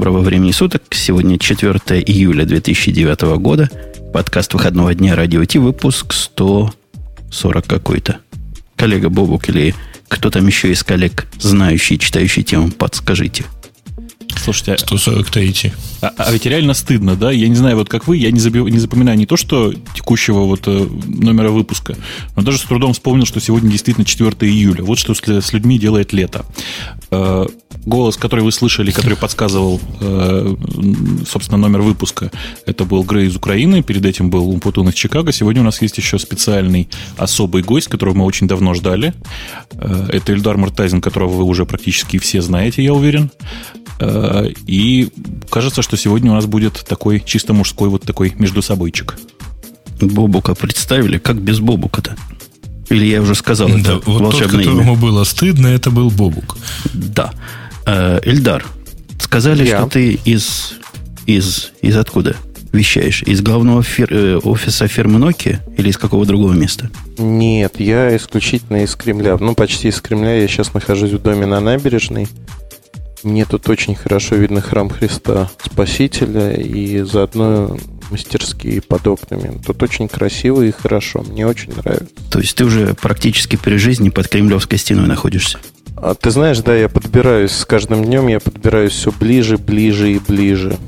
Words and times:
Доброго 0.00 0.20
времени 0.20 0.50
суток. 0.50 0.82
Сегодня 0.92 1.38
4 1.38 1.78
июля 2.06 2.46
2009 2.46 3.36
года. 3.36 3.68
Подкаст 4.14 4.54
выходного 4.54 4.94
дня 4.94 5.14
Радио 5.14 5.44
Ти, 5.44 5.58
выпуск 5.58 6.14
140 6.14 7.66
какой-то. 7.66 8.16
Коллега 8.76 9.10
Бобук 9.10 9.50
или 9.50 9.74
кто 10.08 10.30
там 10.30 10.46
еще 10.46 10.72
из 10.72 10.82
коллег, 10.84 11.26
знающий, 11.38 11.98
читающий 11.98 12.42
тему, 12.42 12.70
подскажите. 12.70 13.44
Слушайте, 14.42 14.78
143. 14.78 15.72
А, 16.00 16.12
а 16.16 16.32
ведь 16.32 16.46
реально 16.46 16.72
стыдно, 16.74 17.14
да? 17.14 17.30
Я 17.30 17.48
не 17.48 17.54
знаю, 17.54 17.76
вот 17.76 17.88
как 17.88 18.06
вы, 18.06 18.16
я 18.16 18.30
не, 18.30 18.40
заби, 18.40 18.60
не 18.60 18.78
запоминаю 18.78 19.18
не 19.18 19.26
то, 19.26 19.36
что 19.36 19.72
текущего 19.94 20.40
вот 20.40 20.62
э, 20.66 20.86
номера 21.06 21.50
выпуска, 21.50 21.94
но 22.36 22.42
даже 22.42 22.58
с 22.58 22.62
трудом 22.62 22.94
вспомнил, 22.94 23.26
что 23.26 23.38
сегодня 23.40 23.70
действительно 23.70 24.06
4 24.06 24.30
июля. 24.50 24.82
Вот 24.82 24.98
что 24.98 25.14
с, 25.14 25.52
людьми 25.52 25.78
делает 25.78 26.14
лето. 26.14 26.46
Э, 27.10 27.46
голос, 27.84 28.16
который 28.16 28.42
вы 28.42 28.52
слышали, 28.52 28.90
который 28.90 29.16
подсказывал, 29.16 29.80
э, 30.00 30.56
собственно, 31.28 31.58
номер 31.58 31.82
выпуска, 31.82 32.30
это 32.66 32.84
был 32.84 33.02
Грей 33.02 33.28
из 33.28 33.36
Украины, 33.36 33.82
перед 33.82 34.04
этим 34.06 34.30
был 34.30 34.48
Умпутун 34.48 34.88
из 34.88 34.94
Чикаго. 34.94 35.32
Сегодня 35.32 35.60
у 35.60 35.64
нас 35.64 35.82
есть 35.82 35.98
еще 35.98 36.18
специальный 36.18 36.88
особый 37.18 37.62
гость, 37.62 37.88
которого 37.88 38.16
мы 38.16 38.24
очень 38.24 38.48
давно 38.48 38.72
ждали. 38.72 39.12
Э, 39.72 40.08
это 40.10 40.32
Эльдар 40.32 40.56
Муртазин, 40.56 41.02
которого 41.02 41.30
вы 41.30 41.44
уже 41.44 41.66
практически 41.66 42.18
все 42.18 42.40
знаете, 42.40 42.82
я 42.82 42.94
уверен. 42.94 43.30
Э, 44.00 44.06
и 44.66 45.08
кажется, 45.50 45.82
что 45.82 45.96
сегодня 45.96 46.30
у 46.30 46.34
нас 46.34 46.46
будет 46.46 46.84
такой 46.86 47.20
чисто 47.24 47.52
мужской 47.52 47.88
вот 47.88 48.02
такой 48.02 48.32
между 48.38 48.62
собойчик. 48.62 49.16
Бобука 50.00 50.54
представили? 50.54 51.18
Как 51.18 51.40
без 51.40 51.60
Бобука-то? 51.60 52.16
Или 52.88 53.06
я 53.06 53.22
уже 53.22 53.34
сказал, 53.34 53.68
да, 53.68 53.78
это 53.78 54.00
вот 54.04 54.20
волшебное 54.20 54.64
тот, 54.64 54.72
которому 54.72 54.92
имя. 54.92 55.00
было 55.00 55.24
стыдно, 55.24 55.68
это 55.68 55.90
был 55.90 56.10
Бобук. 56.10 56.56
Да. 56.92 57.32
Э, 57.86 58.20
Эльдар, 58.24 58.66
сказали, 59.20 59.66
я. 59.66 59.78
что 59.78 59.90
ты 59.90 60.18
из, 60.24 60.74
из, 61.26 61.72
из 61.82 61.96
откуда 61.96 62.36
вещаешь? 62.72 63.22
Из 63.22 63.42
главного 63.42 63.82
фир, 63.82 64.08
э, 64.10 64.36
офиса 64.38 64.88
фирмы 64.88 65.20
Nokia 65.20 65.60
или 65.76 65.90
из 65.90 65.98
какого 65.98 66.26
другого 66.26 66.52
места? 66.52 66.90
Нет, 67.18 67.78
я 67.78 68.16
исключительно 68.16 68.82
из 68.82 68.96
Кремля. 68.96 69.36
Ну, 69.38 69.54
почти 69.54 69.88
из 69.88 70.00
Кремля. 70.00 70.40
Я 70.40 70.48
сейчас 70.48 70.74
нахожусь 70.74 71.12
в 71.12 71.22
доме 71.22 71.46
на 71.46 71.60
набережной. 71.60 72.28
Мне 73.22 73.44
тут 73.44 73.68
очень 73.68 73.94
хорошо 73.94 74.36
видно 74.36 74.60
храм 74.60 74.88
Христа 74.88 75.50
Спасителя 75.64 76.52
и 76.52 77.02
заодно 77.02 77.76
мастерские 78.10 78.80
под 78.80 79.06
окнами. 79.06 79.60
Тут 79.64 79.82
очень 79.82 80.08
красиво 80.08 80.62
и 80.62 80.70
хорошо. 80.70 81.22
Мне 81.22 81.46
очень 81.46 81.74
нравится. 81.74 82.08
То 82.30 82.40
есть 82.40 82.56
ты 82.56 82.64
уже 82.64 82.94
практически 82.94 83.56
при 83.56 83.76
жизни 83.76 84.08
под 84.08 84.28
Кремлевской 84.28 84.78
стеной 84.78 85.06
находишься? 85.06 85.58
А 85.96 86.14
ты 86.14 86.30
знаешь, 86.30 86.58
да, 86.60 86.74
я 86.74 86.88
подбираюсь 86.88 87.52
с 87.52 87.64
каждым 87.66 88.04
днем, 88.04 88.28
я 88.28 88.40
подбираюсь 88.40 88.92
все 88.92 89.12
ближе, 89.12 89.58
ближе 89.58 90.12
и 90.12 90.18
ближе. 90.18 90.78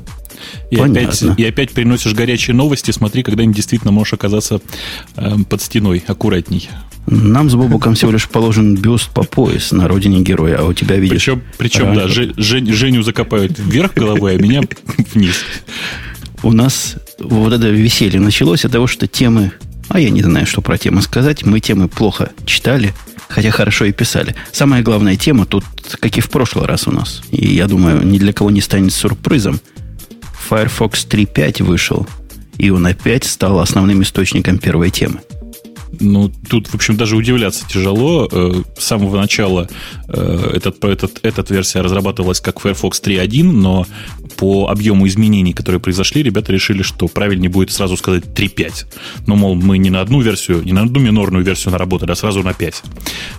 И 0.71 0.77
опять, 0.77 1.23
и 1.37 1.45
опять 1.45 1.71
приносишь 1.71 2.13
горячие 2.13 2.55
новости. 2.55 2.91
Смотри, 2.91 3.23
когда-нибудь 3.23 3.55
действительно 3.55 3.91
можешь 3.91 4.13
оказаться 4.13 4.61
э, 5.15 5.35
под 5.49 5.61
стеной. 5.61 6.03
Аккуратней. 6.07 6.69
Нам 7.05 7.49
с 7.49 7.55
Бобуком 7.55 7.95
всего 7.95 8.11
лишь 8.11 8.29
положен 8.29 8.75
бюст 8.75 9.09
по 9.09 9.23
пояс 9.23 9.71
на 9.71 9.87
родине 9.87 10.21
героя, 10.21 10.59
а 10.59 10.63
у 10.63 10.73
тебя, 10.73 10.95
видишь... 10.95 11.25
Причем, 11.25 11.43
причем 11.57 11.95
да, 11.95 12.07
Жень, 12.07 12.71
Женю 12.71 13.03
закопают 13.03 13.59
вверх 13.59 13.93
головой, 13.93 14.35
а 14.35 14.41
меня 14.41 14.61
вниз. 15.13 15.43
У 16.43 16.53
нас 16.53 16.95
вот 17.19 17.51
это 17.51 17.69
веселье 17.69 18.19
началось 18.19 18.65
от 18.65 18.71
того, 18.71 18.87
что 18.87 19.07
темы... 19.07 19.51
А 19.89 19.99
я 19.99 20.09
не 20.09 20.23
знаю, 20.23 20.45
что 20.45 20.61
про 20.61 20.77
темы 20.77 21.01
сказать. 21.01 21.43
Мы 21.45 21.59
темы 21.59 21.89
плохо 21.89 22.31
читали, 22.45 22.93
хотя 23.27 23.51
хорошо 23.51 23.85
и 23.85 23.91
писали. 23.91 24.33
Самая 24.53 24.81
главная 24.81 25.17
тема 25.17 25.45
тут, 25.45 25.65
как 25.99 26.17
и 26.17 26.21
в 26.21 26.29
прошлый 26.29 26.65
раз 26.65 26.87
у 26.87 26.91
нас, 26.91 27.21
и 27.31 27.53
я 27.53 27.67
думаю, 27.67 28.05
ни 28.05 28.17
для 28.17 28.31
кого 28.31 28.49
не 28.49 28.61
станет 28.61 28.93
сюрпризом. 28.93 29.59
Firefox 30.49 31.07
3.5 31.07 31.63
вышел, 31.63 32.07
и 32.57 32.69
он 32.69 32.85
опять 32.85 33.23
стал 33.23 33.59
основным 33.59 34.01
источником 34.03 34.57
первой 34.57 34.89
темы. 34.89 35.21
Ну, 35.99 36.31
тут, 36.49 36.67
в 36.67 36.75
общем, 36.75 36.97
даже 36.97 37.15
удивляться 37.15 37.67
тяжело. 37.67 38.27
Э, 38.31 38.63
с 38.77 38.83
самого 38.83 39.17
начала 39.17 39.67
э, 40.07 40.51
этот, 40.55 40.83
этот, 40.83 41.19
эта 41.23 41.53
версия 41.53 41.81
разрабатывалась 41.81 42.39
как 42.39 42.59
Firefox 42.59 43.01
3.1, 43.01 43.43
но 43.43 43.85
по 44.35 44.69
объему 44.69 45.07
изменений, 45.07 45.53
которые 45.53 45.79
произошли, 45.79 46.23
ребята 46.23 46.51
решили, 46.51 46.81
что 46.81 47.07
правильнее 47.07 47.49
будет 47.49 47.71
сразу 47.71 47.95
сказать 47.97 48.23
3.5. 48.25 48.85
Ну, 49.27 49.35
мол, 49.35 49.55
мы 49.55 49.77
не 49.77 49.89
на 49.89 50.01
одну 50.01 50.21
версию, 50.21 50.63
не 50.63 50.73
на 50.73 50.81
одну 50.81 50.99
минорную 50.99 51.43
версию 51.43 51.71
наработали, 51.71 52.11
а 52.11 52.15
сразу 52.15 52.41
на 52.41 52.53
5. 52.53 52.83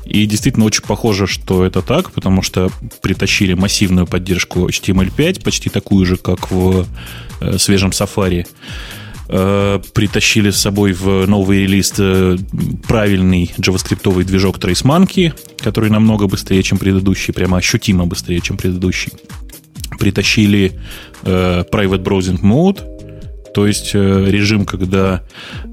И 0.05 0.27
действительно 0.27 0.65
очень 0.65 0.85
похоже, 0.85 1.27
что 1.27 1.65
это 1.65 1.83
так, 1.83 2.13
потому 2.13 2.43
что 2.43 2.71
притащили 3.03 3.55
массивную 3.55 4.07
поддержку 4.07 4.69
HTML5, 4.69 5.43
почти 5.43 5.71
такую 5.71 6.07
же, 6.07 6.17
как 6.17 6.51
в 6.51 6.87
э, 7.41 7.59
свежем 7.59 7.91
Safari. 7.91 8.47
Э, 9.29 9.81
притащили 9.95 10.51
с 10.51 10.59
собой 10.59 10.93
в 10.93 11.27
новый 11.27 11.63
релиз 11.63 11.95
э, 11.99 12.37
правильный 12.87 13.51
джаваскриптовый 13.59 14.25
движок 14.25 14.59
TraceMonkey, 14.59 15.33
который 15.63 15.91
намного 15.91 16.27
быстрее, 16.27 16.63
чем 16.63 16.79
предыдущий, 16.79 17.33
прямо 17.33 17.57
ощутимо 17.57 18.07
быстрее, 18.07 18.41
чем 18.41 18.59
предыдущий. 18.59 19.13
Притащили 19.99 20.73
э, 21.23 21.65
Private 21.73 22.03
Browsing 22.03 22.43
Mode, 22.43 22.94
то 23.55 23.69
есть 23.69 23.93
э, 23.95 24.25
режим, 24.29 24.67
когда 24.67 25.23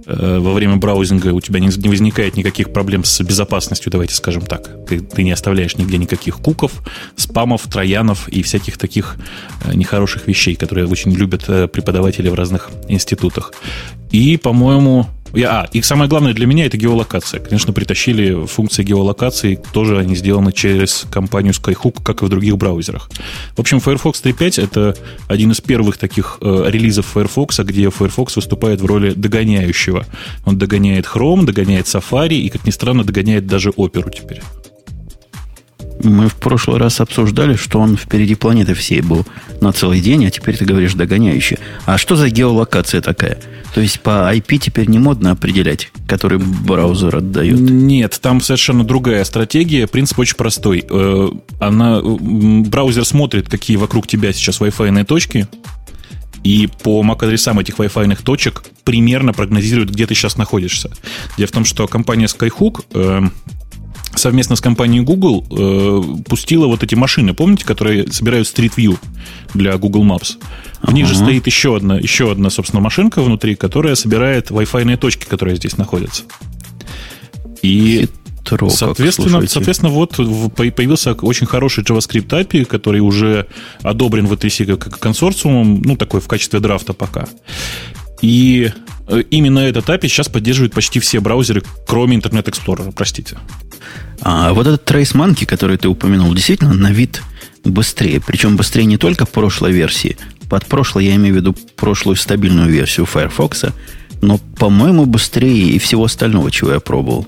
э, 0.06 0.38
во 0.40 0.54
время 0.54 0.76
браузинга 0.76 1.34
у 1.34 1.42
тебя 1.42 1.60
не, 1.60 1.68
возникает 1.90 2.38
никаких 2.38 2.72
проблем 2.72 3.04
с 3.04 3.20
безопасностью, 3.22 3.92
давайте 3.92 4.14
скажем 4.14 4.44
так. 4.44 4.86
Ты, 4.88 5.00
ты 5.00 5.24
не 5.24 5.32
оставляешь 5.32 5.76
нигде 5.78 5.98
никаких 5.98 6.38
куков, 6.38 6.72
спамов, 7.16 7.64
троянов 7.64 8.30
и 8.30 8.44
всяких 8.44 8.78
таких 8.78 9.18
э, 9.66 9.74
нехороших 9.74 10.28
вещей, 10.28 10.56
которые 10.56 10.88
очень 10.88 11.12
любят 11.12 11.46
преподаватели 11.72 12.30
в 12.30 12.36
разных 12.36 12.70
институтах. 12.88 13.52
И, 14.12 14.38
по-моему, 14.38 15.08
я, 15.34 15.62
а, 15.62 15.70
и 15.72 15.82
самое 15.82 16.10
главное 16.10 16.34
для 16.34 16.46
меня 16.46 16.66
это 16.66 16.78
геолокация. 16.78 17.40
Конечно, 17.40 17.74
притащили 17.74 18.46
функции 18.46 18.84
геолокации, 18.84 19.60
тоже 19.74 19.98
они 19.98 20.16
сделаны 20.16 20.52
через 20.52 21.06
компанию 21.12 21.54
Skyhook, 21.54 22.04
как 22.04 22.22
и 22.22 22.26
в 22.26 22.30
других 22.30 22.58
браузерах. 22.58 23.10
В 23.56 23.60
общем, 23.60 23.80
Firefox 23.80 24.22
3.5 24.24 24.64
это 24.64 24.96
один 25.28 25.52
из 25.52 25.62
первых 25.62 25.98
таких 25.98 26.38
э, 26.42 26.66
релизов 26.68 27.06
Firefox, 27.06 27.60
где 27.60 27.90
Firefox 27.90 28.36
выступает 28.36 28.82
в 28.82 28.86
роли 28.86 29.14
догоняющего. 29.14 30.06
Он 30.46 30.58
догоняет 30.58 31.06
Chrome, 31.06 31.46
догоняет 31.46 31.86
Safari 31.86 32.36
и, 32.36 32.50
как 32.50 32.66
ни 32.66 32.72
странно, 32.72 33.04
догоняет 33.04 33.48
даже 33.48 33.70
Opera 33.70 34.12
теперь. 34.14 34.42
Мы 36.04 36.28
в 36.28 36.36
прошлый 36.36 36.80
раз 36.80 37.00
обсуждали, 37.00 37.56
что 37.56 37.80
он 37.80 37.98
впереди 37.98 38.36
планеты 38.36 38.74
всей 38.74 39.02
был 39.02 39.26
на 39.60 39.72
целый 39.72 40.00
день, 40.00 40.26
а 40.26 40.32
теперь 40.32 40.58
ты 40.58 40.66
говоришь 40.66 40.94
догоняющий. 40.94 41.58
А 41.86 41.98
что 41.98 42.16
за 42.16 42.30
геолокация 42.30 43.02
такая? 43.02 43.40
То 43.74 43.82
есть 43.82 44.02
по 44.02 44.34
IP 44.34 44.58
теперь 44.58 44.90
не 44.90 45.00
модно 45.00 45.32
определять, 45.32 45.92
который 46.08 46.40
браузер 46.40 47.18
отдает? 47.18 47.60
Нет, 47.60 48.20
там 48.22 48.42
совершенно 48.42 48.84
другая 48.84 49.24
стратегия. 49.24 49.88
Принцип 49.88 50.20
очень 50.20 50.36
простой. 50.36 50.84
Э, 50.90 51.30
она, 51.60 52.02
браузер 52.02 53.06
смотрит, 53.06 53.48
какие 53.48 53.78
вокруг 53.78 54.08
тебя 54.08 54.34
сейчас 54.34 54.60
Wi-Fi 54.60 55.06
точки, 55.06 55.48
и 56.44 56.68
по 56.84 57.04
MAC-адресам 57.04 57.60
этих 57.60 57.76
Wi-Fi 57.76 58.24
точек 58.24 58.64
примерно 58.84 59.32
прогнозирует, 59.32 59.92
где 59.92 60.08
ты 60.08 60.16
сейчас 60.16 60.38
находишься. 60.38 60.92
Дело 61.38 61.48
в 61.48 61.52
том, 61.52 61.66
что 61.66 61.88
компания 61.88 62.26
Skyhook 62.26 62.86
э, 62.94 63.22
совместно 64.16 64.56
с 64.56 64.62
компанией 64.62 65.02
Google 65.02 65.46
э, 65.50 66.02
пустила 66.28 66.68
вот 66.68 66.84
эти 66.84 66.96
машины, 66.96 67.34
помните, 67.34 67.66
которые 67.66 68.12
собирают 68.12 68.48
Street 68.48 68.74
View 68.76 68.98
для 69.54 69.78
Google 69.78 70.04
Maps. 70.04 70.38
В 70.82 70.90
uh-huh. 70.90 70.94
них 70.94 71.08
же 71.08 71.16
стоит 71.16 71.46
еще 71.46 71.76
одна, 71.76 71.98
еще 71.98 72.32
одна, 72.32 72.50
собственно, 72.50 72.82
машинка 72.82 73.22
внутри, 73.22 73.56
которая 73.56 73.96
собирает 73.96 74.52
Wi-Fi 74.52 74.98
точки, 74.98 75.26
которые 75.26 75.56
здесь 75.56 75.78
находятся. 75.78 76.24
И 77.62 78.08
Хитро, 78.52 78.70
соответственно, 78.70 79.48
соответственно, 79.48 79.92
вот 79.92 80.16
появился 80.56 81.14
очень 81.14 81.48
хороший 81.48 81.84
JavaScript 81.84 82.28
API, 82.28 82.66
который 82.66 83.00
уже 83.00 83.48
одобрен 83.82 84.28
в 84.28 84.34
ETC 84.34 84.78
как 84.78 85.00
консорциумом, 85.00 85.82
ну, 85.82 85.96
такой 85.96 86.20
в 86.20 86.28
качестве 86.28 86.60
драфта 86.60 86.94
пока. 86.94 87.28
И 88.22 88.72
э, 89.08 89.24
именно 89.30 89.60
этот 89.60 89.90
API 89.90 90.08
сейчас 90.08 90.30
поддерживает 90.30 90.74
почти 90.74 91.00
все 91.00 91.20
браузеры, 91.20 91.64
кроме 91.88 92.18
Internet 92.18 92.46
Explorer, 92.46 92.92
простите. 92.96 93.38
А 94.22 94.54
вот 94.54 94.68
этот 94.68 94.90
Trace 94.90 95.16
Monkey, 95.16 95.46
который 95.46 95.78
ты 95.78 95.88
упомянул, 95.88 96.34
действительно 96.34 96.74
на 96.74 96.92
вид 96.92 97.22
быстрее. 97.64 98.22
Причем 98.22 98.56
быстрее 98.56 98.86
не 98.86 98.98
только 98.98 99.26
в 99.26 99.32
прошлой 99.32 99.72
версии. 99.72 100.18
Под 100.50 100.66
прошлой 100.66 101.06
я 101.06 101.16
имею 101.16 101.34
в 101.34 101.38
виду 101.38 101.56
прошлую 101.76 102.16
стабильную 102.16 102.70
версию 102.70 103.06
Firefox, 103.06 103.66
но, 104.22 104.38
по-моему, 104.38 105.06
быстрее 105.06 105.70
и 105.70 105.80
всего 105.80 106.06
остального, 106.06 106.52
чего 106.52 106.74
я 106.74 106.80
пробовал. 106.80 107.28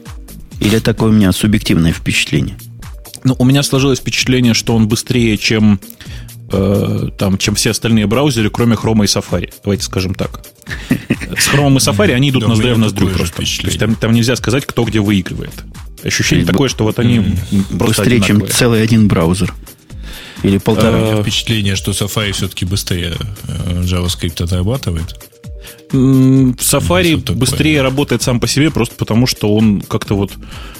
Или 0.60 0.80
такое 0.80 1.10
у 1.10 1.14
меня 1.14 1.32
субъективное 1.32 1.92
впечатление? 1.92 2.56
Ну, 3.24 3.36
у 3.40 3.46
меня 3.46 3.64
сложилось 3.64 4.00
впечатление, 4.00 4.54
что 4.54 4.76
он 4.76 4.88
быстрее, 4.88 5.38
чем, 5.38 5.80
э, 6.54 7.10
там, 7.18 7.38
чем 7.38 7.56
все 7.56 7.72
остальные 7.72 8.08
браузеры, 8.08 8.50
кроме 8.50 8.76
Chrome 8.76 9.04
и 9.04 9.08
Safari. 9.08 9.54
Давайте 9.64 9.84
скажем 9.84 10.14
так. 10.16 10.46
С 11.38 11.50
Chrome 11.50 11.74
и 11.74 11.78
Safari 11.78 12.14
они 12.14 12.30
идут 12.30 12.44
на 12.44 12.50
ноздря 12.50 12.76
в 12.76 12.78
ноздрю 12.78 13.10
просто. 13.10 13.38
То 13.38 13.42
есть 13.42 13.80
там, 13.80 13.96
там 13.96 14.14
нельзя 14.14 14.36
сказать, 14.36 14.66
кто 14.66 14.84
где 14.84 15.00
выигрывает. 15.00 15.64
Ощущение 16.04 16.46
такое, 16.46 16.70
что 16.70 16.84
вот 16.84 17.00
они 17.00 17.24
Быстрее, 17.72 18.22
чем 18.22 18.48
целый 18.48 18.84
один 18.84 19.08
браузер. 19.08 19.54
Или 20.44 20.58
полтора? 20.58 21.20
А, 21.20 21.22
впечатление, 21.22 21.76
что 21.76 21.92
Safari 21.92 22.34
все-таки 22.34 22.66
быстрее 22.66 23.14
э, 23.48 23.82
JavaScript 23.84 24.44
отрабатывает. 24.44 25.33
Safari 25.94 27.16
быстрее 27.36 27.82
работает 27.82 28.24
сам 28.24 28.40
по 28.40 28.48
себе, 28.48 28.72
просто 28.72 28.96
потому 28.96 29.28
что 29.28 29.54
он 29.54 29.82
как-то 29.82 30.16
вот 30.16 30.32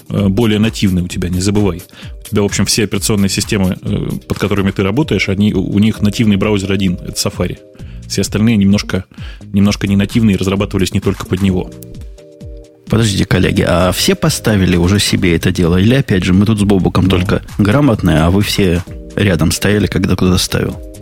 э, 0.10 0.28
более 0.28 0.60
нативный 0.60 1.04
у 1.04 1.08
тебя, 1.08 1.30
не 1.30 1.40
забывай. 1.40 1.84
У 2.22 2.30
тебя, 2.30 2.42
в 2.42 2.46
общем, 2.46 2.66
все 2.66 2.86
операционные 2.86 3.30
системы, 3.30 3.78
э, 3.80 4.10
под 4.28 4.40
которыми 4.40 4.72
ты 4.72 4.82
работаешь, 4.82 5.30
они, 5.30 5.54
у 5.54 5.78
них 5.78 6.02
нативный 6.02 6.38
браузер 6.38 6.72
один, 6.72 6.96
это 6.96 7.14
Safari. 7.14 7.60
Все 8.08 8.22
остальные 8.22 8.58
немножко, 8.58 9.06
немножко 9.54 9.88
не 9.88 9.96
нативные, 9.96 10.36
разрабатывались 10.36 10.94
не 10.94 11.00
только 11.00 11.26
под 11.26 11.42
него. 11.42 11.70
Подождите, 12.90 13.26
коллеги, 13.26 13.66
а 13.68 13.92
все 13.92 14.16
поставили 14.16 14.78
уже 14.78 15.00
себе 15.00 15.36
это 15.36 15.52
дело? 15.52 15.78
Или 15.78 15.96
опять 15.96 16.24
же, 16.24 16.34
мы 16.34 16.46
тут 16.46 16.60
с 16.60 16.64
Бобуком 16.64 17.08
да. 17.08 17.18
только 17.18 17.44
грамотные, 17.58 18.20
а 18.20 18.32
вы 18.32 18.42
все 18.42 18.84
рядом 19.16 19.52
стояли, 19.52 19.88
когда 19.88 20.16
кто-то 20.16 20.38
ставил? 20.38 20.93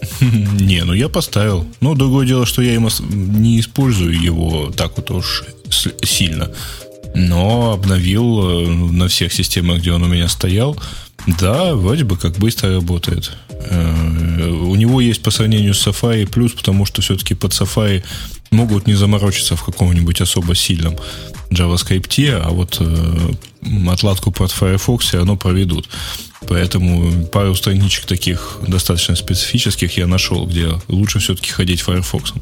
Не, 0.20 0.84
ну 0.84 0.92
я 0.92 1.08
поставил. 1.08 1.66
Но 1.80 1.94
другое 1.94 2.26
дело, 2.26 2.46
что 2.46 2.62
я 2.62 2.76
не 2.76 3.60
использую 3.60 4.20
его 4.20 4.70
так 4.70 4.96
вот 4.96 5.10
уж 5.10 5.44
сильно. 6.02 6.50
Но 7.14 7.72
обновил 7.72 8.48
э, 8.48 8.66
на 8.68 9.08
всех 9.08 9.32
системах, 9.32 9.78
где 9.78 9.92
он 9.92 10.02
у 10.02 10.08
меня 10.08 10.28
стоял. 10.28 10.76
Да, 11.26 11.74
вроде 11.74 12.04
бы 12.04 12.16
как 12.16 12.36
быстро 12.38 12.74
работает. 12.74 13.32
Э, 13.48 14.48
у 14.50 14.74
него 14.74 15.00
есть 15.00 15.22
по 15.22 15.30
сравнению 15.30 15.74
с 15.74 15.86
Safari 15.86 16.26
плюс, 16.26 16.52
потому 16.52 16.84
что 16.84 17.02
все-таки 17.02 17.34
под 17.34 17.52
Safari 17.52 18.04
могут 18.50 18.86
не 18.86 18.94
заморочиться 18.94 19.56
в 19.56 19.64
каком-нибудь 19.64 20.20
особо 20.20 20.54
сильном 20.54 20.96
JavaScript, 21.50 22.30
а 22.30 22.50
вот 22.50 22.78
э, 22.80 23.88
отладку 23.90 24.30
под 24.32 24.52
Firefox 24.52 25.06
все 25.06 25.18
равно 25.18 25.36
проведут. 25.36 25.88
Поэтому 26.46 27.26
пару 27.26 27.54
страничек 27.54 28.04
таких 28.04 28.58
достаточно 28.66 29.16
специфических 29.16 29.96
я 29.96 30.06
нашел, 30.06 30.46
где 30.46 30.68
лучше 30.88 31.18
все-таки 31.18 31.50
ходить 31.50 31.80
Firefox. 31.80 32.34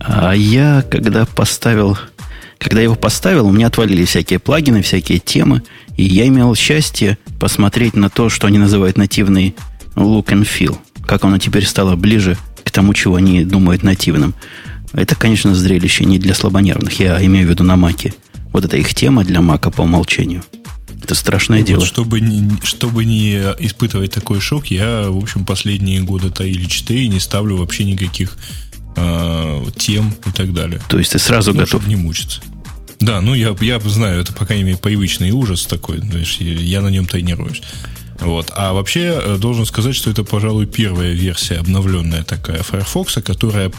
А 0.00 0.32
я, 0.32 0.84
когда 0.90 1.26
поставил, 1.26 1.98
когда 2.64 2.80
его 2.80 2.94
поставил, 2.94 3.46
у 3.46 3.52
меня 3.52 3.66
отвалили 3.66 4.06
всякие 4.06 4.38
плагины, 4.38 4.80
всякие 4.80 5.18
темы, 5.18 5.62
и 5.98 6.04
я 6.04 6.26
имел 6.26 6.54
счастье 6.54 7.18
посмотреть 7.38 7.94
на 7.94 8.08
то, 8.08 8.30
что 8.30 8.46
они 8.46 8.56
называют 8.56 8.96
нативный 8.96 9.54
look 9.96 10.28
and 10.28 10.48
feel, 10.48 10.78
как 11.06 11.24
оно 11.24 11.36
теперь 11.36 11.66
стало 11.66 11.94
ближе 11.94 12.38
к 12.64 12.70
тому, 12.70 12.94
чего 12.94 13.16
они 13.16 13.44
думают 13.44 13.82
нативным. 13.82 14.34
Это, 14.94 15.14
конечно, 15.14 15.54
зрелище 15.54 16.06
не 16.06 16.18
для 16.18 16.34
слабонервных, 16.34 16.98
я 17.00 17.22
имею 17.26 17.46
в 17.46 17.50
виду 17.50 17.64
на 17.64 17.76
Маке. 17.76 18.14
Вот 18.50 18.64
это 18.64 18.78
их 18.78 18.94
тема 18.94 19.24
для 19.24 19.42
Мака 19.42 19.70
по 19.70 19.82
умолчанию. 19.82 20.42
Это 21.02 21.14
страшное 21.14 21.58
вот 21.58 21.66
дело. 21.66 21.84
Чтобы 21.84 22.22
не, 22.22 22.50
чтобы 22.62 23.04
не 23.04 23.34
испытывать 23.58 24.12
такой 24.12 24.40
шок, 24.40 24.68
я, 24.68 25.10
в 25.10 25.18
общем, 25.18 25.44
последние 25.44 26.00
года-то 26.00 26.44
или 26.44 26.64
четыре 26.64 27.08
не 27.08 27.20
ставлю 27.20 27.58
вообще 27.58 27.84
никаких 27.84 28.38
э, 28.96 29.64
тем 29.76 30.14
и 30.24 30.30
так 30.30 30.54
далее. 30.54 30.80
То 30.88 30.98
есть 30.98 31.12
ты 31.12 31.18
сразу 31.18 31.52
ну, 31.52 31.60
готов? 31.60 31.86
не 31.86 31.96
мучиться. 31.96 32.40
Да, 33.04 33.20
ну 33.20 33.34
я, 33.34 33.54
я 33.60 33.80
знаю, 33.80 34.22
это, 34.22 34.32
по 34.32 34.46
крайней 34.46 34.64
мере, 34.64 34.78
привычный 34.78 35.30
ужас 35.30 35.66
такой. 35.66 35.98
Знаешь, 35.98 36.38
я 36.38 36.80
на 36.80 36.88
нем 36.88 37.04
тренируюсь. 37.04 37.60
Вот. 38.18 38.50
А 38.54 38.72
вообще, 38.72 39.20
э, 39.22 39.36
должен 39.38 39.66
сказать, 39.66 39.94
что 39.94 40.10
это, 40.10 40.24
пожалуй, 40.24 40.64
первая 40.64 41.12
версия 41.12 41.56
обновленная 41.56 42.24
такая 42.24 42.62
Firefox, 42.62 43.18
которая 43.22 43.70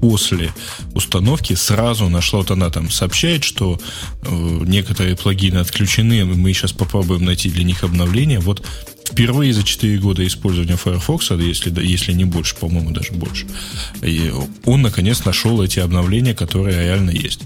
после 0.00 0.50
установки 0.94 1.52
сразу 1.52 2.08
нашла, 2.08 2.38
вот 2.40 2.50
она 2.50 2.70
там 2.70 2.90
сообщает, 2.90 3.44
что 3.44 3.78
э, 4.24 4.58
некоторые 4.64 5.16
плагины 5.16 5.58
отключены, 5.58 6.24
мы 6.24 6.54
сейчас 6.54 6.72
попробуем 6.72 7.26
найти 7.26 7.50
для 7.50 7.64
них 7.64 7.84
обновление. 7.84 8.40
Вот 8.40 8.66
впервые 9.04 9.52
за 9.52 9.64
4 9.64 9.98
года 9.98 10.26
использования 10.26 10.78
Firefox, 10.78 11.30
если, 11.32 11.84
если 11.84 12.14
не 12.14 12.24
больше, 12.24 12.56
по-моему, 12.56 12.90
даже 12.92 13.12
больше, 13.12 13.46
и 14.00 14.32
он 14.64 14.80
наконец 14.80 15.26
нашел 15.26 15.62
эти 15.62 15.78
обновления, 15.78 16.34
которые 16.34 16.84
реально 16.84 17.10
есть. 17.10 17.40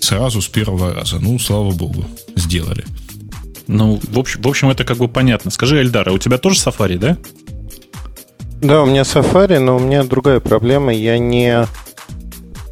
Сразу 0.00 0.40
с 0.40 0.48
первого 0.48 0.94
раза. 0.94 1.18
Ну, 1.18 1.38
слава 1.38 1.72
богу, 1.72 2.04
сделали. 2.36 2.84
Ну, 3.66 4.00
в 4.10 4.18
общем, 4.18 4.42
в 4.42 4.48
общем, 4.48 4.70
это 4.70 4.84
как 4.84 4.96
бы 4.96 5.08
понятно. 5.08 5.50
Скажи, 5.50 5.80
Эльдар, 5.80 6.08
а 6.08 6.12
у 6.12 6.18
тебя 6.18 6.38
тоже 6.38 6.58
Safari, 6.58 6.98
да? 6.98 7.18
Да, 8.60 8.82
у 8.82 8.86
меня 8.86 9.02
Safari, 9.02 9.58
но 9.58 9.76
у 9.76 9.80
меня 9.80 10.04
другая 10.04 10.40
проблема. 10.40 10.92
Я 10.92 11.18
не 11.18 11.66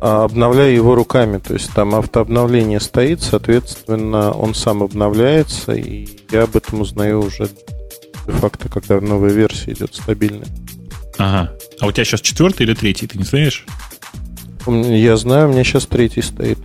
а, 0.00 0.24
обновляю 0.24 0.74
его 0.74 0.94
руками. 0.94 1.38
То 1.38 1.54
есть 1.54 1.72
там 1.72 1.94
автообновление 1.94 2.80
стоит, 2.80 3.22
соответственно, 3.22 4.32
он 4.32 4.54
сам 4.54 4.82
обновляется, 4.82 5.72
и 5.72 6.08
я 6.30 6.44
об 6.44 6.56
этом 6.56 6.80
узнаю 6.80 7.20
уже 7.20 7.48
де-факто, 8.26 8.68
когда 8.68 9.00
новая 9.00 9.30
версия 9.30 9.72
идет 9.72 9.94
стабильная. 9.94 10.48
Ага. 11.18 11.52
А 11.80 11.86
у 11.86 11.92
тебя 11.92 12.04
сейчас 12.04 12.20
четвертый 12.20 12.62
или 12.62 12.74
третий, 12.74 13.06
ты 13.06 13.18
не 13.18 13.24
знаешь? 13.24 13.66
Я 14.66 15.16
знаю, 15.16 15.48
у 15.48 15.52
меня 15.52 15.64
сейчас 15.64 15.86
третий 15.86 16.22
стоит. 16.22 16.58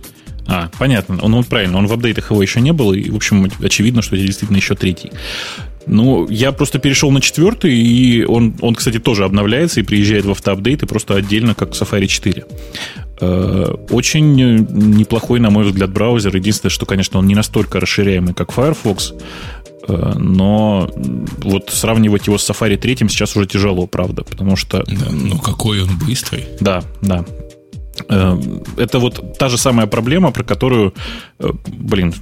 А, 0.46 0.70
понятно. 0.78 1.18
Он, 1.22 1.34
он 1.34 1.44
правильно, 1.44 1.78
он 1.78 1.86
в 1.86 1.92
апдейтах 1.92 2.30
его 2.30 2.42
еще 2.42 2.60
не 2.60 2.72
было, 2.72 2.92
и, 2.92 3.10
в 3.10 3.16
общем, 3.16 3.50
очевидно, 3.62 4.02
что 4.02 4.16
это 4.16 4.24
действительно 4.26 4.56
еще 4.56 4.74
третий. 4.74 5.12
Ну, 5.86 6.28
я 6.28 6.52
просто 6.52 6.78
перешел 6.78 7.10
на 7.10 7.20
четвертый, 7.20 7.74
и 7.74 8.24
он, 8.24 8.54
он, 8.60 8.74
кстати, 8.74 8.98
тоже 8.98 9.24
обновляется 9.24 9.80
и 9.80 9.82
приезжает 9.82 10.24
в 10.24 10.30
автоапдейт, 10.30 10.82
и 10.82 10.86
просто 10.86 11.14
отдельно, 11.14 11.54
как 11.54 11.70
Safari 11.70 12.06
4. 12.06 12.44
Э, 13.20 13.74
очень 13.90 14.34
неплохой, 14.34 15.40
на 15.40 15.50
мой 15.50 15.64
взгляд, 15.64 15.90
браузер. 15.92 16.34
Единственное, 16.36 16.70
что, 16.70 16.86
конечно, 16.86 17.18
он 17.18 17.26
не 17.26 17.34
настолько 17.34 17.80
расширяемый, 17.80 18.34
как 18.34 18.52
Firefox, 18.52 19.14
э, 19.88 20.12
но 20.16 20.90
вот 21.38 21.70
сравнивать 21.70 22.26
его 22.26 22.38
с 22.38 22.48
Safari 22.48 22.76
3 22.76 22.96
сейчас 23.08 23.36
уже 23.36 23.46
тяжело, 23.46 23.86
правда, 23.86 24.22
потому 24.22 24.56
что... 24.56 24.84
Да, 24.86 25.06
ну, 25.10 25.38
какой 25.38 25.82
он 25.82 25.98
быстрый. 25.98 26.44
Да, 26.60 26.82
да. 27.00 27.24
Э, 28.08 28.38
это 28.76 28.98
вот 28.98 29.38
та 29.38 29.48
же 29.48 29.58
самая 29.58 29.86
проблема, 29.86 30.30
про 30.30 30.44
которую, 30.44 30.94
э, 31.38 31.50
блин, 31.66 32.14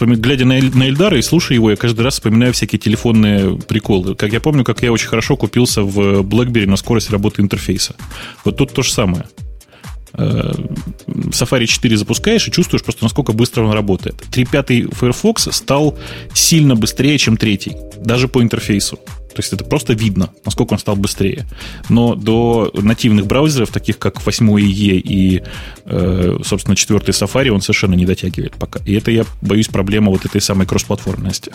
глядя 0.00 0.44
на, 0.44 0.60
на 0.60 0.88
Эльдара 0.88 1.18
и 1.18 1.22
слушая 1.22 1.56
его, 1.56 1.70
я 1.70 1.76
каждый 1.76 2.02
раз 2.02 2.14
вспоминаю 2.14 2.52
всякие 2.52 2.78
телефонные 2.78 3.58
приколы. 3.58 4.14
Как 4.14 4.32
я 4.32 4.40
помню, 4.40 4.64
как 4.64 4.82
я 4.82 4.92
очень 4.92 5.08
хорошо 5.08 5.36
купился 5.36 5.82
в 5.82 6.20
BlackBerry 6.20 6.66
на 6.66 6.76
скорость 6.76 7.10
работы 7.10 7.42
интерфейса. 7.42 7.94
Вот 8.44 8.56
тут 8.56 8.72
то 8.72 8.82
же 8.82 8.92
самое. 8.92 9.24
Э, 10.14 10.52
Safari 11.06 11.66
4 11.66 11.96
запускаешь 11.96 12.48
и 12.48 12.50
чувствуешь 12.50 12.82
просто, 12.82 13.04
насколько 13.04 13.32
быстро 13.32 13.64
он 13.64 13.72
работает. 13.72 14.14
3.5 14.30 14.94
Firefox 14.94 15.48
стал 15.52 15.98
сильно 16.32 16.74
быстрее, 16.74 17.18
чем 17.18 17.36
третий, 17.36 17.76
даже 17.98 18.28
по 18.28 18.42
интерфейсу. 18.42 18.98
То 19.36 19.40
есть 19.40 19.52
это 19.52 19.64
просто 19.64 19.92
видно, 19.92 20.30
насколько 20.46 20.72
он 20.72 20.78
стал 20.78 20.96
быстрее. 20.96 21.44
Но 21.90 22.14
до 22.14 22.70
нативных 22.72 23.26
браузеров, 23.26 23.70
таких 23.70 23.98
как 23.98 24.24
8 24.24 24.48
IE 24.58 24.98
и, 24.98 25.42
э, 25.84 26.38
собственно, 26.42 26.74
4 26.74 27.00
Safari, 27.00 27.50
он 27.50 27.60
совершенно 27.60 27.92
не 27.92 28.06
дотягивает 28.06 28.54
пока. 28.54 28.80
И 28.86 28.94
это, 28.94 29.10
я 29.10 29.26
боюсь, 29.42 29.68
проблема 29.68 30.10
вот 30.10 30.24
этой 30.24 30.40
самой 30.40 30.66
кроссплатформенности. 30.66 31.52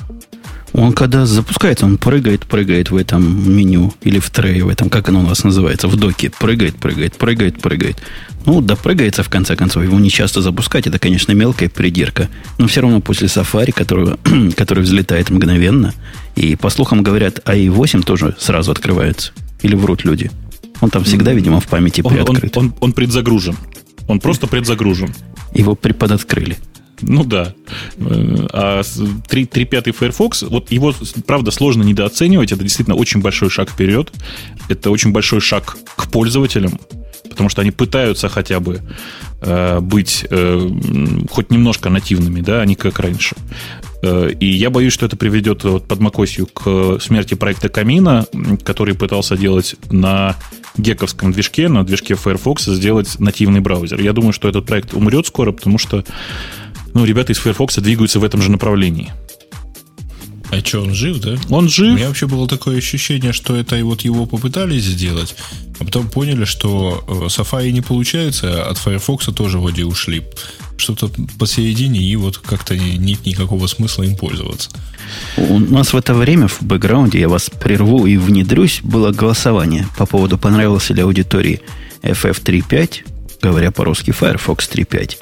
Он 0.73 0.93
когда 0.93 1.25
запускается, 1.25 1.85
он 1.85 1.97
прыгает, 1.97 2.45
прыгает 2.45 2.91
в 2.91 2.95
этом 2.95 3.55
меню 3.55 3.93
или 4.01 4.19
в 4.19 4.29
трее, 4.29 4.63
в 4.63 4.69
этом, 4.69 4.89
как 4.89 5.09
оно 5.09 5.19
у 5.19 5.23
нас 5.23 5.43
называется, 5.43 5.87
в 5.87 5.97
доке. 5.97 6.29
Прыгает, 6.29 6.75
прыгает, 6.75 7.17
прыгает, 7.17 7.61
прыгает. 7.61 7.97
Ну, 8.45 8.61
допрыгается 8.61 9.23
в 9.23 9.29
конце 9.29 9.55
концов. 9.55 9.83
Его 9.83 9.99
не 9.99 10.09
часто 10.09 10.41
запускать, 10.41 10.87
это, 10.87 10.97
конечно, 10.97 11.33
мелкая 11.33 11.69
придирка. 11.69 12.29
Но 12.57 12.67
все 12.67 12.81
равно 12.81 13.01
после 13.01 13.27
Safari, 13.27 13.71
который, 13.73 14.17
который 14.57 14.83
взлетает 14.83 15.29
мгновенно, 15.29 15.93
и, 16.35 16.55
по 16.55 16.69
слухам 16.69 17.03
говорят, 17.03 17.39
i8 17.39 18.03
тоже 18.03 18.35
сразу 18.39 18.71
открывается. 18.71 19.33
Или 19.61 19.75
врут 19.75 20.05
люди. 20.05 20.31
Он 20.79 20.89
там 20.89 21.03
всегда, 21.03 21.33
видимо, 21.33 21.59
в 21.59 21.67
памяти 21.67 22.01
он, 22.03 22.13
приоткрыт. 22.13 22.57
Он, 22.57 22.65
он, 22.65 22.73
он 22.79 22.93
предзагружен. 22.93 23.55
Он 24.07 24.19
просто 24.19 24.47
предзагружен. 24.47 25.13
Его 25.53 25.75
приподоткрыли. 25.75 26.57
Ну 27.01 27.23
да. 27.23 27.53
А 27.99 28.81
3.5 28.81 29.91
Firefox, 29.91 30.43
вот 30.43 30.71
его, 30.71 30.93
правда, 31.25 31.51
сложно 31.51 31.83
недооценивать. 31.83 32.51
Это 32.51 32.63
действительно 32.63 32.95
очень 32.95 33.21
большой 33.21 33.49
шаг 33.49 33.69
вперед. 33.69 34.11
Это 34.69 34.91
очень 34.91 35.11
большой 35.11 35.41
шаг 35.41 35.77
к 35.95 36.09
пользователям, 36.09 36.79
потому 37.29 37.49
что 37.49 37.61
они 37.61 37.71
пытаются 37.71 38.29
хотя 38.29 38.59
бы 38.59 38.81
э, 39.41 39.79
быть 39.79 40.25
э, 40.29 40.69
хоть 41.29 41.49
немножко 41.49 41.89
нативными, 41.89 42.41
да, 42.41 42.61
а 42.61 42.65
не 42.65 42.75
как 42.75 42.99
раньше. 42.99 43.35
Э, 44.03 44.31
и 44.39 44.45
я 44.45 44.69
боюсь, 44.69 44.93
что 44.93 45.05
это 45.05 45.15
приведет 45.15 45.63
вот 45.63 45.87
под 45.87 45.99
макосью 45.99 46.47
к 46.47 46.99
смерти 46.99 47.33
проекта 47.35 47.69
Камина, 47.69 48.25
который 48.63 48.95
пытался 48.95 49.37
делать 49.37 49.75
на 49.89 50.35
гековском 50.77 51.31
движке, 51.31 51.67
на 51.67 51.83
движке 51.83 52.15
Firefox, 52.15 52.65
сделать 52.65 53.19
нативный 53.19 53.59
браузер. 53.59 53.99
Я 53.99 54.13
думаю, 54.13 54.33
что 54.33 54.47
этот 54.47 54.65
проект 54.65 54.93
умрет 54.93 55.27
скоро, 55.27 55.51
потому 55.51 55.77
что 55.77 56.03
ну, 56.93 57.05
ребята 57.05 57.33
из 57.33 57.37
Firefox 57.37 57.75
двигаются 57.77 58.19
в 58.19 58.23
этом 58.23 58.41
же 58.41 58.51
направлении. 58.51 59.11
А 60.51 60.59
что, 60.59 60.81
он 60.81 60.93
жив, 60.93 61.19
да? 61.19 61.37
Он 61.49 61.69
жив. 61.69 61.93
У 61.93 61.95
меня 61.95 62.09
вообще 62.09 62.27
было 62.27 62.45
такое 62.45 62.77
ощущение, 62.77 63.31
что 63.31 63.55
это 63.55 63.83
вот 63.85 64.01
его 64.01 64.25
попытались 64.25 64.83
сделать, 64.83 65.33
а 65.79 65.85
потом 65.85 66.09
поняли, 66.09 66.43
что 66.43 67.03
э, 67.07 67.11
Safari 67.27 67.71
не 67.71 67.79
получается, 67.79 68.65
а 68.65 68.69
от 68.69 68.77
Firefox 68.77 69.27
тоже 69.33 69.59
вроде 69.59 69.85
ушли. 69.85 70.23
Что-то 70.75 71.09
посередине, 71.39 72.01
и 72.01 72.15
вот 72.17 72.37
как-то 72.37 72.75
нет 72.75 73.25
никакого 73.25 73.67
смысла 73.67 74.03
им 74.03 74.17
пользоваться. 74.17 74.71
У 75.37 75.59
нас 75.59 75.93
в 75.93 75.97
это 75.97 76.13
время 76.13 76.49
в 76.49 76.61
бэкграунде, 76.61 77.19
я 77.19 77.29
вас 77.29 77.49
прерву 77.49 78.05
и 78.05 78.17
внедрюсь, 78.17 78.81
было 78.83 79.11
голосование 79.11 79.87
по 79.97 80.05
поводу, 80.05 80.37
понравился 80.37 80.93
ли 80.93 81.01
аудитории 81.01 81.61
FF 82.01 82.43
3.5, 82.43 83.39
говоря 83.41 83.71
по-русски 83.71 84.11
Firefox 84.11 84.69
3.5. 84.69 85.17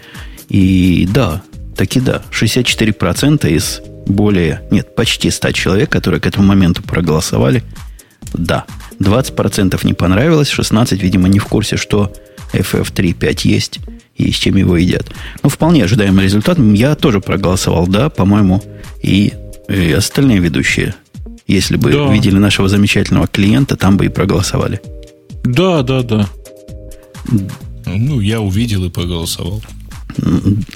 И 0.47 1.07
да, 1.11 1.43
таки 1.79 2.01
да, 2.01 2.21
64% 2.31 3.49
из 3.49 3.81
более, 4.05 4.61
нет, 4.69 4.95
почти 4.95 5.29
100 5.29 5.51
человек, 5.53 5.89
которые 5.89 6.19
к 6.19 6.27
этому 6.27 6.45
моменту 6.45 6.83
проголосовали, 6.83 7.63
да. 8.33 8.65
20% 8.99 9.79
не 9.85 9.93
понравилось, 9.93 10.53
16%, 10.53 10.97
видимо, 10.97 11.29
не 11.29 11.39
в 11.39 11.45
курсе, 11.45 11.77
что 11.77 12.11
FF 12.51 12.93
3.5 12.93 13.47
есть 13.47 13.79
и 14.17 14.29
с 14.29 14.35
чем 14.35 14.57
его 14.57 14.75
едят. 14.75 15.05
Ну, 15.41 15.49
вполне 15.49 15.85
ожидаемый 15.85 16.25
результат. 16.25 16.59
Я 16.59 16.95
тоже 16.95 17.21
проголосовал 17.21 17.87
«да», 17.87 18.09
по-моему, 18.09 18.61
и, 19.01 19.31
и 19.69 19.93
остальные 19.93 20.39
ведущие, 20.39 20.95
если 21.47 21.77
бы 21.77 21.93
да. 21.93 22.11
видели 22.11 22.37
нашего 22.37 22.67
замечательного 22.67 23.27
клиента, 23.27 23.77
там 23.77 23.95
бы 23.95 24.07
и 24.07 24.09
проголосовали. 24.09 24.81
Да, 25.45 25.81
да, 25.83 26.03
да. 26.03 26.27
Ну, 27.85 28.19
я 28.19 28.41
увидел 28.41 28.83
и 28.83 28.89
проголосовал. 28.89 29.63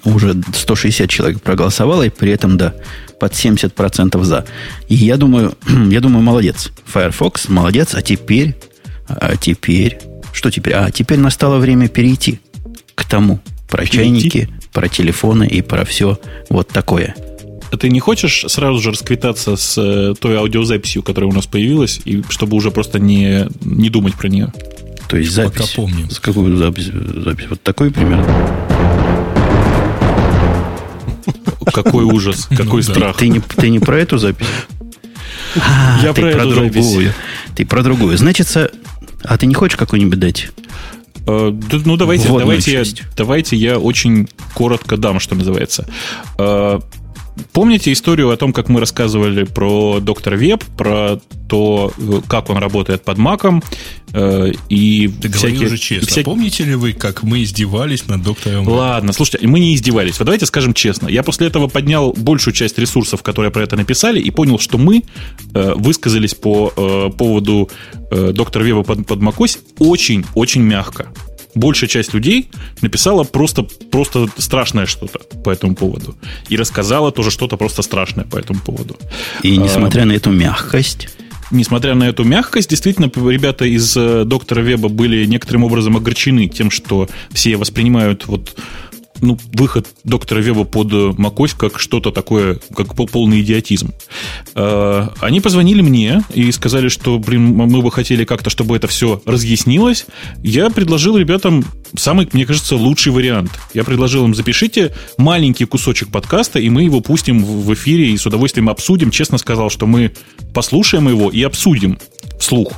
Уже 0.03 0.35
160 0.53 1.09
человек 1.09 1.41
проголосовало, 1.41 2.03
и 2.03 2.09
при 2.09 2.31
этом, 2.31 2.57
да, 2.57 2.73
под 3.19 3.33
70% 3.33 4.23
за. 4.23 4.45
И 4.87 4.95
я 4.95 5.17
думаю, 5.17 5.55
я 5.89 6.01
думаю, 6.01 6.23
молодец. 6.23 6.71
Firefox, 6.85 7.49
молодец, 7.49 7.95
а 7.95 8.01
теперь, 8.01 8.55
а 9.07 9.35
теперь, 9.37 9.99
что 10.31 10.51
теперь? 10.51 10.73
А 10.73 10.91
теперь 10.91 11.19
настало 11.19 11.57
время 11.57 11.87
перейти 11.87 12.39
к 12.95 13.05
тому. 13.05 13.39
Про 13.69 13.85
чайники, 13.85 14.49
про 14.71 14.87
телефоны 14.87 15.47
и 15.47 15.61
про 15.61 15.83
все 15.85 16.19
вот 16.49 16.67
такое. 16.67 17.15
А 17.71 17.77
ты 17.77 17.89
не 17.89 17.99
хочешь 17.99 18.45
сразу 18.49 18.79
же 18.79 18.91
расквитаться 18.91 19.55
с 19.55 19.75
э, 19.79 20.13
той 20.19 20.37
аудиозаписью, 20.37 21.01
которая 21.01 21.31
у 21.31 21.33
нас 21.33 21.47
появилась, 21.47 22.01
и 22.05 22.21
чтобы 22.29 22.55
уже 22.55 22.69
просто 22.69 22.99
не, 22.99 23.47
не 23.61 23.89
думать 23.89 24.13
про 24.13 24.27
нее? 24.27 24.53
То 25.09 25.17
есть 25.17 25.31
запись. 25.31 25.53
Пока 25.53 25.75
помним. 25.75 26.09
С 26.11 26.19
какой 26.19 26.55
запись? 26.55 26.85
запись? 26.85 27.45
Вот 27.49 27.61
такой 27.63 27.89
примерно. 27.89 28.72
Какой 31.65 32.03
ужас, 32.03 32.47
ну 32.49 32.57
какой 32.57 32.83
страх. 32.83 33.17
Ты 33.17 33.27
не, 33.27 33.39
ты 33.39 33.69
не 33.69 33.79
про 33.79 33.99
эту 33.99 34.17
запись? 34.17 34.47
А, 35.55 35.99
Я 36.01 36.13
про, 36.13 36.31
про 36.31 36.45
другую. 36.47 37.13
Ты 37.55 37.63
про 37.63 37.83
другую. 37.83 38.17
Значит, 38.17 38.47
а 39.23 39.37
ты 39.37 39.45
не 39.45 39.53
хочешь 39.53 39.77
какую-нибудь 39.77 40.17
дать? 40.17 40.49
Э, 41.27 41.53
ну, 41.85 41.95
давайте, 41.95 42.27
давайте, 42.27 42.73
я, 42.73 42.83
давайте 43.15 43.55
я 43.55 43.77
очень 43.77 44.27
коротко 44.55 44.97
дам, 44.97 45.19
что 45.19 45.35
называется. 45.35 45.87
Э, 47.35 47.41
помните 47.51 47.91
историю 47.91 48.29
о 48.31 48.37
том, 48.37 48.53
как 48.53 48.69
мы 48.69 48.79
рассказывали 48.79 49.43
про 49.43 49.99
доктора 49.99 50.35
Веб, 50.35 50.63
про 50.77 51.19
то, 51.47 51.93
как 52.27 52.49
он 52.49 52.57
работает 52.57 53.03
под 53.03 53.17
маком, 53.17 53.63
э, 54.13 54.51
и 54.69 55.07
Ты 55.21 55.29
всякие... 55.31 55.67
уже 55.67 55.77
честно. 55.77 56.07
Всякие... 56.07 56.25
Помните 56.25 56.63
ли 56.63 56.75
вы, 56.75 56.93
как 56.93 57.23
мы 57.23 57.43
издевались 57.43 58.07
над 58.07 58.23
доктором? 58.23 58.67
Ладно, 58.67 59.13
слушайте, 59.13 59.47
мы 59.47 59.59
не 59.59 59.75
издевались. 59.75 60.19
Вот 60.19 60.25
давайте 60.25 60.45
скажем 60.45 60.73
честно. 60.73 61.07
Я 61.07 61.23
после 61.23 61.47
этого 61.47 61.67
поднял 61.67 62.13
большую 62.13 62.53
часть 62.53 62.77
ресурсов, 62.79 63.21
которые 63.21 63.51
про 63.51 63.63
это 63.63 63.75
написали, 63.75 64.19
и 64.19 64.31
понял, 64.31 64.57
что 64.59 64.77
мы 64.77 65.03
высказались 65.53 66.33
по 66.33 67.11
поводу 67.17 67.69
доктора 68.11 68.63
Веба 68.63 68.83
под, 68.83 69.05
под 69.05 69.19
macOS 69.19 69.59
очень-очень 69.79 70.61
мягко 70.61 71.09
большая 71.55 71.89
часть 71.89 72.13
людей 72.13 72.49
написала 72.81 73.23
просто, 73.23 73.63
просто 73.63 74.27
страшное 74.37 74.85
что-то 74.85 75.19
по 75.43 75.49
этому 75.49 75.75
поводу. 75.75 76.15
И 76.49 76.57
рассказала 76.57 77.11
тоже 77.11 77.31
что-то 77.31 77.57
просто 77.57 77.81
страшное 77.81 78.25
по 78.25 78.37
этому 78.37 78.59
поводу. 78.59 78.97
И 79.41 79.57
несмотря 79.57 80.03
а, 80.03 80.05
на 80.05 80.13
эту 80.13 80.31
мягкость... 80.31 81.09
Несмотря 81.51 81.93
на 81.93 82.05
эту 82.05 82.23
мягкость, 82.23 82.69
действительно, 82.71 83.11
ребята 83.29 83.65
из 83.65 83.95
э, 83.95 84.23
доктора 84.25 84.61
Веба 84.61 84.89
были 84.89 85.23
некоторым 85.25 85.65
образом 85.65 85.95
огорчены 85.95 86.47
тем, 86.47 86.71
что 86.71 87.07
все 87.31 87.57
воспринимают 87.57 88.25
вот 88.25 88.55
ну, 89.21 89.37
выход 89.53 89.87
доктора 90.03 90.39
Веба 90.39 90.63
под 90.63 90.91
macOS 90.91 91.55
как 91.57 91.79
что-то 91.79 92.11
такое, 92.11 92.59
как 92.75 92.95
полный 92.95 93.41
идиотизм. 93.41 93.93
Э, 94.55 95.07
они 95.19 95.41
позвонили 95.41 95.81
мне 95.81 96.23
и 96.33 96.51
сказали, 96.51 96.89
что, 96.89 97.19
блин, 97.19 97.53
мы 97.55 97.81
бы 97.81 97.91
хотели 97.91 98.25
как-то, 98.25 98.49
чтобы 98.49 98.75
это 98.75 98.87
все 98.87 99.21
разъяснилось. 99.25 100.05
Я 100.41 100.69
предложил 100.69 101.17
ребятам 101.17 101.65
самый, 101.95 102.27
мне 102.33 102.45
кажется, 102.45 102.75
лучший 102.75 103.11
вариант. 103.11 103.51
Я 103.73 103.83
предложил 103.83 104.25
им, 104.25 104.35
запишите 104.35 104.93
маленький 105.17 105.65
кусочек 105.65 106.09
подкаста, 106.09 106.59
и 106.59 106.69
мы 106.69 106.83
его 106.83 107.01
пустим 107.01 107.43
в 107.43 107.73
эфире 107.73 108.11
и 108.11 108.17
с 108.17 108.25
удовольствием 108.25 108.69
обсудим. 108.69 109.11
Честно 109.11 109.37
сказал, 109.37 109.69
что 109.69 109.85
мы 109.85 110.13
послушаем 110.53 111.07
его 111.09 111.29
и 111.29 111.41
обсудим 111.43 111.97
вслух. 112.39 112.73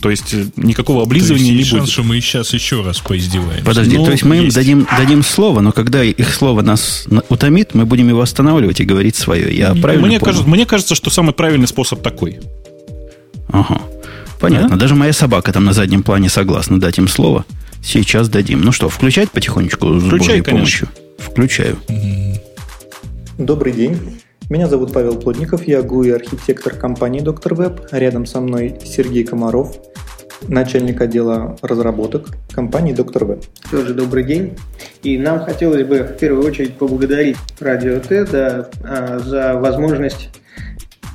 То 0.00 0.10
есть 0.10 0.32
э, 0.34 0.46
никакого 0.56 1.02
облизывания 1.02 1.52
то 1.52 1.52
есть, 1.52 1.72
не 1.72 1.78
будет. 1.78 1.90
что 1.90 2.02
мы 2.02 2.20
сейчас 2.20 2.52
еще 2.52 2.82
раз 2.82 3.00
поиздеваемся. 3.00 3.64
Подожди, 3.64 3.96
ну, 3.96 4.04
то 4.04 4.12
есть 4.12 4.24
мы 4.24 4.36
есть. 4.36 4.46
им 4.46 4.52
дадим, 4.52 4.86
дадим 4.96 5.22
слово, 5.22 5.60
но 5.60 5.72
когда 5.72 6.02
их 6.02 6.34
слово 6.34 6.62
нас 6.62 7.06
утомит, 7.28 7.74
мы 7.74 7.86
будем 7.86 8.08
его 8.08 8.20
останавливать 8.20 8.80
и 8.80 8.84
говорить 8.84 9.16
свое. 9.16 9.54
Я 9.54 9.74
правильно 9.74 10.06
мне 10.06 10.18
кажется, 10.18 10.48
мне 10.48 10.66
кажется, 10.66 10.94
что 10.94 11.10
самый 11.10 11.32
правильный 11.32 11.68
способ 11.68 12.02
такой. 12.02 12.40
Ага. 13.48 13.80
Понятно. 14.40 14.74
А? 14.74 14.78
Даже 14.78 14.94
моя 14.94 15.12
собака 15.12 15.52
там 15.52 15.64
на 15.64 15.72
заднем 15.72 16.02
плане 16.02 16.28
согласна 16.28 16.80
дать 16.80 16.98
им 16.98 17.08
слово. 17.08 17.44
Сейчас 17.82 18.28
дадим. 18.28 18.62
Ну 18.62 18.72
что, 18.72 18.88
включать 18.88 19.30
потихонечку 19.30 20.00
с 20.00 20.04
Включай, 20.04 20.18
Божьей 20.18 20.42
конечно. 20.42 20.50
помощью? 20.50 20.88
Включаю. 21.18 21.78
Добрый 23.38 23.72
день. 23.72 23.98
Меня 24.50 24.66
зовут 24.66 24.92
Павел 24.92 25.14
Плотников, 25.14 25.68
я 25.68 25.78
GUI-архитектор 25.78 26.74
компании 26.74 27.20
Доктор 27.20 27.54
Веб. 27.54 27.82
Рядом 27.92 28.26
со 28.26 28.40
мной 28.40 28.80
Сергей 28.84 29.22
Комаров, 29.22 29.76
начальник 30.48 31.00
отдела 31.00 31.56
разработок 31.62 32.30
компании 32.52 32.92
Доктор 32.92 33.26
Веб. 33.26 33.44
Тоже 33.70 33.94
добрый 33.94 34.24
день. 34.24 34.58
И 35.04 35.18
нам 35.18 35.38
хотелось 35.38 35.86
бы 35.86 36.00
в 36.00 36.18
первую 36.18 36.44
очередь 36.44 36.74
поблагодарить 36.74 37.36
Радио 37.60 38.00
Т 38.00 38.24
да, 38.24 38.68
а, 38.82 39.20
за 39.20 39.54
возможность 39.54 40.30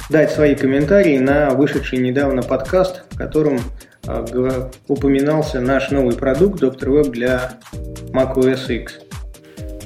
дать 0.09 0.31
свои 0.31 0.55
комментарии 0.55 1.17
на 1.17 1.49
вышедший 1.49 1.99
недавно 1.99 2.41
подкаст, 2.41 3.03
в 3.11 3.17
котором 3.17 3.59
а, 4.07 4.71
упоминался 4.87 5.59
наш 5.59 5.91
новый 5.91 6.15
продукт 6.15 6.61
Доктор 6.61 6.89
Веб 6.89 7.07
для 7.09 7.55
macOS 8.13 8.73
X. 8.73 8.93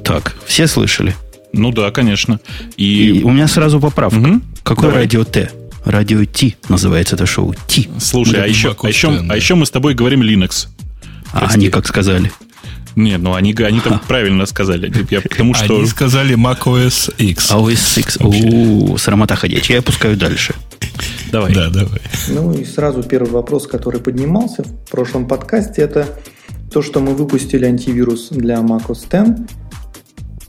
Так, 0.04 0.36
все 0.46 0.68
слышали? 0.68 1.16
Ну 1.54 1.72
да, 1.72 1.92
конечно. 1.92 2.40
И, 2.78 3.20
и 3.20 3.24
у 3.24 3.32
меня 3.32 3.48
сразу 3.48 3.80
поправка. 3.80 4.18
Угу. 4.18 4.42
Какое 4.64 4.90
Давай. 4.90 5.04
радио 5.04 5.24
Т? 5.24 5.52
Радио 5.86 6.24
Т 6.26 6.56
называется 6.68 7.16
это 7.16 7.26
шоу. 7.26 7.54
Т. 7.68 7.88
Слушай, 8.00 8.44
а 8.44 8.48
еще, 8.48 8.76
а, 8.82 8.88
еще, 8.88 9.26
а 9.30 9.36
еще 9.36 9.56
мы 9.56 9.66
с 9.66 9.72
тобой 9.72 9.94
говорим 9.94 10.22
Linux. 10.22 10.68
А 11.32 11.40
Прости. 11.40 11.58
они 11.58 11.70
как 11.70 11.88
сказали? 11.88 12.32
Нет, 12.96 13.22
ну 13.22 13.34
они, 13.34 13.54
они 13.54 13.80
там 13.80 14.02
правильно 14.08 14.46
сказали. 14.46 14.92
Я 15.10 15.22
потому 15.22 15.54
что... 15.54 15.78
Они 15.78 15.86
сказали 15.86 16.36
macOS 16.36 17.14
X. 17.18 17.52
OS 17.52 18.00
X. 18.00 18.18
У, 18.20 18.98
срамота 18.98 19.36
ходячая. 19.36 19.76
Я 19.76 19.80
опускаю 19.80 20.18
дальше. 20.18 20.54
Давай. 21.32 21.54
Да, 21.54 21.70
давай. 21.70 22.02
Ну 22.28 22.54
и 22.54 22.66
сразу 22.66 23.04
первый 23.04 23.32
вопрос, 23.32 23.68
который 23.68 24.02
поднимался 24.02 24.64
в 24.64 24.90
прошлом 24.90 25.28
подкасте, 25.28 25.82
это 25.82 26.08
то, 26.72 26.82
что 26.82 27.00
мы 27.00 27.16
выпустили 27.16 27.66
антивирус 27.66 28.30
для 28.32 28.58
macOS 28.58 29.06
X 29.06 29.48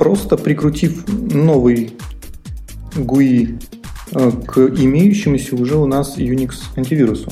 просто 0.01 0.39
прикрутив 0.39 1.07
новый 1.07 1.93
GUI 2.95 3.63
э, 4.13 4.31
к 4.47 4.59
имеющемуся 4.59 5.55
уже 5.55 5.77
у 5.77 5.85
нас 5.85 6.17
Unix 6.17 6.53
антивирусу. 6.75 7.31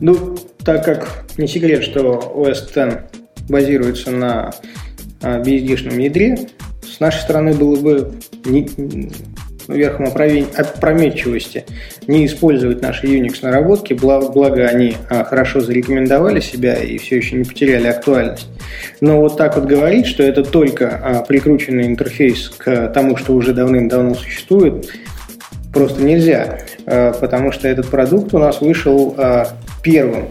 Ну, 0.00 0.38
так 0.64 0.82
как 0.82 1.26
не 1.36 1.46
секрет, 1.46 1.84
что 1.84 2.32
OS 2.34 2.70
X 2.70 3.04
базируется 3.50 4.10
на 4.10 4.54
BSD-шном 5.20 6.00
ядре, 6.00 6.48
с 6.82 7.00
нашей 7.00 7.20
стороны 7.20 7.52
было 7.52 7.76
бы 7.76 8.14
не, 8.46 8.66
верхом 9.68 10.06
опрометчивости 10.06 11.64
не 12.06 12.26
использовать 12.26 12.80
наши 12.80 13.06
Unix 13.06 13.38
наработки, 13.42 13.92
благо 13.92 14.66
они 14.66 14.96
а, 15.10 15.24
хорошо 15.24 15.60
зарекомендовали 15.60 16.40
себя 16.40 16.74
и 16.74 16.96
все 16.98 17.16
еще 17.16 17.36
не 17.36 17.44
потеряли 17.44 17.86
актуальность. 17.86 18.48
Но 19.00 19.20
вот 19.20 19.36
так 19.36 19.56
вот 19.56 19.66
говорить, 19.66 20.06
что 20.06 20.22
это 20.22 20.42
только 20.42 21.00
а, 21.02 21.22
прикрученный 21.22 21.86
интерфейс 21.86 22.50
к 22.56 22.88
тому, 22.88 23.16
что 23.16 23.34
уже 23.34 23.52
давным-давно 23.52 24.14
существует, 24.14 24.90
просто 25.72 26.02
нельзя, 26.02 26.60
а, 26.86 27.12
потому 27.12 27.52
что 27.52 27.68
этот 27.68 27.88
продукт 27.88 28.32
у 28.32 28.38
нас 28.38 28.60
вышел 28.60 29.14
первым 29.82 30.28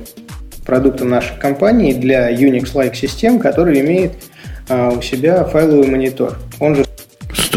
продуктом 0.66 1.10
нашей 1.10 1.38
компании 1.40 1.94
для 1.94 2.32
Unix-like 2.32 2.96
систем, 2.96 3.40
который 3.40 3.80
имеет 3.80 4.14
у 4.70 5.02
себя 5.02 5.46
файловый 5.46 5.88
монитор. 5.88 6.38
Он 6.60 6.76
же 6.76 6.86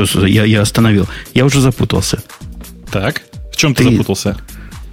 что 0.07 0.27
я, 0.27 0.45
я 0.45 0.63
остановил. 0.63 1.07
Я 1.35 1.45
уже 1.45 1.61
запутался. 1.61 2.23
Так, 2.91 3.23
в 3.53 3.57
чем 3.57 3.75
ты, 3.75 3.85
ты 3.85 3.91
запутался? 3.91 4.37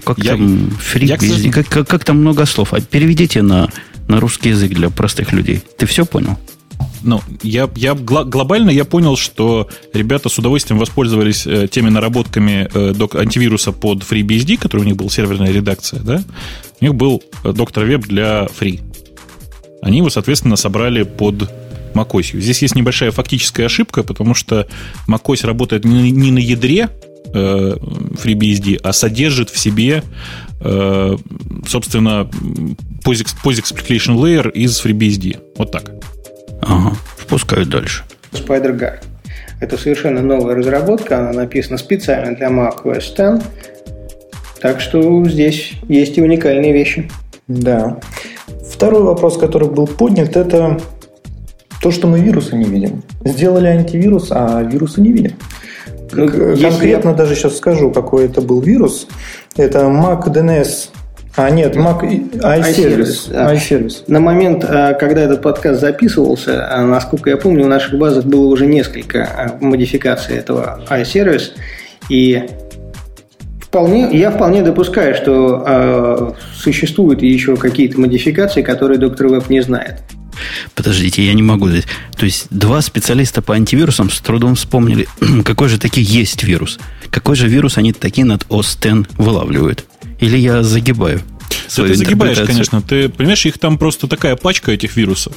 Как 0.04 0.20
я, 0.20 0.32
там 0.32 0.72
фрик, 0.80 1.10
я, 1.10 1.18
кстати... 1.18 1.52
как, 1.52 1.68
как, 1.68 1.88
как 1.88 2.04
там 2.04 2.20
много 2.20 2.46
слов. 2.46 2.74
А 2.74 2.80
переведите 2.80 3.42
на, 3.42 3.70
на 4.08 4.20
русский 4.20 4.50
язык 4.50 4.72
для 4.72 4.90
простых 4.90 5.34
людей. 5.34 5.62
Ты 5.78 5.86
все 5.86 6.06
понял? 6.06 6.38
Ну, 7.04 7.22
я, 7.44 7.70
я 7.76 7.94
глобально 7.94 8.70
я 8.70 8.86
понял, 8.86 9.16
что 9.18 9.70
ребята 9.94 10.30
с 10.30 10.38
удовольствием 10.38 10.80
воспользовались 10.80 11.46
э, 11.46 11.68
теми 11.68 11.90
наработками 11.90 12.70
э, 12.74 12.94
док, 12.94 13.16
антивируса 13.16 13.72
под 13.72 14.00
FreeBSD, 14.04 14.58
который 14.58 14.82
у 14.82 14.86
них 14.86 14.96
был 14.96 15.10
серверная 15.10 15.52
редакция, 15.52 16.00
да? 16.02 16.24
У 16.80 16.84
них 16.84 16.96
был 16.96 17.24
э, 17.44 17.54
доктор 17.54 17.86
веб 17.86 18.06
для 18.06 18.48
Free. 18.60 18.82
Они 19.82 19.98
его, 19.98 20.10
соответственно, 20.10 20.56
собрали 20.56 21.04
под 21.04 21.50
macOS. 21.98 22.40
Здесь 22.40 22.62
есть 22.62 22.76
небольшая 22.76 23.12
фактическая 23.12 23.66
ошибка, 23.66 24.04
потому 24.04 24.34
что 24.34 24.68
macOS 25.08 25.46
работает 25.46 25.86
не, 25.86 26.32
на 26.32 26.40
ядре 26.40 26.90
э, 27.34 27.76
FreeBSD, 28.24 28.80
а 28.84 28.94
содержит 28.94 29.50
в 29.50 29.58
себе, 29.58 30.04
э, 30.62 31.18
собственно, 31.68 32.30
POSIX, 33.04 33.36
POSIX 33.44 33.76
Application 33.76 34.18
Layer 34.18 34.52
из 34.52 34.84
FreeBSD. 34.84 35.40
Вот 35.58 35.72
так. 35.72 35.92
Ага, 36.62 36.96
впускают 37.18 37.70
дальше. 37.70 38.04
SpiderGuard. 38.32 39.04
Это 39.60 39.78
совершенно 39.78 40.22
новая 40.22 40.56
разработка, 40.56 41.20
она 41.20 41.34
написана 41.34 41.78
специально 41.78 42.36
для 42.36 42.48
Mac 42.48 42.84
OS 42.84 43.38
X. 43.38 43.46
Так 44.62 44.82
что 44.82 45.24
здесь 45.26 45.74
есть 45.88 46.18
и 46.18 46.22
уникальные 46.22 46.74
вещи. 46.74 47.10
Да. 47.48 48.00
Второй 48.70 49.04
вопрос, 49.04 49.38
который 49.38 49.70
был 49.70 49.88
поднят, 49.88 50.36
это 50.36 50.80
то, 51.88 51.92
что 51.92 52.08
мы 52.08 52.20
вирусы 52.20 52.54
не 52.58 52.66
видим. 52.66 53.02
Сделали 53.24 53.68
антивирус, 53.68 54.28
а 54.32 54.62
вирусы 54.62 55.00
не 55.00 55.14
видим. 55.14 55.32
Ну, 56.12 56.28
Конкретно 56.28 57.10
я... 57.12 57.16
даже 57.16 57.34
сейчас 57.34 57.56
скажу, 57.56 57.92
какой 57.92 58.26
это 58.26 58.42
был 58.42 58.60
вирус. 58.60 59.08
Это 59.56 59.84
Mac 59.84 60.26
DNS 60.26 60.90
а, 61.38 61.50
нет, 61.50 61.78
Mac 61.78 62.02
iService. 62.02 63.32
iService. 63.32 64.04
На 64.08 64.20
момент, 64.20 64.66
а, 64.68 64.96
когда 64.96 65.22
этот 65.22 65.42
подкаст 65.42 65.80
записывался, 65.80 66.68
а, 66.70 66.84
насколько 66.84 67.30
я 67.30 67.38
помню, 67.38 67.64
в 67.64 67.70
наших 67.70 67.98
базах 67.98 68.26
было 68.26 68.48
уже 68.48 68.66
несколько 68.66 69.58
модификаций 69.62 70.36
этого 70.36 70.82
iService. 70.90 71.52
И 72.10 72.50
вполне, 73.62 74.10
я 74.12 74.32
вполне 74.32 74.62
допускаю, 74.62 75.16
что 75.16 75.64
э, 75.66 76.32
существуют 76.54 77.22
еще 77.22 77.56
какие-то 77.56 77.98
модификации, 77.98 78.62
которые 78.62 78.98
доктор 78.98 79.28
Веб 79.28 79.50
не 79.50 79.62
знает. 79.62 80.04
Подождите, 80.76 81.26
я 81.26 81.34
не 81.34 81.44
могу 81.44 81.70
здесь. 81.70 81.86
То 82.18 82.26
есть 82.26 82.48
два 82.50 82.82
специалиста 82.82 83.42
по 83.42 83.56
антивирусам 83.56 84.10
с 84.10 84.20
трудом 84.20 84.56
вспомнили, 84.56 85.08
какой 85.46 85.70
же 85.70 85.78
таки 85.78 86.02
есть 86.02 86.44
вирус. 86.44 86.80
Какой 87.10 87.36
же 87.36 87.48
вирус 87.48 87.78
они 87.78 87.94
такие 87.94 88.26
над 88.26 88.44
OS 88.44 89.04
X 89.04 89.10
вылавливают. 89.18 89.86
Или 90.20 90.38
я 90.38 90.64
загибаю? 90.64 91.22
Ты 91.74 91.96
загибаешь, 91.96 92.40
конечно. 92.40 92.82
Ты 92.82 93.10
понимаешь, 93.10 93.46
их 93.46 93.58
там 93.58 93.78
просто 93.78 94.08
такая 94.08 94.36
пачка 94.36 94.72
этих 94.72 94.96
вирусов, 94.96 95.34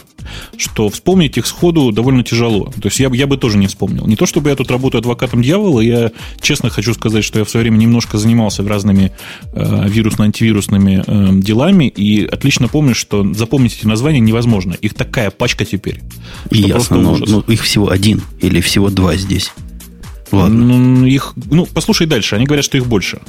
что 0.57 0.89
вспомнить 0.89 1.37
их 1.39 1.47
сходу 1.47 1.93
довольно 1.93 2.23
тяжело. 2.23 2.73
То 2.81 2.89
есть 2.89 3.01
я, 3.01 3.11
я 3.13 3.27
бы 3.27 3.37
тоже 3.37 3.59
не 3.59 3.67
вспомнил. 3.67 4.07
Не 4.07 4.17
то, 4.17 4.27
чтобы 4.27 4.51
я 4.51 4.57
тут 4.57 4.71
работаю 4.71 5.01
адвокатом 5.01 5.43
дьявола, 5.43 5.81
я 5.81 6.13
честно 6.41 6.71
хочу 6.71 6.95
сказать, 6.95 7.25
что 7.25 7.39
я 7.39 7.45
в 7.45 7.51
свое 7.51 7.65
время 7.65 7.77
немножко 7.77 8.19
занимался 8.19 8.67
разными 8.67 9.13
э, 9.53 9.89
вирусно-антивирусными 9.89 11.05
э, 11.07 11.41
делами, 11.41 11.89
и 11.89 12.25
отлично 12.25 12.69
помню, 12.69 12.95
что 12.95 13.33
запомнить 13.35 13.77
эти 13.79 13.87
названия 13.87 14.21
невозможно. 14.21 14.75
Их 14.75 14.95
такая 14.95 15.31
пачка 15.31 15.65
теперь. 15.65 16.01
И 16.51 16.59
ясно, 16.59 16.99
но, 16.99 17.17
но 17.17 17.41
их 17.49 17.63
всего 17.63 17.91
один 17.91 18.23
или 18.41 18.61
всего 18.61 18.91
два 18.91 19.17
здесь. 19.17 19.53
Ладно. 20.33 20.65
Ну, 20.65 21.07
их, 21.07 21.35
ну, 21.51 21.67
послушай 21.67 22.07
дальше. 22.07 22.37
Они 22.37 22.47
говорят, 22.47 22.65
что 22.65 22.77
их 22.77 22.87
больше. 22.87 23.21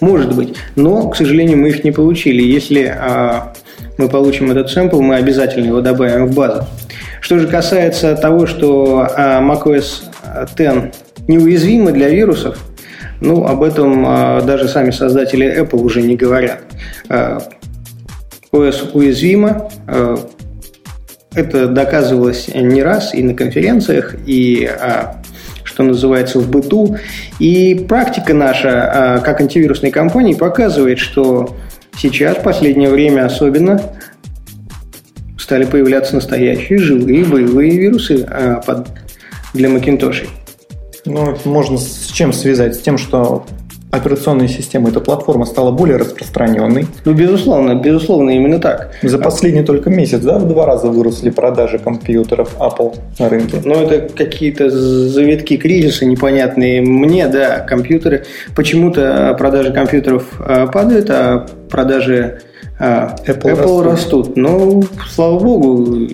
Может 0.00 0.34
быть. 0.34 0.56
Но, 0.76 1.08
к 1.08 1.16
сожалению, 1.16 1.58
мы 1.58 1.68
их 1.68 1.84
не 1.84 1.92
получили. 1.92 2.42
Если 2.42 2.84
а, 2.84 3.52
мы 3.98 4.08
получим 4.08 4.50
этот 4.50 4.70
сэмпл, 4.70 5.00
мы 5.00 5.16
обязательно 5.16 5.66
его 5.66 5.80
добавим 5.80 6.26
в 6.26 6.34
базу. 6.34 6.66
Что 7.20 7.38
же 7.38 7.46
касается 7.46 8.16
того, 8.16 8.46
что 8.46 9.06
а, 9.16 9.40
macOS 9.40 10.04
X 10.56 10.96
неуязвимы 11.28 11.92
для 11.92 12.08
вирусов, 12.08 12.58
ну, 13.20 13.44
об 13.44 13.62
этом 13.62 14.04
а, 14.06 14.40
даже 14.40 14.68
сами 14.68 14.90
создатели 14.90 15.62
Apple 15.62 15.80
уже 15.80 16.02
не 16.02 16.16
говорят. 16.16 16.60
А, 17.08 17.38
OS 18.52 18.90
уязвима. 18.94 19.70
А, 19.86 20.16
это 21.34 21.68
доказывалось 21.68 22.48
не 22.52 22.82
раз 22.82 23.14
и 23.14 23.22
на 23.22 23.34
конференциях, 23.34 24.16
и 24.26 24.64
а, 24.66 25.19
что 25.80 25.84
называется, 25.88 26.38
в 26.38 26.50
быту. 26.50 26.96
И 27.38 27.86
практика 27.88 28.34
наша, 28.34 29.14
а, 29.14 29.18
как 29.20 29.40
антивирусной 29.40 29.90
компании, 29.90 30.34
показывает, 30.34 30.98
что 30.98 31.56
сейчас, 31.96 32.36
в 32.36 32.42
последнее 32.42 32.90
время 32.90 33.24
особенно, 33.24 33.80
стали 35.38 35.64
появляться 35.64 36.14
настоящие 36.14 36.78
живые 36.78 37.24
боевые 37.24 37.78
вирусы 37.78 38.26
а, 38.28 38.84
для 39.54 39.70
Macintosh. 39.70 40.28
Ну, 41.06 41.38
можно 41.46 41.78
с 41.78 42.10
чем 42.12 42.34
связать? 42.34 42.74
С 42.74 42.80
тем, 42.80 42.98
что 42.98 43.46
операционной 43.90 44.48
системы 44.48 44.90
эта 44.90 45.00
платформа 45.00 45.44
стала 45.44 45.72
более 45.72 45.96
распространенной. 45.96 46.86
Ну, 47.04 47.12
безусловно, 47.12 47.74
безусловно, 47.74 48.30
именно 48.30 48.58
так. 48.58 48.92
За 49.02 49.18
последний 49.18 49.62
только 49.62 49.90
месяц, 49.90 50.20
да, 50.20 50.38
в 50.38 50.46
два 50.46 50.66
раза 50.66 50.88
выросли 50.88 51.30
продажи 51.30 51.78
компьютеров 51.78 52.56
Apple 52.58 52.96
на 53.18 53.28
рынке? 53.28 53.60
Ну, 53.64 53.74
это 53.74 54.12
какие-то 54.12 54.70
завитки 54.70 55.56
кризиса 55.56 56.06
непонятные. 56.06 56.80
Мне, 56.82 57.26
да, 57.28 57.60
компьютеры, 57.60 58.24
почему-то 58.54 59.34
продажи 59.38 59.72
компьютеров 59.72 60.24
а, 60.40 60.66
падают, 60.66 61.10
а 61.10 61.46
продажи 61.68 62.40
а, 62.78 63.16
Apple, 63.26 63.42
Apple 63.42 63.82
растут. 63.82 63.86
растут. 63.86 64.36
Ну, 64.36 64.82
слава 65.08 65.38
богу, 65.38 66.08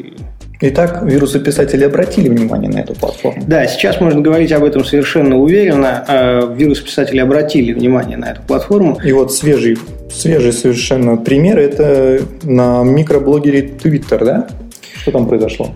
Итак, 0.61 1.03
вирусописатели 1.03 1.85
обратили 1.85 2.29
внимание 2.31 2.71
на 2.71 2.79
эту 2.79 2.95
платформу. 2.95 3.43
Да, 3.47 3.67
сейчас 3.67 4.01
можно 4.01 4.23
говорить 4.23 4.53
об 4.53 4.65
этом 4.65 4.85
совершенно 4.85 5.37
уверенно. 5.37 6.05
А, 6.09 6.55
вирусописатели 6.55 7.19
обратили 7.19 7.75
внимание 7.75 8.17
на 8.17 8.31
эту 8.31 8.41
платформу. 8.43 8.99
И 9.05 9.13
вот 9.13 9.35
свежий, 9.35 9.77
свежий 10.11 10.53
совершенно 10.53 11.19
пример– 11.19 11.59
это 11.61 12.23
на 12.43 12.83
микроблогере 12.85 13.61
Twitter, 13.67 14.25
да? 14.25 14.49
Что 15.03 15.13
там 15.13 15.29
произошло? 15.29 15.73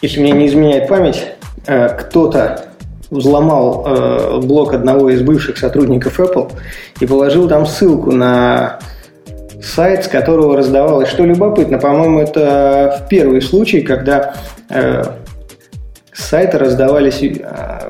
Если 0.00 0.20
мне 0.20 0.32
не 0.32 0.46
изменяет 0.46 0.86
память, 0.86 1.24
э, 1.66 1.88
кто-то 1.88 2.66
взломал 3.10 3.84
э, 3.86 4.40
блог 4.42 4.74
одного 4.74 5.10
из 5.10 5.22
бывших 5.22 5.58
сотрудников 5.58 6.20
Apple 6.20 6.52
и 7.00 7.06
положил 7.06 7.48
там 7.48 7.66
ссылку 7.66 8.12
на 8.12 8.78
сайт, 9.64 10.04
с 10.04 10.08
которого 10.08 10.56
раздавалось. 10.56 11.08
Что 11.08 11.24
любопытно, 11.24 11.78
по-моему, 11.78 12.20
это 12.20 13.02
в 13.04 13.08
первый 13.08 13.40
случай, 13.42 13.80
когда 13.80 14.34
э, 14.70 15.02
с 16.12 16.24
сайта 16.24 16.58
раздавались 16.58 17.22
э, 17.22 17.38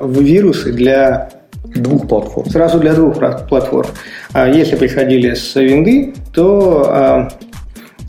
вирусы 0.03 0.71
для 0.71 1.29
двух 1.75 2.07
платформ. 2.07 2.49
Сразу 2.49 2.79
для 2.79 2.93
двух 2.93 3.17
платформ. 3.47 3.89
А 4.33 4.47
если 4.47 4.75
приходили 4.75 5.33
с 5.33 5.55
винды, 5.55 6.13
то 6.33 7.29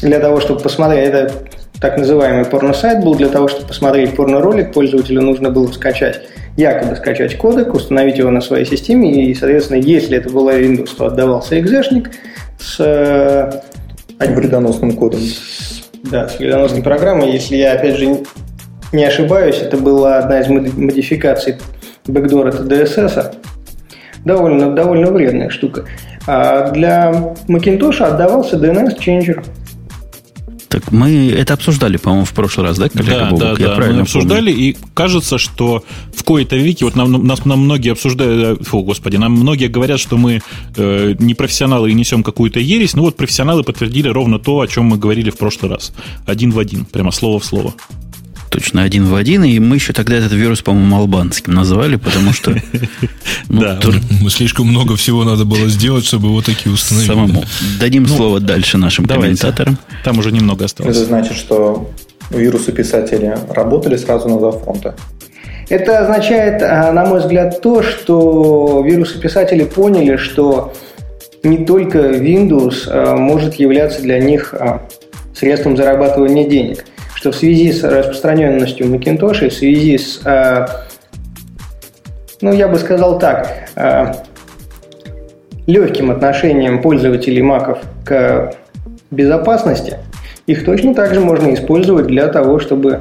э, 0.00 0.06
для 0.06 0.20
того, 0.20 0.40
чтобы 0.40 0.60
посмотреть, 0.60 1.08
это 1.08 1.32
так 1.80 1.98
называемый 1.98 2.44
порно-сайт 2.44 3.04
был, 3.04 3.14
для 3.14 3.28
того, 3.28 3.48
чтобы 3.48 3.68
посмотреть 3.68 4.14
порно-ролик, 4.14 4.72
пользователю 4.72 5.22
нужно 5.22 5.50
было 5.50 5.66
скачать, 5.68 6.22
якобы 6.56 6.96
скачать 6.96 7.36
кодек, 7.36 7.74
установить 7.74 8.18
его 8.18 8.30
на 8.30 8.40
своей 8.40 8.64
системе, 8.64 9.26
и, 9.26 9.34
соответственно, 9.34 9.78
если 9.78 10.16
это 10.16 10.30
была 10.30 10.54
Windows, 10.54 10.90
то 10.96 11.06
отдавался 11.06 11.58
экзешник, 11.60 12.10
с 12.58 12.76
э, 12.80 13.50
вредоносным 14.18 14.92
кодом. 14.92 15.20
Да, 16.04 16.28
с 16.28 16.38
вредоносной 16.38 16.82
программой. 16.82 17.32
Если 17.32 17.56
я, 17.56 17.72
опять 17.72 17.96
же, 17.96 18.22
не 18.92 19.04
ошибаюсь, 19.04 19.58
это 19.58 19.76
была 19.76 20.18
одна 20.18 20.40
из 20.40 20.48
модификаций 20.48 21.56
бэкдора 22.06 22.52
TDSS. 22.52 23.36
Довольно, 24.24 24.74
довольно 24.74 25.10
вредная 25.10 25.50
штука. 25.50 25.84
А 26.26 26.70
для 26.70 27.34
Macintosh 27.48 28.02
отдавался 28.02 28.56
DNS 28.56 28.98
Changer. 28.98 29.44
Так 30.68 30.90
мы 30.90 31.28
это 31.30 31.54
обсуждали, 31.54 31.96
по-моему, 31.96 32.24
в 32.24 32.32
прошлый 32.32 32.66
раз, 32.66 32.78
да, 32.78 32.88
коллега 32.88 33.18
да, 33.18 33.24
Бобок? 33.30 33.40
Да, 33.40 33.50
Я 33.62 33.76
да, 33.76 33.92
мы 33.92 34.00
обсуждали, 34.00 34.50
помню. 34.50 34.66
и 34.68 34.76
кажется, 34.94 35.38
что 35.38 35.84
в 36.14 36.24
кои-то 36.24 36.56
веке, 36.56 36.84
вот 36.84 36.96
нам, 36.96 37.26
нас, 37.26 37.44
нам 37.44 37.60
многие 37.60 37.92
обсуждают, 37.92 38.60
э, 38.60 38.64
фу, 38.64 38.82
господи, 38.82 39.16
нам 39.16 39.32
многие 39.32 39.68
говорят, 39.68 40.00
что 40.00 40.16
мы 40.16 40.42
э, 40.76 41.14
не 41.18 41.34
профессионалы 41.34 41.90
и 41.90 41.94
несем 41.94 42.22
какую-то 42.22 42.58
ересь, 42.58 42.94
ну 42.94 43.02
вот 43.02 43.16
профессионалы 43.16 43.62
подтвердили 43.62 44.08
ровно 44.08 44.38
то, 44.38 44.60
о 44.60 44.66
чем 44.66 44.86
мы 44.86 44.98
говорили 44.98 45.30
в 45.30 45.36
прошлый 45.36 45.70
раз. 45.70 45.92
Один 46.26 46.50
в 46.50 46.58
один, 46.58 46.84
прямо 46.84 47.12
слово 47.12 47.38
в 47.38 47.44
слово 47.44 47.74
точно 48.56 48.84
один 48.84 49.04
в 49.04 49.14
один, 49.14 49.44
и 49.44 49.58
мы 49.58 49.76
еще 49.76 49.92
тогда 49.92 50.16
этот 50.16 50.32
вирус, 50.32 50.62
по-моему, 50.62 50.96
албанским 50.96 51.52
называли, 51.52 51.96
потому 51.96 52.32
что... 52.32 52.54
Ну, 53.48 53.60
да, 53.60 53.78
слишком 54.30 54.66
много 54.66 54.96
всего 54.96 55.24
надо 55.24 55.44
было 55.44 55.68
сделать, 55.68 56.04
чтобы 56.04 56.28
его 56.28 56.40
такие 56.40 56.72
установить. 56.72 57.06
Самому. 57.06 57.44
Дадим 57.78 58.04
ну, 58.04 58.08
слово 58.08 58.40
дальше 58.40 58.78
нашим 58.78 59.04
комментаторам. 59.04 59.78
Там 60.04 60.18
уже 60.18 60.32
немного 60.32 60.64
осталось. 60.64 60.96
Это 60.96 61.04
значит, 61.04 61.36
что 61.36 61.90
вирусы 62.30 62.72
писатели 62.72 63.36
работали 63.50 63.96
сразу 63.96 64.28
на 64.28 64.38
два 64.38 64.52
фронта. 64.52 64.96
Это 65.68 66.00
означает, 66.00 66.62
а, 66.62 66.92
на 66.92 67.04
мой 67.04 67.20
взгляд, 67.20 67.60
то, 67.60 67.82
что 67.82 68.82
вирусы-писатели 68.84 69.64
поняли, 69.64 70.16
что 70.16 70.72
не 71.42 71.64
только 71.64 71.98
Windows 71.98 72.88
а, 72.88 73.16
может 73.16 73.54
являться 73.56 74.02
для 74.02 74.18
них 74.18 74.54
а, 74.54 74.82
средством 75.34 75.76
зарабатывания 75.76 76.48
денег– 76.48 76.84
что 77.26 77.32
в 77.32 77.36
связи 77.36 77.72
с 77.72 77.82
распространенностью 77.82 78.86
Macintosh, 78.86 79.48
в 79.48 79.52
связи 79.52 79.98
с, 79.98 80.20
э, 80.24 80.64
ну, 82.40 82.52
я 82.52 82.68
бы 82.68 82.78
сказал 82.78 83.18
так, 83.18 83.68
э, 83.74 84.12
легким 85.66 86.12
отношением 86.12 86.80
пользователей 86.82 87.42
маков 87.42 87.78
к 88.04 88.54
безопасности, 89.10 89.98
их 90.46 90.64
точно 90.64 90.94
так 90.94 91.14
же 91.14 91.20
можно 91.20 91.52
использовать 91.52 92.06
для 92.06 92.28
того, 92.28 92.60
чтобы 92.60 93.00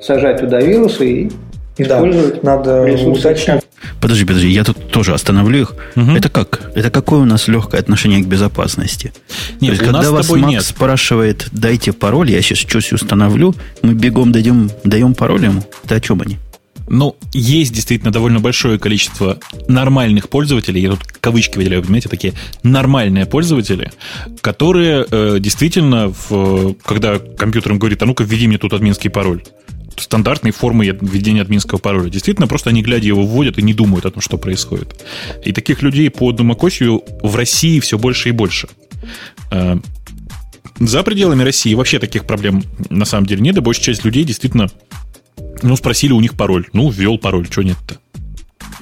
сажать 0.00 0.40
туда 0.40 0.62
вирусы 0.62 1.06
и 1.06 1.32
использовать 1.76 2.40
да, 2.40 2.56
надо 2.56 2.84
уточнить. 3.06 3.61
Подожди, 4.02 4.24
подожди, 4.24 4.48
я 4.48 4.64
тут 4.64 4.90
тоже 4.90 5.14
остановлю 5.14 5.60
их. 5.60 5.74
Угу. 5.94 6.10
Это 6.10 6.28
как? 6.28 6.72
Это 6.74 6.90
какое 6.90 7.20
у 7.20 7.24
нас 7.24 7.46
легкое 7.46 7.80
отношение 7.80 8.20
к 8.20 8.26
безопасности? 8.26 9.12
Нет, 9.60 9.60
То 9.60 9.66
есть, 9.66 9.78
когда 9.84 10.10
вас 10.10 10.28
Макс 10.28 10.42
нет. 10.42 10.64
спрашивает, 10.64 11.46
дайте 11.52 11.92
пароль, 11.92 12.32
я 12.32 12.42
сейчас 12.42 12.58
что-то 12.58 12.96
установлю, 12.96 13.54
мы 13.82 13.94
бегом 13.94 14.32
дадим, 14.32 14.72
даем 14.82 15.14
пароль 15.14 15.44
ему. 15.44 15.64
Это 15.84 15.94
о 15.94 16.00
чем 16.00 16.20
они? 16.20 16.38
Ну, 16.88 17.16
есть 17.32 17.72
действительно 17.72 18.10
довольно 18.10 18.40
большое 18.40 18.76
количество 18.76 19.38
нормальных 19.68 20.28
пользователей, 20.28 20.82
я 20.82 20.90
тут 20.90 21.04
кавычки 21.20 21.56
выделяю, 21.56 21.82
понимаете, 21.82 22.08
такие 22.08 22.34
нормальные 22.64 23.26
пользователи, 23.26 23.92
которые 24.40 25.06
э, 25.08 25.36
действительно, 25.38 26.12
в, 26.28 26.74
когда 26.84 27.20
компьютер 27.20 27.70
им 27.70 27.78
говорит, 27.78 28.02
а 28.02 28.06
ну-ка 28.06 28.24
введи 28.24 28.48
мне 28.48 28.58
тут 28.58 28.72
админский 28.72 29.10
пароль, 29.10 29.44
стандартной 29.96 30.50
формы 30.50 30.86
введения 30.86 31.42
админского 31.42 31.78
пароля. 31.78 32.08
Действительно, 32.08 32.46
просто 32.46 32.70
они, 32.70 32.82
глядя 32.82 33.06
его, 33.06 33.22
вводят 33.22 33.58
и 33.58 33.62
не 33.62 33.74
думают 33.74 34.06
о 34.06 34.10
том, 34.10 34.20
что 34.20 34.38
происходит. 34.38 35.04
И 35.44 35.52
таких 35.52 35.82
людей 35.82 36.10
по 36.10 36.32
домокосию 36.32 37.02
в 37.22 37.36
России 37.36 37.80
все 37.80 37.98
больше 37.98 38.30
и 38.30 38.32
больше. 38.32 38.68
Э, 39.50 39.76
за 40.78 41.02
пределами 41.02 41.42
России 41.42 41.74
вообще 41.74 41.98
таких 41.98 42.24
проблем 42.24 42.64
на 42.90 43.04
самом 43.04 43.26
деле 43.26 43.40
нет, 43.40 43.56
и 43.56 43.60
большая 43.60 43.86
часть 43.86 44.04
людей 44.04 44.24
действительно 44.24 44.68
ну, 45.62 45.76
спросили 45.76 46.12
у 46.12 46.20
них 46.20 46.34
пароль. 46.34 46.66
Ну, 46.72 46.90
ввел 46.90 47.18
пароль, 47.18 47.46
что 47.50 47.62
нет-то? 47.62 47.98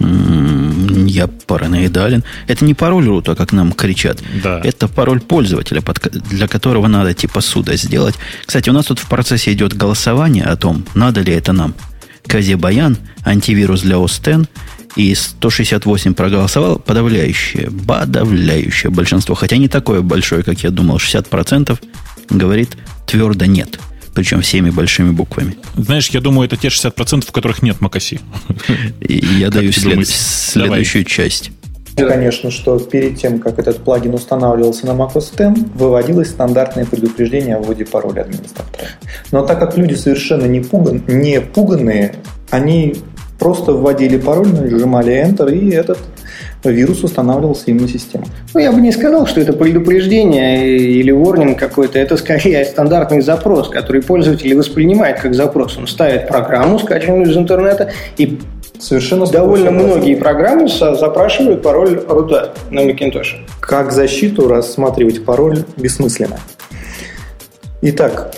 Я 0.01 1.27
параноидален. 1.27 2.25
Это 2.47 2.65
не 2.65 2.75
пароль 2.75 3.07
рута, 3.07 3.35
как 3.35 3.53
нам 3.53 3.73
кричат. 3.73 4.23
Да. 4.43 4.61
Это 4.65 4.89
пароль 4.89 5.21
пользователя, 5.21 5.83
для 6.31 6.49
которого 6.49 6.87
надо 6.89 7.13
типа 7.13 7.41
суда 7.41 7.77
сделать. 7.77 8.15
Кстати, 8.47 8.71
у 8.71 8.73
нас 8.73 8.87
тут 8.87 8.99
в 8.99 9.09
процессе 9.09 9.53
идет 9.53 9.77
голосование 9.77 10.45
о 10.45 10.57
том, 10.57 10.85
надо 10.95 11.21
ли 11.21 11.33
это 11.33 11.53
нам. 11.53 11.75
Казе 12.27 12.57
Баян, 12.57 12.97
антивирус 13.25 13.83
для 13.83 13.97
OS 13.97 14.49
и 14.97 15.15
168 15.15 16.15
проголосовал, 16.15 16.79
подавляющее, 16.79 17.71
подавляющее 17.71 18.91
большинство, 18.91 19.35
хотя 19.35 19.57
не 19.57 19.69
такое 19.69 20.01
большое, 20.01 20.43
как 20.43 20.61
я 20.61 20.71
думал, 20.71 20.97
60% 20.97 21.79
говорит 22.31 22.77
твердо 23.07 23.47
нет 23.47 23.79
причем 24.15 24.41
всеми 24.41 24.71
большими 24.71 25.11
буквами. 25.11 25.57
Знаешь, 25.77 26.09
я 26.11 26.21
думаю, 26.21 26.47
это 26.47 26.57
те 26.57 26.69
60%, 26.69 27.27
в 27.27 27.33
которых 27.33 27.63
нет 27.63 27.81
Макаси. 27.81 28.21
Я 29.01 29.51
даю 29.51 29.73
следующую 29.73 31.05
часть. 31.05 31.53
Конечно, 31.97 32.51
что 32.51 32.79
перед 32.79 33.19
тем, 33.19 33.41
как 33.41 33.59
этот 33.59 33.79
плагин 33.79 34.15
устанавливался 34.15 34.87
на 34.87 34.93
macOS 34.93 35.33
X, 35.35 35.61
выводилось 35.75 36.31
стандартное 36.31 36.87
предупреждение 36.87 37.57
о 37.57 37.61
вводе 37.61 37.85
пароля 37.85 38.23
администратора. 38.23 38.89
Но 39.33 39.45
так 39.45 39.59
как 39.59 39.77
люди 39.77 39.95
совершенно 39.95 40.47
не, 40.47 40.61
пуган, 40.61 41.03
не 41.09 41.41
пуганные, 41.41 42.15
они 42.51 42.97
просто 43.39 43.73
вводили 43.73 44.17
пароль, 44.17 44.49
нажимали 44.49 45.13
Enter, 45.13 45.53
и 45.55 45.71
этот 45.71 45.99
вирус 46.65 47.03
устанавливался 47.03 47.71
им 47.71 47.79
на 47.79 47.89
систему. 47.89 48.25
Ну, 48.53 48.61
я 48.61 48.73
бы 48.73 48.81
не 48.81 48.93
сказал, 48.93 49.27
что 49.27 49.41
это 49.41 49.53
предупреждение 49.53 50.79
или 50.79 51.11
ворнинг 51.11 51.59
какой-то. 51.59 51.99
Это 51.99 52.17
скорее 52.17 52.65
стандартный 52.65 53.23
запрос, 53.23 53.69
который 53.69 54.03
пользователь 54.03 54.55
воспринимает 54.55 55.21
как 55.21 55.35
запрос. 55.35 55.79
Он 55.79 55.87
ставит 55.87 56.29
программу, 56.29 56.79
скачанную 56.79 57.31
из 57.31 57.37
интернета, 57.37 57.93
и 58.19 58.39
Совершенно 58.81 59.27
довольно 59.27 59.71
многие 59.71 60.15
программы 60.15 60.67
запрашивают 60.69 61.63
пароль 61.63 62.03
рута 62.09 62.55
на 62.71 62.81
Macintosh. 62.81 63.37
Как 63.61 63.93
защиту 63.93 64.49
рассматривать 64.49 65.23
пароль 65.25 65.65
бессмысленно. 65.77 66.39
Итак, 67.83 68.35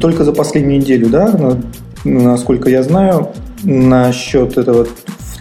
только 0.00 0.22
за 0.22 0.32
последнюю 0.32 0.80
неделю, 0.80 1.08
да, 1.08 1.58
насколько 2.04 2.70
я 2.70 2.84
знаю, 2.84 3.32
насчет 3.64 4.56
этого 4.58 4.86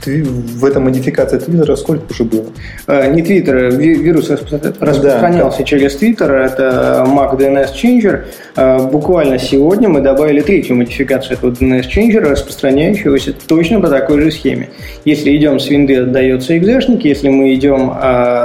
в 0.06 0.66
этой 0.66 0.82
модификации 0.82 1.38
Твиттера 1.38 1.76
сколько 1.76 2.12
уже 2.12 2.24
было? 2.24 2.46
Э, 2.88 3.12
не 3.12 3.22
Твиттер, 3.22 3.72
вирус 3.76 4.30
распространялся 4.30 5.60
да, 5.60 5.64
через 5.64 5.96
Твиттер, 5.96 6.32
это 6.32 7.06
Mac 7.08 7.38
DNS 7.38 7.70
Changer. 7.74 8.26
Э, 8.56 8.88
буквально 8.88 9.40
сегодня 9.40 9.90
мы 9.90 10.02
добавили 10.02 10.42
третью 10.42 10.78
модификацию 10.78 11.38
этого 11.38 11.52
DNS 11.52 11.86
Changer, 11.94 12.20
распространяющегося 12.20 13.34
точно 13.48 13.80
по 13.82 13.90
такой 13.90 14.22
же 14.22 14.32
схеме. 14.32 14.70
Если 15.06 15.36
идем 15.36 15.60
с 15.60 15.70
винды, 15.70 15.98
отдается 15.98 16.58
экзешник, 16.58 17.04
если 17.04 17.30
мы 17.30 17.54
идем 17.54 17.92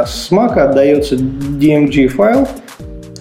с 0.06 0.30
Mac, 0.30 0.58
отдается 0.58 1.16
DMG 1.16 2.08
файл, 2.08 2.48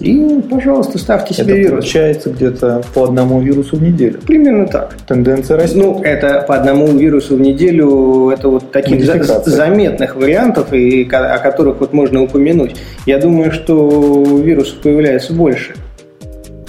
и, 0.00 0.40
пожалуйста, 0.50 0.98
ставьте 0.98 1.34
себе 1.34 1.44
это 1.44 1.54
вирус. 1.54 1.70
получается 1.70 2.30
где-то 2.30 2.82
по 2.94 3.04
одному 3.04 3.40
вирусу 3.40 3.76
в 3.76 3.82
неделю. 3.82 4.18
Примерно 4.26 4.66
так. 4.66 4.94
Тенденция 5.06 5.56
растет. 5.56 5.76
Ну, 5.76 6.02
это 6.02 6.44
по 6.46 6.56
одному 6.56 6.86
вирусу 6.88 7.36
в 7.36 7.40
неделю, 7.40 8.30
это 8.30 8.48
вот 8.48 8.72
таких 8.72 9.04
за- 9.04 9.42
заметных 9.48 10.16
вариантов, 10.16 10.72
и, 10.72 11.04
о 11.10 11.38
которых 11.38 11.80
вот 11.80 11.92
можно 11.92 12.22
упомянуть. 12.22 12.76
Я 13.06 13.18
думаю, 13.18 13.52
что 13.52 14.24
вирусов 14.42 14.78
появляется 14.80 15.32
больше. 15.32 15.74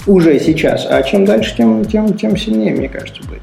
Уже 0.06 0.38
сейчас. 0.38 0.86
А 0.88 1.02
чем 1.02 1.24
дальше, 1.24 1.56
тем, 1.56 1.84
тем, 1.84 2.14
тем 2.14 2.36
сильнее, 2.36 2.74
мне 2.74 2.88
кажется, 2.88 3.20
будет. 3.24 3.42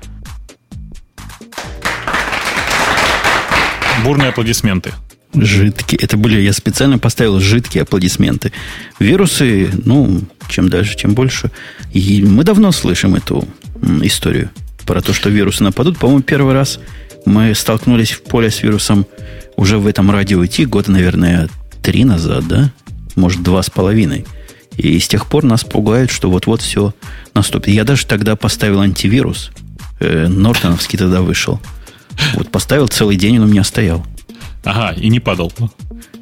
Бурные 4.06 4.30
аплодисменты. 4.30 4.92
Жидкие. 5.34 6.00
Это 6.02 6.18
были, 6.18 6.40
я 6.40 6.54
специально 6.54 7.00
поставил 7.00 7.40
жидкие 7.40 7.84
аплодисменты. 7.84 8.52
Вирусы, 9.00 9.70
ну, 9.86 10.22
чем 10.50 10.70
дальше, 10.70 10.96
тем 10.96 11.14
больше. 11.14 11.52
И 11.92 12.24
мы 12.24 12.44
давно 12.44 12.72
слышим 12.72 13.16
эту 13.16 13.48
историю 14.02 14.52
про 14.86 15.02
то, 15.02 15.14
что 15.14 15.30
вирусы 15.30 15.64
нападут. 15.64 15.98
По-моему, 15.98 16.22
первый 16.22 16.54
раз 16.54 16.80
мы 17.26 17.56
столкнулись 17.56 18.12
в 18.12 18.22
поле 18.24 18.52
с 18.52 18.62
вирусом 18.62 19.06
уже 19.56 19.78
в 19.78 19.88
этом 19.88 20.12
радио 20.12 20.46
идти 20.46 20.66
года, 20.66 20.92
наверное, 20.92 21.50
три 21.82 22.06
назад, 22.06 22.48
да? 22.48 22.72
Может, 23.16 23.44
два 23.44 23.62
с 23.62 23.70
половиной. 23.70 24.26
И 24.78 25.00
с 25.00 25.08
тех 25.08 25.28
пор 25.28 25.44
нас 25.44 25.64
пугают, 25.64 26.12
что 26.12 26.30
вот-вот 26.30 26.62
все 26.62 26.94
наступит. 27.34 27.74
Я 27.74 27.84
даже 27.84 28.06
тогда 28.06 28.36
поставил 28.36 28.82
антивирус. 28.82 29.52
Э, 30.00 30.28
Нортоновский 30.28 30.98
тогда 30.98 31.22
вышел. 31.22 31.60
Вот 32.34 32.50
поставил 32.50 32.88
целый 32.88 33.16
день, 33.16 33.38
он 33.38 33.46
у 33.46 33.48
меня 33.48 33.64
стоял. 33.64 34.06
Ага, 34.64 34.94
и 34.96 35.10
не 35.10 35.20
падал. 35.20 35.52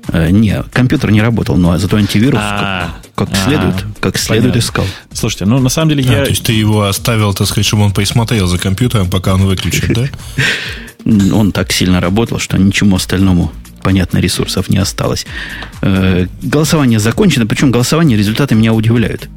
Э, 0.09 0.29
не, 0.29 0.63
компьютер 0.73 1.11
не 1.11 1.21
работал, 1.21 1.57
но 1.57 1.77
зато 1.77 1.97
антивирус 1.97 2.39
а, 2.41 2.95
как, 3.15 3.29
как 3.29 3.37
следует, 3.37 3.75
как 3.99 4.17
следует 4.17 4.55
искал. 4.55 4.85
Слушайте, 5.13 5.45
ну 5.45 5.59
на 5.59 5.69
самом 5.69 5.89
деле 5.89 6.03
я... 6.03 6.23
То 6.23 6.29
есть 6.29 6.43
ты 6.43 6.53
его 6.53 6.83
оставил, 6.83 7.33
так 7.33 7.47
сказать, 7.47 7.65
чтобы 7.65 7.83
он 7.83 7.91
посмотрел 7.91 8.47
за 8.47 8.57
компьютером, 8.57 9.09
пока 9.09 9.35
он 9.35 9.45
выключен, 9.45 9.93
да? 9.93 10.07
Он 11.03 11.51
так 11.51 11.71
сильно 11.71 11.99
работал, 11.99 12.37
что 12.37 12.59
ничему 12.59 12.95
остальному 12.95 13.51
понятно, 13.81 14.19
ресурсов 14.19 14.69
не 14.69 14.77
осталось. 14.77 15.25
Э, 15.81 16.27
голосование 16.43 16.99
закончено, 16.99 17.47
причем 17.47 17.71
голосование 17.71 18.17
результаты 18.17 18.53
меня 18.53 18.71
удивляют. 18.71 19.27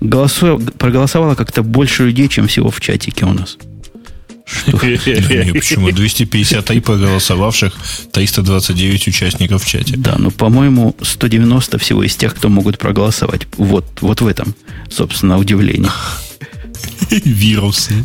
Голосу... 0.00 0.60
Проголосовало 0.78 1.34
как-то 1.34 1.62
больше 1.62 2.06
людей, 2.06 2.28
чем 2.28 2.48
всего 2.48 2.70
в 2.70 2.80
чатике 2.80 3.26
у 3.26 3.32
нас. 3.32 3.58
Почему? 4.66 5.90
250 5.90 6.70
и 6.70 6.80
проголосовавших, 6.80 7.74
329 8.12 9.08
участников 9.08 9.64
в 9.64 9.66
чате. 9.66 9.94
Да, 9.96 10.16
ну, 10.18 10.30
по-моему, 10.30 10.94
190 11.00 11.78
всего 11.78 12.02
из 12.02 12.14
тех, 12.16 12.34
кто 12.34 12.48
могут 12.48 12.78
проголосовать. 12.78 13.46
Вот, 13.56 13.86
вот 14.00 14.20
в 14.20 14.26
этом, 14.26 14.54
собственно, 14.90 15.38
удивление. 15.38 15.90
Вирусы. 17.10 18.04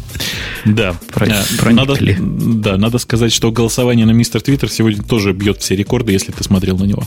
Да. 0.66 0.96
Про, 1.12 1.28
надо, 1.74 1.98
да, 2.20 2.78
надо 2.78 2.98
сказать, 3.00 3.34
что 3.34 3.52
голосование 3.52 4.06
на 4.06 4.12
мистер 4.12 4.42
Твиттер 4.42 4.70
сегодня 4.70 5.04
тоже 5.04 5.34
бьет 5.34 5.62
все 5.62 5.76
рекорды, 5.76 6.14
если 6.14 6.32
ты 6.32 6.44
смотрел 6.44 6.78
на 6.78 6.86
него. 6.86 7.04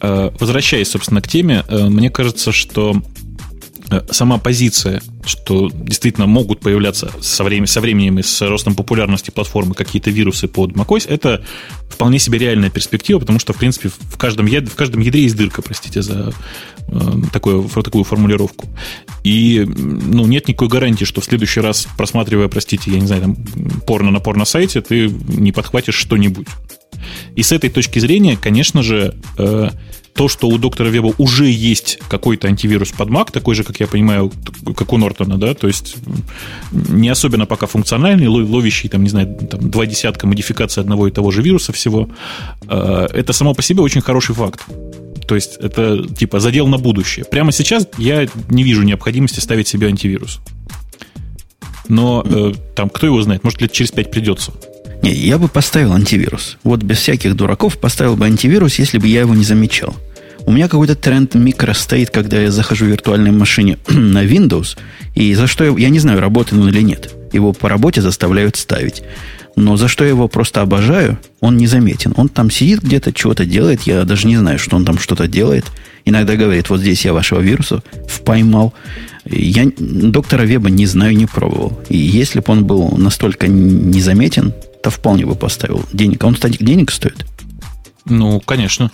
Э, 0.00 0.30
возвращаясь, 0.38 0.90
собственно, 0.90 1.22
к 1.22 1.28
теме, 1.28 1.64
э, 1.68 1.88
мне 1.88 2.10
кажется, 2.10 2.52
что 2.52 3.02
Э, 3.02 3.23
сама 4.10 4.38
позиция, 4.38 5.02
что 5.24 5.70
действительно 5.72 6.26
могут 6.26 6.60
появляться 6.60 7.10
со, 7.20 7.44
временем, 7.44 7.66
со 7.66 7.80
временем 7.80 8.18
и 8.18 8.22
с 8.22 8.42
ростом 8.42 8.74
популярности 8.74 9.30
платформы 9.30 9.74
какие-то 9.74 10.10
вирусы 10.10 10.48
под 10.48 10.72
macOS, 10.72 11.06
это 11.08 11.44
вполне 11.88 12.18
себе 12.18 12.38
реальная 12.38 12.70
перспектива, 12.70 13.18
потому 13.20 13.38
что, 13.38 13.52
в 13.52 13.56
принципе, 13.56 13.88
в 13.88 14.16
каждом, 14.16 14.46
ядре, 14.46 14.70
в 14.70 14.74
каждом 14.74 15.00
ядре 15.00 15.22
есть 15.22 15.36
дырка, 15.36 15.62
простите 15.62 16.02
за 16.02 16.32
э, 16.88 17.12
такую, 17.32 17.68
такую 17.68 18.04
формулировку. 18.04 18.68
И 19.22 19.64
ну, 19.66 20.26
нет 20.26 20.48
никакой 20.48 20.68
гарантии, 20.68 21.04
что 21.04 21.20
в 21.20 21.24
следующий 21.24 21.60
раз, 21.60 21.86
просматривая, 21.96 22.48
простите, 22.48 22.90
я 22.90 23.00
не 23.00 23.06
знаю, 23.06 23.22
там, 23.22 23.36
порно 23.86 24.10
на 24.10 24.20
порно-сайте, 24.20 24.80
ты 24.80 25.08
не 25.08 25.52
подхватишь 25.52 25.94
что-нибудь. 25.94 26.48
И 27.36 27.42
с 27.42 27.52
этой 27.52 27.70
точки 27.70 27.98
зрения, 27.98 28.36
конечно 28.36 28.82
же, 28.82 29.14
э, 29.38 29.70
то, 30.14 30.28
что 30.28 30.48
у 30.48 30.58
доктора 30.58 30.88
Веба 30.88 31.12
уже 31.18 31.46
есть 31.46 31.98
какой-то 32.08 32.46
антивирус 32.46 32.92
под 32.92 33.08
Mac, 33.08 33.32
такой 33.32 33.54
же, 33.54 33.64
как 33.64 33.80
я 33.80 33.86
понимаю, 33.86 34.32
как 34.76 34.92
у 34.92 34.96
Нортона, 34.96 35.38
да, 35.38 35.54
то 35.54 35.66
есть 35.66 35.96
не 36.70 37.08
особенно 37.08 37.46
пока 37.46 37.66
функциональный, 37.66 38.28
ловящий, 38.28 38.88
там, 38.88 39.02
не 39.02 39.10
знаю, 39.10 39.36
там, 39.50 39.70
два 39.70 39.86
десятка 39.86 40.26
модификаций 40.26 40.82
одного 40.82 41.08
и 41.08 41.10
того 41.10 41.32
же 41.32 41.42
вируса 41.42 41.72
всего, 41.72 42.08
э, 42.68 43.06
это 43.12 43.32
само 43.32 43.54
по 43.54 43.62
себе 43.62 43.82
очень 43.82 44.00
хороший 44.00 44.34
факт. 44.34 44.64
То 45.26 45.34
есть 45.34 45.56
это 45.56 46.06
типа 46.06 46.38
задел 46.38 46.68
на 46.68 46.78
будущее. 46.78 47.24
Прямо 47.24 47.50
сейчас 47.50 47.88
я 47.98 48.28
не 48.50 48.62
вижу 48.62 48.82
необходимости 48.82 49.40
ставить 49.40 49.66
себе 49.66 49.88
антивирус. 49.88 50.40
Но 51.88 52.22
э, 52.24 52.52
там 52.76 52.88
кто 52.88 53.06
его 53.06 53.20
знает, 53.22 53.42
может 53.42 53.60
лет 53.60 53.72
через 53.72 53.90
пять 53.90 54.10
придется. 54.10 54.52
Не, 55.04 55.12
я 55.12 55.36
бы 55.36 55.48
поставил 55.48 55.92
антивирус. 55.92 56.56
Вот 56.64 56.82
без 56.82 56.96
всяких 56.96 57.36
дураков 57.36 57.76
поставил 57.76 58.16
бы 58.16 58.24
антивирус, 58.24 58.78
если 58.78 58.96
бы 58.96 59.06
я 59.06 59.20
его 59.20 59.34
не 59.34 59.44
замечал. 59.44 59.94
У 60.46 60.50
меня 60.50 60.66
какой-то 60.66 60.94
тренд 60.94 61.34
микро 61.34 61.74
стоит, 61.74 62.08
когда 62.08 62.40
я 62.40 62.50
захожу 62.50 62.86
в 62.86 62.88
виртуальной 62.88 63.30
машине 63.30 63.76
на 63.88 64.24
Windows, 64.24 64.78
и 65.14 65.34
за 65.34 65.46
что 65.46 65.62
я, 65.64 65.76
я 65.76 65.90
не 65.90 65.98
знаю, 65.98 66.20
работает 66.20 66.58
он 66.62 66.70
или 66.70 66.80
нет. 66.80 67.12
Его 67.34 67.52
по 67.52 67.68
работе 67.68 68.00
заставляют 68.00 68.56
ставить. 68.56 69.02
Но 69.56 69.76
за 69.76 69.88
что 69.88 70.04
я 70.04 70.10
его 70.10 70.26
просто 70.26 70.62
обожаю, 70.62 71.18
он 71.40 71.58
незаметен. 71.58 72.14
Он 72.16 72.30
там 72.30 72.50
сидит 72.50 72.80
где-то, 72.80 73.12
чего-то 73.12 73.44
делает, 73.44 73.82
я 73.82 74.04
даже 74.04 74.26
не 74.26 74.38
знаю, 74.38 74.58
что 74.58 74.74
он 74.74 74.86
там 74.86 74.98
что-то 74.98 75.28
делает. 75.28 75.66
Иногда 76.06 76.34
говорит, 76.36 76.70
вот 76.70 76.80
здесь 76.80 77.04
я 77.04 77.12
вашего 77.12 77.40
вируса 77.40 77.82
впоймал. 78.08 78.72
Я 79.26 79.70
доктора 79.78 80.44
Веба 80.44 80.70
не 80.70 80.86
знаю, 80.86 81.14
не 81.14 81.26
пробовал. 81.26 81.78
И 81.90 81.98
если 81.98 82.40
бы 82.40 82.46
он 82.48 82.64
был 82.64 82.96
настолько 82.96 83.48
незаметен, 83.48 84.54
то 84.84 84.90
вполне 84.90 85.24
бы 85.24 85.34
поставил 85.34 85.82
денег. 85.94 86.22
А 86.22 86.26
он, 86.26 86.34
кстати, 86.34 86.58
денег 86.62 86.90
стоит? 86.90 87.24
Ну, 88.04 88.38
конечно. 88.40 88.90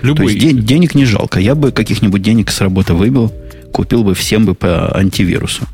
Любой. 0.00 0.26
То 0.26 0.32
есть 0.32 0.38
ден- 0.38 0.64
денег 0.64 0.94
не 0.94 1.04
жалко. 1.04 1.40
Я 1.40 1.56
бы 1.56 1.72
каких-нибудь 1.72 2.22
денег 2.22 2.48
с 2.52 2.60
работы 2.60 2.94
выбил, 2.94 3.32
купил 3.72 4.04
бы 4.04 4.14
всем 4.14 4.46
бы 4.46 4.54
по 4.54 4.96
антивирусу. 4.96 5.64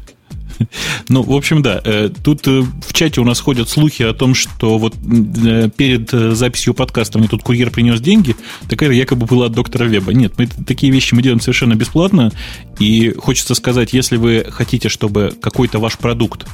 Ну, 1.08 1.22
в 1.22 1.32
общем, 1.32 1.62
да. 1.62 1.80
Э, 1.84 2.10
тут 2.22 2.46
э, 2.46 2.60
в 2.60 2.92
чате 2.92 3.20
у 3.20 3.24
нас 3.24 3.40
ходят 3.40 3.68
слухи 3.68 4.02
о 4.02 4.12
том, 4.12 4.34
что 4.34 4.78
вот 4.78 4.94
э, 4.94 5.70
перед 5.74 6.10
записью 6.10 6.74
подкаста 6.74 7.18
мне 7.18 7.28
тут 7.28 7.42
курьер 7.42 7.70
принес 7.70 8.00
деньги, 8.00 8.36
такая 8.68 8.90
якобы 8.92 9.26
была 9.26 9.46
от 9.46 9.52
доктора 9.52 9.84
Веба. 9.84 10.12
Нет, 10.12 10.34
мы 10.38 10.46
такие 10.46 10.92
вещи 10.92 11.14
мы 11.14 11.22
делаем 11.22 11.40
совершенно 11.40 11.74
бесплатно. 11.74 12.32
И 12.78 13.14
хочется 13.16 13.54
сказать, 13.54 13.92
если 13.92 14.16
вы 14.16 14.46
хотите, 14.48 14.88
чтобы 14.88 15.32
какой-то 15.40 15.78
ваш 15.78 15.98
продукт 15.98 16.46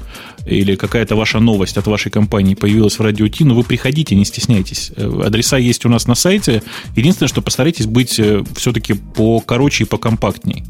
или 0.46 0.76
какая-то 0.76 1.16
ваша 1.16 1.40
новость 1.40 1.76
от 1.76 1.86
вашей 1.86 2.10
компании 2.10 2.54
появилась 2.54 2.98
в 2.98 3.02
радио 3.02 3.28
Ти, 3.28 3.44
ну 3.44 3.54
вы 3.54 3.62
приходите, 3.62 4.14
не 4.14 4.24
стесняйтесь. 4.24 4.90
Адреса 4.96 5.56
есть 5.58 5.84
у 5.84 5.88
нас 5.88 6.06
на 6.06 6.14
сайте. 6.14 6.62
Единственное, 6.96 7.28
что 7.28 7.42
постарайтесь 7.42 7.86
быть 7.86 8.20
все-таки 8.56 8.94
покороче 8.94 9.84
и 9.84 9.86
покомпактней. 9.86 10.64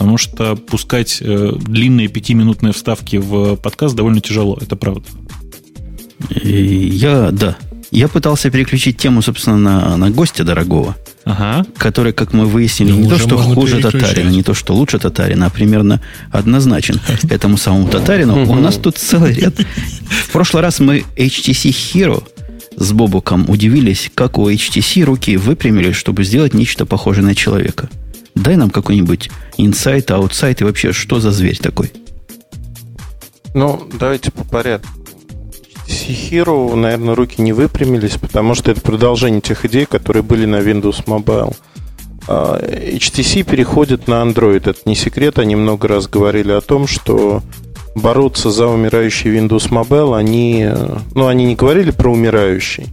Потому 0.00 0.16
что 0.16 0.56
пускать 0.56 1.18
длинные 1.20 2.08
пятиминутные 2.08 2.72
вставки 2.72 3.16
в 3.16 3.56
подкаст 3.56 3.94
довольно 3.94 4.22
тяжело, 4.22 4.56
это 4.58 4.74
правда. 4.74 5.04
Я, 6.42 7.30
да. 7.32 7.58
Я 7.90 8.08
пытался 8.08 8.50
переключить 8.50 8.96
тему, 8.96 9.20
собственно, 9.20 9.58
на, 9.58 9.96
на 9.98 10.08
гостя 10.08 10.42
дорогого, 10.42 10.96
ага. 11.26 11.66
который, 11.76 12.14
как 12.14 12.32
мы 12.32 12.46
выяснили, 12.46 12.92
ну, 12.92 13.00
не 13.00 13.08
то, 13.10 13.18
что 13.18 13.36
хуже 13.36 13.82
татарина, 13.82 14.30
не 14.30 14.42
то, 14.42 14.54
что 14.54 14.74
лучше 14.74 14.98
татарина, 14.98 15.44
а 15.44 15.50
примерно 15.50 16.00
однозначен 16.32 16.98
этому 17.28 17.58
самому 17.58 17.88
татарину. 17.88 18.50
У 18.50 18.54
нас 18.54 18.76
тут 18.76 18.96
целый 18.96 19.34
ряд. 19.34 19.54
В 20.08 20.32
прошлый 20.32 20.62
раз 20.62 20.80
мы 20.80 21.04
HTC 21.14 21.68
Hero 21.68 22.26
с 22.74 22.90
Бобуком 22.92 23.50
удивились, 23.50 24.10
как 24.14 24.38
у 24.38 24.48
HTC 24.48 25.02
руки 25.02 25.36
выпрямились, 25.36 25.94
чтобы 25.94 26.24
сделать 26.24 26.54
нечто 26.54 26.86
похожее 26.86 27.26
на 27.26 27.34
человека. 27.34 27.90
Дай 28.34 28.56
нам 28.56 28.70
какой-нибудь 28.70 29.30
инсайт, 29.56 30.10
аутсайт 30.10 30.60
и 30.60 30.64
вообще, 30.64 30.92
что 30.92 31.20
за 31.20 31.30
зверь 31.30 31.58
такой? 31.58 31.92
Ну, 33.54 33.88
давайте 33.98 34.30
по 34.30 34.44
порядку. 34.44 34.88
Hero, 35.86 36.74
наверное, 36.76 37.14
руки 37.14 37.42
не 37.42 37.52
выпрямились, 37.52 38.16
потому 38.16 38.54
что 38.54 38.70
это 38.70 38.80
продолжение 38.80 39.40
тех 39.40 39.64
идей, 39.64 39.86
которые 39.86 40.22
были 40.22 40.46
на 40.46 40.56
Windows 40.56 41.04
Mobile. 41.04 41.56
А, 42.28 42.60
HTC 42.60 43.42
переходит 43.42 44.06
на 44.06 44.22
Android. 44.22 44.70
Это 44.70 44.78
не 44.84 44.94
секрет, 44.94 45.38
они 45.38 45.56
много 45.56 45.88
раз 45.88 46.06
говорили 46.06 46.52
о 46.52 46.60
том, 46.60 46.86
что 46.86 47.42
бороться 47.94 48.50
за 48.50 48.66
умирающий 48.66 49.36
Windows 49.36 49.68
Mobile, 49.70 50.16
они, 50.16 50.68
ну, 51.14 51.26
они 51.26 51.44
не 51.44 51.56
говорили 51.56 51.90
про 51.90 52.12
умирающий, 52.12 52.86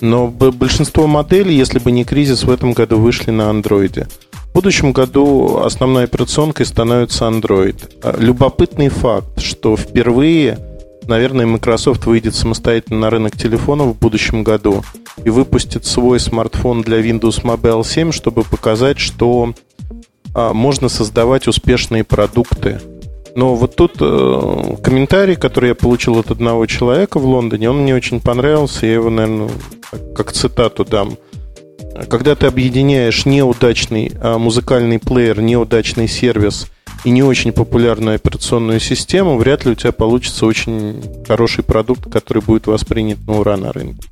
но 0.00 0.28
большинство 0.28 1.06
моделей, 1.06 1.54
если 1.54 1.78
бы 1.78 1.92
не 1.92 2.04
кризис, 2.04 2.44
в 2.44 2.50
этом 2.50 2.72
году 2.72 2.98
вышли 2.98 3.30
на 3.30 3.42
Android. 3.42 4.08
В 4.52 4.54
будущем 4.54 4.92
году 4.92 5.62
основной 5.64 6.04
операционкой 6.04 6.66
становится 6.66 7.24
Android. 7.24 7.90
А, 8.02 8.14
любопытный 8.20 8.90
факт, 8.90 9.40
что 9.40 9.78
впервые, 9.78 10.58
наверное, 11.06 11.46
Microsoft 11.46 12.04
выйдет 12.04 12.34
самостоятельно 12.34 13.00
на 13.00 13.08
рынок 13.08 13.34
телефонов 13.34 13.96
в 13.96 13.98
будущем 13.98 14.44
году 14.44 14.84
и 15.24 15.30
выпустит 15.30 15.86
свой 15.86 16.20
смартфон 16.20 16.82
для 16.82 17.00
Windows 17.00 17.42
Mobile 17.42 17.82
7, 17.82 18.12
чтобы 18.12 18.44
показать, 18.44 18.98
что 18.98 19.54
а, 20.34 20.52
можно 20.52 20.90
создавать 20.90 21.48
успешные 21.48 22.04
продукты. 22.04 22.78
Но 23.34 23.54
вот 23.54 23.74
тут 23.74 23.92
э, 24.00 24.76
комментарий, 24.84 25.36
который 25.36 25.70
я 25.70 25.74
получил 25.74 26.18
от 26.18 26.30
одного 26.30 26.66
человека 26.66 27.18
в 27.18 27.24
Лондоне, 27.24 27.70
он 27.70 27.78
мне 27.84 27.94
очень 27.94 28.20
понравился. 28.20 28.84
Я 28.84 28.92
его, 28.92 29.08
наверное, 29.08 29.48
как, 29.90 30.12
как 30.12 30.32
цитату 30.32 30.84
дам 30.84 31.16
когда 32.08 32.34
ты 32.34 32.46
объединяешь 32.46 33.26
неудачный 33.26 34.12
а, 34.20 34.38
музыкальный 34.38 34.98
плеер, 34.98 35.40
неудачный 35.40 36.08
сервис 36.08 36.68
и 37.04 37.10
не 37.10 37.22
очень 37.22 37.52
популярную 37.52 38.16
операционную 38.16 38.80
систему, 38.80 39.36
вряд 39.36 39.64
ли 39.64 39.72
у 39.72 39.74
тебя 39.74 39.92
получится 39.92 40.46
очень 40.46 41.02
хороший 41.26 41.64
продукт, 41.64 42.10
который 42.10 42.42
будет 42.42 42.66
воспринят 42.66 43.18
на 43.26 43.40
ура 43.40 43.56
на 43.56 43.72
рынке. 43.72 44.08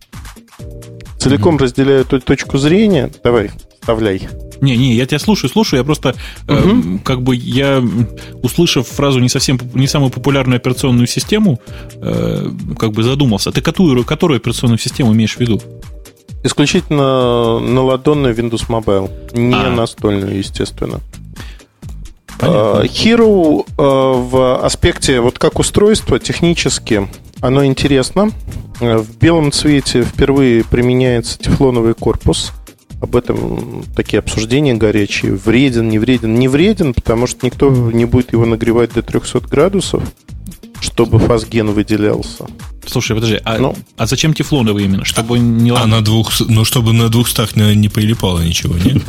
Целиком 1.18 1.56
mm-hmm. 1.56 1.62
разделяю 1.62 2.00
эту 2.00 2.20
точку 2.20 2.58
зрения. 2.58 3.10
Давай, 3.22 3.50
вставляй. 3.80 4.28
Не, 4.60 4.76
не, 4.76 4.94
я 4.94 5.06
тебя 5.06 5.18
слушаю, 5.18 5.50
слушаю. 5.50 5.78
Я 5.78 5.84
просто, 5.84 6.10
угу. 6.46 6.54
э, 6.54 6.98
как 7.02 7.22
бы, 7.22 7.34
я, 7.34 7.82
услышав 8.42 8.86
фразу 8.86 9.18
не 9.18 9.28
совсем, 9.28 9.58
не 9.74 9.86
самую 9.86 10.10
популярную 10.10 10.56
операционную 10.56 11.06
систему, 11.06 11.60
э, 11.94 12.46
как 12.78 12.92
бы 12.92 13.02
задумался. 13.02 13.52
Ты 13.52 13.62
которую, 13.62 14.04
которую 14.04 14.36
операционную 14.36 14.78
систему 14.78 15.12
имеешь 15.14 15.36
в 15.36 15.40
виду? 15.40 15.62
Исключительно 16.42 17.58
на 17.58 17.82
ладонную 17.82 18.34
Windows 18.34 18.66
Mobile, 18.68 19.10
не 19.34 19.54
а. 19.54 19.70
настольную, 19.70 20.38
естественно. 20.38 21.00
Понятно. 22.38 22.80
А, 22.80 22.84
Hero 22.84 23.66
а, 23.76 24.12
в 24.14 24.64
аспекте 24.64 25.20
вот 25.20 25.38
как 25.38 25.58
устройство 25.58 26.18
технически 26.18 27.08
оно 27.40 27.64
интересно. 27.64 28.30
В 28.80 29.16
белом 29.18 29.52
цвете 29.52 30.02
впервые 30.02 30.64
применяется 30.64 31.38
тефлоновый 31.38 31.94
корпус. 31.94 32.52
Об 33.02 33.16
этом 33.16 33.84
такие 33.94 34.18
обсуждения 34.18 34.74
горячие. 34.74 35.34
Вреден, 35.34 35.88
не 35.88 35.98
вреден. 35.98 36.34
Не 36.34 36.48
вреден, 36.48 36.94
потому 36.94 37.26
что 37.26 37.44
никто 37.44 37.70
не 37.70 38.06
будет 38.06 38.32
его 38.32 38.46
нагревать 38.46 38.94
до 38.94 39.02
300 39.02 39.40
градусов 39.40 40.02
чтобы 40.80 41.18
фазген 41.18 41.70
выделялся. 41.70 42.46
Слушай, 42.86 43.14
подожди, 43.14 43.40
а, 43.44 43.58
ну, 43.58 43.76
а 43.96 44.06
зачем 44.06 44.34
тефлоновый 44.34 44.84
именно? 44.84 45.04
Чтобы 45.04 45.38
не 45.38 45.70
А 45.70 45.86
на 45.86 46.00
двух, 46.00 46.32
ну, 46.40 46.64
чтобы 46.64 46.92
на 46.92 47.08
двухстах 47.08 47.54
не, 47.56 47.74
не 47.76 47.88
прилипало 47.88 48.40
ничего, 48.40 48.74
нет? 48.76 49.02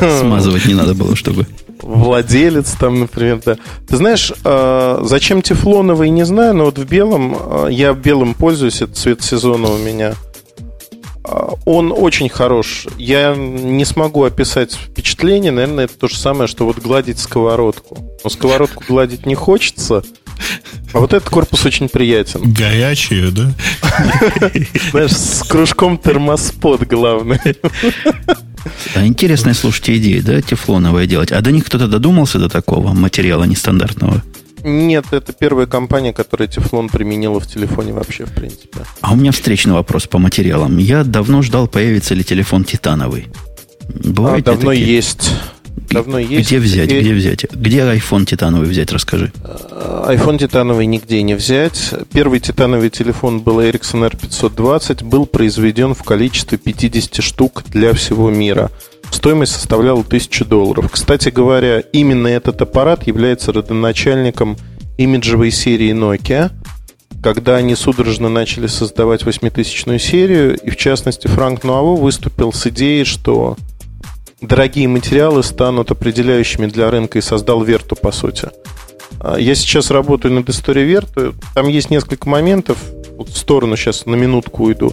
Смазывать 0.20 0.66
не 0.66 0.74
надо 0.74 0.94
было, 0.94 1.16
чтобы... 1.16 1.46
Владелец 1.82 2.72
там, 2.78 3.00
например, 3.00 3.40
да. 3.44 3.56
Ты 3.86 3.96
знаешь, 3.96 4.32
а, 4.44 5.00
зачем 5.04 5.42
тефлоновый, 5.42 6.10
не 6.10 6.24
знаю, 6.24 6.54
но 6.54 6.64
вот 6.66 6.78
в 6.78 6.84
белом, 6.84 7.36
а, 7.38 7.68
я 7.68 7.92
белым 7.92 8.34
пользуюсь, 8.34 8.80
это 8.80 8.94
цвет 8.94 9.22
сезона 9.22 9.68
у 9.68 9.78
меня. 9.78 10.14
А, 11.24 11.54
он 11.66 11.92
очень 11.94 12.28
хорош. 12.28 12.86
Я 12.96 13.34
не 13.36 13.84
смогу 13.84 14.24
описать 14.24 14.72
впечатление. 14.72 15.52
Наверное, 15.52 15.84
это 15.84 15.98
то 15.98 16.08
же 16.08 16.16
самое, 16.16 16.48
что 16.48 16.64
вот 16.64 16.78
гладить 16.78 17.18
сковородку. 17.18 17.98
Но 18.24 18.30
сковородку 18.30 18.82
гладить 18.88 19.26
не 19.26 19.34
хочется, 19.34 20.02
а 20.92 21.00
вот 21.00 21.12
этот 21.12 21.28
корпус 21.28 21.66
очень 21.66 21.88
приятен. 21.88 22.52
Горячие, 22.52 23.30
да? 23.30 23.52
Знаешь, 24.90 25.12
с 25.12 25.42
кружком 25.42 25.98
термоспод, 25.98 26.82
главное. 26.82 27.40
А 28.94 29.06
интересная, 29.06 29.54
слушайте, 29.54 29.96
идея, 29.96 30.22
да, 30.22 30.40
тефлоновая 30.40 31.06
делать. 31.06 31.32
А 31.32 31.40
до 31.40 31.52
них 31.52 31.64
кто-то 31.64 31.88
додумался 31.88 32.38
до 32.38 32.48
такого 32.48 32.92
материала 32.92 33.44
нестандартного? 33.44 34.22
Нет, 34.64 35.06
это 35.12 35.32
первая 35.32 35.66
компания, 35.66 36.12
которая 36.12 36.48
тефлон 36.48 36.88
применила 36.88 37.38
в 37.40 37.46
телефоне 37.46 37.92
вообще, 37.92 38.24
в 38.24 38.32
принципе. 38.32 38.80
А 39.00 39.12
у 39.12 39.16
меня 39.16 39.30
встречный 39.32 39.74
вопрос 39.74 40.06
по 40.06 40.18
материалам. 40.18 40.78
Я 40.78 41.04
давно 41.04 41.42
ждал, 41.42 41.68
появится 41.68 42.14
ли 42.14 42.24
телефон 42.24 42.64
титановый. 42.64 43.28
Бывает 43.88 44.46
а, 44.48 44.52
давно 44.52 44.70
такие? 44.70 44.96
есть. 44.96 45.30
Давно 45.90 46.18
есть. 46.18 46.48
Где 46.48 46.58
взять, 46.58 46.90
И- 46.92 47.00
где 47.00 47.12
взять? 47.14 47.46
Где 47.52 47.80
iPhone 47.80 48.24
титановый 48.24 48.68
взять, 48.68 48.92
расскажи. 48.92 49.32
iPhone 49.42 50.38
титановый 50.38 50.86
нигде 50.86 51.22
не 51.22 51.34
взять. 51.34 51.94
Первый 52.12 52.40
титановый 52.40 52.90
телефон 52.90 53.40
был 53.40 53.60
Ericsson 53.60 54.10
R520, 54.10 55.04
был 55.04 55.26
произведен 55.26 55.94
в 55.94 56.02
количестве 56.02 56.58
50 56.58 57.20
штук 57.22 57.64
для 57.68 57.92
всего 57.94 58.30
мира. 58.30 58.70
Стоимость 59.10 59.52
составляла 59.52 60.02
1000 60.02 60.44
долларов. 60.44 60.90
Кстати 60.90 61.30
говоря, 61.30 61.80
именно 61.80 62.28
этот 62.28 62.60
аппарат 62.60 63.06
является 63.06 63.52
родоначальником 63.52 64.56
имиджевой 64.98 65.50
серии 65.50 65.92
Nokia, 65.92 66.50
когда 67.22 67.56
они 67.56 67.74
судорожно 67.74 68.28
начали 68.28 68.66
создавать 68.66 69.24
8000 69.24 69.98
серию, 69.98 70.56
и 70.58 70.70
в 70.70 70.76
частности 70.76 71.26
Франк 71.26 71.64
Нуаво 71.64 71.96
выступил 71.96 72.52
с 72.52 72.66
идеей, 72.66 73.04
что 73.04 73.56
дорогие 74.40 74.88
материалы 74.88 75.42
станут 75.42 75.90
определяющими 75.90 76.66
для 76.66 76.90
рынка 76.90 77.18
и 77.18 77.22
создал 77.22 77.62
Верту, 77.62 77.96
по 77.96 78.12
сути. 78.12 78.48
А, 79.20 79.36
Я 79.36 79.54
сейчас 79.54 79.90
работаю 79.90 80.34
над 80.34 80.48
историей 80.48 80.86
Верты. 80.86 81.32
Там 81.54 81.68
есть 81.68 81.90
несколько 81.90 82.28
моментов. 82.28 82.78
Вот 83.16 83.28
в 83.30 83.36
сторону 83.36 83.76
сейчас 83.76 84.06
на 84.06 84.14
минутку 84.14 84.64
уйду. 84.64 84.92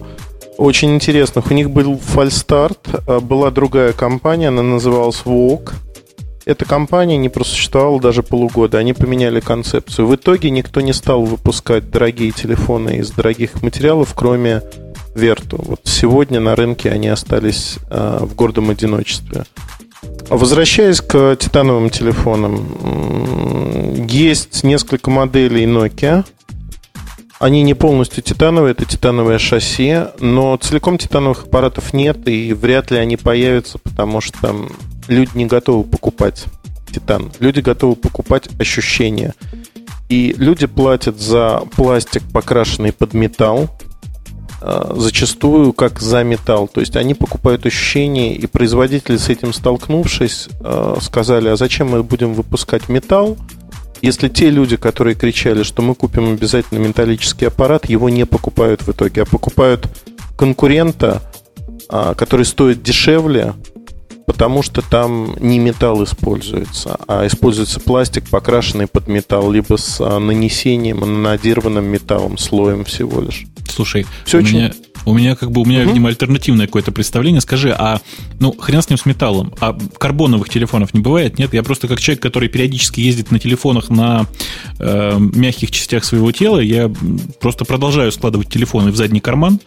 Очень 0.58 0.95
интересных. 0.95 1.51
У 1.51 1.53
них 1.53 1.69
был 1.69 1.97
фальстарт. 1.97 2.79
а, 3.08 3.19
Была 3.19 3.51
другая 3.51 3.93
компания, 3.93 4.47
она 4.49 4.63
называлась 4.63 5.21
VOG. 5.25 5.71
Эта 6.45 6.63
компания 6.63 7.17
не 7.17 7.29
просуществовала 7.29 7.99
даже 7.99 8.21
полугода. 8.21 8.77
Они 8.77 8.93
поменяли 8.93 9.39
концепцию. 9.39 10.08
В 10.08 10.15
итоге 10.15 10.51
никто 10.51 10.79
не 10.79 10.93
стал 10.93 11.23
выпускать 11.23 11.89
дорогие 11.89 12.31
телефоны 12.31 12.97
из 12.97 13.10
дорогих 13.10 13.63
материалов, 13.63 14.13
кроме 14.15 14.62
Верту. 15.15 15.58
Вот 15.60 15.81
сегодня 15.86 16.39
на 16.39 16.55
рынке 16.55 16.91
они 16.91 17.08
остались 17.08 17.79
а, 17.89 18.23
в 18.23 18.36
гордом 18.36 18.69
одиночестве. 18.69 19.45
Возвращаясь 20.29 21.01
к 21.01 21.36
титановым 21.38 21.89
телефонам, 21.89 24.05
есть 24.08 24.63
несколько 24.63 25.10
моделей 25.10 25.65
Nokia. 25.65 26.25
Они 27.39 27.63
не 27.63 27.73
полностью 27.73 28.23
титановые, 28.23 28.73
это 28.73 28.86
титановое 28.86 29.39
шасси, 29.39 30.05
но 30.19 30.55
целиком 30.58 30.97
титановых 30.97 31.45
аппаратов 31.45 31.93
нет, 31.93 32.27
и 32.27 32.53
вряд 32.53 32.91
ли 32.91 32.97
они 32.97 33.17
появятся, 33.17 33.77
потому 33.77 34.21
что 34.21 34.55
люди 35.08 35.32
не 35.36 35.46
готовы 35.46 35.84
покупать 35.84 36.46
титан. 36.91 37.32
Люди 37.39 37.60
готовы 37.60 37.96
покупать 37.96 38.50
ощущения. 38.60 39.34
И 40.10 40.36
люди 40.38 40.68
платят 40.68 41.20
за 41.20 41.63
пластик, 41.76 42.24
покрашенный 42.32 42.94
под 42.94 43.13
металл, 43.13 43.70
э, 44.62 44.94
зачастую 44.96 45.74
как 45.74 46.00
за 46.00 46.24
металл. 46.24 46.68
То 46.68 46.82
есть 46.82 46.96
они 46.96 47.15
покупают 47.15 47.65
ощущения, 47.65 48.36
и 48.36 48.46
производители 48.46 49.18
с 49.18 49.30
этим 49.30 49.52
столкнувшись, 49.52 50.48
э, 50.60 50.98
сказали, 51.02 51.50
а 51.50 51.56
зачем 51.56 51.89
мы 51.89 52.04
будем 52.04 52.34
выпускать 52.34 52.88
металл, 52.88 53.38
если 54.02 54.28
те 54.28 54.52
люди, 54.52 54.78
которые 54.78 55.15
кричали, 55.15 55.63
что 55.63 55.82
мы 55.82 55.96
купим 55.96 56.34
обязательно 56.34 56.78
металлический 56.80 57.46
аппарат, 57.46 57.89
его 57.89 58.10
не 58.10 58.26
покупают 58.26 58.84
в 58.84 58.91
итоге, 58.91 59.24
а 59.24 59.26
покупают 59.26 59.88
конкурента, 60.38 61.24
а, 61.89 62.13
который 62.13 62.46
стоит 62.46 62.84
дешевле, 62.84 63.54
потому 64.26 64.62
что 64.64 64.82
там 64.82 65.36
не 65.40 65.60
металл 65.60 66.04
используется, 66.04 66.98
а 67.08 67.26
используется 67.28 67.80
пластик, 67.80 68.30
покрашенный 68.30 68.88
под 68.88 69.08
металл, 69.08 69.52
либо 69.52 69.78
с 69.78 69.98
а, 70.00 70.20
нанесением, 70.20 71.00
нанодированным 71.00 71.86
металлом, 71.86 72.38
слоем 72.38 72.84
всего 72.86 73.22
лишь. 73.22 73.46
Слушай, 73.70 74.06
Всё 74.26 74.38
у, 74.40 74.42
очень- 74.42 74.58
меня, 74.58 74.74
у 75.05 75.13
меня 75.13 75.36
как 75.36 75.51
бы 75.51 75.62
у 75.62 75.65
меня, 75.65 75.79
Мгм. 75.81 75.89
видимо, 75.89 76.10
альтернативное 76.10 76.65
какое-то 76.67 76.91
представление. 76.91 77.41
Скажи, 77.41 77.71
а 77.77 77.99
ну 78.39 78.51
хрен 78.58 78.81
с 78.81 78.89
ним 78.89 78.97
с 78.97 79.05
металлом, 79.05 79.53
а 79.60 79.77
карбоновых 79.97 80.49
телефонов 80.49 80.93
не 80.93 80.99
бывает? 81.01 81.38
Нет, 81.38 81.53
я 81.53 81.63
просто 81.63 81.88
как 81.88 81.99
человек, 81.99 82.21
который 82.21 82.49
периодически 82.49 83.01
ездит 83.01 83.31
на 83.31 83.39
телефонах 83.39 83.89
на 83.89 84.25
э, 84.79 85.17
мягких 85.19 85.71
частях 85.71 86.03
своего 86.05 86.31
тела, 86.31 86.60
я 86.60 86.91
просто 87.39 87.65
продолжаю 87.65 88.12
складывать 88.12 88.49
телефоны 88.49 88.91
в 88.91 88.95
задний 88.95 89.19
карман. 89.19 89.60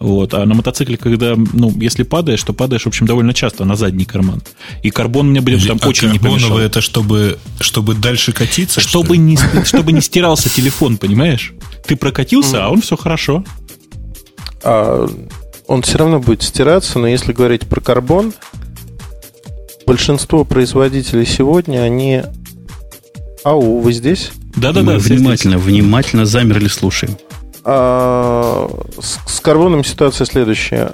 Вот, 0.00 0.34
а 0.34 0.44
на 0.44 0.54
мотоцикле, 0.54 0.96
когда, 0.96 1.34
ну, 1.36 1.72
если 1.80 2.02
падаешь, 2.02 2.42
то 2.42 2.52
падаешь, 2.52 2.82
в 2.82 2.88
общем, 2.88 3.06
довольно 3.06 3.32
часто 3.32 3.64
на 3.64 3.76
задний 3.76 4.04
карман. 4.04 4.42
И 4.82 4.90
карбон 4.90 5.30
мне 5.30 5.40
бы 5.40 5.56
там 5.58 5.78
а 5.80 5.88
очень 5.88 6.10
не 6.10 6.18
помешал. 6.18 6.58
это 6.58 6.80
чтобы, 6.80 7.38
чтобы 7.60 7.94
дальше 7.94 8.32
катиться? 8.32 8.80
что 8.80 8.90
Чтобы 8.90 9.16
не, 9.16 9.38
чтобы 9.64 9.92
не 9.92 10.00
стирался 10.00 10.48
телефон, 10.48 10.98
понимаешь? 10.98 11.52
Ты 11.86 11.96
прокатился, 11.96 12.64
а 12.64 12.70
он 12.70 12.80
все 12.80 12.96
хорошо. 12.96 13.44
А 14.64 15.06
он 15.66 15.82
все 15.82 15.98
равно 15.98 16.20
будет 16.20 16.42
стираться, 16.42 16.98
но 16.98 17.06
если 17.06 17.32
говорить 17.32 17.66
про 17.66 17.80
карбон, 17.80 18.32
большинство 19.86 20.44
производителей 20.44 21.26
сегодня, 21.26 21.80
они... 21.80 22.22
Ау, 23.44 23.80
вы 23.80 23.92
здесь? 23.92 24.32
Да-да-да. 24.56 24.98
Все 24.98 25.08
здесь. 25.08 25.18
внимательно, 25.20 25.58
внимательно 25.58 26.26
замерли, 26.26 26.68
слушаем. 26.68 27.16
А, 27.64 28.68
с, 29.00 29.18
с 29.26 29.40
карбоном 29.40 29.84
ситуация 29.84 30.24
следующая. 30.26 30.92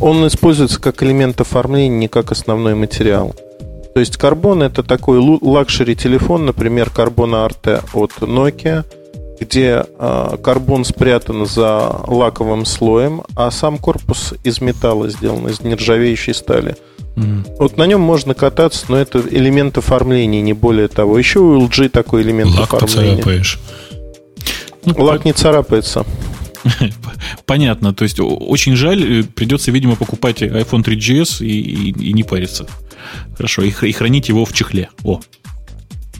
Он 0.00 0.26
используется 0.26 0.80
как 0.80 1.02
элемент 1.02 1.40
оформления, 1.40 1.96
не 1.96 2.08
как 2.08 2.32
основной 2.32 2.74
материал. 2.74 3.34
То 3.94 4.00
есть 4.00 4.16
карбон 4.18 4.62
это 4.62 4.82
такой 4.82 5.18
luxury 5.40 5.96
телефон, 5.96 6.44
например, 6.44 6.90
Carbon 6.90 7.46
Arte 7.46 7.82
от 7.94 8.12
Nokia, 8.20 8.84
где 9.40 9.84
а, 9.98 10.36
карбон 10.38 10.84
спрятан 10.84 11.46
за 11.46 11.88
лаковым 12.06 12.64
слоем, 12.64 13.22
а 13.34 13.50
сам 13.50 13.78
корпус 13.78 14.34
из 14.44 14.60
металла 14.60 15.08
сделан, 15.10 15.46
из 15.48 15.60
нержавеющей 15.60 16.34
стали. 16.34 16.76
Мгм. 17.16 17.46
Вот 17.58 17.76
на 17.76 17.86
нем 17.86 18.00
можно 18.00 18.34
кататься, 18.34 18.86
но 18.88 18.96
это 18.98 19.20
элемент 19.20 19.78
оформления, 19.78 20.42
не 20.42 20.52
более 20.52 20.88
того. 20.88 21.18
Еще 21.18 21.38
у 21.40 21.58
LG 21.66 21.88
такой 21.88 22.22
элемент 22.22 22.54
Лак 22.58 22.74
оформления. 22.74 23.16
поцарапаешь. 23.16 23.58
Ну, 24.84 24.94
Лак 25.04 25.24
не 25.24 25.32
царапается. 25.32 26.04
Понятно. 27.46 27.94
То 27.94 28.04
есть 28.04 28.18
очень 28.20 28.76
жаль, 28.76 29.20
э, 29.20 29.22
придется, 29.22 29.70
видимо, 29.70 29.96
покупать 29.96 30.42
iPhone 30.42 30.84
3GS 30.84 31.44
и, 31.44 31.46
и- 31.90 32.08
и 32.10 32.12
не 32.12 32.22
париться. 32.22 32.66
Хорошо, 33.36 33.62
и, 33.62 33.70
и 33.70 33.92
хранить 33.92 34.28
его 34.28 34.44
в 34.44 34.52
чехле. 34.52 34.88
О. 35.04 35.20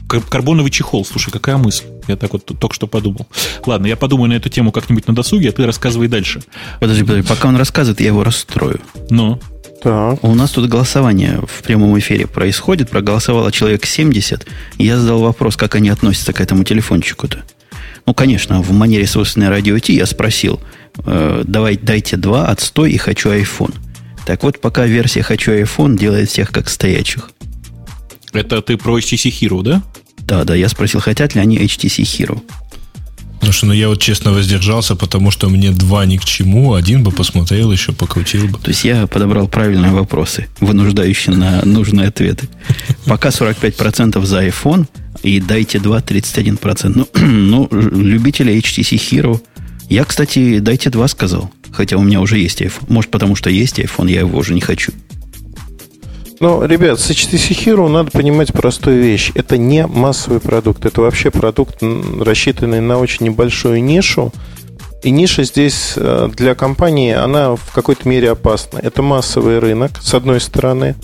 Кар- 0.07 0.21
Карбоновый 0.21 0.71
чехол, 0.71 1.05
слушай, 1.05 1.31
какая 1.31 1.57
мысль. 1.57 1.85
Я 2.07 2.15
так 2.15 2.33
вот 2.33 2.45
только 2.45 2.73
что 2.73 2.87
подумал. 2.87 3.27
Ладно, 3.65 3.87
я 3.87 3.95
подумаю 3.95 4.29
на 4.29 4.33
эту 4.33 4.49
тему 4.49 4.71
как-нибудь 4.71 5.07
на 5.07 5.15
досуге, 5.15 5.49
а 5.49 5.51
ты 5.51 5.65
рассказывай 5.65 6.07
дальше. 6.07 6.41
Подожди, 6.79 7.03
подожди, 7.03 7.27
пока 7.27 7.47
он 7.49 7.57
рассказывает, 7.57 7.99
я 7.99 8.07
его 8.07 8.23
расстрою. 8.23 8.79
Ну, 9.09 9.39
Так. 9.83 10.23
У 10.23 10.33
нас 10.33 10.51
тут 10.51 10.67
голосование 10.69 11.39
в 11.47 11.61
прямом 11.63 11.97
эфире 11.99 12.25
происходит. 12.25 12.89
Проголосовало 12.89 13.51
человек 13.51 13.85
70. 13.85 14.47
И 14.79 14.85
я 14.85 14.97
задал 14.97 15.19
вопрос, 15.21 15.55
как 15.55 15.75
они 15.75 15.89
относятся 15.89 16.33
к 16.33 16.41
этому 16.41 16.63
телефончику-то. 16.63 17.43
Ну, 18.05 18.13
конечно, 18.13 18.61
в 18.61 18.71
манере 18.71 19.05
собственной 19.05 19.49
радио 19.49 19.77
Ти 19.79 19.93
я 19.93 20.05
спросил, 20.05 20.59
э, 21.05 21.43
давай, 21.45 21.77
дайте 21.77 22.15
два, 22.17 22.47
отстой 22.47 22.93
и 22.93 22.97
хочу 22.97 23.29
iPhone. 23.29 23.75
Так 24.25 24.43
вот, 24.43 24.59
пока 24.61 24.85
версия 24.85 25.23
«Хочу 25.23 25.51
iPhone» 25.51 25.97
делает 25.97 26.29
всех 26.29 26.51
как 26.51 26.67
стоячих. 26.69 27.29
Это 28.37 28.61
ты 28.61 28.77
про 28.77 28.97
HTC 28.97 29.31
Hero, 29.31 29.63
да? 29.63 29.83
Да, 30.19 30.43
да, 30.43 30.55
я 30.55 30.69
спросил, 30.69 30.99
хотят 30.99 31.35
ли 31.35 31.41
они 31.41 31.57
HTC 31.57 32.03
Hero. 32.03 32.41
Потому 33.35 33.53
что, 33.53 33.65
ну, 33.67 33.73
я 33.73 33.87
вот 33.87 34.01
честно 34.01 34.33
воздержался, 34.33 34.95
потому 34.95 35.31
что 35.31 35.47
мне 35.47 35.71
два 35.71 36.05
ни 36.05 36.17
к 36.17 36.25
чему. 36.25 36.73
Один 36.73 37.03
бы 37.03 37.11
посмотрел, 37.11 37.71
еще 37.71 37.93
покрутил 37.93 38.47
бы. 38.47 38.57
То 38.57 38.69
есть 38.71 38.83
я 38.83 39.07
подобрал 39.07 39.47
правильные 39.47 39.91
вопросы, 39.91 40.47
вынуждающие 40.59 41.35
на 41.35 41.63
нужные 41.63 42.07
ответы. 42.07 42.49
Пока 43.05 43.29
45% 43.29 44.25
за 44.25 44.45
iPhone, 44.45 44.87
и 45.23 45.39
дайте 45.39 45.79
2, 45.79 45.99
31%. 45.99 46.91
Ну, 46.95 47.07
ну, 47.21 47.69
любители 47.71 48.53
HTC 48.57 48.97
Hero. 48.97 49.39
Я, 49.89 50.03
кстати, 50.03 50.59
дайте 50.59 50.89
2 50.89 51.07
сказал. 51.07 51.51
Хотя 51.71 51.97
у 51.97 52.01
меня 52.01 52.21
уже 52.21 52.39
есть 52.39 52.61
iPhone. 52.61 52.85
Может, 52.89 53.11
потому 53.11 53.35
что 53.35 53.49
есть 53.49 53.79
iPhone, 53.79 54.11
я 54.11 54.19
его 54.21 54.37
уже 54.37 54.53
не 54.53 54.61
хочу. 54.61 54.91
Ну, 56.39 56.63
ребят, 56.63 56.99
с 56.99 57.09
HTC 57.09 57.65
Hero 57.65 57.87
надо 57.87 58.11
понимать 58.11 58.53
простую 58.53 59.01
вещь. 59.01 59.31
Это 59.33 59.57
не 59.57 59.87
массовый 59.87 60.39
продукт. 60.39 60.85
Это 60.85 61.01
вообще 61.01 61.31
продукт, 61.31 61.81
рассчитанный 61.81 62.79
на 62.79 62.99
очень 62.99 63.25
небольшую 63.25 63.83
нишу. 63.83 64.31
И 65.03 65.09
ниша 65.09 65.43
здесь 65.43 65.93
э, 65.95 66.29
для 66.35 66.53
компании, 66.53 67.13
она 67.13 67.55
в 67.55 67.71
какой-то 67.73 68.07
мере 68.07 68.31
опасна. 68.31 68.79
Это 68.79 69.01
массовый 69.01 69.59
рынок, 69.59 69.91
с 70.01 70.13
одной 70.13 70.39
стороны. 70.39 70.95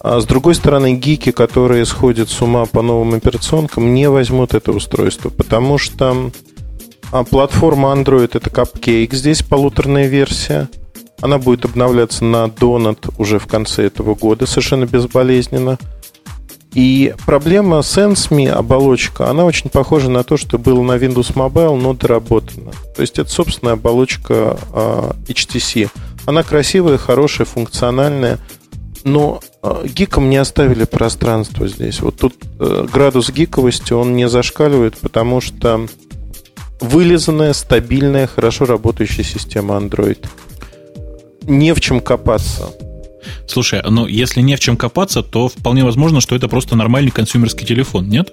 А 0.00 0.20
с 0.20 0.26
другой 0.26 0.54
стороны, 0.54 0.94
гики, 0.94 1.32
которые 1.32 1.86
сходят 1.86 2.28
с 2.28 2.42
ума 2.42 2.66
по 2.66 2.82
новым 2.82 3.14
операционкам, 3.14 3.94
не 3.94 4.08
возьмут 4.10 4.54
это 4.54 4.72
устройство, 4.72 5.30
потому 5.30 5.78
что 5.78 6.30
а, 7.12 7.24
платформа 7.24 7.92
Android 7.92 8.30
это 8.34 8.50
Cupcake, 8.50 9.14
здесь 9.14 9.42
полуторная 9.42 10.06
версия. 10.06 10.68
Она 11.20 11.38
будет 11.38 11.64
обновляться 11.64 12.24
на 12.24 12.44
Donut 12.46 13.12
уже 13.18 13.38
в 13.38 13.46
конце 13.46 13.84
этого 13.84 14.14
года, 14.14 14.46
совершенно 14.46 14.84
безболезненно. 14.84 15.78
И 16.74 17.14
проблема 17.24 17.80
с 17.80 17.96
Ensme, 17.96 18.50
оболочка, 18.50 19.30
она 19.30 19.46
очень 19.46 19.70
похожа 19.70 20.10
на 20.10 20.24
то, 20.24 20.36
что 20.36 20.58
было 20.58 20.82
на 20.82 20.96
Windows 20.98 21.32
Mobile, 21.32 21.74
но 21.74 21.94
доработана. 21.94 22.72
То 22.94 23.00
есть 23.00 23.18
это 23.18 23.30
собственная 23.30 23.74
оболочка 23.74 24.58
а, 24.74 25.16
HTC. 25.26 25.88
Она 26.26 26.42
красивая, 26.42 26.98
хорошая, 26.98 27.46
функциональная, 27.46 28.38
Но 29.04 29.40
э, 29.62 29.86
гикам 29.86 30.28
не 30.28 30.36
оставили 30.36 30.84
пространство 30.84 31.66
здесь. 31.66 32.00
Вот 32.00 32.16
тут 32.16 32.34
э, 32.58 32.86
градус 32.92 33.30
гиковости, 33.30 33.92
он 33.94 34.14
не 34.14 34.28
зашкаливает, 34.28 34.98
потому 34.98 35.40
что 35.40 35.86
вылизанная, 36.80 37.52
стабильная, 37.52 38.26
хорошо 38.26 38.66
работающая 38.66 39.24
система 39.24 39.76
Android. 39.76 40.26
Не 41.46 41.74
в 41.74 41.80
чем 41.80 42.00
копаться. 42.00 42.70
Слушай, 43.46 43.82
ну 43.88 44.06
если 44.06 44.40
не 44.40 44.56
в 44.56 44.60
чем 44.60 44.76
копаться, 44.76 45.22
то 45.22 45.48
вполне 45.48 45.84
возможно, 45.84 46.20
что 46.20 46.34
это 46.34 46.48
просто 46.48 46.76
нормальный 46.76 47.10
консюмерский 47.10 47.66
телефон, 47.66 48.08
нет? 48.08 48.32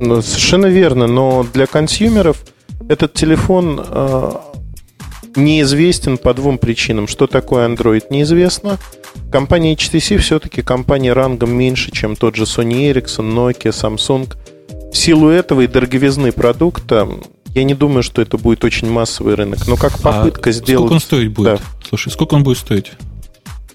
Ну, 0.00 0.20
совершенно 0.22 0.66
верно, 0.66 1.06
но 1.06 1.46
для 1.52 1.66
консюмеров 1.66 2.44
этот 2.88 3.12
телефон 3.14 3.80
э, 3.86 4.32
неизвестен 5.36 6.18
по 6.18 6.34
двум 6.34 6.58
причинам. 6.58 7.06
Что 7.06 7.26
такое 7.26 7.68
Android, 7.68 8.04
неизвестно. 8.10 8.78
Компания 9.30 9.74
HTC 9.74 10.18
все-таки 10.18 10.62
компания 10.62 11.12
рангом 11.12 11.52
меньше, 11.52 11.90
чем 11.90 12.16
тот 12.16 12.36
же 12.36 12.44
Sony 12.44 12.92
Ericsson, 12.92 13.32
Nokia, 13.32 13.70
Samsung. 13.70 14.34
В 14.92 14.96
силу 14.96 15.28
этого 15.28 15.62
и 15.62 15.66
дороговизны 15.66 16.32
продукта 16.32 17.08
я 17.54 17.64
не 17.64 17.74
думаю, 17.74 18.02
что 18.02 18.22
это 18.22 18.38
будет 18.38 18.64
очень 18.64 18.90
массовый 18.90 19.34
рынок. 19.34 19.66
Но 19.66 19.76
как 19.76 19.94
а 19.96 19.98
попытка 19.98 20.50
а 20.50 20.52
сделать... 20.52 20.80
Сколько 20.80 20.92
он 20.92 21.00
стоить 21.00 21.30
будет? 21.30 21.44
Да. 21.44 21.58
Слушай, 21.88 22.10
сколько 22.10 22.34
он 22.34 22.42
будет 22.42 22.58
стоить? 22.58 22.92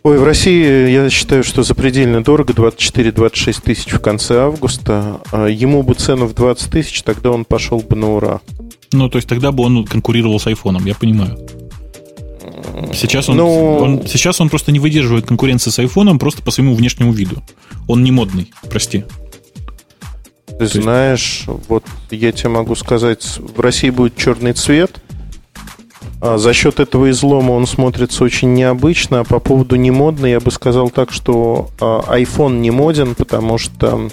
Ой, 0.03 0.17
в 0.17 0.23
России 0.23 0.89
я 0.89 1.09
считаю, 1.09 1.43
что 1.43 1.63
запредельно 1.63 2.23
дорого, 2.23 2.53
24-26 2.53 3.61
тысяч 3.61 3.91
в 3.91 3.99
конце 3.99 4.39
августа. 4.39 5.19
А 5.31 5.47
ему 5.47 5.83
бы 5.83 5.95
цену 5.95 6.27
в 6.27 6.33
20 6.33 6.71
тысяч, 6.71 7.03
тогда 7.03 7.31
он 7.31 7.45
пошел 7.45 7.79
бы 7.79 7.95
на 7.95 8.13
ура. 8.15 8.41
Ну, 8.93 9.09
то 9.09 9.17
есть 9.17 9.27
тогда 9.27 9.51
бы 9.51 9.63
он 9.63 9.85
конкурировал 9.85 10.39
с 10.39 10.47
айфоном, 10.47 10.85
я 10.85 10.95
понимаю. 10.95 11.37
Сейчас 12.93 13.27
он, 13.27 13.37
ну, 13.37 13.77
он, 13.77 14.07
сейчас 14.07 14.39
он 14.39 14.49
просто 14.49 14.71
не 14.71 14.79
выдерживает 14.79 15.25
конкуренции 15.25 15.71
с 15.71 15.79
айфоном 15.79 16.19
просто 16.19 16.41
по 16.41 16.51
своему 16.51 16.73
внешнему 16.73 17.11
виду. 17.11 17.43
Он 17.87 18.03
не 18.03 18.11
модный, 18.11 18.51
прости. 18.69 19.03
Ты 20.59 20.67
То 20.67 20.81
знаешь, 20.81 21.45
есть... 21.47 21.69
вот 21.69 21.83
я 22.09 22.31
тебе 22.31 22.49
могу 22.49 22.75
сказать, 22.75 23.37
в 23.37 23.59
России 23.59 23.89
будет 23.89 24.15
черный 24.15 24.53
цвет. 24.53 25.01
А 26.19 26.37
за 26.39 26.51
счет 26.53 26.79
этого 26.79 27.11
излома 27.11 27.51
он 27.51 27.67
смотрится 27.67 28.23
очень 28.23 28.53
необычно. 28.53 29.19
А 29.19 29.23
по 29.23 29.39
поводу 29.39 29.75
не 29.75 29.91
модный, 29.91 30.31
я 30.31 30.39
бы 30.39 30.49
сказал 30.49 30.89
так, 30.89 31.11
что 31.11 31.69
а, 31.79 32.17
iPhone 32.17 32.59
не 32.59 32.71
моден, 32.71 33.13
потому 33.13 33.59
что 33.59 34.09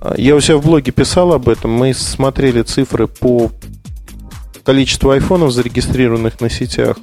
а, 0.00 0.14
я 0.18 0.36
у 0.36 0.40
себя 0.40 0.58
в 0.58 0.64
блоге 0.64 0.92
писал 0.92 1.32
об 1.32 1.48
этом. 1.48 1.72
Мы 1.72 1.94
смотрели 1.94 2.60
цифры 2.62 3.06
по 3.06 3.50
количеству 4.64 5.10
айфонов, 5.10 5.52
зарегистрированных 5.52 6.42
на 6.42 6.50
сетях. 6.50 6.98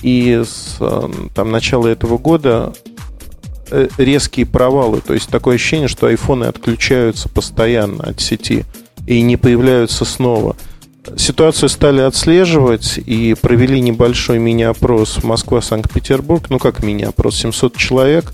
И 0.00 0.42
с 0.46 0.76
э, 0.80 1.08
там, 1.34 1.50
начала 1.50 1.88
этого 1.88 2.18
года 2.18 2.72
резкие 3.96 4.46
провалы. 4.46 5.00
То 5.00 5.14
есть 5.14 5.28
такое 5.28 5.56
ощущение, 5.56 5.88
что 5.88 6.06
айфоны 6.06 6.44
отключаются 6.44 7.28
постоянно 7.28 8.04
от 8.04 8.20
сети 8.20 8.64
и 9.06 9.22
не 9.22 9.36
появляются 9.36 10.04
снова. 10.04 10.56
Ситуацию 11.16 11.68
стали 11.68 12.00
отслеживать 12.00 12.98
и 12.98 13.34
провели 13.40 13.80
небольшой 13.80 14.38
мини-опрос 14.38 15.22
Москва-Санкт-Петербург. 15.22 16.50
Ну, 16.50 16.58
как 16.58 16.82
мини-опрос? 16.82 17.36
700 17.36 17.76
человек. 17.76 18.32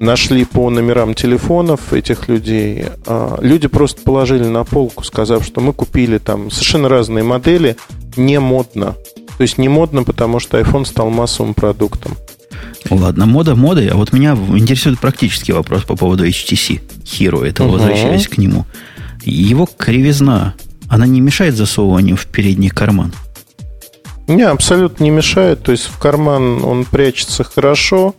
Нашли 0.00 0.44
по 0.44 0.70
номерам 0.70 1.14
телефонов 1.14 1.92
этих 1.92 2.28
людей. 2.28 2.86
А, 3.06 3.38
люди 3.40 3.68
просто 3.68 4.02
положили 4.02 4.44
на 4.44 4.64
полку, 4.64 5.04
сказав, 5.04 5.44
что 5.44 5.60
мы 5.60 5.72
купили 5.72 6.18
там 6.18 6.50
совершенно 6.50 6.88
разные 6.88 7.22
модели, 7.22 7.76
не 8.16 8.40
модно. 8.40 8.96
То 9.36 9.42
есть 9.42 9.58
не 9.58 9.68
модно, 9.68 10.02
потому 10.02 10.40
что 10.40 10.58
iPhone 10.58 10.84
стал 10.84 11.10
массовым 11.10 11.54
продуктом. 11.54 12.16
Ладно, 12.90 13.26
мода 13.26 13.54
модой, 13.54 13.88
а 13.88 13.96
вот 13.96 14.12
меня 14.12 14.32
интересует 14.32 14.98
практический 14.98 15.52
вопрос 15.52 15.84
по 15.84 15.96
поводу 15.96 16.26
HTC 16.26 16.80
Hero, 17.04 17.46
это 17.46 17.64
угу. 17.64 17.74
возвращаясь 17.74 18.28
к 18.28 18.38
нему. 18.38 18.66
Его 19.24 19.66
кривизна, 19.66 20.54
она 20.88 21.06
не 21.06 21.20
мешает 21.20 21.56
засовыванию 21.56 22.16
в 22.16 22.26
передний 22.26 22.68
карман? 22.68 23.12
Не, 24.26 24.42
абсолютно 24.42 25.04
не 25.04 25.10
мешает. 25.10 25.62
То 25.62 25.72
есть 25.72 25.84
в 25.84 25.98
карман 25.98 26.62
он 26.64 26.84
прячется 26.84 27.44
хорошо. 27.44 28.14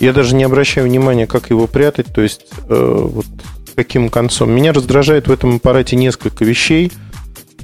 Я 0.00 0.12
даже 0.12 0.34
не 0.34 0.44
обращаю 0.44 0.86
внимания, 0.86 1.26
как 1.26 1.50
его 1.50 1.66
прятать, 1.66 2.06
то 2.12 2.22
есть 2.22 2.42
э, 2.68 3.08
вот 3.12 3.26
каким 3.74 4.10
концом. 4.10 4.50
Меня 4.50 4.72
раздражает 4.72 5.28
в 5.28 5.32
этом 5.32 5.56
аппарате 5.56 5.96
несколько 5.96 6.44
вещей– 6.44 6.92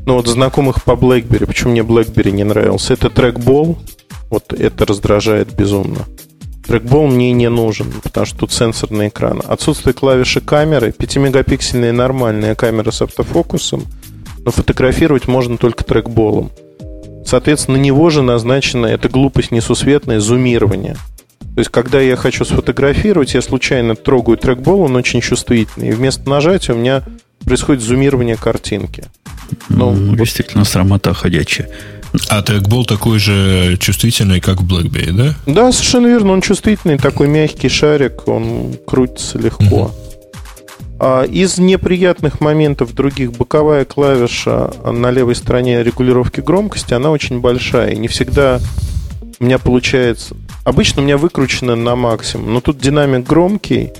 ну, 0.08 0.14
вот 0.14 0.26
знакомых 0.26 0.82
по 0.84 0.92
BlackBerry, 0.92 1.44
почему 1.44 1.72
мне 1.72 1.82
BlackBerry 1.82 2.30
не 2.30 2.42
нравился, 2.42 2.94
это 2.94 3.10
трекбол. 3.10 3.78
Вот 4.30 4.52
это 4.52 4.86
раздражает 4.86 5.54
безумно. 5.54 6.06
Трекбол 6.66 7.06
мне 7.06 7.32
не 7.32 7.48
нужен, 7.48 7.90
потому 8.02 8.26
что 8.26 8.40
тут 8.40 8.52
сенсорный 8.52 9.08
экран. 9.08 9.40
Отсутствие 9.46 9.94
клавиши 9.94 10.42
камеры, 10.42 10.90
5-мегапиксельная 10.90 11.92
нормальная 11.92 12.54
камера 12.54 12.90
с 12.90 13.00
автофокусом, 13.00 13.84
но 14.44 14.50
фотографировать 14.50 15.28
можно 15.28 15.56
только 15.56 15.84
трекболом. 15.84 16.50
Соответственно, 17.24 17.78
на 17.78 17.82
него 17.82 18.10
же 18.10 18.22
назначено, 18.22 18.86
это 18.86 19.08
глупость 19.08 19.50
несусветная, 19.50 20.20
зумирование. 20.20 20.96
То 21.54 21.60
есть, 21.60 21.70
когда 21.70 22.00
я 22.00 22.16
хочу 22.16 22.44
сфотографировать, 22.44 23.34
я 23.34 23.42
случайно 23.42 23.96
трогаю 23.96 24.36
трекбол, 24.36 24.82
он 24.82 24.96
очень 24.96 25.20
чувствительный. 25.20 25.88
И 25.88 25.92
вместо 25.92 26.28
нажатия 26.28 26.74
у 26.74 26.78
меня 26.78 27.02
происходит 27.44 27.82
зумирование 27.82 28.36
картинки. 28.36 29.04
Ну, 29.68 29.92
ну 29.92 30.16
действительно, 30.16 30.64
срамота 30.64 31.14
ходячая. 31.14 31.68
А 32.28 32.42
трекбол 32.42 32.84
такой 32.84 33.18
же 33.18 33.76
чувствительный, 33.78 34.40
как 34.40 34.60
в 34.60 34.66
BlackBerry, 34.66 35.12
да? 35.12 35.34
Да, 35.46 35.72
совершенно 35.72 36.06
верно. 36.08 36.32
Он 36.32 36.40
чувствительный, 36.40 36.98
такой 36.98 37.28
мягкий 37.28 37.68
шарик, 37.68 38.26
он 38.28 38.76
крутится 38.86 39.38
легко. 39.38 39.92
А 41.00 41.22
из 41.22 41.58
неприятных 41.58 42.40
моментов 42.40 42.92
других 42.92 43.32
боковая 43.32 43.84
клавиша 43.84 44.72
на 44.84 45.10
левой 45.10 45.36
стороне 45.36 45.82
регулировки 45.82 46.40
громкости, 46.40 46.92
она 46.92 47.10
очень 47.10 47.40
большая. 47.40 47.92
И 47.92 47.98
не 47.98 48.08
всегда 48.08 48.60
у 49.40 49.44
меня 49.44 49.58
получается... 49.58 50.36
Обычно 50.64 51.00
у 51.00 51.04
меня 51.04 51.16
выкручено 51.16 51.76
на 51.76 51.96
максимум, 51.96 52.52
но 52.52 52.60
тут 52.60 52.78
динамик 52.78 53.26
громкий, 53.26 53.90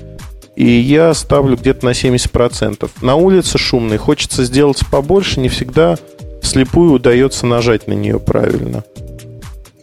и 0.55 0.67
я 0.69 1.13
ставлю 1.13 1.55
где-то 1.55 1.85
на 1.85 1.91
70%. 1.91 2.89
На 3.01 3.15
улице 3.15 3.57
шумный, 3.57 3.97
хочется 3.97 4.43
сделать 4.43 4.81
побольше, 4.91 5.39
не 5.39 5.49
всегда 5.49 5.97
слепую 6.41 6.93
удается 6.93 7.45
нажать 7.45 7.87
на 7.87 7.93
нее 7.93 8.19
правильно. 8.19 8.83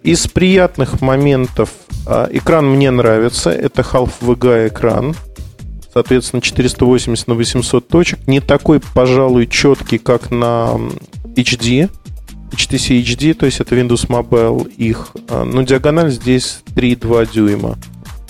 Из 0.03 0.27
приятных 0.29 1.01
моментов 1.01 1.71
а, 2.07 2.29
экран 2.31 2.69
мне 2.69 2.91
нравится. 2.91 3.51
Это 3.51 3.83
Half 3.83 4.13
VGA 4.21 4.69
экран. 4.69 5.15
Соответственно, 5.93 6.43
480 6.43 7.27
на 7.27 7.35
800 7.35 7.89
точек. 7.89 8.19
Не 8.27 8.41
такой, 8.41 8.81
пожалуй, 8.81 9.47
четкий, 9.47 9.99
как 9.99 10.31
на 10.31 10.79
HD. 11.35 11.91
HTC 12.53 13.03
HD, 13.03 13.35
то 13.35 13.47
есть 13.47 13.61
это 13.61 13.75
Windows 13.75 14.07
Mobile 14.07 14.73
их. 14.75 15.09
А, 15.29 15.45
но 15.45 15.63
диагональ 15.63 16.13
здесь 16.13 16.61
3,2 16.75 17.33
дюйма. 17.33 17.77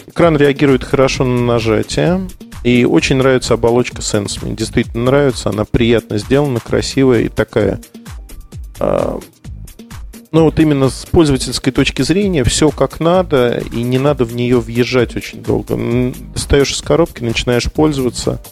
Экран 0.07 0.37
реагирует 0.37 0.83
хорошо 0.83 1.25
на 1.25 1.43
нажатие. 1.43 2.27
И 2.65 2.85
очень 2.85 3.17
нравится 3.17 3.55
оболочка. 3.55 4.01
Мне 4.43 4.57
действительно 4.57 5.05
нравится. 5.05 5.51
Она 5.51 5.65
приятно 5.65 6.19
сделана, 6.19 6.61
красивая 6.61 7.21
и 7.21 7.29
такая... 7.29 7.81
Э, 8.81 9.19
ну, 10.33 10.45
вот 10.45 10.59
именно 10.59 10.91
с 10.91 11.07
пользовательской 11.07 11.73
точки 11.73 12.03
зрения 12.03 12.45
все 12.45 12.71
как 12.71 13.01
надо, 13.01 13.63
и 13.73 13.83
не 13.83 13.99
надо 13.99 14.25
в 14.25 14.35
нее 14.35 14.61
въезжать 14.61 15.17
очень 15.17 15.43
долго. 15.43 16.13
Достаешь 16.35 16.73
из 16.73 16.83
коробки, 16.83 17.23
начинаешь 17.23 17.71
пользоваться, 17.73 18.43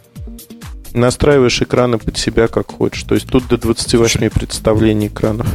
настраиваешь 0.95 1.61
экраны 1.61 1.99
под 1.99 2.17
себя 2.17 2.49
как 2.49 2.73
хочешь. 2.73 3.03
То 3.03 3.15
есть 3.15 3.27
тут 3.27 3.49
до 3.49 3.59
28 3.59 4.11
Слушай. 4.11 4.31
представлений 4.31 5.09
экранов. 5.09 5.47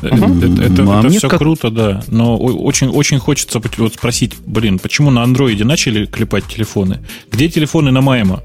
Это, 0.00 0.16
это, 0.16 0.62
это, 0.62 0.82
а 0.82 1.00
это 1.00 1.10
все 1.10 1.28
как... 1.28 1.38
круто, 1.38 1.70
да. 1.70 2.02
Но 2.08 2.36
очень, 2.36 2.88
очень 2.88 3.20
хочется 3.20 3.60
вот 3.78 3.94
спросить, 3.94 4.34
блин, 4.44 4.80
почему 4.80 5.12
на 5.12 5.22
андроиде 5.22 5.64
начали 5.64 6.06
клепать 6.06 6.44
телефоны? 6.46 7.04
Где 7.30 7.48
телефоны 7.48 7.92
на 7.92 8.00
Майма? 8.00 8.42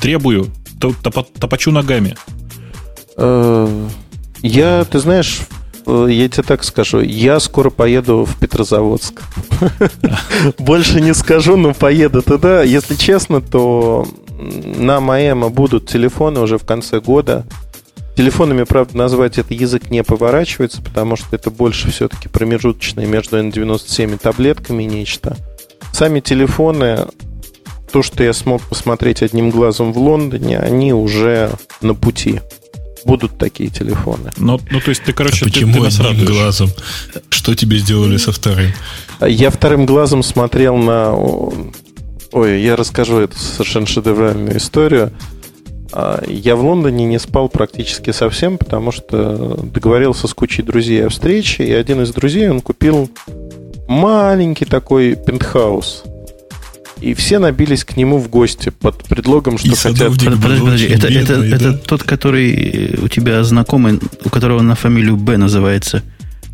Требую, 0.00 0.48
топочу 0.80 1.70
ногами. 1.70 2.16
Я, 4.42 4.84
ты 4.84 4.98
знаешь, 4.98 5.40
э, 5.86 6.06
я 6.10 6.28
тебе 6.28 6.42
так 6.42 6.64
скажу, 6.64 7.00
я 7.00 7.38
скоро 7.40 7.70
поеду 7.70 8.24
в 8.24 8.38
Петрозаводск. 8.38 9.22
Больше 10.58 11.00
не 11.00 11.14
скажу, 11.14 11.56
но 11.56 11.74
поеду 11.74 12.22
туда. 12.22 12.62
Если 12.62 12.96
честно, 12.96 13.40
то 13.40 14.06
на 14.38 15.00
Майема 15.00 15.48
будут 15.48 15.88
телефоны 15.88 16.40
уже 16.40 16.58
в 16.58 16.64
конце 16.64 17.00
года. 17.00 17.46
Телефонами, 18.16 18.64
правда, 18.64 18.96
назвать 18.96 19.38
это 19.38 19.54
язык 19.54 19.90
не 19.90 20.02
поворачивается, 20.02 20.82
потому 20.82 21.16
что 21.16 21.34
это 21.34 21.50
больше 21.50 21.90
все-таки 21.90 22.28
промежуточное 22.28 23.06
между 23.06 23.38
N97 23.38 24.14
и 24.14 24.18
таблетками 24.18 24.82
нечто. 24.82 25.36
Сами 25.92 26.20
телефоны, 26.20 27.06
то, 27.90 28.02
что 28.02 28.22
я 28.24 28.32
смог 28.32 28.60
посмотреть 28.62 29.22
одним 29.22 29.50
глазом 29.50 29.92
в 29.92 29.98
Лондоне, 29.98 30.58
они 30.58 30.92
уже 30.92 31.52
на 31.80 31.94
пути. 31.94 32.40
Будут 33.04 33.38
такие 33.38 33.70
телефоны. 33.70 34.30
Ну, 34.36 34.60
ну 34.70 34.80
то 34.80 34.88
есть 34.90 35.02
ты, 35.04 35.12
короче, 35.12 35.44
а 35.44 35.48
ты, 35.48 35.52
почему 35.52 35.74
ты 35.74 35.80
нас 35.80 36.00
одним 36.00 36.10
радуешь. 36.10 36.30
глазом? 36.30 36.70
Что 37.30 37.54
тебе 37.54 37.78
сделали 37.78 38.16
со 38.16 38.32
вторым? 38.32 38.72
Я 39.20 39.50
вторым 39.50 39.86
глазом 39.86 40.22
смотрел 40.22 40.76
на... 40.76 41.12
Ой, 42.32 42.62
я 42.62 42.76
расскажу 42.76 43.18
эту 43.18 43.36
совершенно 43.38 43.86
шедевральную 43.86 44.56
историю. 44.56 45.12
А, 45.92 46.22
Я 46.26 46.56
в 46.56 46.64
Лондоне 46.64 47.04
не 47.04 47.18
спал 47.18 47.48
практически 47.48 48.10
совсем, 48.10 48.56
потому 48.56 48.92
что 48.92 49.56
договорился 49.62 50.26
с 50.26 50.34
кучей 50.34 50.62
друзей 50.62 51.04
о 51.06 51.10
встрече, 51.10 51.64
и 51.64 51.72
один 51.72 52.02
из 52.02 52.12
друзей, 52.12 52.48
он 52.48 52.60
купил 52.60 53.10
маленький 53.86 54.64
такой 54.64 55.14
пентхаус. 55.14 56.04
И 57.02 57.14
все 57.14 57.40
набились 57.40 57.84
к 57.84 57.96
нему 57.96 58.18
в 58.18 58.28
гости 58.28 58.68
под 58.70 59.02
предлогом, 59.04 59.58
что 59.58 59.66
И 59.66 59.70
хотят... 59.70 60.12
Подожди, 60.12 60.28
подожди, 60.60 60.86
это, 60.86 61.08
это, 61.08 61.34
бедный, 61.34 61.48
это 61.52 61.72
да? 61.72 61.78
тот, 61.78 62.04
который 62.04 62.96
у 63.02 63.08
тебя 63.08 63.42
знакомый, 63.42 63.98
у 64.24 64.28
которого 64.28 64.62
на 64.62 64.76
фамилию 64.76 65.16
Б 65.16 65.36
называется, 65.36 66.04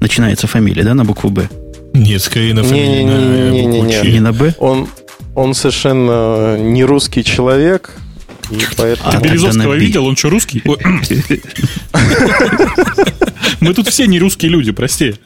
начинается 0.00 0.46
фамилия, 0.46 0.84
да, 0.84 0.94
на 0.94 1.04
букву 1.04 1.28
Б? 1.28 1.50
Нет, 1.92 2.22
скорее 2.22 2.54
на 2.54 2.64
фамилию, 2.64 3.06
на 3.06 3.10
Не-не-не-не-не-не. 3.10 3.78
букву 3.78 3.92
Ч. 3.92 4.10
Не 4.10 4.20
на 4.20 4.32
Б? 4.32 4.54
Он, 4.58 4.88
он 5.34 5.52
совершенно 5.52 6.56
не 6.56 6.82
русский 6.82 7.22
человек, 7.22 7.92
и 8.50 8.60
поэтому... 8.74 9.10
А, 9.10 9.20
Березовского 9.20 9.74
видел? 9.74 10.06
Он 10.06 10.16
что, 10.16 10.30
русский? 10.30 10.62
Мы 13.60 13.74
тут 13.74 13.88
все 13.88 14.06
не 14.06 14.18
русские 14.18 14.50
люди, 14.50 14.72
прости. 14.72 15.16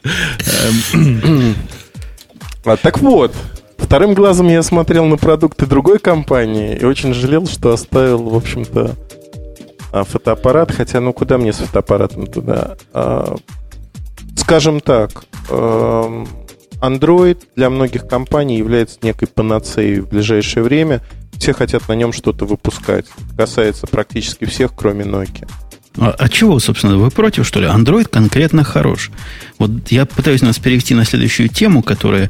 А, 2.65 2.75
так 2.77 2.99
вот, 2.99 3.33
вторым 3.83 4.13
глазом 4.13 4.47
я 4.47 4.63
смотрел 4.63 5.05
на 5.05 5.17
продукты 5.17 5.65
другой 5.65 5.99
компании 5.99 6.77
и 6.77 6.85
очень 6.85 7.13
жалел, 7.13 7.45
что 7.47 7.73
оставил, 7.73 8.23
в 8.23 8.35
общем-то, 8.35 8.95
а, 9.91 10.03
фотоаппарат. 10.03 10.71
Хотя, 10.71 10.99
ну 10.99 11.13
куда 11.13 11.37
мне 11.37 11.53
с 11.53 11.57
фотоаппаратом 11.57 12.27
туда? 12.27 12.77
А, 12.93 13.35
Скажем 14.35 14.81
так, 14.81 15.23
эм, 15.49 16.27
Android 16.81 17.37
для 17.55 17.69
многих 17.69 18.07
компаний 18.07 18.57
является 18.57 18.97
некой 19.01 19.27
панацеей 19.27 19.99
в 19.99 20.09
ближайшее 20.09 20.63
время. 20.63 21.01
Все 21.37 21.53
хотят 21.53 21.87
на 21.87 21.93
нем 21.93 22.11
что-то 22.11 22.45
выпускать. 22.45 23.05
Касается 23.37 23.87
практически 23.87 24.45
всех, 24.45 24.75
кроме 24.75 25.05
Nokia. 25.05 25.49
А, 25.97 26.13
а 26.17 26.29
чего, 26.29 26.59
собственно, 26.59 26.97
вы 26.97 27.09
против, 27.09 27.47
что 27.47 27.59
ли? 27.59 27.67
Android 27.67 28.09
конкретно 28.09 28.63
хорош. 28.63 29.11
Вот 29.59 29.71
я 29.91 30.05
пытаюсь 30.05 30.41
нас 30.41 30.59
перевести 30.59 30.93
на 30.93 31.05
следующую 31.05 31.49
тему, 31.49 31.83
которая, 31.83 32.29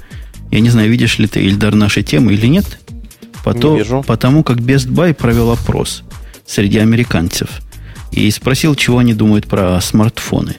я 0.53 0.59
не 0.59 0.69
знаю, 0.69 0.87
видишь 0.87 1.17
ли 1.17 1.25
ты, 1.25 1.41
Ильдар, 1.41 1.73
наши 1.73 2.03
темы 2.03 2.33
или 2.33 2.45
нет, 2.45 2.77
Потом, 3.43 3.77
вижу. 3.77 4.03
потому 4.05 4.43
как 4.43 4.57
Best 4.57 4.87
Buy 4.87 5.15
провел 5.15 5.49
опрос 5.49 6.03
среди 6.45 6.77
американцев 6.77 7.49
и 8.11 8.29
спросил, 8.29 8.75
чего 8.75 8.99
они 8.99 9.15
думают 9.15 9.47
про 9.47 9.81
смартфоны. 9.81 10.57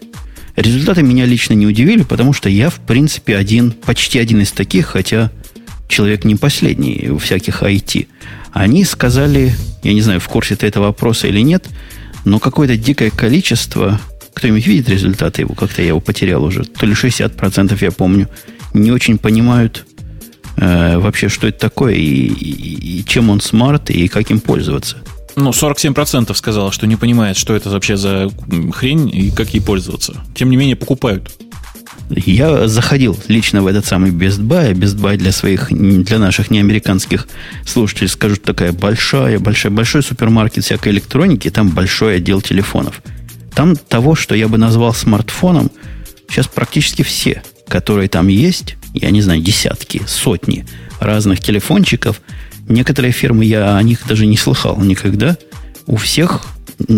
Результаты 0.57 1.05
меня 1.05 1.26
лично 1.26 1.55
не 1.55 1.68
удивили, 1.68 2.03
потому 2.03 2.32
что 2.32 2.49
я, 2.49 2.70
в 2.70 2.80
принципе, 2.80 3.36
один, 3.36 3.70
почти 3.70 4.18
один 4.18 4.40
из 4.40 4.51
таких, 4.51 4.86
хотя 4.86 5.30
человек 5.86 6.24
не 6.24 6.34
последний 6.34 7.11
у 7.11 7.18
всяких 7.18 7.62
IT. 7.62 8.09
Они 8.53 8.84
сказали, 8.84 9.55
я 9.84 9.92
не 9.92 10.03
знаю, 10.03 10.18
в 10.18 10.26
курсе 10.26 10.57
ты 10.57 10.66
этого 10.66 10.86
вопроса 10.86 11.28
или 11.28 11.38
нет, 11.38 11.66
но 12.24 12.40
какое-то 12.40 12.76
дикое 12.76 13.11
количество, 13.11 14.01
кто-нибудь 14.34 14.66
видит 14.66 14.88
результаты 14.88 15.42
его, 15.42 15.55
как-то 15.55 15.82
я 15.82 15.88
его 15.88 16.01
потерял 16.01 16.42
уже, 16.42 16.64
то 16.64 16.84
ли 16.84 16.95
60% 16.95 17.78
я 17.80 17.92
помню, 17.92 18.28
не 18.75 18.91
очень 18.93 19.18
понимают 19.18 19.87
э, 20.57 20.99
вообще, 20.99 21.29
что 21.29 21.49
это 21.49 21.59
такое, 21.59 21.95
и, 21.95 22.01
и- 22.05 22.99
и 23.01 23.05
чем 23.05 23.31
он 23.31 23.41
смарт, 23.41 23.91
и 23.91 24.07
как 24.09 24.31
им 24.31 24.39
пользоваться. 24.41 24.99
Ну, 25.37 25.51
47% 25.51 26.33
сказала, 26.35 26.70
что 26.70 26.87
не 26.87 26.95
понимает, 26.97 27.37
что 27.37 27.57
это 27.57 27.70
вообще 27.70 27.97
за 27.97 28.31
хрень 28.72 29.11
и 29.12 29.31
как 29.33 29.53
ей 29.55 29.61
пользоваться. 29.61 30.22
Тем 30.35 30.51
не 30.51 30.57
менее, 30.57 30.77
покупают. 30.77 31.29
Я 32.11 32.68
заходил 32.68 33.18
лично 33.29 33.62
в 33.62 33.66
этот 33.66 33.85
самый 33.87 34.11
Best 34.12 34.41
Buy. 34.41 34.75
Best 34.75 34.97
Buy 34.97 35.16
для 35.16 35.33
своих, 35.33 35.68
для 35.72 36.18
наших 36.18 36.51
неамериканских 36.53 37.27
слушателей, 37.66 38.09
скажу, 38.09 38.37
такая 38.37 38.72
большая, 38.72 39.39
большая, 39.41 39.72
большой 39.72 40.03
супермаркет 40.05 40.64
всякой 40.64 40.93
электроники, 40.93 41.51
там 41.51 41.70
большой 41.70 42.16
отдел 42.16 42.41
телефонов. 42.41 43.03
Там 43.55 43.75
того, 43.75 44.14
что 44.14 44.35
я 44.37 44.47
бы 44.49 44.59
назвал 44.59 44.95
смартфоном, 44.95 45.70
сейчас 46.29 46.47
практически 46.47 47.03
все, 47.03 47.43
которые 47.69 48.09
там 48.09 48.29
есть, 48.29 48.77
я 48.93 49.11
не 49.11 49.23
знаю, 49.23 49.41
десятки, 49.41 50.03
сотни 50.07 50.67
разных 51.01 51.41
телефончиков. 51.41 52.21
Некоторые 52.69 53.12
фирмы, 53.12 53.45
я 53.45 53.77
о 53.77 53.83
них 53.83 54.07
даже 54.07 54.27
не 54.27 54.37
слыхал 54.37 54.79
никогда. 54.81 55.37
У 55.87 55.97
всех 55.97 56.43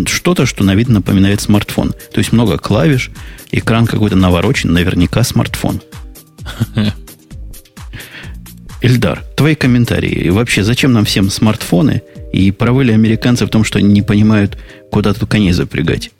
что-то, 0.06 0.46
что 0.46 0.64
на 0.64 0.74
вид 0.74 0.88
напоминает 0.88 1.40
смартфон. 1.40 1.94
То 2.12 2.18
есть 2.18 2.32
много 2.32 2.58
клавиш, 2.58 3.10
экран 3.50 3.86
какой-то 3.86 4.16
наворочен, 4.16 4.72
наверняка 4.72 5.22
смартфон. 5.22 5.80
Эльдар, 8.82 9.24
твои 9.36 9.54
комментарии. 9.54 10.28
Вообще, 10.28 10.62
зачем 10.62 10.92
нам 10.92 11.04
всем 11.04 11.30
смартфоны? 11.30 12.02
И 12.32 12.50
правы 12.50 12.84
ли 12.84 12.92
американцы 12.92 13.46
в 13.46 13.48
том, 13.48 13.64
что 13.64 13.78
они 13.78 13.88
не 13.88 14.02
понимают, 14.02 14.58
куда 14.90 15.12
тут 15.12 15.28
коней 15.28 15.52
запрягать? 15.52 16.10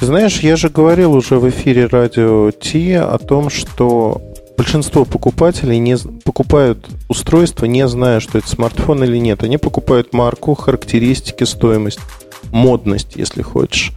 Ты 0.00 0.06
знаешь, 0.06 0.40
я 0.40 0.56
же 0.56 0.70
говорил 0.70 1.12
уже 1.12 1.38
в 1.38 1.46
эфире 1.50 1.84
радио 1.84 2.50
Ти 2.52 2.94
о 2.94 3.18
том, 3.18 3.50
что 3.50 4.18
большинство 4.56 5.04
покупателей 5.04 5.78
не 5.78 5.98
покупают 6.24 6.88
устройство, 7.08 7.66
не 7.66 7.86
зная, 7.86 8.20
что 8.20 8.38
это 8.38 8.48
смартфон 8.48 9.04
или 9.04 9.18
нет. 9.18 9.42
Они 9.42 9.58
покупают 9.58 10.14
марку, 10.14 10.54
характеристики, 10.54 11.44
стоимость, 11.44 12.00
модность, 12.50 13.16
если 13.16 13.42
хочешь. 13.42 13.92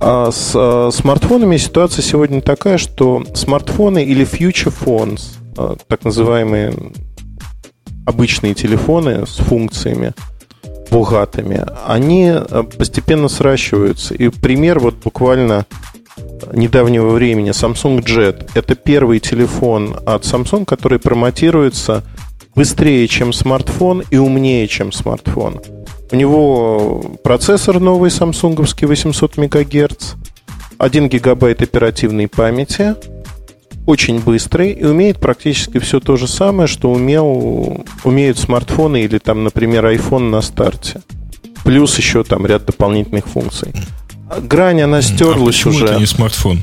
А 0.00 0.30
с 0.30 0.52
а, 0.54 0.88
смартфонами 0.90 1.58
ситуация 1.58 2.02
сегодня 2.02 2.40
такая, 2.40 2.78
что 2.78 3.22
смартфоны 3.34 4.02
или 4.02 4.24
future 4.24 4.72
phones, 4.72 5.36
а, 5.58 5.76
так 5.88 6.04
называемые 6.04 6.72
обычные 8.06 8.54
телефоны 8.54 9.26
с 9.26 9.36
функциями, 9.36 10.14
богатыми, 10.90 11.64
они 11.86 12.32
э, 12.34 12.62
постепенно 12.76 13.28
сращиваются. 13.28 14.14
И 14.14 14.28
пример 14.28 14.78
вот 14.78 14.96
буквально 14.96 15.66
недавнего 16.52 17.10
времени 17.10 17.50
Samsung 17.50 18.04
Jet. 18.04 18.50
Это 18.54 18.74
первый 18.74 19.20
телефон 19.20 19.96
от 20.06 20.24
Samsung, 20.24 20.64
который 20.64 20.98
промотируется 20.98 22.04
быстрее, 22.54 23.06
чем 23.08 23.32
смартфон 23.32 24.02
и 24.10 24.16
умнее, 24.16 24.66
чем 24.66 24.92
смартфон. 24.92 25.60
У 26.10 26.16
него 26.16 27.04
процессор 27.22 27.80
новый 27.80 28.10
самсунговский 28.10 28.86
800 28.86 29.36
МГц, 29.36 30.14
1 30.78 31.08
гигабайт 31.08 31.60
оперативной 31.60 32.28
памяти, 32.28 32.94
очень 33.88 34.20
быстрый 34.20 34.72
и 34.72 34.84
умеет 34.84 35.18
практически 35.18 35.78
все 35.78 35.98
то 35.98 36.16
же 36.18 36.28
самое, 36.28 36.66
что 36.66 36.92
умел, 36.92 37.86
умеют 38.04 38.38
смартфоны 38.38 39.00
или 39.02 39.16
там, 39.16 39.44
например, 39.44 39.86
iPhone 39.86 40.28
на 40.28 40.42
старте. 40.42 41.00
Плюс 41.64 41.96
еще 41.96 42.22
там 42.22 42.44
ряд 42.44 42.66
дополнительных 42.66 43.26
функций. 43.26 43.72
А 44.28 44.40
Грань, 44.42 44.82
она 44.82 44.98
А 44.98 45.02
стерлась 45.02 45.56
почему 45.56 45.74
уже. 45.74 45.84
это 45.86 45.94
не 45.98 46.04
смартфон? 46.04 46.62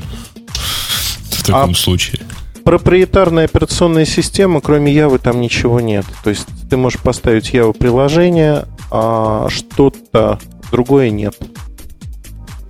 В 1.30 1.42
таком 1.44 1.72
А- 1.72 1.74
случае. 1.74 2.20
Проприетарная 2.64 3.46
операционная 3.46 4.04
система, 4.04 4.60
кроме 4.60 4.92
Явы, 4.94 5.18
там 5.18 5.40
ничего 5.40 5.80
нет. 5.80 6.04
То 6.22 6.30
есть 6.30 6.46
ты 6.70 6.76
можешь 6.76 7.00
поставить 7.00 7.52
Яву 7.52 7.72
приложение, 7.72 8.66
а 8.92 9.48
что-то 9.50 10.38
другое 10.70 11.10
нет. 11.10 11.36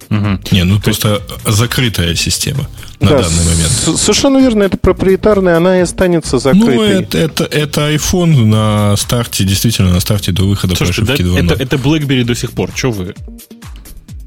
Мгм. 0.09 0.40
Не, 0.52 0.64
ну 0.64 0.80
просто 0.80 1.20
закрытая 1.44 2.14
система 2.14 2.68
на 3.00 3.11
Да, 3.11 3.22
данный 3.22 3.44
момент. 3.44 3.70
совершенно 3.98 4.38
верно, 4.38 4.62
это 4.62 4.76
проприетарная, 4.78 5.57
она 5.57 5.78
и 5.78 5.80
останется 5.82 6.38
закрытой. 6.38 6.74
Ну, 6.76 6.82
это, 6.82 7.18
это, 7.18 7.44
это 7.44 7.92
iPhone 7.94 8.44
на 8.44 8.96
старте, 8.96 9.44
действительно, 9.44 9.92
на 9.92 10.00
старте 10.00 10.32
до 10.32 10.44
выхода 10.44 10.76
Слушайте, 10.76 11.00
да, 11.02 11.07
прошивки 11.16 11.22
2.0. 11.40 11.52
это, 11.52 11.62
это 11.62 11.76
BlackBerry 11.76 12.24
до 12.24 12.34
сих 12.34 12.52
пор. 12.52 12.70
Что 12.74 12.90
вы? 12.92 13.14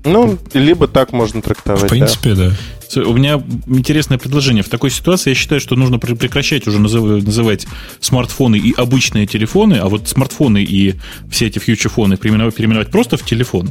Ну, 0.05 0.37
либо 0.53 0.87
так 0.87 1.11
можно 1.13 1.41
трактовать. 1.41 1.81
В 1.81 1.83
да. 1.83 1.89
принципе, 1.89 2.33
да. 2.33 2.51
С- 2.51 2.55
У 2.95 3.13
меня 3.13 3.41
интересное 3.67 4.17
предложение. 4.17 4.63
В 4.63 4.69
такой 4.69 4.89
ситуации 4.89 5.29
я 5.31 5.35
считаю, 5.35 5.61
что 5.61 5.75
нужно 5.75 5.95
пре- 5.97 6.15
прекращать 6.15 6.67
уже 6.67 6.79
назыв- 6.79 7.23
называть 7.23 7.67
смартфоны 7.99 8.55
и 8.57 8.73
обычные 8.75 9.27
телефоны, 9.27 9.75
а 9.75 9.87
вот 9.87 10.07
смартфоны 10.07 10.63
и 10.63 10.95
все 11.29 11.47
эти 11.47 11.59
фьючерфоны 11.59 12.17
переименовать, 12.17 12.55
переименовать 12.55 12.89
просто 12.89 13.15
в 13.17 13.23
телефон. 13.25 13.69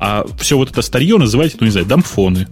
А 0.00 0.24
все 0.40 0.56
вот 0.56 0.70
это 0.72 0.82
старье 0.82 1.16
называть, 1.18 1.56
ну 1.60 1.66
не 1.66 1.70
знаю, 1.72 1.86
дамфоны. 1.86 2.48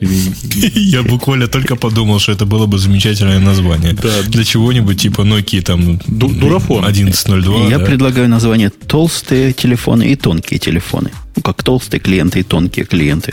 Я 0.00 1.02
буквально 1.02 1.46
только 1.46 1.76
подумал, 1.76 2.18
что 2.18 2.32
это 2.32 2.44
было 2.44 2.66
бы 2.66 2.78
замечательное 2.78 3.38
название. 3.38 3.92
Да. 3.92 4.22
Для 4.26 4.44
чего-нибудь 4.44 5.00
типа 5.00 5.22
Nokia 5.22 5.62
там 5.62 5.98
Ду- 6.06 6.28
дурафон. 6.28 6.84
1102. 6.84 7.68
Я 7.68 7.78
да. 7.78 7.84
предлагаю 7.84 8.28
название 8.28 8.70
толстые 8.70 9.52
телефоны 9.52 10.10
и 10.12 10.16
тонкие 10.16 10.58
телефоны. 10.58 11.10
Ну, 11.36 11.42
как 11.42 11.62
толстые 11.62 12.00
клиенты 12.00 12.40
и 12.40 12.42
тонкие 12.42 12.84
клиенты 12.84 13.32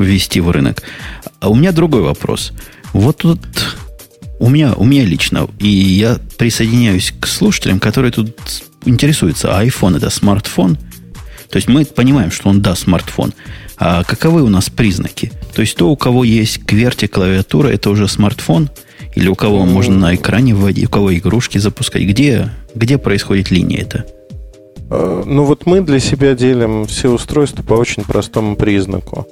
ввести 0.00 0.40
в 0.40 0.50
рынок. 0.50 0.82
А 1.40 1.48
у 1.48 1.54
меня 1.54 1.72
другой 1.72 2.02
вопрос. 2.02 2.52
Вот 2.92 3.18
тут 3.18 3.40
у 4.38 4.48
меня, 4.48 4.72
у 4.74 4.84
меня 4.84 5.04
лично, 5.04 5.48
и 5.58 5.68
я 5.68 6.18
присоединяюсь 6.38 7.12
к 7.18 7.26
слушателям, 7.26 7.78
которые 7.78 8.10
тут 8.10 8.30
интересуются, 8.84 9.56
а 9.56 9.64
iPhone 9.64 9.98
это 9.98 10.10
смартфон? 10.10 10.78
То 11.50 11.56
есть 11.56 11.68
мы 11.68 11.84
понимаем, 11.84 12.30
что 12.30 12.48
он 12.48 12.62
да, 12.62 12.74
смартфон. 12.74 13.34
А 13.76 14.04
каковы 14.04 14.42
у 14.42 14.48
нас 14.48 14.70
признаки? 14.70 15.32
То 15.54 15.62
есть 15.62 15.76
то, 15.76 15.90
у 15.90 15.96
кого 15.96 16.24
есть 16.24 16.64
кверти 16.64 17.06
клавиатура, 17.06 17.68
это 17.68 17.90
уже 17.90 18.08
смартфон? 18.08 18.70
Или 19.14 19.28
у 19.28 19.34
кого 19.34 19.64
можно 19.64 19.96
на 19.96 20.14
экране 20.14 20.54
вводить, 20.54 20.86
у 20.86 20.90
кого 20.90 21.14
игрушки 21.14 21.58
запускать? 21.58 22.02
Где, 22.02 22.50
где 22.74 22.98
происходит 22.98 23.50
линия 23.50 23.80
это? 23.80 24.06
Э, 24.90 25.22
ну 25.26 25.44
вот 25.44 25.66
мы 25.66 25.80
для 25.80 25.98
себя 25.98 26.34
делим 26.34 26.86
все 26.86 27.10
устройства 27.10 27.62
по 27.62 27.74
очень 27.74 28.04
простому 28.04 28.56
признаку. 28.56 29.26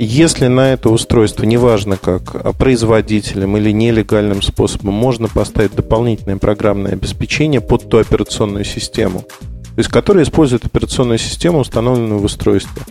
Если 0.00 0.46
на 0.46 0.72
это 0.74 0.90
устройство, 0.90 1.42
неважно 1.42 1.96
как, 1.96 2.34
а 2.34 2.52
производителем 2.52 3.56
или 3.56 3.72
нелегальным 3.72 4.42
способом, 4.42 4.94
можно 4.94 5.26
поставить 5.26 5.74
дополнительное 5.74 6.36
программное 6.36 6.92
обеспечение 6.92 7.60
под 7.60 7.88
ту 7.88 7.98
операционную 7.98 8.64
систему, 8.64 9.22
то 9.22 9.78
есть 9.78 9.90
которая 9.90 10.22
использует 10.22 10.64
операционную 10.64 11.18
систему, 11.18 11.58
установленную 11.58 12.20
в 12.20 12.24
устройстве, 12.24 12.82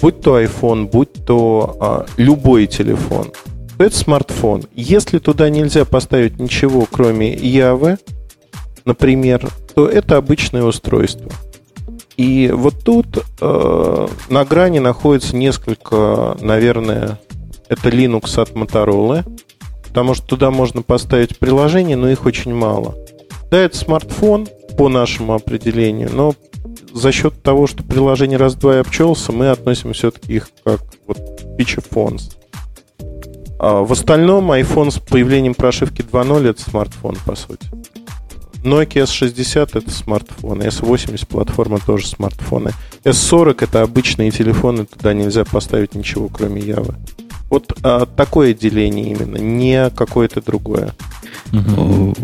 будь 0.00 0.22
то 0.22 0.40
iPhone, 0.40 0.90
будь 0.90 1.12
то 1.26 1.76
а, 1.80 2.06
любой 2.16 2.66
телефон, 2.66 3.32
то 3.76 3.84
это 3.84 3.96
смартфон. 3.96 4.64
Если 4.74 5.18
туда 5.18 5.50
нельзя 5.50 5.84
поставить 5.84 6.38
ничего, 6.38 6.88
кроме 6.90 7.34
Явы, 7.34 7.98
например, 8.86 9.50
то 9.74 9.86
это 9.86 10.16
обычное 10.16 10.62
устройство. 10.62 11.30
И 12.16 12.50
вот 12.52 12.84
тут 12.84 13.24
э, 13.40 14.08
на 14.28 14.44
грани 14.44 14.78
находится 14.78 15.34
несколько, 15.34 16.36
наверное, 16.40 17.18
это 17.68 17.88
Linux 17.88 18.40
от 18.40 18.50
Motorola, 18.52 19.24
потому 19.84 20.14
что 20.14 20.26
туда 20.26 20.50
можно 20.50 20.82
поставить 20.82 21.38
приложения, 21.38 21.96
но 21.96 22.08
их 22.08 22.24
очень 22.24 22.54
мало. 22.54 22.94
Да, 23.50 23.58
это 23.58 23.76
смартфон 23.76 24.48
по 24.78 24.88
нашему 24.88 25.34
определению, 25.34 26.10
но 26.12 26.34
за 26.92 27.10
счет 27.10 27.42
того, 27.42 27.66
что 27.66 27.82
приложение 27.82 28.38
раз-два 28.38 28.76
и 28.76 28.80
обчелся, 28.80 29.32
мы 29.32 29.50
относим 29.50 29.92
все-таки 29.92 30.34
их 30.34 30.48
как 30.64 30.80
вот 31.06 31.18
feature 31.58 31.84
phones. 31.88 32.36
А 33.58 33.82
в 33.82 33.92
остальном 33.92 34.52
iPhone 34.52 34.90
с 34.90 34.98
появлением 34.98 35.54
прошивки 35.54 36.02
2.0 36.02 36.48
это 36.48 36.60
смартфон, 36.60 37.16
по 37.26 37.34
сути. 37.34 37.66
Nokia 38.64 39.04
S60 39.04 39.78
это 39.78 39.90
смартфоны, 39.90 40.62
S80 40.64 41.26
платформа 41.26 41.78
тоже 41.78 42.08
смартфоны. 42.08 42.72
S40 43.04 43.64
это 43.64 43.82
обычные 43.82 44.30
телефоны, 44.30 44.86
туда 44.86 45.12
нельзя 45.12 45.44
поставить 45.44 45.94
ничего, 45.94 46.28
кроме 46.28 46.62
Явы. 46.62 46.94
Вот 47.50 47.72
а, 47.82 48.06
такое 48.06 48.54
деление 48.54 49.10
именно, 49.12 49.36
не 49.36 49.90
какое-то 49.90 50.42
другое. 50.42 50.94
Угу. 51.52 52.14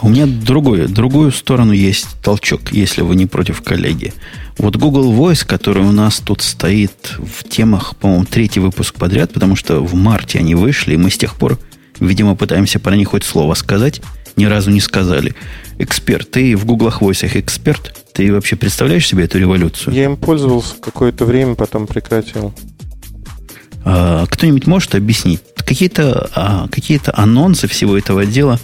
У 0.00 0.08
меня 0.08 0.26
другое, 0.26 0.86
другую 0.86 1.32
сторону 1.32 1.72
есть 1.72 2.06
толчок, 2.22 2.70
если 2.70 3.02
вы 3.02 3.16
не 3.16 3.26
против 3.26 3.62
коллеги. 3.62 4.14
Вот 4.56 4.76
Google 4.76 5.12
Voice, 5.12 5.44
который 5.44 5.82
у 5.82 5.90
нас 5.90 6.20
тут 6.20 6.42
стоит 6.42 7.16
в 7.18 7.42
темах, 7.48 7.96
по-моему, 7.96 8.24
третий 8.24 8.60
выпуск 8.60 8.94
подряд, 8.94 9.32
потому 9.32 9.56
что 9.56 9.80
в 9.80 9.94
марте 9.94 10.38
они 10.38 10.54
вышли, 10.54 10.94
и 10.94 10.96
мы 10.96 11.10
с 11.10 11.18
тех 11.18 11.34
пор, 11.34 11.58
видимо, 11.98 12.36
пытаемся 12.36 12.78
про 12.78 12.94
них 12.94 13.08
хоть 13.08 13.24
слово 13.24 13.54
сказать, 13.54 14.00
ни 14.36 14.44
разу 14.44 14.70
не 14.70 14.80
сказали. 14.80 15.34
Эксперт, 15.78 16.30
ты 16.30 16.56
в 16.56 16.64
Google 16.64 16.88
Voice 16.88 17.28
эксперт? 17.38 17.94
Ты 18.12 18.32
вообще 18.32 18.56
представляешь 18.56 19.06
себе 19.06 19.24
эту 19.24 19.38
революцию? 19.38 19.94
Я 19.94 20.04
им 20.04 20.16
пользовался 20.16 20.74
какое-то 20.80 21.24
время, 21.24 21.54
потом 21.54 21.86
прекратил. 21.86 22.52
А, 23.84 24.26
кто-нибудь 24.26 24.66
может 24.66 24.94
объяснить? 24.96 25.40
Какие-то 25.56 26.30
а, 26.34 26.68
какие 26.68 27.00
анонсы 27.14 27.68
всего 27.68 27.96
этого 27.96 28.26
дела 28.26 28.58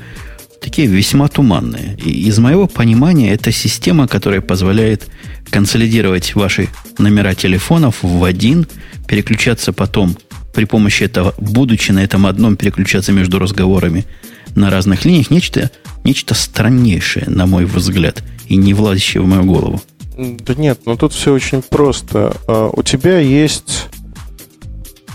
такие 0.60 0.88
весьма 0.88 1.28
туманные. 1.28 1.96
И 2.02 2.26
из 2.26 2.38
моего 2.38 2.66
понимания, 2.66 3.32
это 3.32 3.52
система, 3.52 4.08
которая 4.08 4.40
позволяет 4.40 5.06
консолидировать 5.50 6.34
ваши 6.34 6.68
номера 6.98 7.34
телефонов 7.34 7.98
в 8.02 8.24
один, 8.24 8.66
переключаться 9.06 9.72
потом 9.72 10.16
при 10.54 10.64
помощи 10.64 11.04
этого, 11.04 11.34
будучи 11.38 11.92
на 11.92 12.02
этом 12.02 12.26
одном, 12.26 12.56
переключаться 12.56 13.12
между 13.12 13.38
разговорами 13.38 14.06
на 14.54 14.70
разных 14.70 15.04
линиях, 15.04 15.30
нечто, 15.30 15.70
нечто 16.04 16.34
страннейшее, 16.34 17.26
на 17.28 17.46
мой 17.46 17.64
взгляд, 17.64 18.22
и 18.46 18.56
не 18.56 18.74
влазящее 18.74 19.22
в 19.22 19.26
мою 19.26 19.44
голову. 19.44 19.80
Да 20.16 20.54
нет, 20.54 20.80
ну 20.86 20.96
тут 20.96 21.12
все 21.12 21.32
очень 21.32 21.62
просто. 21.62 22.36
А, 22.46 22.70
у 22.72 22.82
тебя 22.82 23.18
есть 23.18 23.88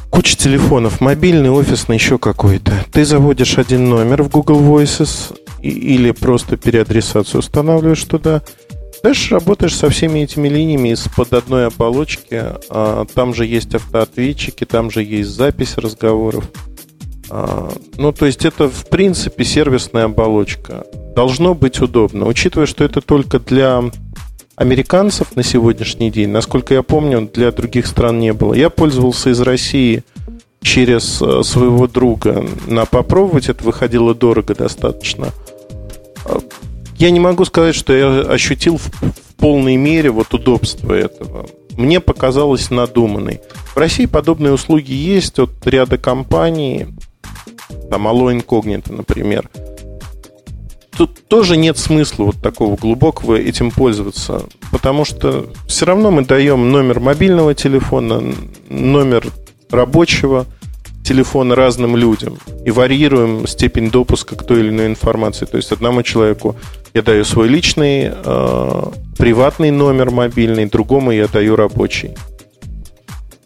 куча 0.09 0.35
телефонов, 0.35 0.99
мобильный, 0.99 1.49
офисный, 1.49 1.95
еще 1.95 2.17
какой-то. 2.17 2.73
Ты 2.91 3.05
заводишь 3.05 3.57
один 3.57 3.89
номер 3.89 4.23
в 4.23 4.29
Google 4.29 4.59
Voices 4.59 5.35
или 5.61 6.11
просто 6.11 6.57
переадресацию 6.57 7.39
устанавливаешь 7.39 8.03
туда. 8.03 8.41
Дальше 9.01 9.35
работаешь 9.35 9.75
со 9.75 9.89
всеми 9.89 10.19
этими 10.19 10.49
линиями 10.49 10.89
из-под 10.89 11.31
одной 11.31 11.67
оболочки. 11.67 12.43
А, 12.69 13.05
там 13.13 13.33
же 13.33 13.45
есть 13.45 13.73
автоответчики, 13.73 14.65
там 14.65 14.91
же 14.91 15.03
есть 15.03 15.29
запись 15.29 15.77
разговоров. 15.77 16.49
А, 17.29 17.71
ну, 17.97 18.11
то 18.11 18.25
есть 18.25 18.45
это, 18.45 18.69
в 18.69 18.87
принципе, 18.89 19.43
сервисная 19.43 20.05
оболочка. 20.05 20.85
Должно 21.15 21.53
быть 21.53 21.79
удобно. 21.79 22.25
Учитывая, 22.25 22.65
что 22.65 22.83
это 22.83 23.01
только 23.01 23.39
для 23.39 23.83
американцев 24.55 25.35
на 25.35 25.43
сегодняшний 25.43 26.11
день, 26.11 26.29
насколько 26.29 26.73
я 26.73 26.83
помню, 26.83 27.29
для 27.33 27.51
других 27.51 27.87
стран 27.87 28.19
не 28.19 28.33
было. 28.33 28.53
Я 28.53 28.69
пользовался 28.69 29.29
из 29.29 29.39
России 29.41 30.03
через 30.61 31.21
э, 31.21 31.43
своего 31.43 31.87
друга 31.87 32.45
на 32.67 32.85
попробовать. 32.85 33.49
Это 33.49 33.63
выходило 33.63 34.13
дорого 34.13 34.55
достаточно. 34.55 35.29
А, 36.25 36.39
я 36.97 37.11
не 37.11 37.19
могу 37.19 37.45
сказать, 37.45 37.75
что 37.75 37.93
я 37.93 38.21
ощутил 38.21 38.77
в, 38.77 38.91
полной 39.39 39.77
мере 39.77 40.11
вот 40.11 40.33
удобство 40.33 40.93
этого. 40.93 41.47
Мне 41.77 42.01
показалось 42.01 42.69
надуманной. 42.69 43.39
В 43.73 43.77
России 43.77 44.05
подобные 44.05 44.51
услуги 44.51 44.91
есть 44.91 45.39
от 45.39 45.65
ряда 45.65 45.97
компаний 45.97 46.87
там 47.89 48.07
Allo 48.07 48.33
Incognito, 48.35 48.93
например. 48.93 49.49
Тут 50.97 51.27
тоже 51.27 51.55
нет 51.55 51.77
смысла 51.77 52.25
вот 52.25 52.41
такого 52.41 52.75
глубокого 52.75 53.35
этим 53.35 53.71
пользоваться, 53.71 54.43
потому 54.71 55.05
что 55.05 55.47
все 55.65 55.85
равно 55.85 56.11
мы 56.11 56.25
даем 56.25 56.71
номер 56.71 56.99
мобильного 56.99 57.55
телефона, 57.55 58.21
номер 58.67 59.25
рабочего 59.69 60.45
телефона 61.03 61.55
разным 61.55 61.95
людям 61.95 62.37
и 62.65 62.71
варьируем 62.71 63.47
степень 63.47 63.89
допуска 63.89 64.35
к 64.35 64.43
той 64.43 64.59
или 64.59 64.69
иной 64.69 64.87
информации. 64.87 65.45
То 65.45 65.57
есть 65.57 65.71
одному 65.71 66.03
человеку 66.03 66.55
я 66.93 67.01
даю 67.01 67.23
свой 67.23 67.47
личный 67.47 68.11
э, 68.13 68.83
приватный 69.17 69.71
номер 69.71 70.11
мобильный, 70.11 70.65
другому 70.65 71.11
я 71.11 71.27
даю 71.27 71.55
рабочий. 71.55 72.11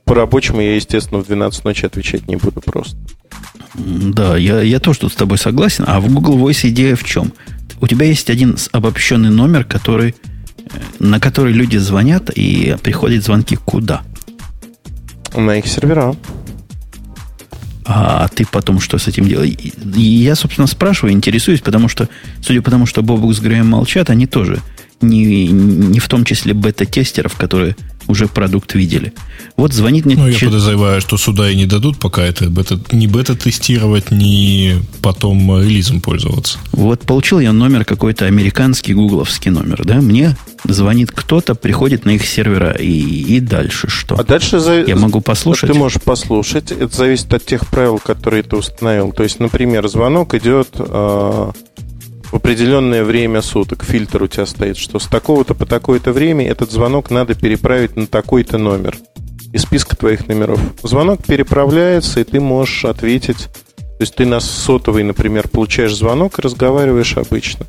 По 0.05 0.15
рабочему 0.15 0.61
я, 0.61 0.75
естественно, 0.75 1.21
в 1.21 1.27
12 1.27 1.63
ночи 1.63 1.85
отвечать 1.85 2.27
не 2.27 2.35
буду 2.35 2.61
просто. 2.61 2.97
Да, 3.75 4.37
я, 4.37 4.61
я 4.61 4.79
тоже 4.79 4.99
тут 4.99 5.13
с 5.13 5.15
тобой 5.15 5.37
согласен. 5.37 5.85
А 5.87 5.99
в 5.99 6.11
Google 6.11 6.37
Voice 6.37 6.69
идея 6.69 6.95
в 6.95 7.03
чем? 7.03 7.33
У 7.81 7.87
тебя 7.87 8.05
есть 8.05 8.29
один 8.29 8.57
обобщенный 8.71 9.29
номер, 9.29 9.65
который, 9.65 10.15
э, 10.57 10.63
на 10.99 11.19
который 11.19 11.53
люди 11.53 11.77
звонят, 11.77 12.29
и 12.29 12.77
приходят 12.83 13.23
звонки 13.23 13.55
куда? 13.55 14.03
На 15.35 15.57
их 15.57 15.67
сервера. 15.67 16.15
А 17.85 18.27
ты 18.29 18.45
потом 18.49 18.79
что 18.79 18.97
с 18.97 19.07
этим 19.07 19.27
делаешь? 19.27 19.55
Я, 19.95 20.35
собственно, 20.35 20.67
спрашиваю, 20.67 21.13
интересуюсь, 21.13 21.61
потому 21.61 21.89
что, 21.89 22.07
судя 22.41 22.61
по 22.61 22.71
тому, 22.71 22.85
что 22.85 23.01
Бобук 23.01 23.33
с 23.33 23.39
Греем 23.39 23.67
молчат, 23.67 24.09
они 24.09 24.25
тоже 24.25 24.59
не, 25.03 25.47
не 25.47 25.99
в 25.99 26.07
том 26.07 26.25
числе 26.25 26.53
бета-тестеров, 26.53 27.35
которые 27.35 27.75
уже 28.07 28.27
продукт 28.27 28.73
видели. 28.73 29.13
Вот 29.55 29.73
звонит 29.73 30.05
мне... 30.05 30.15
Ну, 30.15 30.27
я 30.27 30.37
подозреваю, 30.37 31.01
что 31.01 31.17
сюда 31.17 31.49
и 31.49 31.55
не 31.55 31.65
дадут 31.65 31.99
пока 31.99 32.23
это 32.23 32.49
бета, 32.49 32.79
не 32.91 33.07
бета-тестировать, 33.07 34.11
ни 34.11 34.79
потом 35.01 35.61
релизом 35.61 36.01
пользоваться. 36.01 36.57
Вот 36.71 37.01
получил 37.01 37.39
я 37.39 37.53
номер 37.53 37.85
какой-то 37.85 38.25
американский 38.25 38.93
гугловский 38.93 39.51
номер, 39.51 39.83
да? 39.85 40.01
Мне 40.01 40.35
звонит 40.65 41.11
кто-то, 41.11 41.55
приходит 41.55 42.05
на 42.05 42.11
их 42.11 42.25
сервера, 42.25 42.71
и, 42.71 42.89
и 42.89 43.39
дальше 43.39 43.89
что? 43.89 44.15
А 44.19 44.23
дальше 44.23 44.59
за... 44.59 44.81
я 44.81 44.95
могу 44.95 45.21
послушать? 45.21 45.71
Ты 45.71 45.77
можешь 45.77 46.01
послушать. 46.01 46.71
Это 46.71 46.95
зависит 46.95 47.33
от 47.33 47.45
тех 47.45 47.67
правил, 47.67 47.99
которые 47.99 48.43
ты 48.43 48.55
установил. 48.55 49.11
То 49.11 49.23
есть, 49.23 49.39
например, 49.39 49.87
звонок 49.87 50.33
идет... 50.33 50.69
Э 50.77 51.51
в 52.33 52.37
определенное 52.37 53.03
время 53.03 53.43
суток. 53.43 53.83
Фильтр 53.83 54.23
у 54.23 54.27
тебя 54.27 54.47
стоит, 54.47 54.77
что 54.77 54.97
с 54.97 55.05
такого-то 55.05 55.53
по 55.53 55.67
такое-то 55.67 56.11
время 56.11 56.47
этот 56.47 56.71
звонок 56.71 57.11
надо 57.11 57.35
переправить 57.35 57.95
на 57.95 58.07
такой-то 58.07 58.57
номер 58.57 58.97
из 59.51 59.61
списка 59.61 59.95
твоих 59.95 60.27
номеров. 60.27 60.59
Звонок 60.81 61.23
переправляется, 61.23 62.21
и 62.21 62.23
ты 62.23 62.39
можешь 62.39 62.85
ответить. 62.85 63.49
То 63.77 63.97
есть 63.99 64.15
ты 64.15 64.25
на 64.25 64.39
сотовый, 64.39 65.03
например, 65.03 65.47
получаешь 65.47 65.95
звонок 65.95 66.39
и 66.39 66.41
разговариваешь 66.41 67.17
обычно. 67.17 67.67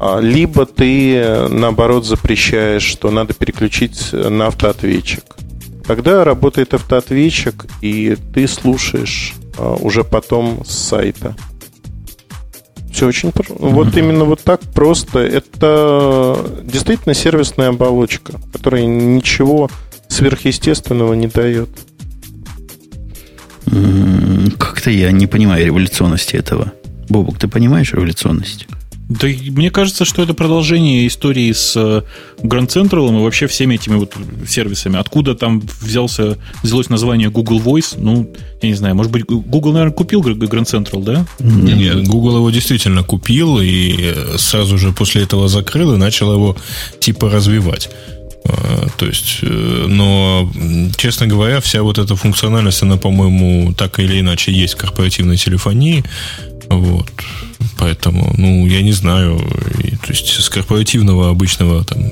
А, 0.00 0.18
либо 0.18 0.66
ты, 0.66 1.46
наоборот, 1.48 2.04
запрещаешь, 2.04 2.82
что 2.82 3.12
надо 3.12 3.32
переключить 3.32 4.12
на 4.12 4.48
автоответчик. 4.48 5.22
Тогда 5.86 6.24
работает 6.24 6.74
автоответчик, 6.74 7.66
и 7.80 8.16
ты 8.34 8.48
слушаешь 8.48 9.34
а, 9.56 9.76
уже 9.76 10.02
потом 10.02 10.64
с 10.66 10.76
сайта. 10.76 11.36
Все 12.98 13.06
очень 13.06 13.30
просто. 13.30 13.54
Mm-hmm. 13.54 13.70
Вот 13.74 13.96
именно 13.96 14.24
вот 14.24 14.40
так 14.42 14.60
просто. 14.60 15.20
Это 15.20 16.44
действительно 16.64 17.14
сервисная 17.14 17.68
оболочка, 17.68 18.32
которая 18.52 18.86
ничего 18.86 19.70
сверхъестественного 20.08 21.14
не 21.14 21.28
дает. 21.28 21.68
Как-то 24.58 24.90
я 24.90 25.12
не 25.12 25.28
понимаю 25.28 25.64
революционности 25.64 26.34
этого. 26.34 26.72
Бобук, 27.08 27.38
ты 27.38 27.46
понимаешь 27.46 27.92
революционность? 27.92 28.66
Да 29.08 29.26
мне 29.26 29.70
кажется, 29.70 30.04
что 30.04 30.22
это 30.22 30.34
продолжение 30.34 31.06
истории 31.06 31.50
с 31.52 31.74
э, 31.76 32.02
Grand 32.42 32.68
Central 32.68 33.08
и 33.08 33.22
вообще 33.22 33.46
всеми 33.46 33.76
этими 33.76 33.96
вот 33.96 34.14
сервисами. 34.46 34.98
Откуда 34.98 35.34
там 35.34 35.62
взялся, 35.80 36.36
взялось 36.62 36.90
название 36.90 37.30
Google 37.30 37.58
Voice? 37.58 37.94
Ну, 37.96 38.30
я 38.60 38.68
не 38.68 38.74
знаю, 38.74 38.94
может 38.94 39.10
быть, 39.10 39.24
Google, 39.24 39.72
наверное, 39.72 39.94
купил 39.94 40.20
Grand 40.20 40.66
Central, 40.66 41.02
да? 41.02 41.26
Нет, 41.38 42.06
Google 42.06 42.36
его 42.36 42.50
действительно 42.50 43.02
купил 43.02 43.58
и 43.60 44.14
сразу 44.36 44.76
же 44.76 44.92
после 44.92 45.22
этого 45.22 45.48
закрыл 45.48 45.94
и 45.94 45.96
начал 45.96 46.32
его 46.32 46.56
типа 47.00 47.30
развивать. 47.30 47.88
А, 48.44 48.86
то 48.96 49.06
есть, 49.06 49.38
э, 49.42 49.86
но, 49.88 50.50
честно 50.96 51.26
говоря, 51.26 51.60
вся 51.60 51.82
вот 51.82 51.98
эта 51.98 52.16
функциональность, 52.16 52.82
она, 52.82 52.96
по-моему, 52.96 53.74
так 53.74 53.98
или 54.00 54.20
иначе 54.20 54.52
есть 54.52 54.74
в 54.74 54.76
корпоративной 54.76 55.36
телефонии. 55.36 56.04
Вот. 56.70 57.10
Поэтому, 57.78 58.34
ну, 58.36 58.66
я 58.66 58.82
не 58.82 58.92
знаю, 58.92 59.38
то 59.38 60.12
есть 60.12 60.28
с 60.28 60.48
корпоративного 60.48 61.30
обычного 61.30 61.84
там 61.84 62.10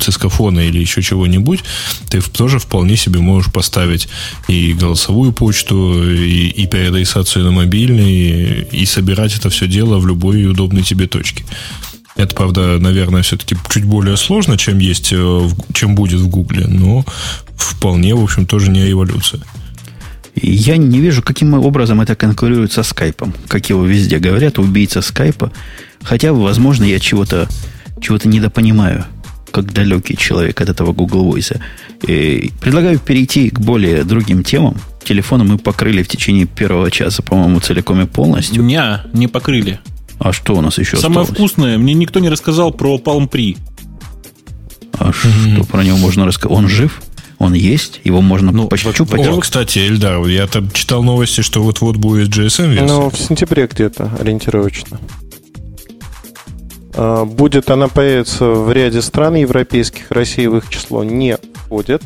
цискофона 0.00 0.60
или 0.60 0.78
еще 0.78 1.02
чего-нибудь, 1.02 1.60
ты 2.08 2.20
тоже 2.20 2.58
вполне 2.58 2.96
себе 2.96 3.20
можешь 3.20 3.52
поставить 3.52 4.08
и 4.48 4.72
голосовую 4.72 5.32
почту, 5.32 6.10
и, 6.12 6.48
и 6.48 6.66
переадресацию 6.66 7.44
на 7.44 7.50
мобильный, 7.50 8.68
и 8.70 8.86
собирать 8.86 9.36
это 9.36 9.50
все 9.50 9.66
дело 9.66 9.98
в 9.98 10.06
любой 10.06 10.46
удобной 10.46 10.82
тебе 10.82 11.06
точке. 11.06 11.44
Это, 12.16 12.34
правда, 12.34 12.78
наверное, 12.78 13.22
все-таки 13.22 13.56
чуть 13.70 13.84
более 13.84 14.16
сложно, 14.16 14.58
чем 14.58 14.78
есть, 14.78 15.10
э, 15.12 15.48
чем 15.72 15.94
будет 15.94 16.20
в 16.20 16.28
Гугле, 16.28 16.66
но 16.66 17.04
вполне, 17.56 18.14
в 18.14 18.22
общем, 18.22 18.46
тоже 18.46 18.70
не 18.70 18.90
эволюция. 18.90 19.40
Я 20.34 20.76
не 20.76 21.00
вижу, 21.00 21.22
каким 21.22 21.54
образом 21.54 22.00
это 22.00 22.14
конкурирует 22.14 22.72
со 22.72 22.82
скайпом. 22.82 23.34
Как 23.48 23.68
его 23.68 23.84
везде 23.84 24.18
говорят, 24.18 24.58
убийца 24.58 25.02
скайпа. 25.02 25.52
Хотя, 26.02 26.32
возможно, 26.32 26.84
я 26.84 26.98
чего-то 26.98 27.48
чего 28.00 28.18
недопонимаю, 28.24 29.04
как 29.50 29.72
далекий 29.72 30.16
человек 30.16 30.60
от 30.60 30.68
этого 30.68 30.92
Google 30.92 31.34
Voice. 31.34 31.60
И 32.06 32.52
предлагаю 32.60 32.98
перейти 32.98 33.50
к 33.50 33.60
более 33.60 34.04
другим 34.04 34.44
темам. 34.44 34.76
Телефоны 35.04 35.44
мы 35.44 35.58
покрыли 35.58 36.02
в 36.02 36.08
течение 36.08 36.46
первого 36.46 36.90
часа, 36.90 37.22
по-моему, 37.22 37.60
целиком 37.60 38.00
и 38.00 38.06
полностью. 38.06 38.62
Не, 38.62 39.00
не 39.12 39.26
покрыли. 39.28 39.80
А 40.18 40.32
что 40.32 40.54
у 40.54 40.60
нас 40.60 40.78
еще 40.78 40.96
Самое 40.98 41.22
осталось? 41.22 41.30
вкусное, 41.30 41.78
мне 41.78 41.94
никто 41.94 42.20
не 42.20 42.28
рассказал 42.28 42.72
про 42.72 42.98
Palm 42.98 43.28
Pre. 43.28 43.56
А 44.98 45.10
mm-hmm. 45.10 45.54
что 45.54 45.64
про 45.64 45.82
него 45.82 45.96
можно 45.96 46.26
рассказать? 46.26 46.56
Он 46.56 46.68
жив? 46.68 47.00
Он 47.40 47.54
есть, 47.54 48.02
его 48.04 48.20
можно 48.20 48.52
ну, 48.52 48.68
пощупать. 48.68 49.26
О, 49.26 49.40
кстати, 49.40 49.78
Эльдар, 49.78 50.22
я 50.26 50.46
там 50.46 50.70
читал 50.72 51.02
новости, 51.02 51.40
что 51.40 51.62
вот-вот 51.62 51.96
будет 51.96 52.28
GSM-версия. 52.28 52.84
Ну, 52.84 53.08
в 53.08 53.16
сентябре 53.16 53.66
где-то, 53.66 54.10
ориентировочно. 54.20 55.00
А, 56.94 57.24
будет 57.24 57.70
она 57.70 57.88
появится 57.88 58.44
в 58.44 58.70
ряде 58.70 59.00
стран 59.00 59.36
европейских, 59.36 60.10
Россия 60.10 60.50
в 60.50 60.58
их 60.58 60.68
число 60.68 61.02
не 61.02 61.38
входит. 61.54 62.02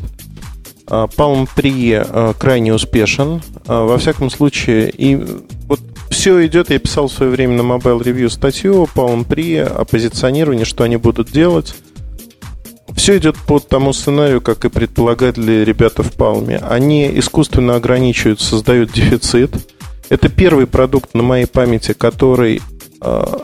А, 0.87 1.07
Palm 1.07 1.49
Pre 1.53 2.07
а, 2.09 2.33
крайне 2.33 2.73
успешен. 2.73 3.41
Во 3.65 3.97
всяком 3.97 4.29
случае, 4.29 4.89
и 4.89 5.17
вот 5.67 5.81
все 6.11 6.45
идет, 6.45 6.69
я 6.69 6.79
писал 6.79 7.09
в 7.09 7.11
свое 7.11 7.29
время 7.29 7.61
на 7.61 7.73
Mobile 7.73 8.01
Review 8.01 8.29
статью 8.29 8.87
Palm 8.95 9.27
Pre 9.27 9.63
о 9.63 9.83
позиционировании, 9.83 10.63
что 10.63 10.85
они 10.85 10.95
будут 10.95 11.29
делать. 11.29 11.75
Все 12.95 13.17
идет 13.17 13.35
по 13.37 13.59
тому 13.59 13.93
сценарию, 13.93 14.41
как 14.41 14.65
и 14.65 14.69
предполагали 14.69 15.63
ребята 15.63 16.01
в 16.01 16.11
Палме. 16.13 16.57
Они 16.57 17.09
искусственно 17.19 17.75
ограничивают, 17.75 18.41
создают 18.41 18.91
дефицит. 18.91 19.51
Это 20.09 20.29
первый 20.29 20.65
продукт 20.65 21.13
на 21.13 21.23
моей 21.23 21.45
памяти, 21.45 21.93
который 21.93 22.61
а, 23.01 23.43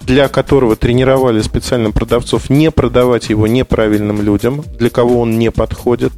для 0.00 0.28
которого 0.28 0.76
тренировали 0.76 1.40
специально 1.40 1.90
продавцов 1.90 2.50
не 2.50 2.70
продавать 2.70 3.28
его 3.28 3.46
неправильным 3.46 4.22
людям, 4.22 4.64
для 4.78 4.90
кого 4.90 5.20
он 5.20 5.38
не 5.38 5.50
подходит. 5.50 6.12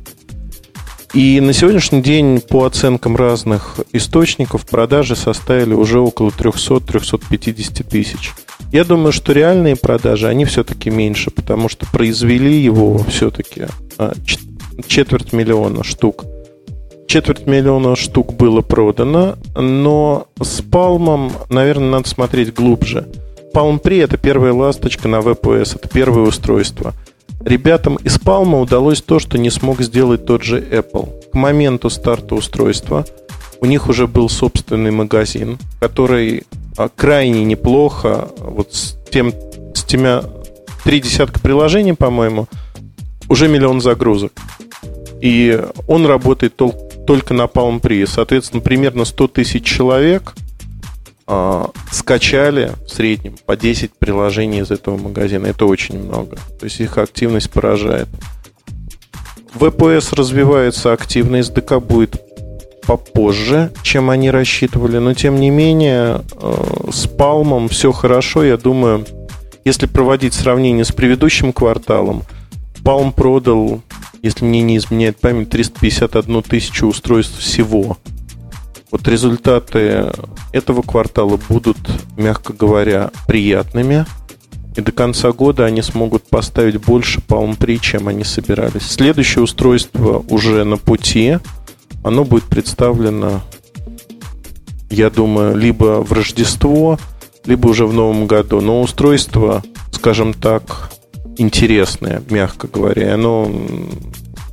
И 1.13 1.41
на 1.41 1.53
сегодняшний 1.53 2.01
день, 2.01 2.41
по 2.41 2.65
оценкам 2.65 3.17
разных 3.17 3.81
источников, 3.93 4.67
продажи 4.67 5.15
составили 5.15 5.75
уже 5.75 6.01
около 6.01 6.31
300-350 6.31 7.85
тысяч. 7.85 8.33
Я 8.71 8.85
думаю, 8.85 9.13
что 9.13 9.33
реальные 9.33 9.77
продажи, 9.77 10.29
они 10.29 10.45
все-таки 10.45 10.91
меньше, 10.91 11.31
потому 11.31 11.69
что 11.69 11.87
произвели 11.87 12.59
его 12.59 12.99
все-таки 13.09 13.67
а, 13.99 14.13
четверть 14.87 15.33
миллиона 15.33 15.85
штук. 15.85 16.25
Четверть 17.07 17.47
миллиона 17.47 17.97
штук 17.97 18.35
было 18.35 18.63
продано, 18.63 19.37
но 19.55 20.29
с 20.41 20.63
Palm, 20.63 21.33
наверное, 21.51 21.91
надо 21.91 22.09
смотреть 22.09 22.55
глубже. 22.55 23.07
Palm 23.55 23.83
Pre 23.83 24.03
это 24.03 24.17
первая 24.17 24.55
ласточка 24.55 25.09
на 25.09 25.17
VPS, 25.17 25.77
это 25.77 25.89
первое 25.89 26.23
устройство. 26.23 26.95
Ребятам 27.45 27.97
из 27.97 28.19
Palm 28.19 28.59
удалось 28.59 29.03
то, 29.03 29.19
что 29.19 29.37
не 29.37 29.51
смог 29.51 29.83
сделать 29.83 30.25
тот 30.25 30.43
же 30.43 30.59
Apple. 30.61 31.31
К 31.33 31.35
моменту 31.35 31.91
старта 31.91 32.35
устройства 32.35 33.05
у 33.63 33.67
них 33.67 33.89
уже 33.89 34.09
был 34.09 34.29
собственный 34.29 34.91
магазин, 34.91 35.57
который 35.79 36.43
а, 36.77 36.89
крайне 36.89 37.45
неплохо. 37.45 38.29
Вот 38.39 38.75
с, 38.75 38.99
тем, 39.09 39.33
с 39.73 39.85
теми 39.85 40.21
три 40.83 41.01
десятка 41.01 41.39
приложений, 41.39 41.95
по-моему, 41.95 42.49
уже 43.29 43.47
миллион 43.47 43.81
загрузок. 43.81 44.33
И 45.21 45.63
он 45.87 46.07
работает 46.07 46.57
тол- 46.57 46.75
только 47.07 47.35
на 47.35 47.43
Palm 47.43 47.81
Pre. 47.81 48.05
Соответственно, 48.09 48.63
примерно 48.63 49.05
100 49.05 49.29
тысяч 49.29 49.65
человек 49.65 50.35
э, 51.29 51.65
скачали 51.93 52.73
в 52.85 52.91
среднем 52.91 53.37
по 53.47 53.57
10 53.57 53.93
приложений 53.93 54.63
из 54.63 54.73
этого 54.73 54.97
магазина. 54.97 55.47
Это 55.47 55.67
очень 55.67 56.03
много. 56.03 56.37
То 56.59 56.65
есть 56.65 56.81
их 56.81 56.99
активность 56.99 57.49
поражает. 57.49 58.09
VPS 59.55 60.17
развивается 60.17 60.93
активно, 60.93 61.37
SDK 61.37 61.79
будет 61.79 62.21
попозже, 62.87 63.73
чем 63.83 64.11
они 64.11 64.31
рассчитывали, 64.31 64.99
но 64.99 65.15
тем 65.15 65.41
не 65.41 65.51
менее 65.51 66.23
э, 66.35 66.91
с 66.93 67.07
Палмом 67.07 67.69
все 67.69 67.93
хорошо, 67.93 68.45
я 68.45 68.57
думаю, 68.57 69.07
если 69.65 69.87
проводить 69.87 70.35
сравнение 70.35 70.85
с 70.85 70.93
предыдущим 70.93 71.53
кварталом, 71.53 72.25
Palm 72.83 73.13
продал, 73.13 73.81
если 74.23 74.45
мне 74.45 74.63
не 74.63 74.77
изменяет 74.77 75.19
память, 75.19 75.51
351 75.51 76.43
тысячу 76.43 76.87
устройств 76.87 77.39
всего. 77.39 77.97
Вот 78.91 79.07
результаты 79.09 80.13
этого 80.53 80.83
квартала 80.83 81.39
будут, 81.49 81.79
мягко 82.17 82.53
говоря, 82.53 83.11
приятными. 83.27 84.05
И 84.75 84.81
до 84.81 84.91
конца 84.91 85.33
года 85.33 85.65
они 85.65 85.83
смогут 85.83 86.25
поставить 86.29 86.79
больше 86.79 87.21
Palm 87.21 87.57
Pre, 87.57 87.79
чем 87.79 88.09
они 88.09 88.25
собирались. 88.25 88.83
Следующее 88.83 89.45
устройство 89.45 90.25
уже 90.29 90.65
на 90.65 90.77
пути– 90.77 91.39
оно 92.03 92.25
будет 92.25 92.45
представлено, 92.45 93.43
я 94.91 95.11
думаю, 95.11 95.57
либо 95.57 96.03
в 96.03 96.13
Рождество, 96.13 96.99
либо 97.45 97.69
уже 97.69 97.87
в 97.87 97.93
Новом 97.93 98.27
году. 98.27 98.61
Но 98.61 98.81
устройство, 98.81 99.63
скажем 99.93 100.35
так, 100.35 100.91
интересное, 101.39 102.23
мягко 102.31 102.69
говоря, 102.69 103.15
оно 103.15 103.51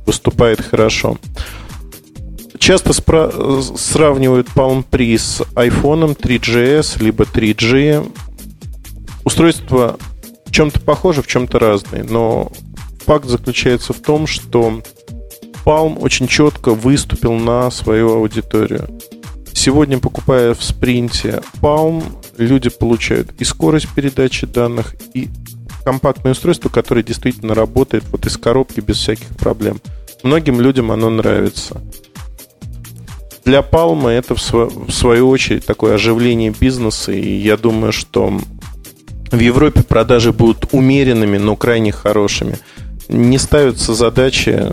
выступает 0.06 0.60
хорошо. 0.60 1.18
Часто 2.58 2.90
спра- 2.90 3.62
сравнивают 3.76 4.48
Palm 4.54 4.84
Pre 4.88 5.16
с 5.16 5.40
iPhone 5.54 6.16
3GS, 6.16 7.02
либо 7.02 7.24
3G. 7.24 8.10
Устройства 9.24 9.98
в 10.46 10.52
чем-то 10.52 10.80
похожи, 10.80 11.22
в 11.22 11.26
чем-то 11.26 11.58
разные, 11.58 12.04
но 12.04 12.50
факт 13.06 13.26
заключается 13.26 13.92
в 13.92 14.00
том, 14.00 14.26
что 14.26 14.82
Palm 15.64 15.98
очень 15.98 16.26
четко 16.26 16.74
выступил 16.74 17.34
на 17.34 17.70
свою 17.70 18.12
аудиторию. 18.14 18.88
Сегодня, 19.52 19.98
покупая 19.98 20.54
в 20.54 20.62
спринте 20.62 21.42
Palm, 21.60 22.02
люди 22.38 22.70
получают 22.70 23.32
и 23.38 23.44
скорость 23.44 23.88
передачи 23.94 24.46
данных, 24.46 24.94
и 25.12 25.28
компактное 25.84 26.32
устройство, 26.32 26.68
которое 26.68 27.02
действительно 27.02 27.54
работает 27.54 28.04
вот 28.10 28.26
из 28.26 28.36
коробки 28.36 28.80
без 28.80 28.96
всяких 28.96 29.28
проблем. 29.36 29.80
Многим 30.22 30.60
людям 30.60 30.92
оно 30.92 31.10
нравится. 31.10 31.80
Для 33.44 33.60
Palm 33.60 34.08
это 34.08 34.34
в 34.34 34.90
свою 34.92 35.28
очередь 35.28 35.66
такое 35.66 35.94
оживление 35.94 36.54
бизнеса, 36.58 37.12
и 37.12 37.36
я 37.36 37.56
думаю, 37.56 37.92
что 37.92 38.38
в 39.30 39.38
Европе 39.38 39.82
продажи 39.82 40.32
будут 40.32 40.72
умеренными, 40.72 41.38
но 41.38 41.56
крайне 41.56 41.92
хорошими. 41.92 42.58
Не 43.08 43.38
ставятся 43.38 43.94
задачи 43.94 44.72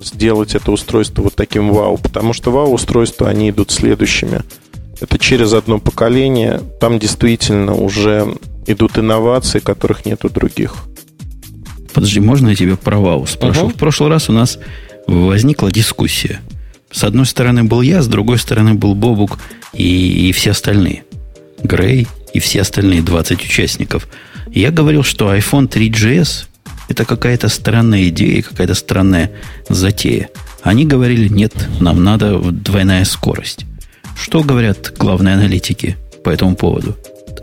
сделать 0.00 0.54
это 0.54 0.72
устройство 0.72 1.22
вот 1.22 1.34
таким 1.34 1.72
вау, 1.72 1.98
потому 1.98 2.32
что 2.32 2.50
вау-устройства, 2.50 3.28
они 3.28 3.50
идут 3.50 3.70
следующими. 3.70 4.42
Это 5.00 5.18
через 5.18 5.52
одно 5.52 5.78
поколение. 5.78 6.60
Там 6.80 6.98
действительно 6.98 7.74
уже 7.74 8.36
идут 8.66 8.98
инновации, 8.98 9.60
которых 9.60 10.04
нет 10.06 10.24
у 10.24 10.28
других. 10.28 10.74
Подожди, 11.92 12.20
можно 12.20 12.50
я 12.50 12.54
тебе 12.54 12.76
про 12.76 12.98
вау 12.98 13.26
спрошу? 13.26 13.66
Угу. 13.66 13.70
В 13.70 13.74
прошлый 13.74 14.10
раз 14.10 14.28
у 14.28 14.32
нас 14.32 14.58
возникла 15.06 15.70
дискуссия. 15.70 16.40
С 16.90 17.04
одной 17.04 17.26
стороны 17.26 17.64
был 17.64 17.82
я, 17.82 18.02
с 18.02 18.08
другой 18.08 18.38
стороны 18.38 18.74
был 18.74 18.94
Бобук 18.94 19.38
и, 19.72 20.28
и 20.28 20.32
все 20.32 20.52
остальные. 20.52 21.04
Грей 21.62 22.06
и 22.32 22.40
все 22.40 22.62
остальные 22.62 23.02
20 23.02 23.44
участников. 23.44 24.08
Я 24.50 24.70
говорил, 24.70 25.02
что 25.02 25.34
iPhone 25.34 25.68
3GS 25.68 26.46
это 26.88 27.04
какая-то 27.04 27.48
странная 27.48 28.08
идея, 28.08 28.42
какая-то 28.42 28.74
странная 28.74 29.30
затея. 29.68 30.30
Они 30.62 30.84
говорили, 30.84 31.28
нет, 31.28 31.52
нам 31.80 32.02
надо 32.02 32.38
двойная 32.38 33.04
скорость. 33.04 33.66
Что 34.16 34.42
говорят 34.42 34.92
главные 34.98 35.34
аналитики 35.34 35.96
по 36.24 36.30
этому 36.30 36.56
поводу? 36.56 36.96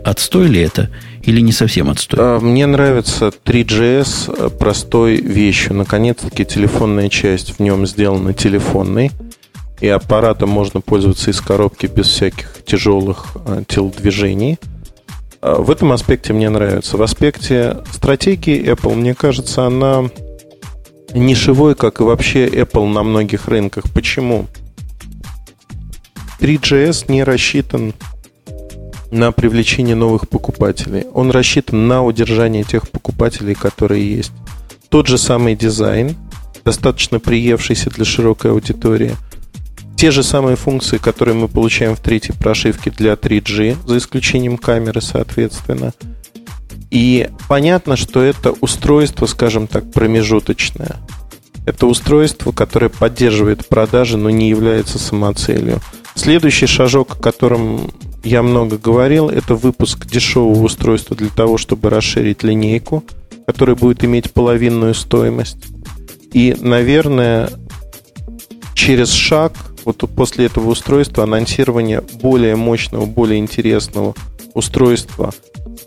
Отстой 0.04 0.48
ли 0.48 0.60
это 0.60 0.90
или 1.22 1.40
не 1.40 1.52
совсем 1.52 1.88
отстой? 1.90 2.18
А, 2.20 2.40
мне 2.40 2.66
нравится 2.66 3.32
3GS 3.44 4.58
простой 4.58 5.16
вещью. 5.16 5.74
Наконец-таки 5.74 6.44
телефонная 6.44 7.08
часть 7.08 7.56
в 7.56 7.60
нем 7.60 7.86
сделана 7.86 8.34
телефонной. 8.34 9.10
И 9.80 9.88
аппаратом 9.88 10.50
можно 10.50 10.80
пользоваться 10.80 11.30
из 11.30 11.40
коробки 11.40 11.86
без 11.86 12.06
всяких 12.08 12.64
тяжелых 12.64 13.36
а, 13.46 13.64
телодвижений. 13.66 14.58
А, 14.62 14.75
в 15.42 15.70
этом 15.70 15.92
аспекте 15.92 16.32
мне 16.32 16.48
нравится. 16.48 16.96
В 16.96 17.02
аспекте 17.02 17.78
стратегии 17.92 18.72
Apple, 18.72 18.94
мне 18.94 19.14
кажется, 19.14 19.66
она 19.66 20.10
нишевой, 21.14 21.74
как 21.74 22.00
и 22.00 22.04
вообще 22.04 22.46
Apple 22.48 22.86
на 22.86 23.02
многих 23.02 23.48
рынках. 23.48 23.84
Почему? 23.92 24.46
3GS 26.40 27.10
не 27.10 27.24
рассчитан 27.24 27.94
на 29.10 29.32
привлечение 29.32 29.94
новых 29.94 30.28
покупателей. 30.28 31.06
Он 31.12 31.30
рассчитан 31.30 31.88
на 31.88 32.04
удержание 32.04 32.64
тех 32.64 32.90
покупателей, 32.90 33.54
которые 33.54 34.16
есть. 34.16 34.32
Тот 34.88 35.06
же 35.06 35.18
самый 35.18 35.56
дизайн, 35.56 36.16
достаточно 36.64 37.20
приевшийся 37.20 37.90
для 37.90 38.04
широкой 38.04 38.50
аудитории. 38.50 39.16
Те 39.96 40.10
же 40.10 40.22
самые 40.22 40.56
функции, 40.56 40.98
которые 40.98 41.34
мы 41.34 41.48
получаем 41.48 41.96
в 41.96 42.00
третьей 42.00 42.34
прошивке 42.34 42.90
для 42.90 43.14
3G, 43.14 43.76
за 43.86 43.96
исключением 43.96 44.58
камеры, 44.58 45.00
соответственно. 45.00 45.92
И 46.90 47.28
понятно, 47.48 47.96
что 47.96 48.22
это 48.22 48.52
устройство, 48.52 49.26
скажем 49.26 49.66
так, 49.66 49.90
промежуточное. 49.92 50.96
Это 51.64 51.86
устройство, 51.86 52.52
которое 52.52 52.90
поддерживает 52.90 53.66
продажи, 53.66 54.16
но 54.18 54.30
не 54.30 54.50
является 54.50 54.98
самоцелью. 54.98 55.80
Следующий 56.14 56.66
шажок, 56.66 57.16
о 57.16 57.20
котором 57.20 57.90
я 58.22 58.42
много 58.42 58.78
говорил, 58.78 59.28
это 59.30 59.54
выпуск 59.54 60.06
дешевого 60.06 60.62
устройства 60.62 61.16
для 61.16 61.28
того, 61.28 61.58
чтобы 61.58 61.90
расширить 61.90 62.42
линейку, 62.42 63.02
которая 63.46 63.76
будет 63.76 64.04
иметь 64.04 64.32
половинную 64.32 64.94
стоимость. 64.94 65.66
И, 66.32 66.54
наверное, 66.60 67.50
через 68.74 69.10
шаг, 69.10 69.52
вот 69.86 69.98
после 70.14 70.46
этого 70.46 70.68
устройства, 70.68 71.24
анонсирование 71.24 72.02
более 72.20 72.56
мощного, 72.56 73.06
более 73.06 73.38
интересного 73.38 74.14
устройства 74.52 75.32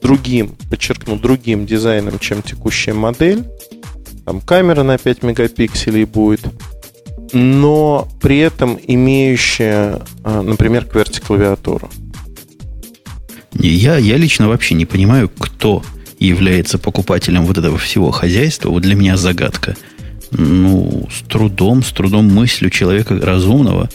другим, 0.01 0.55
подчеркну, 0.71 1.17
другим 1.17 1.67
дизайном, 1.67 2.17
чем 2.17 2.41
текущая 2.41 2.93
модель. 2.93 3.43
Там 4.25 4.41
камера 4.41 4.81
на 4.81 4.97
5 4.97 5.21
мегапикселей 5.21 6.05
будет– 6.05 6.41
но 7.33 8.07
при 8.21 8.39
этом 8.39 8.79
имеющая, 8.81 10.01
а, 10.23 10.41
например, 10.41 10.85
QWERTY-клавиатуру. 10.85 11.89
Я, 13.53 13.97
я 13.97 14.17
лично 14.17 14.47
вообще 14.47 14.75
не 14.75 14.85
понимаю, 14.85 15.29
кто 15.29 15.83
является 16.19 16.77
покупателем 16.77 17.45
вот 17.45 17.57
этого 17.57 17.77
всего 17.77 18.11
хозяйства. 18.11 18.69
Вот 18.69 18.81
для 18.81 18.95
меня 18.95 19.17
загадка. 19.17 19.75
Ну, 20.31 21.07
с 21.11 21.27
трудом, 21.27 21.83
с 21.83 21.91
трудом 21.91 22.25
мыслью 22.25 22.69
человека 22.69 23.19
разумного, 23.19 23.89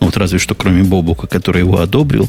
ну, 0.00 0.06
вот 0.06 0.16
разве 0.16 0.38
что 0.38 0.54
кроме 0.54 0.82
Бобука, 0.82 1.26
который 1.26 1.60
его 1.60 1.80
одобрил, 1.80 2.28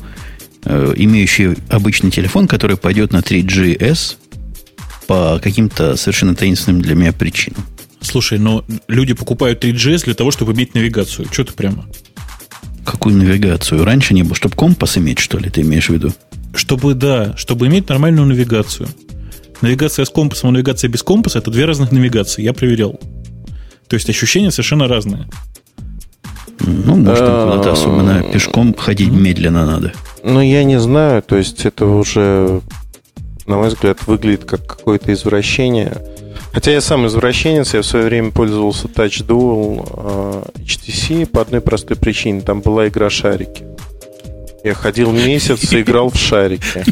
э, 0.66 0.94
имеющий 0.98 1.56
обычный 1.70 2.12
телефон, 2.12 2.48
который 2.48 2.78
пойдет 2.78 3.12
на 3.12 3.20
3GS 3.20 4.18
по 5.08 5.40
каким-то 5.42 5.96
совершенно 5.96 6.36
таинственным 6.36 6.82
для 6.82 6.96
меня 6.96 7.14
причинам. 7.14 7.66
Слушай, 8.02 8.40
но 8.40 8.64
люди 8.88 9.14
покупают 9.14 9.64
3GS 9.64 10.06
для 10.06 10.14
того, 10.14 10.32
чтобы 10.32 10.54
иметь 10.54 10.76
навигацию. 10.76 11.28
Что 11.32 11.44
ты 11.44 11.54
прямо? 11.54 11.86
Какую 12.86 13.16
навигацию? 13.16 13.84
Раньше 13.84 14.14
не 14.14 14.24
было. 14.24 14.36
Чтобы 14.36 14.56
компас 14.56 14.98
иметь, 14.98 15.20
что 15.20 15.38
ли, 15.38 15.50
ты 15.50 15.62
имеешь 15.62 15.90
в 15.90 15.94
виду? 15.94 16.14
Чтобы, 16.54 16.94
да, 16.94 17.36
чтобы 17.36 17.68
иметь 17.68 17.90
нормальную 17.90 18.28
навигацию. 18.28 18.88
Навигация 19.62 20.06
с 20.06 20.10
компасом 20.10 20.52
и 20.52 20.54
навигация 20.54 20.90
без 20.90 21.02
компаса– 21.02 21.40
это 21.40 21.50
две 21.50 21.66
разных 21.66 21.92
навигации. 21.92 22.44
Я 22.44 22.54
проверял. 22.54 23.00
То 23.88 23.96
есть 23.96 24.10
ощущения 24.10 24.52
совершенно 24.52 24.88
разные. 24.88 25.28
Ну, 26.60 26.96
может, 26.96 27.20
куда-то 27.20 27.72
особенно 27.72 28.24
пешком 28.24 28.74
ходить 28.74 29.10
медленно 29.12 29.66
надо. 29.66 29.94
Ну, 30.24 30.42
я 30.42 30.64
не 30.64 30.80
знаю. 30.80 31.22
То 31.22 31.36
есть 31.36 31.66
это 31.66 31.86
уже, 31.86 32.62
на 33.46 33.58
мой 33.58 33.70
взгляд, 33.70 34.08
выглядит 34.08 34.46
как 34.46 34.66
какое-то 34.66 35.14
извращение 35.14 35.96
Хотя 36.56 36.72
я 36.72 36.80
сам 36.80 37.06
извращенец, 37.06 37.74
я 37.74 37.82
в 37.82 37.86
свое 37.86 38.06
время 38.06 38.32
пользовался 38.32 38.88
Touch 38.88 39.28
Dual 39.28 40.46
э, 40.56 40.62
HTC 40.62 41.26
по 41.26 41.42
одной 41.42 41.60
простой 41.60 41.98
причине. 41.98 42.40
Там 42.40 42.62
была 42.62 42.88
игра 42.88 43.10
шарики. 43.10 43.66
Я 44.66 44.74
ходил 44.74 45.12
месяц 45.12 45.72
и 45.72 45.82
играл 45.82 46.10
в 46.10 46.18
шарики. 46.18 46.84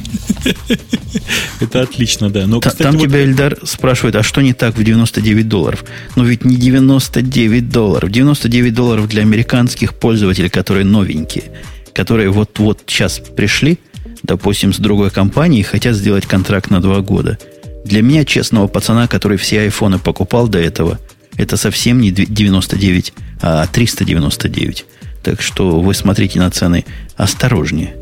Это 1.59 1.81
отлично, 1.81 2.29
да. 2.29 2.47
Но, 2.47 2.59
кстати, 2.59 2.83
Там 2.83 2.97
вот... 2.97 3.03
тебя 3.03 3.23
Эльдар 3.23 3.57
спрашивает, 3.63 4.15
а 4.15 4.23
что 4.23 4.41
не 4.41 4.53
так 4.53 4.77
в 4.77 4.83
99 4.83 5.47
долларов? 5.47 5.83
Ну 6.15 6.23
ведь 6.23 6.45
не 6.45 6.55
99 6.55 7.69
долларов. 7.69 8.11
99 8.11 8.73
долларов 8.73 9.09
для 9.09 9.23
американских 9.23 9.95
пользователей, 9.95 10.49
которые 10.49 10.85
новенькие, 10.85 11.45
которые 11.93 12.29
вот-вот 12.29 12.83
сейчас 12.85 13.19
пришли, 13.19 13.79
допустим, 14.21 14.71
с 14.71 14.77
другой 14.77 15.09
компании 15.09 15.59
и 15.59 15.63
хотят 15.63 15.95
сделать 15.95 16.25
контракт 16.25 16.69
на 16.69 16.81
два 16.81 17.01
года– 17.01 17.37
для 17.83 18.01
меня, 18.01 18.23
честного 18.23 18.67
пацана, 18.67 19.07
который 19.07 19.37
все 19.37 19.61
айфоны 19.61 19.99
покупал 19.99 20.47
до 20.47 20.59
этого, 20.59 20.99
это 21.35 21.57
совсем 21.57 21.99
не 21.99 22.11
99, 22.11 23.13
а 23.41 23.67
399. 23.67 24.85
Так 25.23 25.41
что 25.41 25.79
вы 25.79 25.93
смотрите 25.93 26.39
на 26.39 26.51
цены 26.51 26.85
осторожнее. 27.15 27.95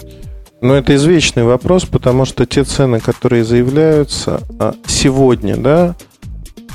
Но 0.62 0.76
это 0.76 0.96
извечный 0.96 1.44
вопрос, 1.44 1.86
потому 1.86 2.26
что 2.26 2.46
те 2.46 2.64
цены, 2.64 3.00
которые 3.00 3.44
заявляются 3.44 4.42
а, 4.60 4.76
сегодня, 4.86 5.58
да, 5.58 5.96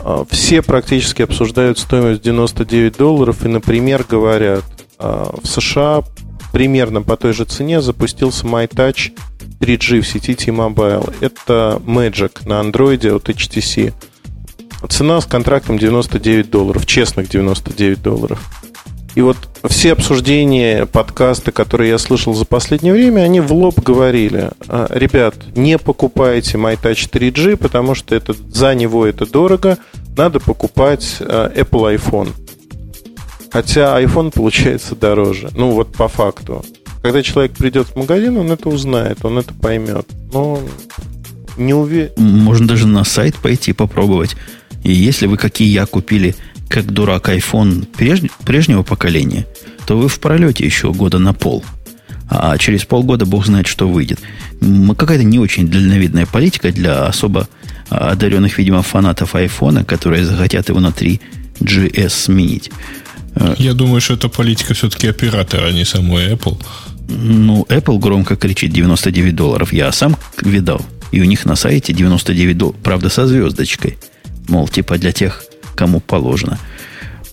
а, 0.00 0.24
все 0.28 0.62
практически 0.62 1.22
обсуждают 1.22 1.78
стоимость 1.78 2.22
99 2.22 2.96
долларов 2.96 3.44
и, 3.44 3.48
например, 3.48 4.04
говорят, 4.08 4.64
а, 4.98 5.34
в 5.40 5.46
США 5.46 6.02
примерно 6.52 7.02
по 7.02 7.16
той 7.16 7.32
же 7.32 7.44
цене 7.44 7.80
запустился 7.80 8.46
MyTouch 8.46 9.12
3G 9.60 10.00
в 10.00 10.06
сети 10.06 10.34
T-Mobile. 10.34 11.14
Это 11.20 11.80
Magic 11.86 12.48
на 12.48 12.60
Android 12.60 13.06
от 13.14 13.28
HTC. 13.28 13.92
Цена 14.88 15.20
с 15.20 15.26
контрактом 15.26 15.78
99 15.78 16.50
долларов, 16.50 16.86
честных 16.86 17.28
99 17.28 18.02
долларов. 18.02 18.40
И 19.16 19.22
вот 19.22 19.38
все 19.64 19.92
обсуждения, 19.92 20.84
подкасты, 20.84 21.50
которые 21.50 21.88
я 21.88 21.96
слышал 21.96 22.34
за 22.34 22.44
последнее 22.44 22.92
время, 22.92 23.22
они 23.22 23.40
в 23.40 23.50
лоб 23.50 23.80
говорили, 23.80 24.50
«А, 24.68 24.88
ребят, 24.90 25.34
не 25.56 25.78
покупайте 25.78 26.58
MyTouch 26.58 27.10
3G, 27.10 27.56
потому 27.56 27.94
что 27.94 28.14
это, 28.14 28.34
за 28.52 28.74
него 28.74 29.06
это 29.06 29.24
дорого, 29.24 29.78
надо 30.14 30.38
покупать 30.38 31.16
а, 31.20 31.50
Apple 31.50 31.96
iPhone. 31.96 32.28
Хотя 33.50 33.98
iPhone 34.02 34.32
получается 34.32 34.94
дороже. 34.94 35.48
Ну 35.54 35.70
вот 35.70 35.92
по 35.92 36.08
факту. 36.08 36.62
Когда 37.00 37.22
человек 37.22 37.52
придет 37.52 37.86
в 37.86 37.96
магазин, 37.96 38.36
он 38.36 38.52
это 38.52 38.68
узнает, 38.68 39.24
он 39.24 39.38
это 39.38 39.54
поймет. 39.54 40.06
Но 40.30 40.60
не 41.56 41.72
уверен. 41.72 42.12
Можно 42.18 42.68
даже 42.68 42.86
на 42.86 43.02
сайт 43.04 43.34
пойти 43.36 43.72
попробовать. 43.72 44.36
И 44.84 44.92
если 44.92 45.26
вы, 45.26 45.38
как 45.38 45.62
и 45.62 45.64
я, 45.64 45.86
купили 45.86 46.34
как 46.68 46.86
дурак 46.86 47.28
iPhone 47.28 47.86
преж... 47.86 48.22
прежнего 48.44 48.82
поколения, 48.82 49.46
то 49.86 49.96
вы 49.98 50.08
в 50.08 50.18
пролете 50.20 50.64
еще 50.64 50.92
года 50.92 51.18
на 51.18 51.32
пол. 51.32 51.64
А 52.28 52.58
через 52.58 52.84
полгода 52.84 53.24
бог 53.24 53.46
знает, 53.46 53.66
что 53.68 53.88
выйдет. 53.88 54.18
Какая-то 54.60 55.24
не 55.24 55.38
очень 55.38 55.68
дальновидная 55.68 56.26
политика 56.26 56.72
для 56.72 57.06
особо 57.06 57.48
одаренных, 57.88 58.58
видимо, 58.58 58.82
фанатов 58.82 59.36
айфона, 59.36 59.84
которые 59.84 60.24
захотят 60.24 60.68
его 60.68 60.80
на 60.80 60.88
3GS 60.88 62.08
сменить. 62.08 62.70
Я 63.58 63.74
думаю, 63.74 64.00
что 64.00 64.14
это 64.14 64.28
политика 64.28 64.74
все-таки 64.74 65.06
оператора, 65.06 65.66
а 65.66 65.72
не 65.72 65.84
самой 65.84 66.32
Apple. 66.32 66.60
Ну, 67.08 67.64
Apple 67.68 67.98
громко 68.00 68.34
кричит 68.34 68.72
99 68.72 69.36
долларов. 69.36 69.72
Я 69.72 69.92
сам 69.92 70.16
видал. 70.42 70.84
И 71.12 71.20
у 71.20 71.24
них 71.24 71.44
на 71.44 71.54
сайте 71.54 71.92
99 71.92 72.58
долларов. 72.58 72.80
Правда, 72.82 73.08
со 73.08 73.26
звездочкой. 73.28 73.98
Мол, 74.48 74.66
типа 74.66 74.98
для 74.98 75.12
тех, 75.12 75.44
кому 75.76 76.00
положено. 76.00 76.58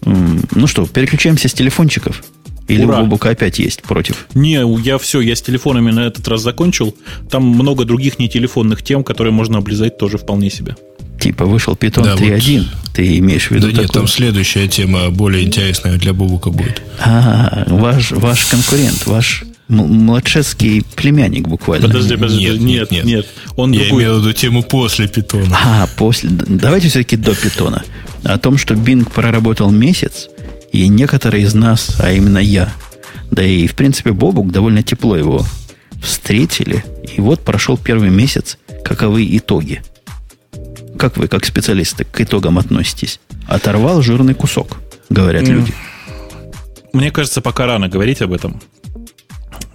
Ну 0.05 0.67
что, 0.67 0.85
переключаемся 0.85 1.47
с 1.47 1.53
телефончиков. 1.53 2.23
Или 2.67 2.85
Ура. 2.85 2.99
у 2.99 3.01
Бобука 3.03 3.29
опять 3.29 3.59
есть 3.59 3.81
против? 3.83 4.25
Не, 4.35 4.63
я 4.83 4.97
все, 4.97 5.19
я 5.19 5.35
с 5.35 5.41
телефонами 5.41 5.91
на 5.91 6.01
этот 6.07 6.27
раз 6.27 6.41
закончил. 6.41 6.95
Там 7.29 7.43
много 7.45 7.83
других 7.83 8.19
нетелефонных 8.19 8.83
тем, 8.83 9.03
которые 9.03 9.33
можно 9.33 9.57
облизать 9.57 9.97
тоже 9.97 10.17
вполне 10.17 10.49
себе. 10.49 10.75
Типа 11.19 11.45
вышел 11.45 11.73
Python 11.73 12.03
Да, 12.03 12.15
3.1. 12.15 12.65
Ты 12.93 13.17
имеешь 13.19 13.47
в 13.47 13.51
виду 13.51 13.67
Да 13.67 13.73
нет, 13.73 13.87
такое? 13.87 14.01
там 14.01 14.07
следующая 14.07 14.67
тема 14.67 15.09
более 15.09 15.43
интересная 15.45 15.97
для 15.97 16.13
Бубука 16.13 16.51
будет. 16.51 16.81
А, 16.99 17.65
ваш, 17.67 18.11
ваш 18.11 18.45
конкурент, 18.45 19.05
ваш 19.07 19.43
м- 19.79 20.05
младшеский 20.05 20.83
племянник 20.95 21.47
буквально. 21.47 21.87
Подожди, 21.87 22.15
подожди, 22.15 22.45
Нет, 22.45 22.59
нет, 22.61 22.91
нет, 22.91 23.05
нет. 23.05 23.25
Он 23.55 23.71
Я 23.71 23.81
другой. 23.81 24.03
имел 24.03 24.15
в 24.17 24.21
виду 24.21 24.33
тему 24.33 24.63
после 24.63 25.07
питона. 25.07 25.57
А, 25.63 25.87
после. 25.97 26.29
Давайте 26.31 26.89
все-таки 26.89 27.15
до 27.17 27.35
питона. 27.35 27.83
О 28.23 28.37
том, 28.37 28.57
что 28.57 28.73
Bing 28.73 29.09
проработал 29.09 29.69
месяц, 29.71 30.29
и 30.71 30.87
некоторые 30.87 31.43
из 31.43 31.53
нас, 31.53 31.97
а 31.99 32.11
именно 32.11 32.37
я, 32.39 32.71
да 33.31 33.43
и, 33.43 33.67
в 33.67 33.75
принципе, 33.75 34.11
Бобук 34.11 34.51
довольно 34.51 34.81
тепло 34.83 35.15
его 35.17 35.45
встретили. 36.01 36.83
И 37.15 37.21
вот 37.21 37.41
прошел 37.41 37.77
первый 37.77 38.09
месяц. 38.09 38.57
Каковы 38.83 39.25
итоги? 39.37 39.81
Как 40.97 41.17
вы, 41.17 41.27
как 41.27 41.45
специалисты, 41.45 42.05
к 42.05 42.21
итогам 42.21 42.57
относитесь? 42.57 43.19
Оторвал 43.47 44.01
жирный 44.01 44.33
кусок, 44.33 44.77
говорят 45.09 45.43
М. 45.47 45.55
люди. 45.55 45.73
Мне 46.93 47.11
кажется, 47.11 47.41
пока 47.41 47.65
рано 47.65 47.89
говорить 47.89 48.21
об 48.21 48.31
этом. 48.33 48.61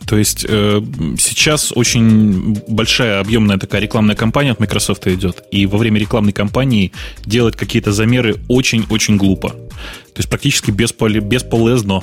То 0.08 0.16
есть 0.16 0.46
э, 0.48 0.80
сейчас 1.18 1.70
очень 1.74 2.58
большая 2.66 3.20
объемная 3.20 3.58
такая 3.58 3.82
рекламная 3.82 4.16
кампания 4.16 4.52
от 4.52 4.58
Microsoft 4.58 5.06
идет, 5.06 5.44
и 5.50 5.66
во 5.66 5.76
время 5.76 6.00
рекламной 6.00 6.32
кампании 6.32 6.92
делать 7.26 7.56
какие-то 7.56 7.92
замеры 7.92 8.36
очень-очень 8.48 9.18
глупо. 9.18 9.50
То 9.50 10.20
есть 10.20 10.30
практически 10.30 10.70
бесполе- 10.70 11.20
бесполезно. 11.20 12.02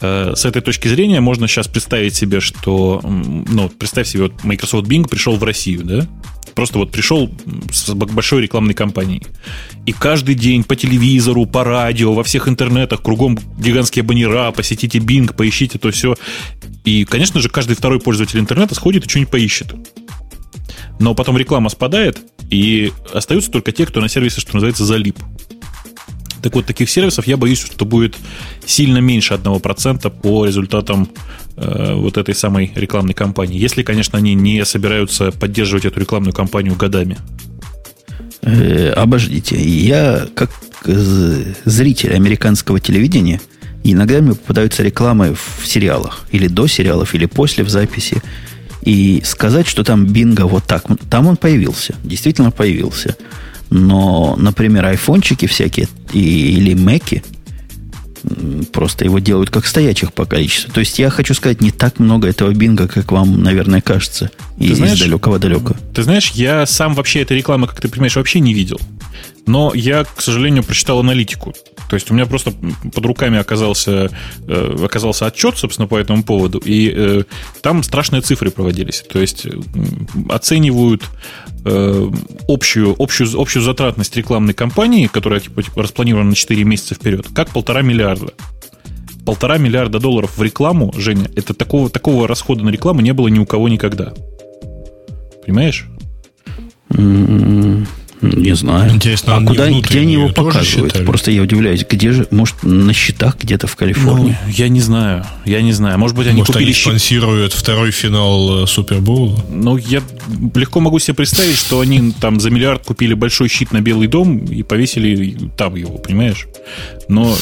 Э, 0.00 0.32
с 0.34 0.44
этой 0.46 0.62
точки 0.62 0.88
зрения 0.88 1.20
можно 1.20 1.46
сейчас 1.46 1.68
представить 1.68 2.16
себе, 2.16 2.40
что, 2.40 3.00
ну, 3.04 3.68
представь 3.68 4.08
себе, 4.08 4.24
вот 4.24 4.42
Microsoft 4.42 4.88
Bing 4.88 5.08
пришел 5.08 5.36
в 5.36 5.44
Россию, 5.44 5.84
да? 5.84 6.08
Просто 6.58 6.80
вот 6.80 6.90
пришел 6.90 7.30
с 7.70 7.94
большой 7.94 8.42
рекламной 8.42 8.74
кампанией. 8.74 9.22
И 9.86 9.92
каждый 9.92 10.34
день 10.34 10.64
по 10.64 10.74
телевизору, 10.74 11.46
по 11.46 11.62
радио, 11.62 12.12
во 12.12 12.24
всех 12.24 12.48
интернетах, 12.48 13.00
кругом 13.00 13.38
гигантские 13.60 14.02
баннера, 14.02 14.50
посетите 14.50 14.98
Bing, 14.98 15.32
поищите 15.32 15.78
то 15.78 15.92
все. 15.92 16.16
И, 16.84 17.04
конечно 17.04 17.40
же, 17.40 17.48
каждый 17.48 17.76
второй 17.76 18.00
пользователь 18.00 18.40
интернета 18.40 18.74
сходит 18.74 19.06
и 19.06 19.08
что-нибудь 19.08 19.30
поищет. 19.30 19.72
Но 20.98 21.14
потом 21.14 21.38
реклама 21.38 21.68
спадает, 21.68 22.18
и 22.50 22.90
остаются 23.14 23.52
только 23.52 23.70
те, 23.70 23.86
кто 23.86 24.00
на 24.00 24.08
сервисе, 24.08 24.40
что 24.40 24.54
называется, 24.54 24.84
залип. 24.84 25.16
Так 26.42 26.54
вот, 26.54 26.66
таких 26.66 26.88
сервисов 26.90 27.26
я 27.26 27.36
боюсь, 27.36 27.60
что 27.60 27.84
будет 27.84 28.16
сильно 28.64 28.98
меньше 28.98 29.34
1% 29.34 30.10
по 30.10 30.46
результатам 30.46 31.08
э, 31.56 31.94
вот 31.94 32.16
этой 32.16 32.34
самой 32.34 32.72
рекламной 32.74 33.14
кампании. 33.14 33.58
Если, 33.58 33.82
конечно, 33.82 34.18
они 34.18 34.34
не 34.34 34.64
собираются 34.64 35.32
поддерживать 35.32 35.84
эту 35.84 36.00
рекламную 36.00 36.32
кампанию 36.32 36.76
годами. 36.76 37.18
Э, 38.42 38.90
обождите, 38.90 39.56
я 39.60 40.26
как 40.34 40.50
зритель 40.84 42.14
американского 42.14 42.78
телевидения 42.78 43.40
иногда 43.84 44.20
мне 44.20 44.34
попадаются 44.34 44.82
рекламы 44.82 45.34
в 45.34 45.66
сериалах, 45.66 46.26
или 46.30 46.48
до 46.48 46.66
сериалов, 46.66 47.14
или 47.14 47.26
после 47.26 47.64
в 47.64 47.68
записи. 47.68 48.22
И 48.82 49.22
сказать, 49.24 49.66
что 49.66 49.84
там 49.84 50.06
бинго 50.06 50.42
вот 50.46 50.64
так, 50.64 50.84
там 51.10 51.26
он 51.26 51.36
появился, 51.36 51.94
действительно 52.04 52.50
появился. 52.50 53.16
Но, 53.70 54.34
например, 54.36 54.86
айфончики 54.86 55.46
всякие 55.46 55.88
и, 56.12 56.56
или 56.56 56.74
мэки, 56.74 57.22
просто 58.72 59.04
его 59.04 59.18
делают 59.18 59.50
как 59.50 59.66
стоячих 59.66 60.12
по 60.12 60.24
количеству. 60.24 60.72
То 60.72 60.80
есть 60.80 60.98
я 60.98 61.10
хочу 61.10 61.34
сказать, 61.34 61.60
не 61.60 61.70
так 61.70 61.98
много 61.98 62.28
этого 62.28 62.52
бинга, 62.52 62.88
как 62.88 63.12
вам, 63.12 63.42
наверное, 63.42 63.80
кажется, 63.80 64.30
из 64.58 64.76
знаешь, 64.76 64.98
далекого-далека. 64.98 65.74
Ты 65.94 66.02
знаешь, 66.02 66.30
я 66.30 66.66
сам 66.66 66.94
вообще 66.94 67.22
этой 67.22 67.36
рекламы, 67.36 67.66
как 67.66 67.80
ты 67.80 67.88
понимаешь, 67.88 68.16
вообще 68.16 68.40
не 68.40 68.54
видел. 68.54 68.80
Но 69.46 69.72
я, 69.74 70.04
к 70.04 70.20
сожалению, 70.20 70.62
прочитал 70.62 71.00
аналитику. 71.00 71.54
То 71.88 71.94
есть 71.94 72.10
у 72.10 72.14
меня 72.14 72.26
просто 72.26 72.52
под 72.52 73.06
руками 73.06 73.38
оказался, 73.38 74.10
э, 74.46 74.76
оказался 74.84 75.26
отчет, 75.26 75.56
собственно, 75.56 75.88
по 75.88 75.96
этому 75.96 76.22
поводу, 76.22 76.58
и 76.62 76.92
э, 76.94 77.22
там 77.62 77.82
страшные 77.82 78.20
цифры 78.20 78.50
проводились. 78.50 79.04
То 79.10 79.18
есть 79.18 79.46
э, 79.46 79.52
оценивают 80.28 81.02
э, 81.64 82.10
общую, 82.46 82.94
общую, 82.98 83.40
общую 83.40 83.62
затратность 83.62 84.14
рекламной 84.16 84.52
кампании, 84.52 85.06
которая 85.06 85.40
типа, 85.40 85.62
типа, 85.62 85.82
распланирована 85.82 86.30
на 86.30 86.36
4 86.36 86.62
месяца 86.64 86.94
вперед, 86.94 87.26
как 87.34 87.48
полтора 87.48 87.80
миллиарда. 87.80 88.34
Полтора 89.24 89.56
миллиарда 89.56 89.98
долларов 89.98 90.36
в 90.36 90.42
рекламу, 90.42 90.92
Женя, 90.96 91.30
это 91.36 91.54
такого, 91.54 91.88
такого 91.88 92.28
расхода 92.28 92.64
на 92.64 92.70
рекламу 92.70 93.00
не 93.00 93.12
было 93.12 93.28
ни 93.28 93.38
у 93.38 93.46
кого 93.46 93.68
никогда. 93.70 94.12
Понимаешь? 95.48 95.86
М, 96.94 97.86
Не 98.20 98.54
знаю. 98.56 98.92
Интересно, 98.92 99.34
а 99.34 99.36
они 99.38 99.46
куда, 99.46 99.70
где 99.70 100.00
они 100.00 100.14
его 100.14 100.28
показывают? 100.28 100.90
считали? 100.90 101.06
Просто 101.06 101.30
я 101.30 101.40
удивляюсь, 101.40 101.86
где 101.88 102.10
же, 102.10 102.26
может, 102.32 102.64
на 102.64 102.92
счетах 102.92 103.38
где-то 103.40 103.66
в 103.68 103.76
Калифорнии? 103.76 104.36
Ну, 104.44 104.52
я 104.52 104.68
не 104.68 104.80
знаю. 104.80 105.24
Я 105.46 105.62
не 105.62 105.72
знаю. 105.72 105.98
Может 105.98 106.16
быть, 106.16 106.26
они 106.26 106.38
Может, 106.38 106.52
купили 106.52 106.66
они 106.66 106.74
щит. 106.74 106.82
спонсируют 106.82 107.52
второй 107.54 107.92
финал 107.92 108.64
э, 108.64 108.66
Супербоула? 108.66 109.42
Ну, 109.50 109.76
я 109.78 110.02
легко 110.54 110.80
могу 110.80 110.98
себе 110.98 111.14
представить, 111.14 111.56
что 111.56 111.78
они 111.80 112.12
там 112.20 112.40
за 112.40 112.50
миллиард 112.50 112.84
купили 112.84 113.14
большой 113.14 113.48
щит 113.48 113.72
на 113.72 113.80
Белый 113.80 114.08
дом 114.08 114.36
и 114.38 114.62
повесили 114.64 115.38
там 115.56 115.76
его, 115.76 115.96
понимаешь? 115.98 116.46
Но, 117.08 117.34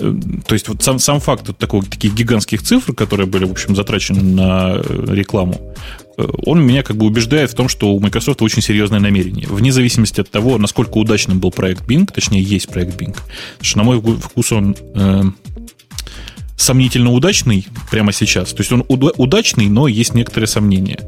э, 0.00 0.14
то 0.46 0.54
есть, 0.54 0.68
вот 0.68 0.82
сам, 0.82 0.98
сам 0.98 1.20
факт 1.20 1.48
вот 1.48 1.58
такого, 1.58 1.84
таких 1.84 2.14
гигантских 2.14 2.62
цифр, 2.62 2.94
которые 2.94 3.26
были, 3.26 3.44
в 3.44 3.50
общем, 3.52 3.76
затрачены 3.76 4.22
на 4.22 4.76
э, 4.76 5.04
рекламу, 5.14 5.60
он 6.16 6.60
меня 6.62 6.82
как 6.82 6.96
бы 6.96 7.06
убеждает 7.06 7.50
в 7.50 7.54
том, 7.54 7.68
что 7.68 7.92
у 7.92 8.00
Microsoft 8.00 8.42
очень 8.42 8.62
серьезное 8.62 9.00
намерение. 9.00 9.46
Вне 9.48 9.72
зависимости 9.72 10.20
от 10.20 10.30
того, 10.30 10.58
насколько 10.58 10.98
удачным 10.98 11.38
был 11.40 11.50
проект 11.50 11.82
Bing, 11.88 12.10
точнее, 12.12 12.42
есть 12.42 12.68
проект 12.68 13.00
Bing. 13.00 13.14
Потому 13.14 13.62
что, 13.62 13.78
на 13.78 13.84
мой 13.84 14.00
вкус, 14.00 14.52
он 14.52 14.76
э, 14.94 15.22
сомнительно 16.56 17.10
удачный 17.10 17.66
прямо 17.90 18.12
сейчас. 18.12 18.52
То 18.52 18.60
есть 18.60 18.72
он 18.72 18.84
уда- 18.88 19.12
удачный, 19.16 19.68
но 19.68 19.88
есть 19.88 20.14
некоторые 20.14 20.48
сомнения. 20.48 21.00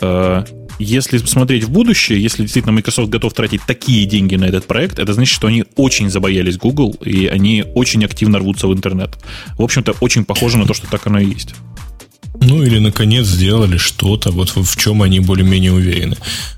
Э, 0.00 0.44
Если 0.78 1.16
смотреть 1.18 1.64
в 1.64 1.70
будущее, 1.70 2.22
если 2.22 2.42
действительно 2.42 2.72
Microsoft 2.72 3.08
готов 3.08 3.32
тратить 3.32 3.62
такие 3.66 4.04
деньги 4.04 4.36
на 4.36 4.44
этот 4.44 4.66
проект, 4.66 4.98
это 4.98 5.14
значит, 5.14 5.34
что 5.34 5.46
они 5.46 5.64
очень 5.76 6.10
забоялись 6.10 6.58
Google, 6.58 6.94
и 7.00 7.26
они 7.28 7.64
очень 7.74 8.04
активно 8.04 8.38
рвутся 8.38 8.68
в 8.68 8.74
интернет. 8.74 9.10
В 9.58 9.62
общем-то, 9.62 9.94
очень 10.00 10.26
похоже 10.26 10.58
на 10.58 10.66
то, 10.66 10.74
что 10.74 10.86
так 10.86 11.06
оно 11.06 11.18
и 11.18 11.24
есть. 11.34 11.54
Ну, 12.40 12.62
или, 12.62 12.78
наконец, 12.78 13.26
сделали 13.26 13.76
что-то, 13.76 14.30
вот 14.30 14.50
в 14.54 14.76
чем 14.76 15.02
они 15.02 15.20
более-менее 15.20 15.72
уверены. 15.72 16.16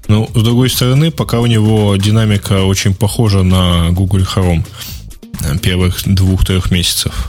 Но, 0.08 0.28
с 0.34 0.42
другой 0.42 0.70
стороны, 0.70 1.10
пока 1.10 1.40
у 1.40 1.46
него 1.46 1.96
динамика 1.96 2.64
очень 2.64 2.94
похожа 2.94 3.42
на 3.42 3.90
Google 3.90 4.20
Chrome 4.20 4.64
э, 5.42 5.58
первых 5.58 6.02
двух-трех 6.04 6.70
месяцев. 6.70 7.28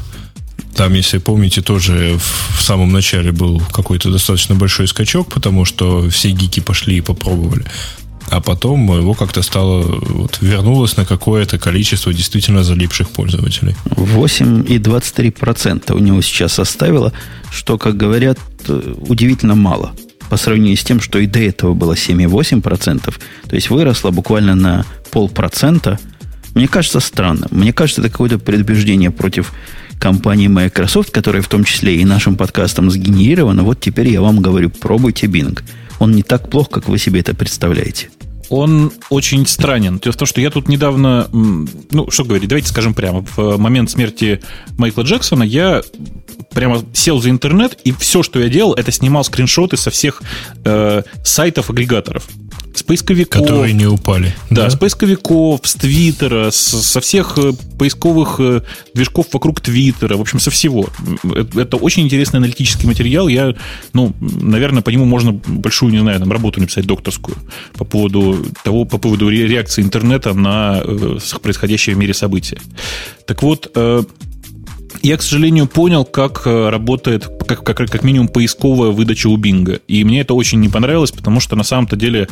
Там, 0.76 0.94
если 0.94 1.18
помните, 1.18 1.62
тоже 1.62 2.18
в 2.58 2.62
самом 2.62 2.92
начале 2.92 3.32
был 3.32 3.62
какой-то 3.72 4.12
достаточно 4.12 4.56
большой 4.56 4.88
скачок, 4.88 5.34
потому 5.34 5.66
что 5.66 6.10
все 6.10 6.32
гики 6.32 6.62
пошли 6.62 6.98
и 6.98 7.02
попробовали. 7.02 7.66
А 8.30 8.42
потом 8.42 8.96
его 8.96 9.14
как-то 9.14 9.42
стало, 9.42 9.82
вот, 9.82 10.38
вернулось 10.42 10.98
на 10.98 11.06
какое-то 11.06 11.58
количество 11.58 12.14
действительно 12.14 12.64
залипших 12.64 13.10
пользователей. 13.10 13.76
8,23% 13.86 15.94
у 15.94 16.00
него 16.00 16.22
сейчас 16.22 16.54
составило, 16.54 17.12
что, 17.52 17.78
как 17.78 17.98
говорят, 17.98 18.38
э, 18.68 18.96
удивительно 19.08 19.56
мало. 19.56 19.94
По 20.30 20.38
сравнению 20.38 20.78
с 20.78 20.84
тем, 20.84 21.02
что 21.02 21.18
и 21.18 21.26
до 21.26 21.40
этого 21.40 21.74
было 21.74 21.94
7,8%. 21.94 23.16
То 23.50 23.56
есть 23.56 23.72
выросло 23.72 24.12
буквально 24.12 24.54
на 24.54 24.86
полпроцента. 25.12 26.00
Мне 26.54 26.68
кажется 26.68 27.00
странно. 27.00 27.48
Мне 27.50 27.74
кажется, 27.74 28.02
это 28.02 28.12
какое-то 28.12 28.38
предубеждение 28.38 29.10
против 29.10 29.54
компании 30.00 30.48
Microsoft, 30.48 31.12
которая 31.12 31.42
в 31.42 31.48
том 31.48 31.64
числе 31.64 31.98
и 31.98 32.06
нашим 32.06 32.36
подкастом 32.36 32.92
сгенерирована. 32.92 33.64
Вот 33.64 33.80
теперь 33.80 34.10
я 34.10 34.22
вам 34.22 34.40
говорю, 34.40 34.70
пробуйте 34.70 35.26
Bing. 35.26 35.60
Он 36.00 36.12
не 36.12 36.24
так 36.24 36.50
плох, 36.50 36.70
как 36.70 36.88
вы 36.88 36.98
себе 36.98 37.20
это 37.20 37.36
представляете. 37.36 38.10
Он 38.50 38.92
очень 39.10 39.46
странен. 39.46 40.00
Дело 40.00 40.14
в 40.14 40.18
том, 40.18 40.28
что 40.28 40.42
я 40.42 40.50
тут 40.50 40.70
недавно, 40.70 41.30
ну, 41.32 42.10
что 42.10 42.24
говорить, 42.24 42.50
давайте 42.50 42.70
скажем 42.70 42.96
прямо, 42.96 43.24
в 43.36 43.58
момент 43.58 43.92
смерти 43.92 44.42
Майкла 44.78 45.04
Джексона 45.04 45.44
я 45.44 45.84
прямо 46.52 46.84
сел 46.94 47.22
за 47.22 47.30
интернет, 47.30 47.78
и 47.84 47.92
все, 47.92 48.24
что 48.24 48.40
я 48.40 48.50
делал, 48.50 48.74
это 48.74 48.92
снимал 48.92 49.24
скриншоты 49.24 49.78
со 49.78 49.92
всех 49.92 50.24
э, 50.66 51.04
сайтов-агрегаторов. 51.24 52.28
С 52.80 52.84
поисковиков. 52.84 53.42
Которые 53.42 53.74
не 53.74 53.86
упали. 53.88 54.34
Да, 54.50 54.70
с 54.70 54.76
поисковиков, 54.76 55.60
с 55.64 55.76
Твиттера, 55.76 56.50
с- 56.50 56.82
со 56.82 57.02
всех 57.02 57.38
э, 57.38 57.52
поисковых 57.78 58.36
э, 58.40 58.62
движков 58.94 59.28
вокруг 59.34 59.60
Твиттера, 59.60 60.16
в 60.16 60.22
общем, 60.22 60.40
со 60.40 60.50
всего. 60.50 60.88
Это, 61.24 61.62
это 61.62 61.76
очень 61.78 62.04
интересный 62.04 62.38
аналитический 62.38 62.88
материал. 62.88 63.28
Я, 63.28 63.54
ну, 63.94 64.14
наверное, 64.22 64.82
по 64.82 64.92
нему 64.92 65.04
можно 65.06 65.34
большую, 65.34 65.92
не 65.92 66.00
знаю, 66.00 66.20
там, 66.20 66.32
работу 66.32 66.62
написать 66.62 66.86
докторскую 66.86 67.36
по 67.78 67.84
поводу 67.84 68.46
того, 68.64 68.86
по 68.86 68.98
поводу 68.98 69.30
ре- 69.30 69.46
реакции 69.48 69.82
интернета 69.82 70.34
на 70.34 70.82
э, 70.84 71.18
происходящее 71.42 71.96
в 71.96 72.00
мире 72.00 72.14
события. 72.14 72.60
Так 73.26 73.44
вот, 73.44 73.72
я, 75.04 75.18
к 75.18 75.22
сожалению, 75.22 75.68
понял, 75.68 76.06
как 76.06 76.46
э, 76.46 76.70
работает, 76.70 77.28
как, 77.48 77.64
как, 77.64 77.78
как 77.78 78.04
минимум, 78.04 78.28
поисковая 78.28 78.92
выдача 78.92 79.28
у 79.28 79.38
Бинга. 79.38 79.80
И 79.88 80.04
мне 80.04 80.22
это 80.22 80.34
очень 80.34 80.60
не 80.60 80.70
понравилось, 80.70 81.12
потому 81.12 81.40
что 81.40 81.56
на 81.56 81.64
самом-то 81.64 81.96
деле... 81.96 82.28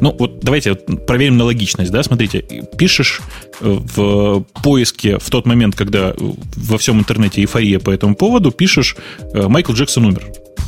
Ну, 0.00 0.14
вот 0.16 0.40
давайте 0.40 0.74
проверим 0.74 1.36
на 1.36 1.44
логичность, 1.44 1.90
да, 1.90 2.02
смотрите, 2.02 2.44
пишешь 2.78 3.20
э, 3.60 3.78
в 3.94 4.44
поиске 4.62 5.18
в 5.18 5.28
тот 5.30 5.46
момент, 5.46 5.74
когда 5.74 6.14
во 6.16 6.78
всем 6.78 6.98
интернете 6.98 7.40
эйфория 7.40 7.78
по 7.78 7.90
этому 7.90 8.14
поводу, 8.14 8.50
пишешь 8.50 8.96
э, 9.34 9.48
«Майкл 9.48 9.72
Джексон 9.72 10.06
умер». 10.06 10.24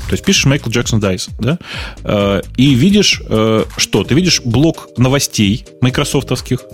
То 0.08 0.14
есть 0.14 0.24
пишешь 0.24 0.44
Майкл 0.44 0.68
Джексон 0.68 1.00
Дайс, 1.00 1.28
да, 1.38 1.58
и 2.56 2.74
видишь 2.74 3.22
что? 3.76 4.04
Ты 4.04 4.14
видишь 4.14 4.42
блок 4.44 4.88
новостей 4.98 5.64
майкрософтовских, 5.80 6.66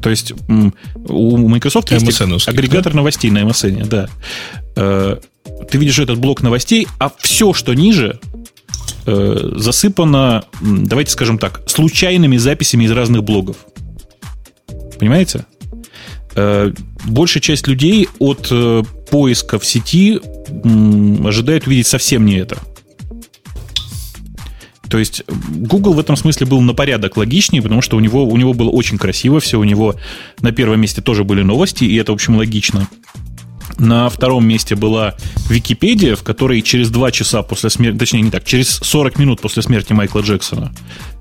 то 0.00 0.10
есть 0.10 0.32
у 1.08 1.48
Microsoft 1.48 1.90
есть 1.90 2.20
агрегатор 2.48 2.92
да? 2.92 2.98
новостей 2.98 3.30
на 3.30 3.38
MSN, 3.42 3.86
да. 3.86 4.08
Э, 4.76 5.16
ты 5.70 5.78
видишь 5.78 5.98
этот 5.98 6.18
блок 6.18 6.42
новостей, 6.42 6.86
а 6.98 7.12
все, 7.18 7.52
что 7.52 7.74
ниже, 7.74 8.18
э, 9.06 9.52
засыпано, 9.56 10.44
давайте 10.60 11.12
скажем 11.12 11.38
так, 11.38 11.62
случайными 11.66 12.36
записями 12.36 12.84
из 12.84 12.90
разных 12.92 13.24
блогов. 13.24 13.56
Понимаете? 14.98 15.44
Э, 16.34 16.72
большая 17.04 17.42
часть 17.42 17.66
людей 17.66 18.08
от 18.18 18.52
поиска 19.10 19.58
в 19.58 19.66
сети 19.66 20.20
ожидает 21.24 21.66
увидеть 21.66 21.86
совсем 21.86 22.24
не 22.24 22.36
это. 22.36 22.58
То 24.90 24.98
есть 24.98 25.22
Google 25.48 25.92
в 25.92 26.00
этом 26.00 26.16
смысле 26.16 26.46
был 26.46 26.60
на 26.60 26.74
порядок 26.74 27.16
логичнее, 27.16 27.62
потому 27.62 27.80
что 27.80 27.96
у 27.96 28.00
него, 28.00 28.26
у 28.26 28.36
него 28.36 28.52
было 28.54 28.70
очень 28.70 28.98
красиво 28.98 29.38
все, 29.38 29.58
у 29.58 29.64
него 29.64 29.94
на 30.40 30.50
первом 30.50 30.80
месте 30.80 31.00
тоже 31.00 31.22
были 31.22 31.42
новости, 31.42 31.84
и 31.84 31.94
это, 31.96 32.10
в 32.10 32.16
общем, 32.16 32.36
логично. 32.36 32.88
На 33.80 34.10
втором 34.10 34.46
месте 34.46 34.76
была 34.76 35.14
Википедия, 35.48 36.14
в 36.14 36.22
которой 36.22 36.60
через 36.60 36.90
два 36.90 37.10
часа 37.10 37.42
после 37.42 37.70
смерти, 37.70 37.98
точнее 37.98 38.20
не 38.20 38.30
так, 38.30 38.44
через 38.44 38.68
40 38.68 39.18
минут 39.18 39.40
после 39.40 39.62
смерти 39.62 39.94
Майкла 39.94 40.20
Джексона 40.20 40.70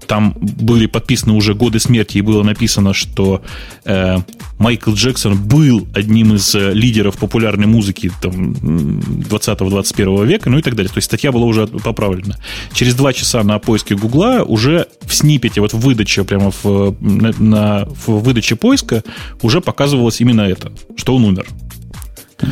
там 0.09 0.35
были 0.39 0.87
подписаны 0.87 1.33
уже 1.33 1.53
годы 1.53 1.79
смерти, 1.79 2.17
и 2.17 2.21
было 2.21 2.41
написано, 2.41 2.95
что 2.95 3.43
э, 3.85 4.17
Майкл 4.57 4.91
Джексон 4.91 5.37
был 5.37 5.87
одним 5.93 6.33
из 6.33 6.55
э, 6.55 6.73
лидеров 6.73 7.17
популярной 7.17 7.67
музыки 7.67 8.11
там, 8.19 8.53
20-21 8.53 10.25
века, 10.25 10.49
ну 10.49 10.57
и 10.57 10.63
так 10.63 10.75
далее. 10.75 10.91
То 10.91 10.97
есть 10.97 11.05
статья 11.05 11.31
была 11.31 11.45
уже 11.45 11.67
поправлена. 11.67 12.39
Через 12.73 12.95
два 12.95 13.13
часа 13.13 13.43
на 13.43 13.59
поиске 13.59 13.95
Гугла 13.95 14.43
уже 14.43 14.87
в 15.01 15.13
снипете, 15.13 15.61
вот 15.61 15.73
в 15.73 15.79
выдаче, 15.79 16.23
прямо 16.23 16.51
в, 16.63 16.97
на, 16.99 17.31
на, 17.37 17.85
в 18.07 18.23
выдаче 18.23 18.55
поиска 18.55 19.03
уже 19.43 19.61
показывалось 19.61 20.21
именно 20.21 20.41
это, 20.41 20.73
что 20.97 21.15
он 21.15 21.23
умер. 21.23 21.45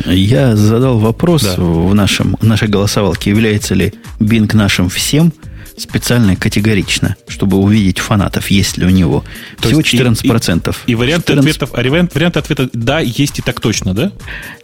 Я 0.06 0.56
задал 0.56 0.98
вопрос 0.98 1.42
да. 1.42 1.54
в, 1.56 1.94
нашем, 1.94 2.36
в 2.40 2.44
нашей 2.44 2.68
голосовалке, 2.68 3.30
является 3.30 3.74
ли 3.74 3.94
Bing 4.20 4.54
нашим 4.54 4.88
всем– 4.88 5.32
специально 5.80 6.32
и 6.32 6.36
категорично, 6.36 7.16
чтобы 7.26 7.56
увидеть 7.56 7.98
фанатов, 7.98 8.48
есть 8.50 8.76
ли 8.78 8.86
у 8.86 8.90
него. 8.90 9.24
То 9.60 9.68
Всего 9.68 9.80
14%. 9.80 10.76
И, 10.86 10.90
и, 10.90 10.92
и 10.92 10.94
варианты, 10.94 11.32
14... 11.32 11.50
ответов, 11.50 11.70
а 11.72 11.88
вариант, 11.88 12.14
варианты 12.14 12.38
ответа 12.38 12.68
«да» 12.72 13.00
есть 13.00 13.38
и 13.38 13.42
так 13.42 13.60
точно, 13.60 13.94
да? 13.94 14.12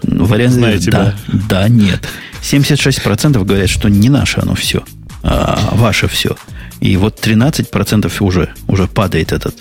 Ну, 0.02 0.24
вариант 0.24 0.54
Знаете, 0.54 0.90
«да», 0.90 1.14
«да», 1.28 1.68
«нет». 1.68 2.06
76% 2.42 3.42
говорят, 3.44 3.70
что 3.70 3.88
не 3.88 4.08
наше 4.08 4.40
оно 4.40 4.54
все, 4.54 4.84
а 5.22 5.70
ваше 5.72 6.08
все. 6.08 6.36
И 6.80 6.96
вот 6.96 7.24
13% 7.24 8.12
уже, 8.20 8.52
уже 8.66 8.86
падает 8.86 9.32
этот 9.32 9.56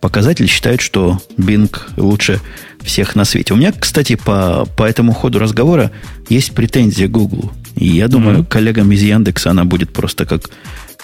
показатель, 0.00 0.48
считают, 0.48 0.80
что 0.80 1.20
Bing 1.36 1.74
лучше 1.96 2.40
всех 2.80 3.14
на 3.14 3.24
свете. 3.24 3.54
У 3.54 3.56
меня, 3.56 3.72
кстати, 3.72 4.16
по, 4.16 4.66
по 4.76 4.84
этому 4.84 5.12
ходу 5.12 5.38
разговора 5.38 5.90
есть 6.28 6.52
претензия 6.52 7.08
к 7.08 7.12
Google. 7.12 7.52
И 7.76 7.86
я 7.88 8.08
думаю, 8.08 8.38
mm-hmm. 8.38 8.46
коллегам 8.46 8.92
из 8.92 9.02
Яндекса 9.02 9.50
она 9.50 9.64
будет 9.64 9.92
просто 9.92 10.26
как 10.26 10.50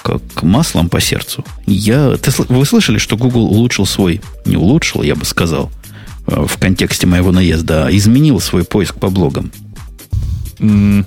как 0.02 0.44
маслом 0.44 0.88
по 0.88 1.00
сердцу. 1.00 1.44
Я, 1.66 2.16
ты, 2.16 2.30
вы 2.48 2.64
слышали, 2.64 2.98
что 2.98 3.16
Google 3.16 3.46
улучшил 3.46 3.86
свой, 3.86 4.20
не 4.44 4.56
улучшил, 4.56 5.02
я 5.02 5.16
бы 5.16 5.24
сказал, 5.24 5.72
э, 6.28 6.44
в 6.46 6.58
контексте 6.58 7.08
моего 7.08 7.32
наезда, 7.32 7.86
а 7.86 7.90
изменил 7.90 8.38
свой 8.38 8.62
поиск 8.62 8.94
по 9.00 9.10
блогам? 9.10 9.50
Mm. 10.58 11.04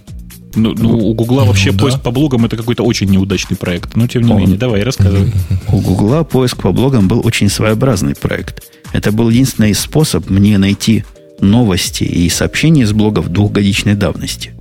Ну, 0.55 0.73
ну, 0.75 0.97
у 0.97 1.13
Гугла 1.13 1.43
вообще 1.43 1.71
ну, 1.71 1.79
поиск 1.79 1.97
да. 1.97 2.03
по 2.03 2.11
блогам 2.11 2.45
это 2.45 2.57
какой-то 2.57 2.83
очень 2.83 3.09
неудачный 3.09 3.55
проект. 3.55 3.95
Но 3.95 4.07
тем 4.07 4.23
не 4.23 4.31
Он, 4.31 4.39
менее, 4.39 4.57
давай, 4.57 4.83
рассказывай. 4.83 5.31
У 5.71 5.79
Гугла 5.79 6.23
поиск 6.23 6.57
по 6.57 6.71
блогам 6.71 7.07
был 7.07 7.25
очень 7.25 7.49
своеобразный 7.49 8.15
проект. 8.15 8.63
Это 8.91 9.11
был 9.11 9.29
единственный 9.29 9.73
способ 9.75 10.29
мне 10.29 10.57
найти 10.57 11.05
новости 11.39 12.03
и 12.03 12.27
сообщения 12.29 12.83
из 12.83 12.93
блогов 12.93 13.29
двухгодичной 13.29 13.93
давности. 13.93 14.53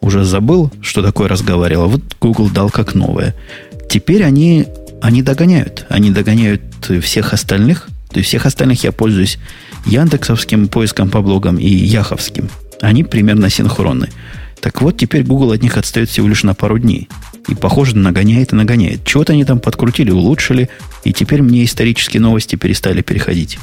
Уже 0.00 0.24
забыл, 0.24 0.70
что 0.80 1.02
такое 1.02 1.28
разговаривал. 1.28 1.88
Вот 1.88 2.02
Google 2.20 2.48
дал 2.50 2.70
как 2.70 2.94
новое 2.94 3.34
теперь 3.94 4.24
они, 4.24 4.66
они 5.00 5.22
догоняют. 5.22 5.86
Они 5.88 6.10
догоняют 6.10 6.62
всех 7.02 7.32
остальных. 7.32 7.86
То 8.10 8.18
есть 8.18 8.28
всех 8.28 8.46
остальных 8.46 8.82
я 8.82 8.90
пользуюсь 8.90 9.38
Яндексовским 9.86 10.68
поиском 10.68 11.10
по 11.10 11.20
блогам 11.20 11.58
и 11.58 11.68
Яховским. 11.68 12.48
Они 12.80 13.04
примерно 13.04 13.50
синхронны. 13.50 14.08
Так 14.64 14.80
вот, 14.80 14.96
теперь 14.96 15.24
Google 15.24 15.52
от 15.52 15.62
них 15.62 15.76
отстает 15.76 16.08
всего 16.08 16.26
лишь 16.26 16.42
на 16.42 16.54
пару 16.54 16.78
дней. 16.78 17.10
И, 17.48 17.54
похоже, 17.54 17.98
нагоняет 17.98 18.54
и 18.54 18.56
нагоняет. 18.56 19.04
Чего-то 19.04 19.34
они 19.34 19.44
там 19.44 19.60
подкрутили, 19.60 20.10
улучшили, 20.10 20.70
и 21.04 21.12
теперь 21.12 21.42
мне 21.42 21.66
исторические 21.66 22.22
новости 22.22 22.56
перестали 22.56 23.02
переходить. 23.02 23.58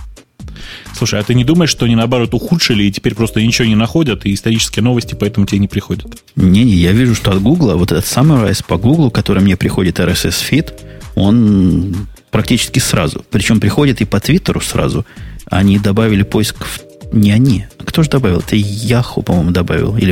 Слушай, 0.96 1.20
а 1.20 1.24
ты 1.24 1.34
не 1.34 1.44
думаешь, 1.44 1.72
что 1.72 1.86
они 1.86 1.96
наоборот 1.96 2.36
ухудшили 2.36 2.84
и 2.84 2.92
теперь 2.92 3.16
просто 3.16 3.42
ничего 3.42 3.68
не 3.68 3.74
находят, 3.74 4.28
и 4.28 4.34
исторические 4.36 4.84
новости 4.84 5.16
поэтому 5.20 5.48
тебе 5.48 5.58
не 5.58 5.68
приходят? 5.68 6.06
Не-не, 6.36 6.76
я 6.76 6.92
вижу, 6.92 7.16
что 7.16 7.32
от 7.32 7.42
Гугла, 7.42 7.78
вот 7.78 7.92
этот 7.92 8.06
Summarize 8.06 8.64
по 8.64 8.78
Гуглу, 8.78 9.10
который 9.10 9.42
мне 9.42 9.58
приходит 9.58 10.00
RSS 10.00 10.36
feed, 10.52 10.72
он 11.16 11.96
практически 12.30 12.78
сразу. 12.78 13.26
Причем 13.32 13.60
приходит 13.60 14.02
и 14.02 14.06
по 14.06 14.20
Твиттеру 14.20 14.62
сразу. 14.62 15.04
Они 15.50 15.80
добавили 15.80 16.22
поиск 16.22 16.64
в 16.64 16.91
не 17.12 17.32
они. 17.32 17.66
Кто 17.78 18.04
же 18.04 18.10
добавил? 18.10 18.40
Это 18.40 18.56
Yahoo, 18.56 19.22
по-моему, 19.22 19.52
добавил. 19.52 19.98
Или 19.98 20.12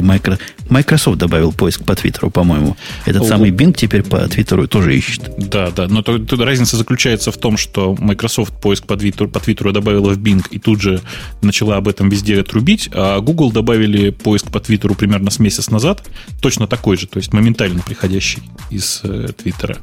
Microsoft 0.69 1.17
добавил 1.17 1.51
поиск 1.51 1.83
по 1.83 1.95
Твиттеру, 1.95 2.29
по-моему. 2.29 2.75
Этот 3.05 3.23
О, 3.23 3.25
самый 3.25 3.51
Bing 3.51 3.73
теперь 3.73 4.03
по 4.03 4.19
Твиттеру 4.27 4.67
тоже 4.67 4.95
ищет. 4.95 5.31
Да, 5.37 5.71
да. 5.71 5.87
Но 5.87 6.01
тут, 6.01 6.29
тут 6.29 6.41
разница 6.41 6.77
заключается 6.77 7.31
в 7.31 7.37
том, 7.37 7.57
что 7.57 7.95
Microsoft 7.99 8.59
поиск 8.59 8.85
по 8.85 8.97
Твиттеру, 8.97 9.29
по 9.29 9.39
Твиттеру 9.39 9.71
добавила 9.71 10.09
в 10.13 10.17
Bing 10.17 10.45
и 10.51 10.59
тут 10.59 10.81
же 10.81 11.01
начала 11.41 11.77
об 11.77 11.87
этом 11.87 12.09
везде 12.09 12.43
трубить, 12.43 12.89
а 12.93 13.19
Google 13.21 13.51
добавили 13.51 14.09
поиск 14.09 14.51
по 14.51 14.59
Твиттеру 14.59 14.95
примерно 14.95 15.31
с 15.31 15.39
месяц 15.39 15.69
назад, 15.69 16.03
точно 16.41 16.67
такой 16.67 16.97
же, 16.97 17.07
то 17.07 17.17
есть 17.17 17.33
моментально 17.33 17.81
приходящий 17.81 18.41
из 18.69 19.01
э, 19.03 19.29
Твиттера. 19.37 19.77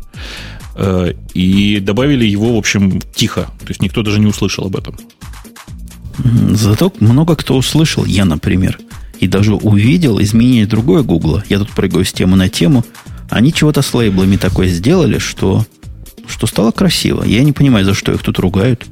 Э, 0.74 1.14
и 1.32 1.80
добавили 1.80 2.24
его, 2.26 2.54
в 2.54 2.58
общем, 2.58 3.00
тихо. 3.14 3.50
То 3.60 3.68
есть 3.68 3.80
никто 3.80 4.02
даже 4.02 4.20
не 4.20 4.26
услышал 4.26 4.66
об 4.66 4.76
этом. 4.76 4.96
Зато 6.52 6.92
много 7.00 7.36
кто 7.36 7.56
услышал, 7.56 8.04
я, 8.04 8.24
например, 8.24 8.78
и 9.20 9.26
даже 9.26 9.54
увидел 9.54 10.20
изменение 10.20 10.66
другое 10.66 11.02
Гугла. 11.02 11.44
Я 11.48 11.58
тут 11.58 11.70
прыгаю 11.70 12.04
с 12.04 12.12
темы 12.12 12.36
на 12.36 12.48
тему. 12.48 12.84
Они 13.30 13.52
чего-то 13.52 13.82
с 13.82 13.92
лейблами 13.94 14.36
такое 14.36 14.68
сделали, 14.68 15.18
что, 15.18 15.66
что 16.28 16.46
стало 16.46 16.70
красиво. 16.70 17.24
Я 17.24 17.42
не 17.42 17.52
понимаю, 17.52 17.84
за 17.84 17.94
что 17.94 18.12
их 18.12 18.22
тут 18.22 18.38
ругают. 18.38 18.86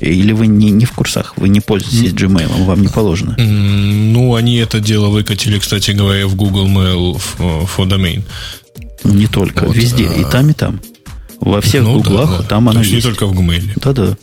Или 0.00 0.32
вы 0.32 0.46
не, 0.46 0.70
не 0.70 0.84
в 0.84 0.92
курсах, 0.92 1.34
вы 1.36 1.48
не 1.48 1.60
пользуетесь 1.60 2.12
Gmail, 2.12 2.64
вам 2.64 2.82
не 2.82 2.88
положено? 2.88 3.34
Ну, 3.38 4.34
они 4.34 4.56
это 4.56 4.78
дело 4.78 5.08
выкатили, 5.08 5.58
кстати 5.58 5.92
говоря, 5.92 6.26
в 6.26 6.34
Google 6.34 6.68
Mail 6.68 7.20
for 7.38 7.88
Domain. 7.88 8.22
Не 9.04 9.26
только, 9.26 9.64
вот, 9.64 9.74
везде, 9.74 10.08
а... 10.08 10.12
и 10.12 10.24
там, 10.30 10.50
и 10.50 10.52
там. 10.52 10.80
Во 11.40 11.60
всех 11.60 11.84
ну, 11.84 11.94
гуглах 11.94 12.30
да, 12.30 12.38
да. 12.38 12.44
там 12.44 12.68
оно 12.68 12.80
есть. 12.80 12.92
не 12.92 13.00
только 13.00 13.26
в 13.26 13.32
Gmail. 13.32 13.72
Да-да. 13.76 14.16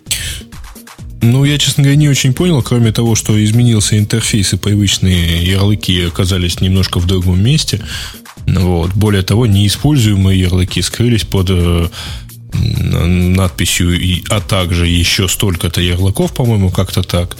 Ну, 1.23 1.45
я, 1.45 1.57
честно 1.57 1.83
говоря, 1.83 1.95
не 1.95 2.09
очень 2.09 2.33
понял, 2.33 2.61
кроме 2.61 2.91
того, 2.91 3.15
что 3.15 3.41
изменился 3.41 3.97
интерфейс 3.97 4.51
и 4.51 4.57
привычные 4.57 5.41
ярлыки 5.41 6.03
оказались 6.03 6.59
немножко 6.59 6.99
в 6.99 7.07
другом 7.07 7.41
месте. 7.41 7.79
Вот. 8.45 8.91
Более 8.93 9.23
того, 9.23 9.45
неиспользуемые 9.45 10.41
ярлыки 10.41 10.81
скрылись 10.81 11.23
под 11.23 11.47
э, 11.49 11.87
надписью, 12.53 14.21
а 14.29 14.41
также 14.41 14.87
еще 14.87 15.29
столько-то 15.29 15.79
ярлыков, 15.79 16.33
по-моему, 16.33 16.69
как-то 16.69 17.03
так. 17.03 17.37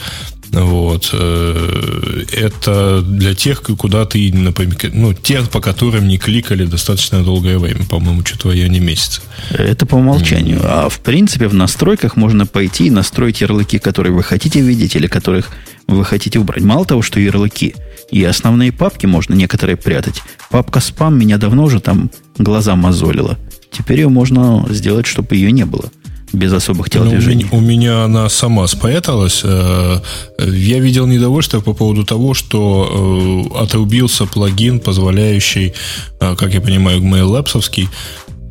Вот. 0.53 1.09
Э, 1.13 2.23
это 2.31 3.01
для 3.01 3.33
тех, 3.33 3.61
куда 3.61 4.05
ты, 4.05 4.31
например, 4.31 4.77
ну, 4.93 5.13
тех, 5.13 5.49
по 5.49 5.59
которым 5.59 6.07
не 6.07 6.17
кликали 6.17 6.65
достаточно 6.65 7.23
долгое 7.23 7.57
время, 7.57 7.85
по-моему, 7.85 8.23
что-то 8.23 8.47
в 8.47 8.51
районе 8.51 8.79
месяца. 8.79 9.21
Это 9.49 9.85
по 9.85 9.95
умолчанию. 9.95 10.59
А 10.63 10.89
в 10.89 10.99
принципе 10.99 11.47
в 11.47 11.55
настройках 11.55 12.15
можно 12.15 12.45
пойти 12.45 12.87
и 12.87 12.91
настроить 12.91 13.41
ярлыки, 13.41 13.79
которые 13.79 14.13
вы 14.13 14.23
хотите 14.23 14.61
видеть 14.61 14.95
или 14.95 15.07
которых 15.07 15.49
вы 15.87 16.05
хотите 16.05 16.39
убрать. 16.39 16.63
Мало 16.63 16.85
того, 16.85 17.01
что 17.01 17.19
ярлыки, 17.19 17.75
и 18.11 18.23
основные 18.23 18.71
папки 18.71 19.07
можно 19.07 19.33
некоторые 19.33 19.75
прятать. 19.75 20.21
Папка 20.51 20.79
спам 20.79 21.17
меня 21.17 21.37
давно 21.37 21.63
уже 21.63 21.79
там 21.79 22.11
глаза 22.37 22.75
мозолила. 22.75 23.39
Теперь 23.71 24.01
ее 24.01 24.09
можно 24.09 24.65
сделать, 24.69 25.07
чтобы 25.07 25.35
ее 25.35 25.51
не 25.51 25.65
было. 25.65 25.91
Без 26.33 26.51
особых 26.53 26.87
Ну, 26.93 27.01
у, 27.01 27.03
телодвижений. 27.05 27.43
меня, 27.45 27.57
у 27.57 27.61
меня 27.61 28.03
она 28.05 28.29
сама 28.29 28.67
спряталась. 28.67 29.41
Э, 29.43 29.99
Я 30.39 30.79
видел 30.79 31.07
недовольство 31.07 31.61
по 31.61 31.73
поводу 31.73 32.03
того, 32.03 32.33
что 32.33 33.49
э, 33.55 33.63
отрубился 33.63 34.25
плагин, 34.25 34.79
позволяющий, 34.79 35.73
э, 36.19 36.35
как 36.35 36.53
я 36.53 36.61
понимаю, 36.61 37.01
Gmail 37.01 37.28
Labs 37.28 37.50
овский, 37.50 37.87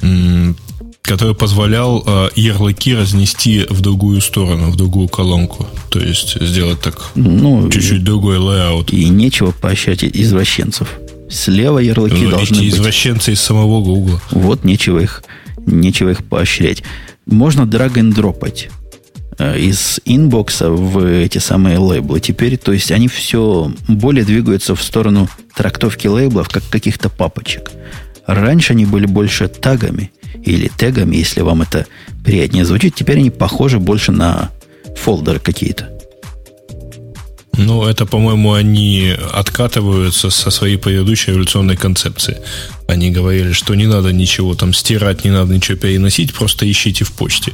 м, 0.03 0.57
который 1.03 1.35
позволял 1.35 2.07
ярлыки 2.37 2.95
разнести 2.95 3.67
в 3.69 3.81
другую 3.81 4.21
сторону, 4.21 4.71
в 4.71 4.77
другую 4.77 5.09
колонку. 5.09 5.67
То 5.91 5.99
есть 5.99 6.41
сделать 6.41 6.81
так 6.81 7.11
Ну, 7.17 7.69
чуть-чуть 7.71 8.05
другой 8.05 8.39
layout. 8.39 8.93
и 8.93 9.09
нечего 9.09 9.51
поощрять 9.51 10.05
извращенцев. 10.05 10.89
Слева 11.29 11.79
ярлыки 11.81 12.23
Ну, 12.25 12.31
должны 12.31 12.55
эти 12.57 12.65
быть. 12.67 12.75
извращенцы 12.75 13.33
из 13.33 13.41
самого 13.41 13.81
Гугла. 13.83 14.21
Вот 14.31 14.65
нечего 14.65 15.01
их, 15.01 15.25
нечего 15.67 16.11
их 16.11 16.25
поощрять. 16.25 16.83
Можно 17.27 17.67
драг 17.67 17.97
and 17.97 18.13
дропать 18.13 18.69
э, 19.39 19.59
из 19.59 20.01
инбокса 20.05 20.71
в 20.71 21.05
эти 21.05 21.39
самые 21.39 21.79
лейблы. 21.79 22.21
Теперь, 22.21 22.57
то 22.57 22.73
есть, 22.73 22.91
они 22.91 23.09
все 23.09 23.73
более 23.89 24.25
двигаются 24.25 24.75
в 24.75 24.83
сторону 24.83 25.29
трактовки 25.55 26.07
лейблов, 26.07 26.49
как 26.49 26.63
каких-то 26.71 27.09
папочек. 27.09 27.71
Раньше 28.27 28.73
они 28.73 28.87
были 28.87 29.07
больше 29.07 29.49
тагами 29.49 30.13
или 30.45 30.69
тегами, 30.69 31.17
если 31.17 31.41
вам 31.41 31.63
это 31.63 31.87
приятнее 32.25 32.65
звучит. 32.65 32.95
Теперь 32.95 33.19
они 33.19 33.31
похожи 33.31 33.79
больше 33.79 34.13
на 34.13 34.51
фолдеры 34.97 35.39
какие-то. 35.39 35.92
Ну, 37.67 37.85
это, 37.85 38.07
по-моему, 38.07 38.53
они 38.53 39.15
откатываются 39.33 40.31
со 40.31 40.51
своей 40.51 40.77
предыдущей 40.77 41.33
эволюционной 41.33 41.77
концепции. 41.77 42.37
Они 42.89 43.11
говорили, 43.11 43.53
что 43.53 43.75
не 43.75 43.87
надо 43.87 44.13
ничего 44.13 44.55
там 44.55 44.75
стирать, 44.75 45.25
не 45.25 45.31
надо 45.31 45.55
ничего 45.55 45.79
переносить, 45.79 46.35
просто 46.35 46.71
ищите 46.71 47.05
в 47.05 47.13
почте. 47.13 47.53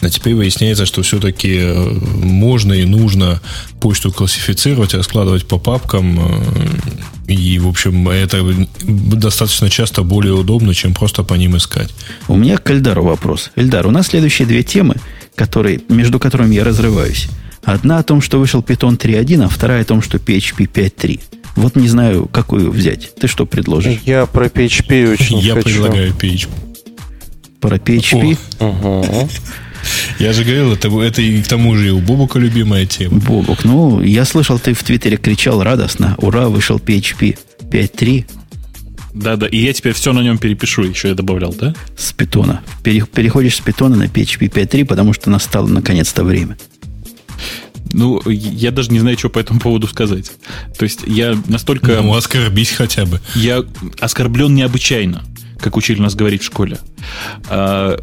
А 0.00 0.08
теперь 0.08 0.34
выясняется, 0.34 0.86
что 0.86 1.02
все-таки 1.02 1.58
э, 1.58 1.90
можно 2.22 2.72
и 2.72 2.84
нужно 2.84 3.40
почту 3.80 4.10
классифицировать, 4.10 4.94
раскладывать 4.94 5.46
по 5.46 5.58
папкам. 5.58 6.18
э, 7.28 7.32
И, 7.32 7.58
в 7.58 7.68
общем, 7.68 8.08
это 8.08 8.44
достаточно 8.82 9.68
часто 9.68 10.02
более 10.02 10.32
удобно, 10.32 10.74
чем 10.74 10.94
просто 10.94 11.22
по 11.22 11.34
ним 11.34 11.56
искать. 11.56 11.94
У 12.28 12.36
меня 12.36 12.56
к 12.56 12.70
Эльдару 12.70 13.04
вопрос. 13.04 13.50
Эльдар, 13.56 13.86
у 13.86 13.90
нас 13.90 14.08
следующие 14.08 14.48
две 14.48 14.62
темы, 14.62 14.96
которые, 15.34 15.80
между 15.88 16.18
которыми 16.18 16.54
я 16.54 16.64
разрываюсь. 16.64 17.28
Одна 17.64 17.98
о 17.98 18.02
том, 18.02 18.20
что 18.22 18.38
вышел 18.38 18.60
Python 18.60 18.96
3.1, 18.98 19.44
а 19.44 19.48
вторая 19.48 19.82
о 19.82 19.84
том, 19.84 20.02
что 20.02 20.18
PHP 20.18 20.66
5.3. 20.72 21.20
Вот 21.56 21.76
не 21.76 21.88
знаю, 21.88 22.26
какую 22.26 22.70
взять. 22.70 23.14
Ты 23.16 23.26
что 23.28 23.44
предложишь? 23.46 23.98
Я 24.06 24.26
про 24.26 24.46
PHP 24.46 25.12
очень 25.12 25.38
Я 25.40 25.54
хочу. 25.54 25.64
предлагаю 25.64 26.12
PHP. 26.12 26.48
Про 27.60 27.76
PHP? 27.76 28.38
Я 30.18 30.32
же 30.32 30.44
говорил, 30.44 30.72
это, 30.72 30.88
это 31.00 31.22
и 31.22 31.42
к 31.42 31.48
тому 31.48 31.74
же 31.76 31.88
и 31.88 31.90
у 31.90 32.00
Бобука 32.00 32.38
любимая 32.38 32.84
тема. 32.86 33.18
Бобок, 33.18 33.64
ну, 33.64 34.02
я 34.02 34.24
слышал, 34.24 34.58
ты 34.58 34.74
в 34.74 34.82
Твиттере 34.82 35.16
кричал 35.16 35.62
радостно. 35.62 36.14
Ура, 36.18 36.48
вышел 36.48 36.76
PHP 36.78 37.38
5.3 37.70 38.26
Да-да, 39.14 39.46
и 39.46 39.56
я 39.56 39.72
теперь 39.72 39.92
все 39.94 40.12
на 40.12 40.20
нем 40.20 40.36
перепишу, 40.38 40.82
еще 40.84 41.08
я 41.08 41.14
добавлял, 41.14 41.54
да? 41.58 41.74
с 41.96 42.12
питона. 42.12 42.60
Пере- 42.82 43.06
переходишь 43.06 43.56
с 43.56 43.60
питона 43.60 43.96
на 43.96 44.04
PHP 44.04 44.50
5.3, 44.50 44.84
потому 44.84 45.12
что 45.14 45.30
настало 45.30 45.66
наконец-то 45.66 46.24
время. 46.24 46.56
Ну, 47.92 48.20
я 48.26 48.70
даже 48.70 48.90
не 48.90 49.00
знаю, 49.00 49.18
что 49.18 49.28
по 49.30 49.38
этому 49.38 49.60
поводу 49.60 49.86
сказать. 49.88 50.32
То 50.78 50.84
есть 50.84 51.00
я 51.06 51.36
настолько... 51.48 52.00
Ну, 52.02 52.14
оскорбись 52.14 52.70
хотя 52.70 53.04
бы. 53.04 53.20
Я 53.34 53.64
оскорблен 54.00 54.54
необычайно, 54.54 55.24
как 55.58 55.76
учили 55.76 56.00
нас 56.00 56.14
говорить 56.14 56.42
в 56.42 56.44
школе. 56.46 56.78
А, 57.48 57.96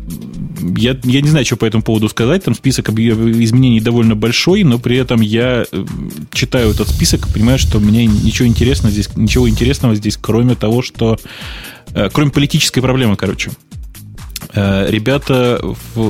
Я, 0.76 0.98
я 1.04 1.22
не 1.22 1.30
знаю, 1.30 1.46
что 1.46 1.56
по 1.56 1.66
этому 1.66 1.84
поводу 1.84 2.10
сказать. 2.10 2.44
Там 2.44 2.54
список 2.56 2.90
изменений 2.90 3.80
довольно 3.80 4.16
большой, 4.16 4.64
но 4.64 4.78
при 4.80 4.98
этом 4.98 5.22
я 5.22 5.66
э, 5.72 5.86
читаю 6.34 6.72
этот 6.72 6.90
список 6.90 7.28
и 7.28 7.34
понимаю, 7.34 7.58
что 7.60 7.80
мне 7.80 8.06
ничего 8.06 8.48
интересного 8.48 8.92
здесь, 8.92 9.10
ничего 9.16 9.48
интересного 9.50 9.96
здесь, 9.96 10.18
кроме 10.20 10.56
того, 10.56 10.82
что... 10.82 11.18
э, 11.94 12.10
Кроме 12.12 12.32
политической 12.32 12.82
проблемы, 12.82 13.16
короче. 13.16 13.52
Э, 14.54 14.90
Ребята 14.90 15.62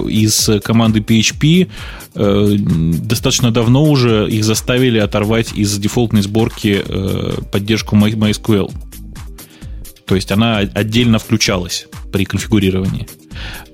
из 0.08 0.50
команды 0.64 1.00
PHP 1.00 1.68
э, 2.16 2.56
достаточно 2.58 3.52
давно 3.52 3.84
уже 3.84 4.28
их 4.30 4.44
заставили 4.44 5.00
оторвать 5.00 5.54
из 5.54 5.78
дефолтной 5.78 6.22
сборки 6.22 6.82
э, 6.86 7.42
поддержку 7.52 7.96
My- 7.96 8.14
MySQL. 8.14 8.72
То 10.06 10.16
есть 10.16 10.32
она 10.32 10.58
отдельно 10.58 11.20
включалась 11.20 11.88
при 12.14 12.24
конфигурировании. 12.26 13.08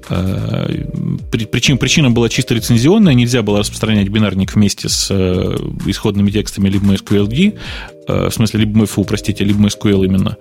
Э, 0.09 0.85
при- 1.31 1.45
Причин, 1.45 1.77
причина 1.77 2.11
была 2.11 2.29
чисто 2.29 2.53
лицензионная, 2.55 3.13
нельзя 3.13 3.41
было 3.41 3.59
распространять 3.59 4.09
бинарник 4.09 4.53
вместе 4.55 4.89
с 4.89 5.07
э, 5.09 5.57
исходными 5.85 6.31
текстами 6.31 6.69
либо 6.69 6.85
MySQL, 6.87 7.57
э, 8.07 8.29
в 8.29 8.33
смысле 8.33 8.61
либо 8.61 8.81
MyFU, 8.81 9.05
простите, 9.05 9.43
либо 9.43 9.59
MySQL 9.65 10.05
именно. 10.05 10.37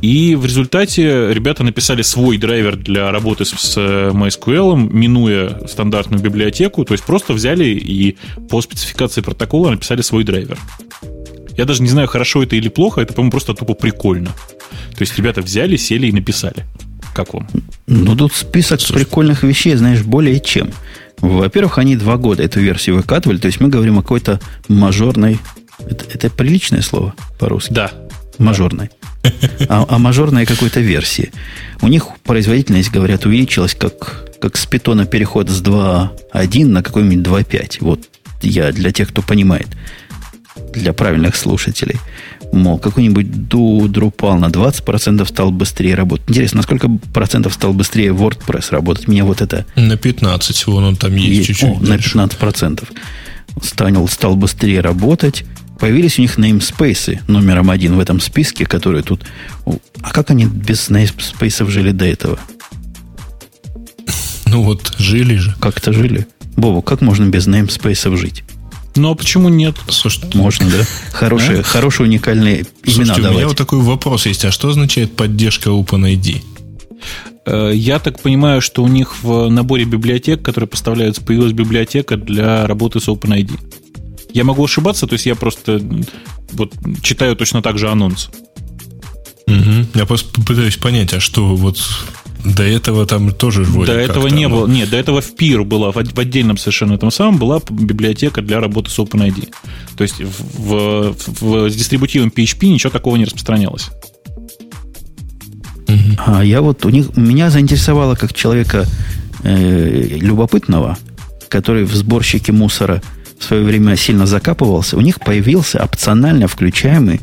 И 0.00 0.34
в 0.34 0.44
результате 0.44 1.32
ребята 1.32 1.64
написали 1.64 2.02
свой 2.02 2.38
драйвер 2.38 2.76
для 2.76 3.10
работы 3.10 3.44
с 3.44 3.76
MySQL, 3.76 4.76
минуя 4.76 5.60
стандартную 5.66 6.22
библиотеку, 6.22 6.84
то 6.84 6.92
есть 6.92 7.04
просто 7.04 7.32
взяли 7.32 7.64
и 7.64 8.16
по 8.48 8.60
спецификации 8.60 9.22
протокола 9.22 9.70
написали 9.70 10.02
свой 10.02 10.24
драйвер. 10.24 10.58
Я 11.56 11.64
даже 11.64 11.82
не 11.82 11.88
знаю, 11.88 12.08
хорошо 12.08 12.42
это 12.42 12.56
или 12.56 12.68
плохо, 12.68 13.00
это, 13.00 13.12
по-моему, 13.12 13.32
просто 13.32 13.54
тупо 13.54 13.74
прикольно. 13.74 14.30
То 14.96 15.02
есть 15.02 15.16
ребята 15.18 15.42
взяли, 15.42 15.76
сели 15.76 16.06
и 16.06 16.12
написали. 16.12 16.64
Как 17.14 17.34
вам? 17.34 17.48
Ну, 17.86 18.16
тут 18.16 18.32
список 18.32 18.80
прикольных 18.80 19.42
вещей, 19.42 19.74
знаешь, 19.76 20.02
более 20.02 20.40
чем. 20.40 20.70
Во-первых, 21.20 21.78
они 21.78 21.96
два 21.96 22.16
года 22.16 22.42
эту 22.42 22.60
версию 22.60 22.96
выкатывали, 22.96 23.38
то 23.38 23.46
есть 23.46 23.60
мы 23.60 23.68
говорим 23.68 23.98
о 23.98 24.02
какой-то 24.02 24.40
мажорной... 24.68 25.38
Это, 25.78 26.04
это 26.12 26.30
приличное 26.30 26.82
слово 26.82 27.14
по-русски? 27.38 27.72
Да. 27.72 27.90
Мажорной. 28.38 28.90
А, 29.68 29.84
о 29.88 29.98
мажорной 29.98 30.46
какой-то 30.46 30.80
версии. 30.80 31.30
У 31.82 31.88
них 31.88 32.06
производительность, 32.24 32.90
говорят, 32.90 33.26
увеличилась, 33.26 33.74
как, 33.74 34.30
как 34.40 34.56
с 34.56 34.64
питона 34.66 35.04
переход 35.04 35.50
с 35.50 35.62
2.1 35.62 36.66
на 36.66 36.82
какой-нибудь 36.82 37.26
2.5. 37.26 37.76
Вот 37.80 38.00
я 38.42 38.72
для 38.72 38.92
тех, 38.92 39.08
кто 39.10 39.20
понимает, 39.20 39.68
для 40.72 40.92
правильных 40.92 41.36
слушателей. 41.36 41.96
Мол, 42.52 42.78
какой-нибудь 42.78 43.26
Drupal 43.26 44.38
на 44.38 44.46
20% 44.46 45.26
стал 45.26 45.52
быстрее 45.52 45.94
работать. 45.94 46.28
Интересно, 46.28 46.58
на 46.58 46.62
сколько 46.64 46.88
процентов 47.12 47.54
стал 47.54 47.72
быстрее 47.72 48.08
WordPress 48.12 48.70
работать? 48.70 49.06
Меня 49.08 49.24
вот 49.24 49.40
это 49.40 49.66
На 49.76 49.96
15, 49.96 50.66
вон 50.66 50.84
он 50.84 50.96
там 50.96 51.14
есть 51.14 51.28
есть. 51.28 51.46
чуть-чуть. 51.46 51.68
О, 51.70 51.80
на 51.80 51.86
дальше. 51.86 52.18
15%. 52.18 52.88
Стал, 53.62 54.08
стал 54.08 54.36
быстрее 54.36 54.80
работать. 54.80 55.44
Появились 55.78 56.18
у 56.18 56.22
них 56.22 56.38
namespace 56.38 57.20
номером 57.28 57.70
один 57.70 57.94
в 57.96 58.00
этом 58.00 58.20
списке, 58.20 58.66
которые 58.66 59.02
тут... 59.02 59.24
А 60.02 60.10
как 60.10 60.30
они 60.30 60.46
без 60.46 60.90
namespace 60.90 61.68
жили 61.70 61.92
до 61.92 62.04
этого? 62.04 62.38
Ну 64.46 64.62
вот, 64.62 64.92
жили 64.98 65.36
же. 65.36 65.54
Как-то 65.60 65.92
жили? 65.92 66.26
Бобу, 66.56 66.82
как 66.82 67.00
можно 67.00 67.26
без 67.26 67.46
namespace 67.46 68.14
жить? 68.16 68.44
Ну, 68.96 69.10
а 69.10 69.14
почему 69.14 69.48
нет? 69.48 69.76
Слушай, 69.88 70.24
Можно, 70.34 70.68
да? 70.68 70.84
Хорошие, 71.12 71.62
хорошие 71.62 72.06
уникальные 72.08 72.64
имена 72.84 73.04
слушайте, 73.06 73.12
у 73.12 73.16
меня 73.18 73.28
давать. 73.30 73.44
вот 73.46 73.56
такой 73.56 73.80
вопрос 73.80 74.26
есть. 74.26 74.44
А 74.44 74.50
что 74.50 74.68
означает 74.68 75.14
поддержка 75.16 75.70
OpenID? 75.70 76.42
Э, 77.46 77.72
Я 77.74 77.98
так 78.00 78.20
понимаю, 78.20 78.60
что 78.60 78.82
у 78.82 78.88
них 78.88 79.22
в 79.22 79.48
наборе 79.48 79.84
библиотек, 79.84 80.42
которые 80.42 80.68
поставляются, 80.68 81.22
появилась 81.22 81.52
библиотека 81.52 82.16
для 82.16 82.66
работы 82.66 83.00
с 83.00 83.08
OpenID. 83.08 83.50
Я 84.32 84.44
могу 84.44 84.64
ошибаться, 84.64 85.06
то 85.06 85.14
есть 85.14 85.26
я 85.26 85.34
просто 85.34 85.80
вот 86.52 86.72
читаю 87.02 87.36
точно 87.36 87.62
так 87.62 87.78
же 87.78 87.88
анонс. 87.88 88.28
Мгм. 89.46 89.88
Я 89.94 90.06
просто 90.06 90.28
пытаюсь 90.42 90.76
понять, 90.76 91.12
а 91.14 91.20
что 91.20 91.56
вот 91.56 91.80
до 92.44 92.62
этого 92.62 93.06
там 93.06 93.32
тоже 93.32 93.62
вроде 93.64 93.92
до 93.92 93.98
этого 93.98 94.28
не 94.28 94.44
оно- 94.44 94.56
было. 94.60 94.66
Нет, 94.66 94.90
до 94.90 94.96
этого 94.96 95.20
в 95.20 95.34
PIR 95.34 95.64
была, 95.64 95.92
в 95.92 95.96
отдельном 96.18 96.56
совершенно 96.56 96.94
этом 96.94 97.10
самом 97.10 97.38
была 97.38 97.60
библиотека 97.70 98.42
для 98.42 98.60
работы 98.60 98.90
с 98.90 98.98
OpenID. 98.98 99.48
То 99.96 100.02
есть 100.02 100.20
в, 100.20 101.12
в, 101.12 101.14
в- 101.40 101.68
с 101.70 101.74
дистрибутивом 101.76 102.32
PHP 102.34 102.66
ничего 102.68 102.90
такого 102.90 103.16
не 103.16 103.24
распространялось. 103.24 103.90
А 106.18 106.44
я 106.44 106.60
вот 106.60 106.84
у 106.84 106.90
них 106.90 107.16
меня 107.16 107.50
заинтересовало 107.50 108.14
как 108.14 108.32
человека 108.32 108.86
э, 109.42 110.18
любопытного, 110.20 110.96
который 111.48 111.84
в 111.84 111.94
сборщике 111.94 112.52
мусора 112.52 113.02
в 113.38 113.44
свое 113.44 113.64
время 113.64 113.96
сильно 113.96 114.26
закапывался. 114.26 114.96
У 114.96 115.00
них 115.00 115.18
появился 115.20 115.82
опционально 115.82 116.46
включаемый 116.46 117.20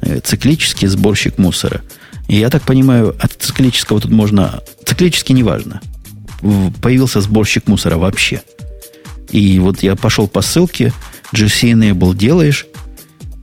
э, 0.00 0.20
циклический 0.20 0.88
сборщик 0.88 1.36
мусора. 1.38 1.82
И 2.28 2.36
я 2.36 2.50
так 2.50 2.62
понимаю, 2.62 3.16
от 3.18 3.32
циклического 3.32 4.00
тут 4.00 4.10
можно... 4.10 4.60
Циклически 4.84 5.32
неважно. 5.32 5.80
Появился 6.82 7.20
сборщик 7.20 7.66
мусора 7.66 7.96
вообще. 7.96 8.42
И 9.30 9.58
вот 9.58 9.82
я 9.82 9.96
пошел 9.96 10.28
по 10.28 10.42
ссылке, 10.42 10.92
GC 11.34 11.72
Enable 11.72 12.14
делаешь, 12.14 12.66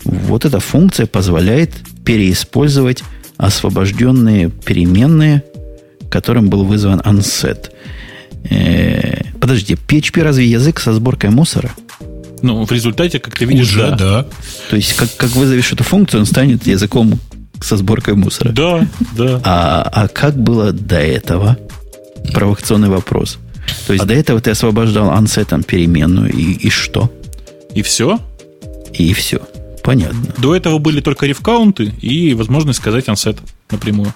вот 0.04 0.46
эта 0.46 0.60
функция 0.60 1.08
позволяет 1.08 1.72
переиспользовать 2.06 3.04
освобожденные 3.38 4.50
переменные, 4.50 5.44
которым 6.10 6.50
был 6.50 6.64
вызван 6.64 7.00
unset. 7.00 7.72
Э, 8.50 9.32
подожди, 9.40 9.74
PHP 9.74 10.22
разве 10.22 10.46
язык 10.46 10.80
со 10.80 10.94
сборкой 10.94 11.32
мусора? 11.32 11.72
Ну, 12.42 12.66
в 12.66 12.72
результате, 12.72 13.20
как 13.20 13.38
ты 13.38 13.46
видишь, 13.46 13.70
Уже, 13.70 13.90
да. 13.90 13.96
да. 13.98 14.26
То 14.70 14.76
есть, 14.76 14.94
как, 14.94 15.16
как 15.18 15.32
вызовешь 15.32 15.74
эту 15.74 15.84
функцию, 15.84 16.22
он 16.22 16.26
станет 16.28 16.68
языком 16.68 17.20
со 17.66 17.78
сборкой 17.78 18.16
мусора. 18.16 18.52
Да, 18.52 18.88
да. 19.18 19.42
А, 19.44 19.90
а 19.92 20.08
как 20.08 20.36
было 20.36 20.72
до 20.72 20.98
этого? 21.00 21.58
Провокационный 22.34 22.90
вопрос. 22.90 23.38
То 23.88 23.94
есть, 23.94 24.06
до 24.06 24.14
этого 24.14 24.40
ты 24.42 24.52
освобождал 24.52 25.10
ансетом 25.10 25.64
переменную, 25.64 26.32
и, 26.32 26.54
и 26.54 26.70
что? 26.70 27.12
И 27.74 27.82
все. 27.82 28.20
И 28.94 29.14
все. 29.14 29.42
Понятно. 29.84 30.20
До 30.38 30.56
этого 30.56 30.78
были 30.80 31.02
только 31.02 31.26
рефкаунты 31.26 31.94
и 32.02 32.34
возможность 32.34 32.80
сказать 32.80 33.08
ансет 33.10 33.38
напрямую. 33.70 34.14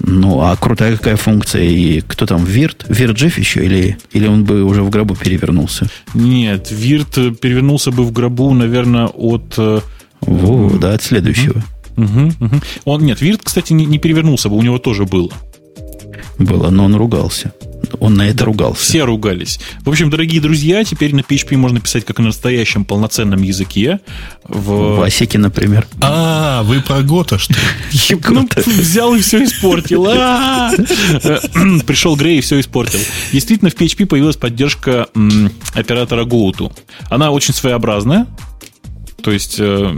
Ну, 0.00 0.40
а 0.42 0.56
крутая 0.56 0.96
какая 0.96 1.16
функция? 1.16 1.62
И 1.62 2.00
кто 2.00 2.26
там, 2.26 2.44
Вирт? 2.44 2.84
Вирт 2.88 3.18
еще? 3.38 3.64
Или, 3.64 3.96
или 4.12 4.26
он 4.26 4.44
бы 4.44 4.62
уже 4.64 4.82
в 4.82 4.90
гробу 4.90 5.14
перевернулся? 5.14 5.88
Нет, 6.12 6.70
Вирт 6.70 7.14
перевернулся 7.40 7.90
бы 7.90 8.04
в 8.04 8.12
гробу, 8.12 8.52
наверное, 8.52 9.06
от... 9.06 9.54
э, 9.56 9.80
Во, 10.20 10.70
да, 10.78 10.94
от 10.94 11.02
следующего. 11.02 11.62
Мгм, 11.96 12.34
мгм. 12.38 12.62
Он, 12.84 13.02
нет, 13.02 13.20
Вирт, 13.20 13.42
кстати, 13.44 13.72
не, 13.72 13.86
не 13.86 13.98
перевернулся 13.98 14.48
бы, 14.48 14.56
у 14.56 14.62
него 14.62 14.78
тоже 14.78 15.04
было. 15.04 15.30
Было, 16.38 16.70
но 16.70 16.84
он 16.84 16.94
ругался. 16.96 17.52
Он 18.00 18.14
на 18.14 18.28
это 18.28 18.44
ругался. 18.44 18.82
Все 18.82 19.04
ругались. 19.04 19.60
В 19.84 19.88
общем, 19.88 20.10
дорогие 20.10 20.40
друзья, 20.40 20.82
теперь 20.84 21.14
на 21.14 21.20
PHP 21.20 21.56
можно 21.56 21.80
писать 21.80 22.04
как 22.04 22.18
на 22.18 22.26
настоящем 22.26 22.84
полноценном 22.84 23.42
языке. 23.42 24.00
В... 24.44 24.96
В 24.96 25.02
Асике, 25.02 25.38
например. 25.38 25.86
А, 26.00 26.62
вы 26.64 26.80
про 26.80 27.02
Гота, 27.02 27.38
что 27.38 27.54
ли? 27.54 27.60
Ну, 28.34 28.48
взял 28.66 29.14
и 29.14 29.20
все 29.20 29.44
испортил. 29.44 30.06
А! 30.08 30.72
Пришел 31.86 32.16
Грей 32.16 32.38
и 32.38 32.40
все 32.40 32.58
испортил. 32.58 33.00
Действительно, 33.32 33.70
в 33.70 33.74
PHP 33.74 34.06
появилась 34.06 34.36
поддержка 34.36 35.08
оператора 35.74 36.24
GoTo. 36.24 36.72
Она 37.10 37.30
очень 37.30 37.54
своеобразная. 37.54 38.26
То 39.22 39.30
есть, 39.30 39.56
э, 39.58 39.96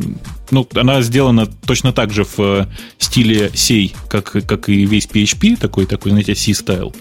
ну, 0.51 0.66
она 0.74 1.02
сделана 1.02 1.47
точно 1.47 1.93
так 1.93 2.12
же 2.12 2.24
в 2.24 2.39
э, 2.39 2.66
стиле 2.98 3.51
C, 3.55 3.90
как, 4.09 4.32
как 4.47 4.68
и 4.68 4.85
весь 4.86 5.06
PHP, 5.06 5.56
такой, 5.56 5.86
такой, 5.86 6.10
знаете, 6.10 6.35
C-стайл. 6.35 6.94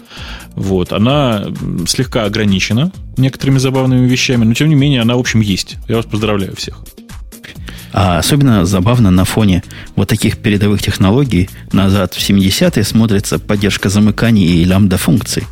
Вот. 0.54 0.92
Она 0.92 1.46
слегка 1.86 2.24
ограничена 2.24 2.92
некоторыми 3.16 3.58
забавными 3.58 4.08
вещами, 4.08 4.44
но 4.44 4.54
тем 4.54 4.68
не 4.68 4.74
менее 4.74 5.02
она, 5.02 5.16
в 5.16 5.20
общем, 5.20 5.40
есть. 5.40 5.76
Я 5.88 5.96
вас 5.96 6.06
поздравляю 6.06 6.54
всех. 6.56 6.78
А 7.92 8.18
особенно 8.18 8.66
забавно 8.66 9.10
на 9.10 9.24
фоне 9.24 9.62
вот 9.94 10.08
таких 10.08 10.38
передовых 10.38 10.82
технологий 10.82 11.48
назад 11.72 12.14
в 12.14 12.18
70-е 12.18 12.84
смотрится 12.84 13.38
поддержка 13.38 13.88
замыканий 13.88 14.44
и 14.44 14.64
лямбда-функций. 14.64 15.44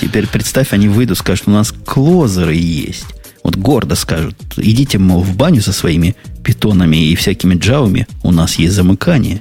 Теперь 0.00 0.26
представь, 0.26 0.72
они 0.72 0.88
выйдут, 0.88 1.18
скажут, 1.18 1.48
у 1.48 1.50
нас 1.50 1.72
клозеры 1.72 2.54
есть. 2.54 3.06
Вот 3.48 3.56
гордо 3.56 3.94
скажут, 3.94 4.36
идите, 4.58 4.98
мол, 4.98 5.22
в 5.22 5.34
баню 5.34 5.62
со 5.62 5.72
своими 5.72 6.14
питонами 6.44 6.98
и 6.98 7.14
всякими 7.14 7.54
джавами, 7.54 8.06
у 8.22 8.30
нас 8.30 8.56
есть 8.56 8.74
замыкание. 8.74 9.40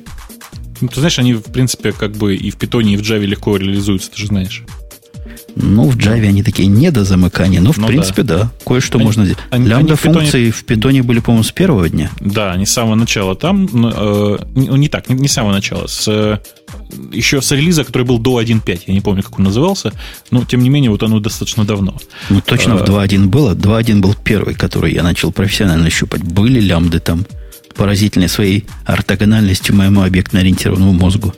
Ну, 0.79 0.87
ты 0.87 1.01
знаешь, 1.01 1.19
они, 1.19 1.33
в 1.33 1.43
принципе, 1.43 1.91
как 1.91 2.13
бы 2.13 2.33
и 2.33 2.49
в 2.49 2.55
Python, 2.55 2.89
и 2.89 2.95
в 2.95 3.01
Java 3.01 3.25
легко 3.25 3.57
реализуются, 3.57 4.09
ты 4.09 4.19
же 4.19 4.27
знаешь. 4.27 4.63
Ну, 5.59 5.89
в 5.89 5.97
Java 5.97 6.27
они 6.27 6.43
такие 6.43 6.67
не 6.67 6.91
до 6.91 7.03
замыкания, 7.03 7.61
но 7.61 7.71
в 7.71 7.77
Ну 7.77 7.87
принципе 7.87 8.23
да. 8.23 8.51
Кое-что 8.65 8.97
Они- 8.97 9.05
можно 9.05 9.25
сделать. 9.25 9.41
они- 9.49 9.63
они 9.65 9.69
Лямбда 9.69 9.95
в 9.95 9.99
функции 10.01 10.51
в 10.51 10.63
питоне 10.65 11.01
были, 11.03 11.19
по-моему, 11.19 11.43
с 11.43 11.51
первого 11.51 11.89
дня. 11.89 12.11
Да, 12.19 12.55
не 12.55 12.65
с 12.65 12.71
самого 12.71 12.95
начала 12.95 13.35
там, 13.35 13.65
э, 13.73 14.37
не, 14.55 14.67
не 14.67 14.87
так, 14.89 15.09
не, 15.09 15.15
не 15.15 15.27
с 15.27 15.33
самого 15.33 15.53
начала, 15.53 15.87
с, 15.87 16.07
э, 16.07 16.37
еще 17.11 17.41
с 17.41 17.51
релиза, 17.51 17.83
который 17.83 18.03
был 18.03 18.19
до 18.19 18.37
1.5, 18.37 18.83
я 18.87 18.93
не 18.93 19.01
помню, 19.01 19.23
как 19.23 19.39
он 19.39 19.45
назывался, 19.45 19.93
но 20.31 20.43
тем 20.45 20.61
не 20.61 20.69
менее, 20.69 20.91
вот 20.91 21.01
оно 21.03 21.19
достаточно 21.19 21.65
давно. 21.65 21.97
Ну, 22.29 22.41
точно 22.41 22.77
в 22.77 22.83
А. 22.83 22.85
2.1 22.85 23.27
было. 23.27 23.53
2.1 23.55 23.99
был 24.01 24.13
первый, 24.23 24.53
который 24.53 24.93
я 24.93 25.01
начал 25.03 25.31
профессионально 25.31 25.89
щупать. 25.89 26.21
Были 26.23 26.59
лямбды 26.59 26.99
там, 26.99 27.25
поразительные 27.75 28.27
своей 28.29 28.65
ортогональностью 28.85 29.75
моему 29.75 30.01
объектно-ориентированному 30.01 30.93
мозгу. 30.93 31.33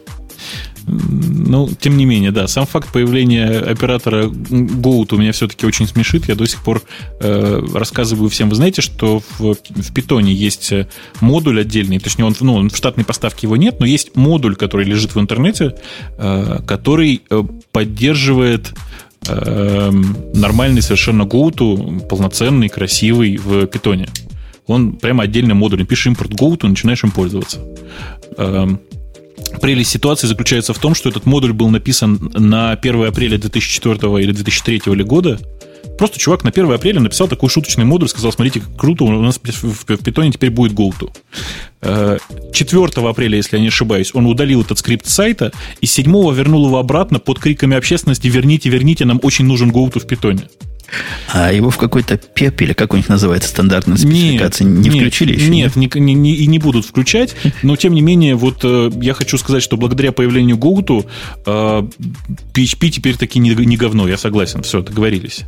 Ну, 0.90 1.70
тем 1.80 1.98
не 1.98 2.06
менее, 2.06 2.32
да, 2.32 2.48
сам 2.48 2.66
факт 2.66 2.92
появления 2.92 3.60
оператора 3.60 4.26
Goat 4.26 5.14
у 5.14 5.18
меня 5.18 5.32
все-таки 5.32 5.66
очень 5.66 5.88
смешит. 5.88 6.28
Я 6.28 6.36
до 6.36 6.46
сих 6.46 6.64
пор 6.64 6.82
э, 7.20 7.62
рассказываю 7.74 8.30
всем. 8.30 8.50
Вы 8.50 8.56
знаете, 8.56 8.82
что 8.82 9.22
в, 9.38 9.56
в 9.56 9.94
Питоне 9.94 10.34
есть 10.34 10.72
э, 10.72 10.88
модуль 11.22 11.62
отдельный, 11.62 12.00
точнее, 12.00 12.26
он, 12.26 12.36
ну, 12.40 12.70
в 12.70 12.76
штатной 12.76 13.06
поставке 13.06 13.48
его 13.48 13.56
нет, 13.56 13.80
но 13.80 13.86
есть 13.86 14.16
модуль, 14.16 14.56
который 14.56 14.86
лежит 14.86 15.16
в 15.16 15.20
интернете, 15.20 15.76
э, 16.18 16.62
который 16.66 17.22
э, 17.30 17.44
поддерживает 17.72 18.74
э, 19.28 19.92
нормальный 20.34 20.82
совершенно 20.82 21.24
Goat, 21.24 22.08
полноценный, 22.08 22.70
красивый 22.70 23.38
в 23.38 23.68
Питоне. 23.68 24.10
Он 24.66 24.94
прямо 24.94 25.24
отдельный 25.24 25.56
модуль. 25.56 25.86
Пишешь 25.86 26.08
импорт 26.08 26.32
Goat, 26.32 26.68
начинаешь 26.68 27.04
им 27.04 27.12
пользоваться. 27.12 27.60
Прелесть 29.62 29.92
ситуации 29.92 30.28
заключается 30.28 30.74
в 30.74 30.80
том, 30.80 30.96
что 30.96 31.10
этот 31.10 31.26
модуль 31.26 31.54
был 31.54 31.70
написан 31.70 32.32
на 32.34 32.72
1 32.72 33.08
апреля 33.08 33.38
2004 33.38 33.96
или 34.22 34.32
2003 34.32 34.82
ли 34.94 35.04
года. 35.04 35.40
Просто 35.98 36.18
чувак 36.18 36.44
на 36.44 36.50
1 36.50 36.72
апреля 36.72 37.00
написал 37.02 37.28
такой 37.28 37.50
шуточный 37.50 37.84
модуль, 37.84 38.08
сказал, 38.08 38.32
смотрите, 38.32 38.62
как 38.62 38.76
круто, 38.78 39.04
у 39.04 39.22
нас 39.22 39.40
в, 39.44 39.86
питоне 39.98 40.32
теперь 40.32 40.50
будет 40.50 40.72
GoTo. 40.72 41.12
Э, 41.82 42.18
4 42.54 42.86
апреля, 43.08 43.38
если 43.38 43.58
я 43.58 43.62
не 43.62 43.68
ошибаюсь, 43.68 44.12
он 44.14 44.26
удалил 44.26 44.62
этот 44.62 44.80
скрипт 44.80 45.08
с 45.08 45.14
сайта, 45.14 45.52
и 45.82 45.86
7 45.86 46.06
вернул 46.34 46.68
его 46.68 46.78
обратно 46.78 47.20
под 47.20 47.40
криками 47.40 47.76
общественности 47.76 48.28
«Верните, 48.28 48.70
верните, 48.70 49.06
нам 49.06 49.20
очень 49.24 49.46
нужен 49.46 49.72
GoTo 49.72 50.00
в 50.00 50.08
питоне». 50.08 50.44
А 51.34 51.52
его 51.52 51.70
в 51.70 51.78
какой-то 51.78 52.18
ПЕП, 52.18 52.62
или 52.62 52.74
как 52.74 52.94
у 52.94 52.98
них 52.98 53.10
называется, 53.10 53.50
стандартная 53.50 53.98
спецификация, 53.98 54.66
не 54.66 54.90
нет, 54.90 54.96
включили 54.96 55.36
еще? 55.36 55.50
Нет, 55.50 55.76
не, 55.76 55.90
не- 55.96 56.14
не- 56.14 56.36
и 56.36 56.48
не 56.48 56.60
будут 56.60 56.86
включать. 56.86 57.36
Но 57.64 57.76
тем 57.76 57.94
не 57.94 58.02
менее, 58.02 58.36
вот 58.36 58.60
э, 58.64 58.90
я 59.02 59.14
хочу 59.14 59.38
сказать, 59.38 59.62
что 59.64 59.78
благодаря 59.78 60.12
появлению 60.12 60.58
GoTo 60.58 61.06
э, 61.46 61.88
PHP 62.54 62.90
теперь 62.90 63.18
таки 63.18 63.40
не, 63.40 63.52
не 63.52 63.78
говно, 63.78 64.08
я 64.08 64.18
согласен. 64.18 64.64
Все, 64.64 64.82
договорились. 64.82 65.46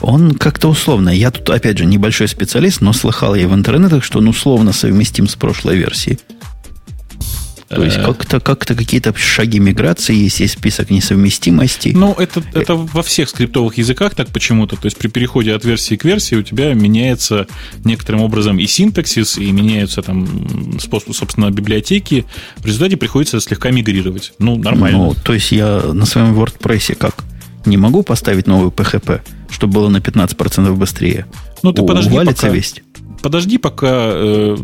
Он 0.00 0.32
как-то 0.34 0.68
условно. 0.68 1.08
Я 1.10 1.30
тут, 1.30 1.48
опять 1.50 1.78
же, 1.78 1.84
небольшой 1.84 2.28
специалист, 2.28 2.80
но 2.80 2.92
слыхал 2.92 3.34
я 3.34 3.48
в 3.48 3.54
интернетах, 3.54 4.04
что 4.04 4.18
он 4.20 4.28
условно 4.28 4.72
совместим 4.72 5.26
с 5.28 5.34
прошлой 5.34 5.76
версией. 5.76 6.18
То 7.68 7.84
есть 7.84 7.98
Э. 7.98 8.04
как-то 8.04 8.40
как 8.40 8.60
какие-то 8.60 9.14
шаги 9.14 9.58
миграции 9.58 10.14
есть, 10.14 10.40
есть 10.40 10.54
список 10.54 10.90
несовместимостей. 10.90 11.92
Ну, 11.92 12.14
это, 12.18 12.42
это 12.54 12.74
во 12.76 13.02
всех 13.02 13.28
скриптовых 13.28 13.76
языках 13.76 14.14
так 14.14 14.28
почему-то. 14.28 14.76
То 14.76 14.86
есть 14.86 14.96
при 14.96 15.08
переходе 15.08 15.54
от 15.54 15.64
версии 15.64 15.96
к 15.96 16.04
версии 16.04 16.34
у 16.36 16.42
тебя 16.42 16.72
меняется 16.72 17.46
некоторым 17.84 18.22
образом 18.22 18.58
и 18.58 18.66
синтаксис, 18.66 19.36
и 19.36 19.50
меняются 19.52 20.00
там 20.02 20.78
способ, 20.80 21.14
собственно, 21.14 21.50
библиотеки. 21.50 22.24
В 22.56 22.64
результате 22.66 22.96
приходится 22.96 23.38
слегка 23.40 23.70
мигрировать. 23.70 24.32
Ну, 24.38 24.56
нормально. 24.56 24.98
Ну, 24.98 25.14
то 25.22 25.34
есть 25.34 25.52
я 25.52 25.82
на 25.92 26.06
своем 26.06 26.34
WordPress 26.38 26.94
как? 26.94 27.16
Не 27.66 27.76
могу 27.76 28.02
поставить 28.02 28.46
новую 28.46 28.70
PHP, 28.70 29.20
чтобы 29.50 29.74
было 29.74 29.88
на 29.90 29.98
15% 29.98 30.74
быстрее. 30.74 31.26
Ну, 31.62 31.72
ты 31.72 31.82
У- 31.82 31.86
подожди, 31.86 32.16
пока- 32.24 32.48
весь. 32.48 32.76
Подожди, 33.22 33.58
пока 33.58 33.88
э, 33.90 34.56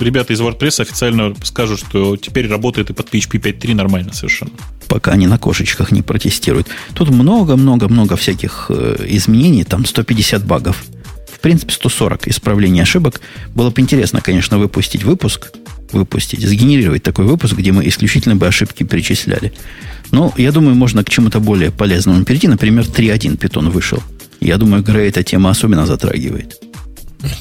ребята 0.00 0.32
из 0.32 0.40
WordPress 0.40 0.82
официально 0.82 1.34
скажут, 1.42 1.80
что 1.80 2.16
теперь 2.16 2.48
работает 2.48 2.90
и 2.90 2.92
под 2.92 3.08
PHP 3.08 3.40
5.3 3.40 3.74
нормально 3.74 4.12
совершенно. 4.12 4.52
пока 4.88 5.12
они 5.12 5.26
на 5.26 5.38
кошечках 5.38 5.90
не 5.92 6.02
протестируют. 6.02 6.68
Тут 6.94 7.08
много-много-много 7.10 8.16
всяких 8.16 8.66
э, 8.68 9.06
изменений, 9.08 9.64
там 9.64 9.86
150 9.86 10.44
багов. 10.44 10.84
В 11.32 11.40
принципе, 11.40 11.72
140 11.72 12.28
исправлений 12.28 12.82
ошибок. 12.82 13.20
Было 13.54 13.70
бы 13.70 13.80
интересно, 13.80 14.20
конечно, 14.20 14.58
выпустить 14.58 15.02
выпуск, 15.02 15.50
выпустить, 15.92 16.46
сгенерировать 16.46 17.02
такой 17.02 17.24
выпуск, 17.24 17.54
где 17.54 17.72
мы 17.72 17.88
исключительно 17.88 18.36
бы 18.36 18.46
ошибки 18.46 18.82
перечисляли. 18.82 19.52
Но 20.10 20.32
я 20.36 20.52
думаю, 20.52 20.74
можно 20.74 21.02
к 21.02 21.08
чему-то 21.08 21.40
более 21.40 21.70
полезному 21.70 22.24
перейти. 22.24 22.48
Например, 22.48 22.84
3.1 22.84 23.38
питон 23.38 23.70
вышел. 23.70 24.02
Я 24.40 24.58
думаю, 24.58 24.82
Грей 24.82 25.08
эта 25.08 25.22
тема 25.22 25.50
особенно 25.50 25.86
затрагивает. 25.86 26.60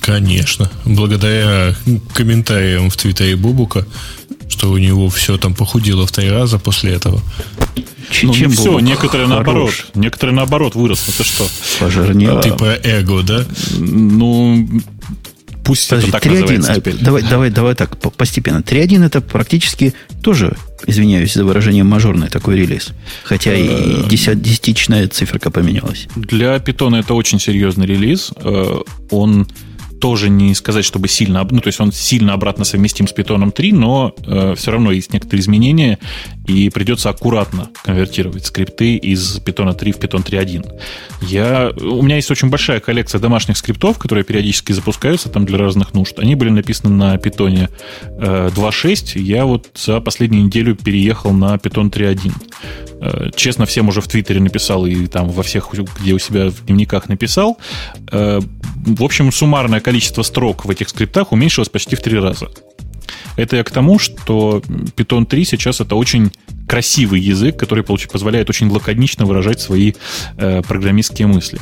Конечно. 0.01 0.69
Благодаря 0.85 1.75
комментариям 2.13 2.89
в 2.89 2.97
Твиттере 2.97 3.35
Бубука, 3.35 3.85
что 4.49 4.69
у 4.71 4.77
него 4.77 5.09
все 5.09 5.37
там 5.37 5.53
похудело 5.55 6.05
в 6.05 6.11
три 6.11 6.29
раза 6.29 6.59
после 6.59 6.93
этого. 6.93 7.21
Ч- 8.11 8.25
Ну, 8.27 8.33
не 8.33 8.39
чем 8.39 8.51
все, 8.51 8.71
был 8.73 8.79
некоторые 8.79 9.27
хорош? 9.27 9.29
наоборот. 9.45 9.71
Некоторые 9.95 10.35
наоборот 10.35 10.75
выросли. 10.75 11.11
Ты 11.11 11.23
что? 11.23 11.47
Пожирнел. 11.79 12.41
Ты 12.41 12.51
про 12.53 12.75
эго, 12.83 13.23
да? 13.23 13.45
Ну, 13.77 14.67
пусть 15.63 15.89
Подожди, 15.89 16.09
это 16.09 16.19
так 16.19 16.25
3.1, 16.31 16.39
называется 16.41 16.71
а, 16.71 16.75
теперь. 16.75 16.95
давай, 16.99 17.21
давай, 17.23 17.49
давай 17.49 17.75
так, 17.75 17.97
по- 17.97 18.09
постепенно. 18.09 18.57
3.1 18.61 19.05
это 19.05 19.21
практически 19.21 19.93
тоже, 20.21 20.57
извиняюсь 20.85 21.33
за 21.33 21.45
выражение, 21.45 21.83
мажорный 21.85 22.27
такой 22.27 22.57
релиз. 22.57 22.89
Хотя 23.23 23.51
Э, 23.53 23.61
и 23.63 24.09
десят- 24.09 24.41
десятичная 24.41 25.07
циферка 25.07 25.49
поменялась. 25.49 26.07
Для 26.17 26.57
Python 26.57 26.99
это 26.99 27.13
очень 27.13 27.39
серьезный 27.39 27.85
релиз. 27.85 28.31
Э, 28.35 28.79
Он 29.11 29.47
тоже 30.01 30.29
не 30.29 30.53
сказать, 30.55 30.83
чтобы 30.83 31.07
сильно, 31.07 31.47
ну, 31.49 31.61
то 31.61 31.67
есть 31.67 31.79
он 31.79 31.91
сильно 31.91 32.33
обратно 32.33 32.65
совместим 32.65 33.07
с 33.07 33.13
Python 33.13 33.51
3, 33.51 33.71
но 33.71 34.13
э, 34.25 34.55
все 34.57 34.71
равно 34.71 34.91
есть 34.91 35.13
некоторые 35.13 35.41
изменения, 35.41 35.99
и 36.47 36.69
придется 36.69 37.09
аккуратно 37.09 37.69
конвертировать 37.83 38.45
скрипты 38.45 38.95
из 38.95 39.37
Python 39.37 39.73
3 39.73 39.91
в 39.91 39.99
Python 39.99 40.25
3.1. 40.25 40.79
Я, 41.21 41.71
у 41.79 42.01
меня 42.01 42.15
есть 42.15 42.31
очень 42.31 42.49
большая 42.49 42.79
коллекция 42.79 43.21
домашних 43.21 43.57
скриптов, 43.57 43.99
которые 43.99 44.23
периодически 44.23 44.71
запускаются 44.71 45.29
там 45.29 45.45
для 45.45 45.59
разных 45.59 45.93
нужд. 45.93 46.17
Они 46.17 46.33
были 46.35 46.49
написаны 46.49 46.95
на 46.95 47.15
Python 47.15 47.69
э, 48.03 48.49
2.6. 48.49 49.19
Я 49.19 49.45
вот 49.45 49.69
за 49.75 50.01
последнюю 50.01 50.45
неделю 50.45 50.75
переехал 50.75 51.31
на 51.31 51.55
Python 51.55 51.91
3.1. 51.91 52.33
Э, 53.01 53.31
честно, 53.35 53.65
всем 53.65 53.89
уже 53.89 53.99
в 53.99 54.07
Твиттере 54.07 54.39
написал 54.39 54.85
и 54.85 55.07
там 55.07 55.27
во 55.27 55.41
всех, 55.41 55.71
где 55.99 56.13
у 56.13 56.19
себя 56.19 56.51
в 56.51 56.65
дневниках 56.65 57.09
написал. 57.09 57.57
Э, 58.11 58.39
в 58.75 59.03
общем, 59.03 59.31
суммарное 59.31 59.79
количество 59.79 60.21
строк 60.21 60.65
в 60.65 60.69
этих 60.69 60.89
скриптах 60.89 61.31
уменьшилось 61.31 61.69
почти 61.69 61.95
в 61.95 62.01
три 62.01 62.19
раза. 62.19 62.49
Это 63.37 63.55
я 63.55 63.63
к 63.63 63.71
тому, 63.71 63.97
что 63.97 64.61
Python 64.95 65.25
3 65.25 65.45
сейчас 65.45 65.81
это 65.81 65.95
очень 65.95 66.31
красивый 66.67 67.19
язык, 67.19 67.57
который 67.57 67.83
позволяет 67.83 68.49
очень 68.49 68.69
лаконично 68.69 69.25
выражать 69.25 69.59
свои 69.59 69.93
э, 70.37 70.61
программистские 70.61 71.27
мысли. 71.27 71.59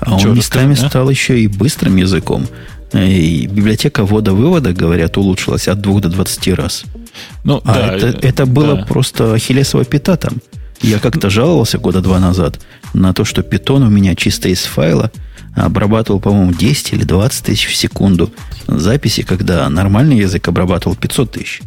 А 0.00 0.18
Чего 0.18 0.32
он 0.32 0.36
местами 0.36 0.74
а? 0.74 0.88
стал 0.88 1.08
еще 1.08 1.40
и 1.40 1.46
быстрым 1.46 1.96
языком. 1.96 2.46
И 2.92 3.46
библиотека 3.46 4.04
ввода-вывода, 4.04 4.72
говорят, 4.72 5.16
улучшилась 5.16 5.68
от 5.68 5.80
2 5.80 6.00
до 6.00 6.08
20 6.10 6.48
раз. 6.54 6.84
Ну, 7.44 7.60
а 7.64 7.74
да, 7.74 7.96
это, 7.96 8.26
это 8.26 8.46
было 8.46 8.76
да. 8.76 8.84
просто 8.84 9.34
ахиллесова 9.34 9.84
пята 9.84 10.16
там. 10.16 10.34
Я 10.82 10.98
как-то 10.98 11.30
жаловался 11.30 11.78
года 11.78 12.00
два 12.00 12.18
назад 12.18 12.60
на 12.92 13.14
то, 13.14 13.24
что 13.24 13.42
питон 13.42 13.82
у 13.82 13.88
меня 13.88 14.14
чисто 14.14 14.48
из 14.48 14.64
файла 14.64 15.10
обрабатывал, 15.54 16.20
по-моему, 16.20 16.52
10 16.52 16.92
или 16.94 17.04
20 17.04 17.44
тысяч 17.44 17.66
в 17.66 17.76
секунду 17.76 18.30
записи, 18.66 19.22
когда 19.22 19.68
нормальный 19.68 20.18
язык 20.18 20.48
обрабатывал 20.48 20.96
500 20.96 21.30
тысяч. 21.30 21.62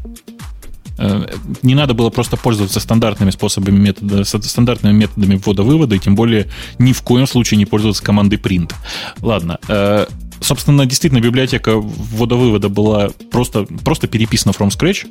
Э, 0.98 1.26
не 1.61 1.76
надо 1.76 1.94
было 1.94 2.10
просто 2.10 2.38
пользоваться 2.38 2.80
стандартными 2.80 3.32
способами 3.32 3.78
метода, 3.78 4.24
стандартными 4.24 4.94
методами 4.94 5.36
ввода-вывода, 5.44 5.95
и 5.95 5.99
тем 5.99 6.15
более 6.15 6.48
ни 6.80 6.94
в 6.94 7.02
коем 7.02 7.28
случае 7.28 7.57
не 7.57 7.65
пользоваться 7.65 8.03
командой 8.03 8.38
print. 8.38 8.74
Ладно, 9.22 9.60
э, 9.68 10.06
собственно, 10.41 10.85
действительно, 10.85 11.22
библиотека 11.22 11.76
ввода-вывода 11.76 12.69
была 12.69 13.09
просто, 13.31 13.65
просто 13.84 14.07
переписана 14.07 14.51
from 14.51 14.69
scratch. 14.69 15.07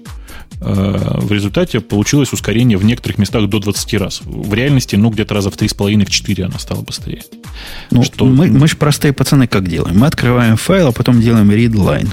Э, 0.61 1.19
в 1.21 1.33
результате 1.33 1.81
получилось 1.81 2.33
ускорение 2.33 2.79
в 2.79 2.85
некоторых 2.85 3.19
местах 3.19 3.49
до 3.49 3.59
20 3.59 3.95
раз. 3.95 4.21
В 4.25 4.53
реальности, 4.55 4.97
ну, 4.97 5.11
где-то 5.11 5.35
раза 5.35 5.51
в 5.51 5.57
3,5-4 5.57 6.43
она 6.43 6.59
стала 6.59 6.83
быстрее. 6.83 7.23
Ну, 7.91 8.03
что... 8.03 8.25
мы, 8.25 8.49
мы 8.49 8.69
же 8.69 8.77
простые 8.77 9.13
пацаны 9.13 9.47
как 9.47 9.69
делаем? 9.69 9.99
Мы 9.99 10.07
открываем 10.07 10.57
файл, 10.57 10.89
а 10.89 10.93
потом 10.93 11.21
делаем 11.21 11.51
read 11.51 11.73
line. 11.73 12.09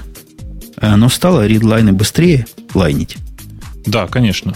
Оно 0.78 1.10
стало 1.10 1.48
read 1.48 1.62
line 1.62 1.92
быстрее 1.92 2.46
лайнить. 2.74 3.18
Да, 3.86 4.08
конечно. 4.08 4.56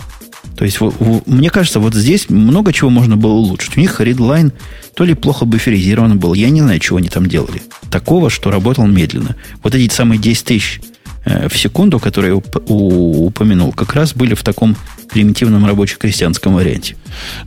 То 0.58 0.66
есть, 0.66 0.80
мне 1.28 1.52
кажется, 1.52 1.80
вот 1.80 1.94
здесь 1.94 2.30
много 2.30 2.74
чего 2.74 2.90
можно 2.90 3.16
было 3.16 3.34
улучшить. 3.34 3.78
У 3.78 3.80
них 3.80 4.02
readline 4.02 4.52
то 4.96 5.04
ли 5.04 5.14
плохо 5.14 5.46
буферизирован 5.46 6.18
был, 6.18 6.34
я 6.34 6.50
не 6.50 6.62
знаю, 6.62 6.80
чего 6.80 6.98
они 6.98 7.10
там 7.10 7.28
делали. 7.28 7.62
Такого, 7.92 8.32
что 8.32 8.50
работал 8.50 8.88
медленно. 8.88 9.36
Вот 9.62 9.76
эти 9.76 9.94
самые 9.94 10.18
10 10.18 10.46
тысяч 10.46 10.82
э, 11.26 11.48
в 11.48 11.56
секунду, 11.56 12.00
которые 12.00 12.34
я 12.34 12.64
упомянул, 12.74 13.72
как 13.72 13.94
раз 13.94 14.16
были 14.16 14.34
в 14.34 14.42
таком 14.42 14.76
примитивном 15.12 15.64
рабоче-крестьянском 15.64 16.56
варианте. 16.56 16.98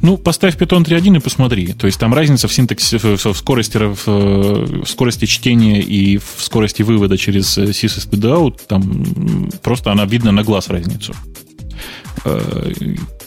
Ну, 0.03 0.17
поставь 0.17 0.57
Python 0.57 0.85
3.1 0.85 1.17
и 1.17 1.21
посмотри. 1.21 1.73
То 1.73 1.89
есть 1.89 1.99
там 1.99 2.15
разница 2.15 2.47
в 2.47 2.53
синтаксисе, 2.53 2.99
в 2.99 3.35
скорости, 3.35 3.77
в 3.77 4.87
скорости 4.87 5.25
чтения 5.25 5.81
и 5.83 6.19
в 6.19 6.37
скорости 6.39 6.83
вывода 6.83 7.19
через 7.19 7.59
syslist 7.59 8.57
там 8.69 9.51
просто 9.63 9.91
она 9.91 10.05
видна 10.05 10.31
на 10.31 10.45
глаз 10.45 10.69
разницу. 10.69 11.13
Э, 12.25 12.73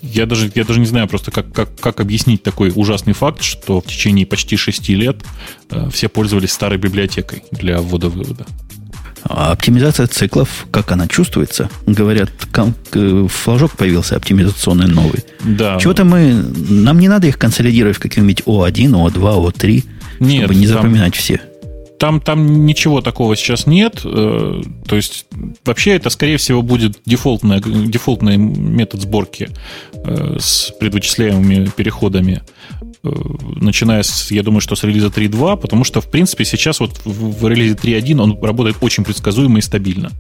я 0.02 0.26
даже, 0.26 0.52
я 0.54 0.64
даже 0.64 0.80
не 0.80 0.86
знаю 0.86 1.08
просто, 1.08 1.32
как, 1.32 1.52
как, 1.52 1.70
как 1.80 2.00
объяснить 2.00 2.44
такой 2.44 2.72
ужасный 2.76 3.14
факт, 3.14 3.42
что 3.42 3.82
в 3.82 3.86
течение 3.86 4.26
почти 4.26 4.58
шести 4.58 4.96
лет 4.96 5.18
э, 5.70 5.90
все 5.92 6.10
пользовались 6.10 6.52
старой 6.52 6.78
библиотекой 6.78 7.44
для 7.52 7.82
ввода-вывода. 7.82 8.46
А 9.24 9.54
оптимизация 9.54 10.08
циклов, 10.08 10.68
как 10.70 10.92
она 10.92 11.08
чувствуется? 11.08 11.70
Говорят, 11.86 12.30
флажок 13.30 13.72
появился 13.78 14.18
оптимизационный 14.18 14.88
новый. 14.88 15.24
Да. 15.46 15.80
Чего-то 15.80 16.04
мы... 16.04 16.34
Нам 16.34 17.00
не 17.00 17.08
надо 17.08 17.28
их 17.28 17.38
консолидировать 17.38 17.96
в 17.96 18.02
каких-нибудь 18.02 18.42
О1, 18.42 18.92
О2, 18.92 19.54
О3, 19.54 19.84
Нет, 20.20 20.44
чтобы 20.44 20.56
не 20.56 20.68
запоминать 20.68 21.14
там... 21.14 21.22
все 21.22 21.42
там, 22.04 22.20
там 22.20 22.66
ничего 22.66 23.00
такого 23.00 23.38
сейчас 23.38 23.66
нет. 23.66 24.02
Э, 24.04 24.62
то 24.86 24.96
есть, 24.98 25.26
вообще 25.64 25.92
это, 25.92 26.10
скорее 26.10 26.36
всего, 26.36 26.62
будет 26.62 27.00
дефолтный, 27.06 27.62
дефолтный 27.62 28.36
метод 28.36 29.04
сборки 29.04 29.48
э, 29.94 30.36
с 30.38 30.74
предвычисляемыми 30.82 31.70
переходами, 31.70 32.42
начиная 33.04 34.02
с, 34.02 34.32
я 34.32 34.44
думаю, 34.44 34.62
что 34.62 34.76
с 34.76 34.84
релиза 34.84 35.08
3.2, 35.08 35.58
потому 35.58 35.84
что, 35.84 36.00
в 36.00 36.10
принципе, 36.10 36.46
сейчас 36.46 36.80
вот 36.80 37.02
в 37.04 37.48
релизе 37.48 37.76
3.1 37.76 38.22
он 38.22 38.42
работает 38.42 38.78
очень 38.82 39.04
предсказуемо 39.04 39.60
и 39.60 39.62
стабильно. 39.62 40.12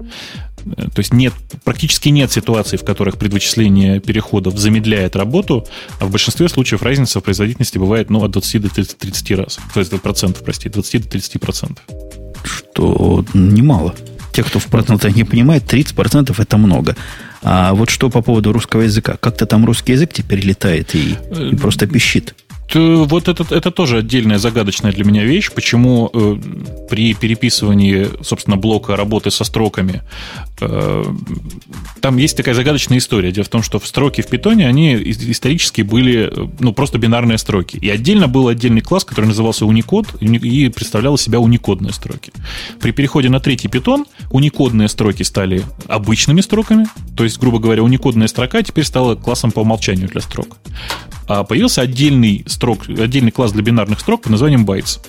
То 0.65 0.99
есть 0.99 1.13
нет, 1.13 1.33
практически 1.63 2.09
нет 2.09 2.31
ситуаций, 2.31 2.77
в 2.77 2.83
которых 2.83 3.17
предвычисление 3.17 3.99
переходов 3.99 4.57
замедляет 4.57 5.15
работу, 5.15 5.65
а 5.99 6.05
в 6.05 6.11
большинстве 6.11 6.49
случаев 6.49 6.81
разница 6.83 7.19
в 7.19 7.23
производительности 7.23 7.77
бывает 7.77 8.09
ну, 8.09 8.23
от 8.23 8.31
20 8.31 8.61
до 8.61 8.69
30, 8.69 8.97
30 8.97 9.31
раз. 9.31 9.59
То 9.73 9.79
есть 9.79 10.01
процентов, 10.01 10.43
простите, 10.43 10.69
20 10.69 11.03
до 11.03 11.09
30 11.09 11.41
процентов. 11.41 11.83
Что 12.43 13.25
немало. 13.33 13.95
Те, 14.33 14.43
кто 14.43 14.59
в 14.59 14.65
процентах 14.65 15.15
не 15.15 15.23
понимает, 15.23 15.65
30 15.65 15.95
процентов 15.95 16.39
это 16.39 16.57
много. 16.57 16.95
А 17.43 17.73
вот 17.73 17.89
что 17.89 18.09
по 18.09 18.21
поводу 18.21 18.51
русского 18.51 18.81
языка? 18.81 19.17
Как-то 19.19 19.45
там 19.45 19.65
русский 19.65 19.93
язык 19.93 20.11
теперь 20.13 20.39
летает 20.39 20.95
и, 20.95 21.17
и 21.51 21.55
просто 21.55 21.87
пищит. 21.87 22.35
Вот 22.75 23.27
это, 23.27 23.45
это 23.53 23.71
тоже 23.71 23.99
отдельная 23.99 24.37
загадочная 24.37 24.91
для 24.91 25.03
меня 25.03 25.23
вещь, 25.23 25.51
почему 25.51 26.09
э, 26.13 26.37
при 26.89 27.13
переписывании, 27.13 28.07
собственно, 28.23 28.57
блока 28.57 28.95
работы 28.95 29.31
со 29.31 29.43
строками, 29.43 30.01
э, 30.59 31.03
там 32.01 32.17
есть 32.17 32.35
такая 32.35 32.55
загадочная 32.55 32.97
история. 32.97 33.31
Дело 33.31 33.45
в 33.45 33.49
том, 33.49 33.61
что 33.61 33.79
в 33.79 33.85
строки 33.85 34.21
в 34.21 34.27
питоне, 34.27 34.67
они 34.67 34.95
исторически 34.95 35.81
были, 35.81 36.31
ну, 36.59 36.73
просто 36.73 36.97
бинарные 36.97 37.37
строки. 37.37 37.77
И 37.77 37.89
отдельно 37.89 38.27
был 38.27 38.47
отдельный 38.47 38.81
класс, 38.81 39.05
который 39.05 39.25
назывался 39.25 39.65
Unicode, 39.65 40.19
и 40.19 40.69
представлял 40.69 41.15
из 41.15 41.21
себя 41.21 41.39
уникодные 41.39 41.93
строки. 41.93 42.31
При 42.79 42.91
переходе 42.91 43.29
на 43.29 43.39
третий 43.39 43.67
питон 43.67 44.05
уникодные 44.31 44.87
строки 44.87 45.23
стали 45.23 45.63
обычными 45.87 46.41
строками, 46.41 46.87
то 47.15 47.23
есть, 47.23 47.39
грубо 47.39 47.59
говоря, 47.59 47.83
уникодная 47.83 48.27
строка 48.27 48.63
теперь 48.63 48.83
стала 48.83 49.15
классом 49.15 49.51
по 49.51 49.59
умолчанию 49.59 50.07
для 50.07 50.21
строк. 50.21 50.57
А 51.27 51.43
появился 51.43 51.81
отдельный 51.81 52.43
строк, 52.47 52.87
отдельный 52.89 53.31
класс 53.31 53.51
для 53.51 53.63
бинарных 53.63 53.99
строк 53.99 54.23
под 54.23 54.31
названием 54.31 54.65
bytes. 54.65 54.99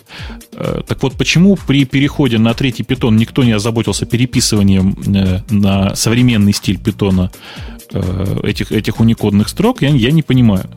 Э, 0.53 0.83
так 0.87 1.03
вот, 1.03 1.15
почему 1.15 1.57
при 1.57 1.85
переходе 1.85 2.39
на 2.39 2.55
третий 2.55 2.85
питон 2.85 3.17
никто 3.17 3.45
не 3.45 3.53
озаботился 3.53 4.07
переписыванием 4.07 4.97
э, 5.07 5.41
на 5.51 5.95
современный 5.97 6.53
стиль 6.53 6.79
питона 6.79 7.31
э, 7.93 8.41
этих, 8.45 8.71
этих 8.73 9.01
уникодных 9.01 9.49
строк, 9.49 9.83
я, 9.83 9.89
я 9.89 10.13
не 10.13 10.23
понимаю. 10.23 10.71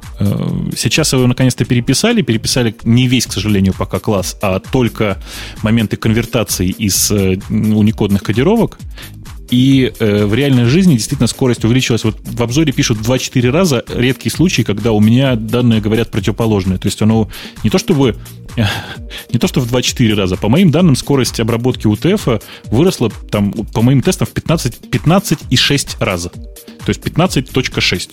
Сейчас 0.76 1.14
его 1.14 1.28
наконец-то 1.28 1.66
переписали, 1.66 2.22
переписали 2.22 2.76
не 2.84 3.08
весь, 3.08 3.28
к 3.28 3.34
сожалению, 3.34 3.74
пока 3.78 4.00
класс, 4.00 4.38
а 4.42 4.60
только 4.60 5.18
моменты 5.62 5.98
конвертации 5.98 6.70
из 6.70 7.12
уникодных 7.12 8.24
кодировок, 8.24 8.80
и 9.50 9.94
э, 10.00 10.26
в 10.26 10.34
реальной 10.34 10.66
жизни 10.66 10.94
действительно 10.94 11.28
скорость 11.28 11.64
увеличилась. 11.64 12.04
Вот 12.04 12.18
в 12.22 12.44
обзоре 12.44 12.74
пишут 12.74 13.00
2-4 13.00 13.50
раза. 13.50 13.84
Редкий 13.88 14.30
случай, 14.30 14.64
когда 14.64 14.92
у 14.92 15.00
меня 15.00 15.36
данные 15.36 15.82
говорят 15.82 16.12
противоположные. 16.12 16.78
То 16.80 16.88
есть 16.88 17.02
оно 17.02 17.30
не 17.64 17.70
то 17.70 17.78
чтобы 17.78 18.16
не 19.34 19.40
то 19.40 19.48
что 19.48 19.62
в 19.62 19.72
2-4 19.72 20.14
раза. 20.16 20.38
По 20.38 20.50
моим 20.50 20.72
данным, 20.72 20.96
скорость 20.96 21.40
обработки 21.40 21.88
UTF 21.88 22.42
выросла 22.66 23.10
там, 23.32 23.52
по 23.52 23.82
моим 23.82 24.02
тестам 24.02 24.28
в 24.28 24.32
15, 24.32 24.90
15,6 24.92 25.98
раза. 26.00 26.30
То 26.30 26.90
есть 26.90 27.02
15.6. 27.02 28.10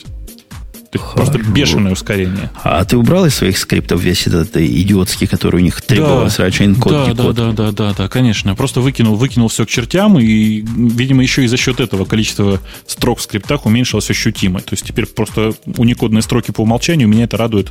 Просто 0.99 1.39
бешеное 1.39 1.93
ускорение. 1.93 2.51
А 2.63 2.85
ты 2.85 2.97
убрал 2.97 3.27
из 3.27 3.35
своих 3.35 3.59
скриптов 3.59 4.03
весь 4.03 4.27
этот 4.27 4.57
идиотский, 4.57 5.27
который 5.27 5.57
у 5.57 5.65
них 5.65 5.81
требовался 5.83 6.39
да, 6.39 6.43
раньше 6.45 6.65
инкод, 6.65 6.93
да, 6.93 7.15
да, 7.15 7.33
да, 7.33 7.53
да, 7.53 7.73
да, 7.73 7.95
да, 7.97 8.09
конечно. 8.09 8.55
Просто 8.55 8.81
выкинул, 8.81 9.17
выкинул 9.17 9.49
все 9.49 9.65
к 9.67 9.69
чертям, 9.69 10.19
и, 10.19 10.61
видимо, 10.61 11.23
еще 11.23 11.45
и 11.45 11.47
за 11.47 11.57
счет 11.57 11.81
этого 11.81 12.05
количество 12.05 12.61
строк 12.87 13.19
в 13.19 13.23
скриптах 13.23 13.67
уменьшилось 13.67 14.11
ощутимо. 14.11 14.61
То 14.61 14.73
есть 14.73 14.87
теперь 14.87 15.07
просто 15.07 15.55
уникодные 15.67 16.23
строки 16.23 16.51
по 16.51 16.63
умолчанию, 16.63 17.09
меня 17.09 17.25
это 17.25 17.37
радует, 17.37 17.71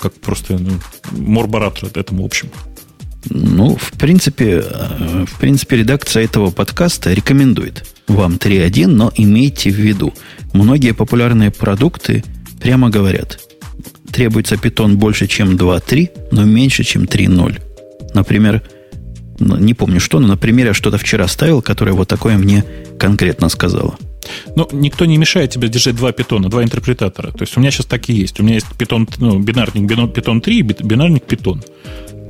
как 0.00 0.14
просто 0.14 0.58
ну, 0.58 0.72
морбаратор 1.12 1.88
этому, 1.94 2.22
в 2.22 2.26
общем. 2.26 2.48
Ну, 3.30 3.76
в 3.76 3.92
принципе, 3.92 4.62
э, 4.64 5.24
в 5.26 5.38
принципе, 5.38 5.76
редакция 5.76 6.24
этого 6.24 6.50
подкаста 6.50 7.12
рекомендует 7.12 7.84
вам 8.06 8.34
3.1, 8.34 8.86
но 8.86 9.12
имейте 9.16 9.70
в 9.70 9.74
виду, 9.74 10.14
многие 10.52 10.92
популярные 10.92 11.50
продукты 11.50 12.24
прямо 12.60 12.90
говорят, 12.90 13.40
требуется 14.12 14.56
Python 14.56 14.96
больше, 14.96 15.26
чем 15.26 15.56
2.3, 15.56 16.10
но 16.32 16.44
меньше, 16.44 16.84
чем 16.84 17.04
3.0. 17.04 17.60
Например, 18.14 18.62
не 19.38 19.74
помню 19.74 20.00
что, 20.00 20.20
но 20.20 20.28
на 20.28 20.36
примере 20.36 20.72
что-то 20.72 20.98
вчера 20.98 21.28
ставил, 21.28 21.62
которое 21.62 21.92
вот 21.92 22.08
такое 22.08 22.38
мне 22.38 22.64
конкретно 22.98 23.48
сказала. 23.48 23.96
Ну, 24.56 24.68
никто 24.72 25.04
не 25.04 25.18
мешает 25.18 25.50
тебе 25.50 25.68
держать 25.68 25.96
два 25.96 26.12
Python 26.12 26.39
а, 26.39 26.48
два 26.48 26.62
интерпретатора. 26.62 27.30
То 27.30 27.42
есть 27.42 27.56
у 27.56 27.60
меня 27.60 27.70
сейчас 27.70 27.86
так 27.86 28.08
и 28.08 28.12
есть. 28.12 28.40
У 28.40 28.42
меня 28.42 28.54
есть 28.54 28.66
Python, 28.78 29.08
ну, 29.18 29.38
бинарник 29.38 30.14
Python 30.14 30.40
3 30.40 30.58
и 30.58 30.62
бинарник 30.62 31.24
Python. 31.24 31.62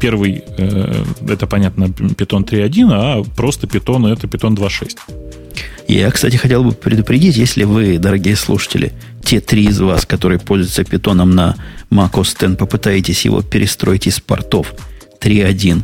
Первый, 0.01 0.43
э, 0.59 1.05
это, 1.29 1.47
понятно, 1.47 1.91
Python 1.91 2.43
3.1, 2.43 2.89
а 2.91 3.25
просто 3.37 3.67
Python, 3.67 4.07
это 4.07 4.27
Python 4.27 4.55
2.6. 4.55 5.46
Я, 5.89 6.11
кстати, 6.11 6.37
хотел 6.37 6.65
бы 6.65 6.73
предупредить, 6.73 7.37
если 7.37 7.65
вы, 7.65 7.99
дорогие 7.99 8.35
слушатели, 8.35 8.93
те 9.25 9.41
три 9.41 9.67
из 9.67 9.81
вас, 9.81 10.05
которые 10.05 10.41
пользуются 10.41 10.85
питоном 10.85 11.31
на 11.31 11.57
Mac 11.91 12.13
OS 12.13 12.49
X, 12.49 12.59
попытаетесь 12.59 13.25
его 13.25 13.43
перестроить 13.43 14.07
из 14.07 14.19
портов 14.21 14.75
3.1 15.21 15.83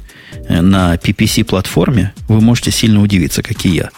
э, 0.49 0.61
на 0.61 0.95
PPC-платформе, 0.97 2.13
вы 2.29 2.41
можете 2.41 2.73
сильно 2.73 3.01
удивиться, 3.01 3.43
как 3.43 3.65
и 3.65 3.69
я. 3.69 3.91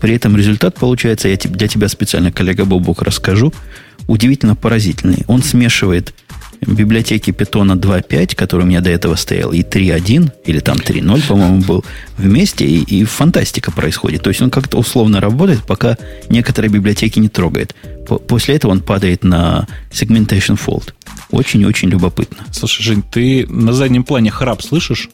При 0.00 0.14
этом 0.14 0.36
результат 0.36 0.74
получается, 0.74 1.28
я 1.28 1.36
для 1.36 1.68
тебя 1.68 1.88
специально, 1.88 2.32
коллега 2.32 2.64
Бобук, 2.64 3.02
расскажу, 3.02 3.52
удивительно 4.06 4.56
поразительный. 4.56 5.24
Он 5.28 5.42
смешивает 5.42 6.14
библиотеки 6.66 7.30
Python 7.30 7.78
2.5, 7.78 8.34
который 8.34 8.62
у 8.62 8.66
меня 8.66 8.80
до 8.80 8.90
этого 8.90 9.14
стоял, 9.14 9.52
и 9.52 9.62
3.1, 9.62 10.32
или 10.44 10.60
там 10.60 10.76
3.0, 10.76 11.26
по-моему, 11.26 11.60
был 11.60 11.84
вместе, 12.16 12.64
и, 12.64 12.82
и 12.82 13.04
фантастика 13.04 13.70
происходит. 13.70 14.22
То 14.22 14.30
есть 14.30 14.40
он 14.42 14.50
как-то 14.50 14.78
условно 14.78 15.20
работает, 15.20 15.64
пока 15.64 15.96
некоторые 16.28 16.70
библиотеки 16.70 17.18
не 17.18 17.28
трогает. 17.28 17.74
После 18.26 18.56
этого 18.56 18.72
он 18.72 18.80
падает 18.80 19.24
на 19.24 19.66
segmentation 19.90 20.58
fault. 20.58 20.92
Очень-очень 21.30 21.90
любопытно. 21.90 22.44
Слушай, 22.52 22.82
Жень, 22.82 23.02
ты 23.02 23.46
на 23.48 23.72
заднем 23.72 24.04
плане 24.04 24.30
храп 24.30 24.62
слышишь? 24.62 25.10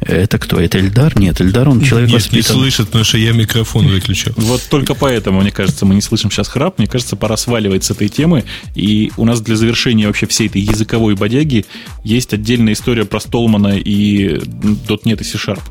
Это 0.00 0.38
кто? 0.38 0.60
Это 0.60 0.78
Эльдар? 0.78 1.18
Нет, 1.18 1.40
Эльдар, 1.40 1.68
он 1.68 1.80
человек 1.80 2.10
Нет, 2.10 2.20
воспитан. 2.20 2.38
не 2.38 2.42
слышит, 2.42 2.86
потому 2.86 3.04
что 3.04 3.18
я 3.18 3.32
микрофон 3.32 3.86
выключил. 3.86 4.32
Вот 4.36 4.62
только 4.68 4.94
поэтому, 4.94 5.40
мне 5.40 5.50
кажется, 5.50 5.86
мы 5.86 5.94
не 5.94 6.00
слышим 6.02 6.30
сейчас 6.30 6.48
храп. 6.48 6.78
Мне 6.78 6.86
кажется, 6.86 7.16
пора 7.16 7.36
сваливать 7.36 7.84
с 7.84 7.90
этой 7.90 8.08
темы. 8.08 8.44
И 8.74 9.10
у 9.16 9.24
нас 9.24 9.40
для 9.40 9.56
завершения 9.56 10.06
вообще 10.06 10.26
всей 10.26 10.48
этой 10.48 10.60
языковой 10.60 11.14
бодяги 11.14 11.64
есть 12.04 12.32
отдельная 12.34 12.74
история 12.74 13.04
про 13.04 13.20
Столмана 13.20 13.78
и 13.78 14.38
.NET 14.38 15.20
и 15.20 15.24
C-Sharp. 15.24 15.62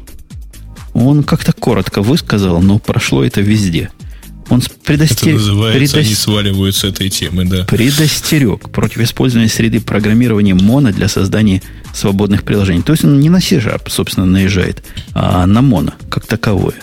Он 0.93 1.23
как-то 1.23 1.53
коротко 1.53 2.01
высказал, 2.01 2.61
но 2.61 2.79
прошло 2.79 3.23
это 3.23 3.41
везде. 3.41 3.91
Он 4.49 4.61
предостер... 4.83 5.29
Это 5.29 5.37
называется, 5.37 5.79
предос... 5.79 6.05
они 6.05 6.15
сваливают 6.15 6.75
с 6.75 6.83
этой 6.83 7.09
темы, 7.09 7.45
да. 7.45 7.63
Предостерег 7.65 8.69
против 8.69 8.99
использования 8.99 9.49
среды 9.49 9.81
программирования 9.81 10.53
моно 10.53 10.91
для 10.91 11.07
создания 11.07 11.61
свободных 11.93 12.43
приложений. 12.43 12.83
То 12.83 12.93
есть 12.93 13.03
он 13.03 13.19
не 13.19 13.29
на 13.29 13.41
C-Sharp, 13.41 13.89
собственно, 13.89 14.25
наезжает, 14.25 14.83
а 15.13 15.45
на 15.45 15.61
моно, 15.61 15.93
как 16.09 16.27
таковое. 16.27 16.75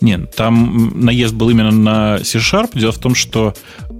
Нет, 0.00 0.34
там 0.34 1.04
наезд 1.04 1.34
был 1.34 1.50
именно 1.50 1.70
на 1.70 2.18
C-Sharp. 2.24 2.78
Дело 2.78 2.92
в 2.92 2.98
том, 2.98 3.14
что 3.14 3.54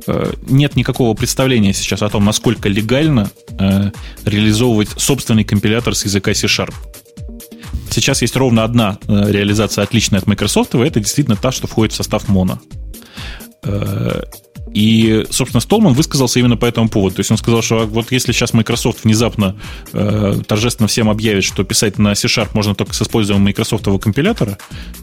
э, 0.06 0.32
нет 0.48 0.76
никакого 0.76 1.14
представления 1.14 1.74
сейчас 1.74 2.02
о 2.02 2.08
том, 2.08 2.24
насколько 2.24 2.68
легально 2.68 3.30
э, 3.58 3.90
реализовывать 4.24 4.88
собственный 4.96 5.44
компилятор 5.44 5.94
с 5.94 6.04
языка 6.04 6.32
C-Sharp. 6.32 6.72
Сейчас 7.90 8.22
есть 8.22 8.36
ровно 8.36 8.64
одна 8.64 8.98
э, 9.06 9.30
реализация, 9.30 9.84
отличная 9.84 10.20
от 10.20 10.26
Microsoft, 10.26 10.74
и 10.74 10.78
это 10.78 11.00
действительно 11.00 11.36
та, 11.36 11.52
что 11.52 11.66
входит 11.66 11.92
в 11.92 11.96
состав 11.96 12.28
Mono. 12.28 12.58
Э, 13.64 14.22
и, 14.72 15.26
собственно, 15.30 15.60
Столман 15.60 15.94
высказался 15.94 16.38
именно 16.38 16.56
по 16.56 16.64
этому 16.64 16.88
поводу. 16.88 17.16
То 17.16 17.20
есть 17.20 17.30
он 17.30 17.36
сказал, 17.36 17.62
что 17.62 17.86
вот 17.86 18.12
если 18.12 18.32
сейчас 18.32 18.52
Microsoft 18.52 19.04
внезапно 19.04 19.56
э, 19.92 20.40
торжественно 20.46 20.86
всем 20.86 21.10
объявит, 21.10 21.42
что 21.42 21.64
писать 21.64 21.98
на 21.98 22.14
C-Sharp 22.14 22.50
можно 22.52 22.74
только 22.74 22.94
с 22.94 23.02
использованием 23.02 23.46
Microsoft 23.46 23.86
компилятора, 24.00 24.58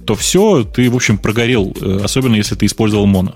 то 0.05 0.15
все, 0.15 0.63
ты, 0.63 0.89
в 0.89 0.95
общем, 0.95 1.17
прогорел, 1.17 1.75
э, 1.79 1.99
особенно 2.03 2.35
если 2.35 2.55
ты 2.55 2.65
использовал 2.65 3.07
Mono. 3.07 3.33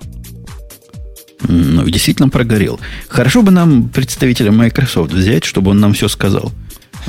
Ну, 1.48 1.84
действительно 1.90 2.30
прогорел. 2.30 2.80
Хорошо 3.10 3.42
бы 3.42 3.52
нам 3.52 3.90
представителя 3.90 4.52
Microsoft 4.52 5.12
взять, 5.12 5.44
чтобы 5.44 5.72
он 5.72 5.80
нам 5.80 5.94
все 5.94 6.08
сказал. 6.08 6.52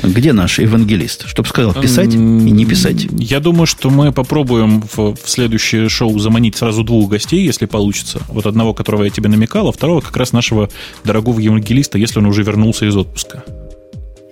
Где 0.01 0.33
наш 0.33 0.59
евангелист? 0.59 1.27
Чтобы 1.27 1.47
сказал 1.47 1.73
писать 1.73 2.13
и 2.13 2.17
не 2.17 2.65
писать. 2.65 3.07
Я 3.11 3.39
думаю, 3.39 3.67
что 3.67 3.89
мы 3.89 4.11
попробуем 4.11 4.81
в, 4.81 5.15
в 5.15 5.29
следующее 5.29 5.89
шоу 5.89 6.17
заманить 6.19 6.55
сразу 6.55 6.83
двух 6.83 7.09
гостей, 7.09 7.45
если 7.45 7.65
получится. 7.65 8.21
Вот 8.29 8.45
одного, 8.45 8.73
которого 8.73 9.03
я 9.03 9.09
тебе 9.09 9.29
намекал, 9.29 9.67
а 9.67 9.71
второго 9.71 10.01
как 10.01 10.15
раз 10.17 10.33
нашего 10.33 10.69
дорогого 11.03 11.39
евангелиста, 11.39 11.97
если 11.97 12.19
он 12.19 12.25
уже 12.25 12.43
вернулся 12.43 12.85
из 12.85 12.95
отпуска. 12.95 13.43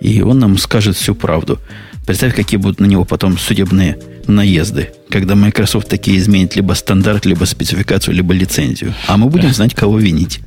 И 0.00 0.20
он 0.20 0.40
нам 0.40 0.58
скажет 0.58 0.96
всю 0.96 1.14
правду. 1.14 1.60
Представь, 2.06 2.34
какие 2.34 2.58
будут 2.58 2.80
на 2.80 2.86
него 2.86 3.04
потом 3.04 3.38
судебные 3.38 3.98
наезды, 4.26 4.90
когда 5.08 5.36
Microsoft 5.36 5.88
такие 5.88 6.18
изменит 6.18 6.56
либо 6.56 6.72
стандарт, 6.72 7.26
либо 7.26 7.44
спецификацию, 7.44 8.14
либо 8.14 8.34
лицензию. 8.34 8.94
А 9.06 9.16
мы 9.16 9.28
будем 9.28 9.52
знать, 9.52 9.74
кого 9.74 9.98
винить. 9.98 10.40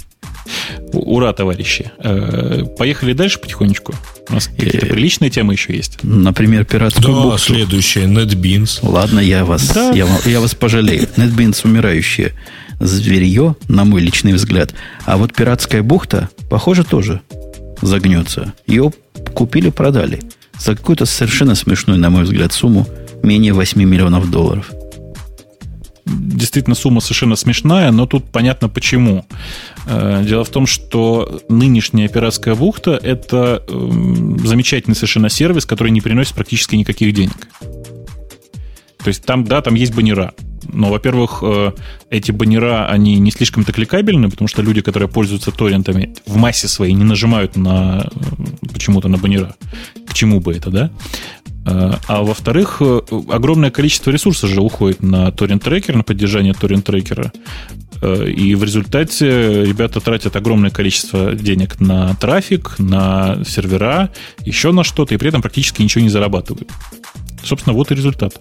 Ура, 0.94 1.34
товарищи. 1.34 1.92
Э, 2.00 2.64
поехали 2.78 3.14
дальше 3.14 3.40
потихонечку. 3.40 3.94
У 4.30 4.34
нас 4.34 4.48
какие-то 4.48 4.86
приличные 4.86 5.30
темы 5.30 5.54
еще 5.54 5.76
есть. 5.76 6.00
Например, 6.04 6.66
пиратскую 6.66 7.16
да, 7.16 7.22
бухту. 7.24 7.54
следующее, 7.54 8.06
NetBeans. 8.06 8.80
Ладно, 8.82 9.20
я 9.20 9.46
вас, 9.46 9.68
да. 9.74 9.92
я, 9.92 10.08
я 10.26 10.40
вас 10.40 10.56
пожалею. 10.56 11.08
NetBeans 11.18 11.62
умирающее 11.64 12.34
зверье, 12.80 13.56
на 13.68 13.86
мой 13.86 14.02
личный 14.02 14.34
взгляд. 14.34 14.74
А 15.06 15.18
вот 15.18 15.34
пиратская 15.34 15.82
бухта, 15.82 16.30
похоже, 16.50 16.84
тоже 16.84 17.22
загнется. 17.82 18.54
Ее 18.68 18.92
купили, 19.34 19.70
продали. 19.70 20.22
За 20.60 20.76
какую-то 20.76 21.06
совершенно 21.06 21.56
смешную, 21.56 22.00
на 22.00 22.10
мой 22.10 22.24
взгляд, 22.24 22.54
сумму 22.54 22.88
менее 23.24 23.54
8 23.54 23.82
миллионов 23.82 24.30
долларов 24.30 24.72
действительно 26.06 26.76
сумма 26.76 27.02
совершенно 27.02 27.36
смешная, 27.36 27.92
но 27.92 28.06
тут 28.06 28.26
понятно 28.26 28.70
почему. 28.70 29.26
Э, 29.88 30.24
дело 30.26 30.44
в 30.44 30.50
том, 30.50 30.68
что 30.68 31.42
нынешняя 31.50 32.08
пиратская 32.08 32.56
бухта– 32.56 32.92
это 33.04 33.64
эм, 33.68 34.40
замечательный 34.46 34.96
совершенно 34.96 35.30
сервис, 35.30 35.66
который 35.66 35.92
не 35.92 36.02
приносит 36.02 36.36
практически 36.36 36.76
никаких 36.76 37.14
денег. 37.14 37.48
То 39.06 39.10
есть 39.10 39.24
там, 39.24 39.44
да, 39.44 39.62
там 39.62 39.76
есть 39.76 39.94
баннера. 39.94 40.34
Но, 40.68 40.90
во-первых, 40.90 41.40
э, 41.44 41.72
эти 42.10 42.32
баннера, 42.32 42.90
они 42.90 43.20
не 43.20 43.32
слишком-то 43.32 43.72
кликабельны, 43.72 44.30
потому 44.30 44.48
что 44.48 44.62
люди, 44.62 44.82
которые 44.82 45.08
пользуются 45.08 45.52
торрентами, 45.52 46.16
в 46.26 46.38
массе 46.38 46.68
своей 46.68 46.94
не 46.94 47.04
нажимают 47.04 47.56
на 47.56 48.10
э, 48.12 48.68
почему-то 48.74 49.08
на 49.08 49.18
баннера. 49.18 49.56
К 50.08 50.14
чему 50.14 50.40
бы 50.40 50.54
это, 50.54 50.72
да? 50.72 50.92
А, 51.66 52.00
а 52.08 52.24
во-вторых, 52.24 52.78
э, 52.80 53.02
огромное 53.30 53.72
количество 53.72 54.12
ресурсов 54.12 54.50
же 54.50 54.62
уходит 54.62 55.02
на 55.02 55.32
торрент-трекер, 55.32 55.96
на 55.96 56.04
поддержание 56.04 56.54
торрент-трекера. 56.54 57.32
Э, 58.02 58.30
и 58.30 58.54
в 58.54 58.64
результате 58.64 59.66
ребята 59.66 60.00
тратят 60.00 60.36
огромное 60.36 60.70
количество 60.70 61.34
денег 61.34 61.80
на 61.80 62.14
трафик, 62.16 62.76
на 62.78 63.44
сервера, 63.46 64.12
еще 64.44 64.72
на 64.72 64.84
что-то, 64.84 65.16
и 65.16 65.18
при 65.18 65.30
этом 65.30 65.42
практически 65.42 65.82
ничего 65.82 66.04
не 66.04 66.10
зарабатывают. 66.10 66.70
Собственно, 67.44 67.76
вот 67.76 67.92
и 67.92 67.96
результат. 67.96 68.40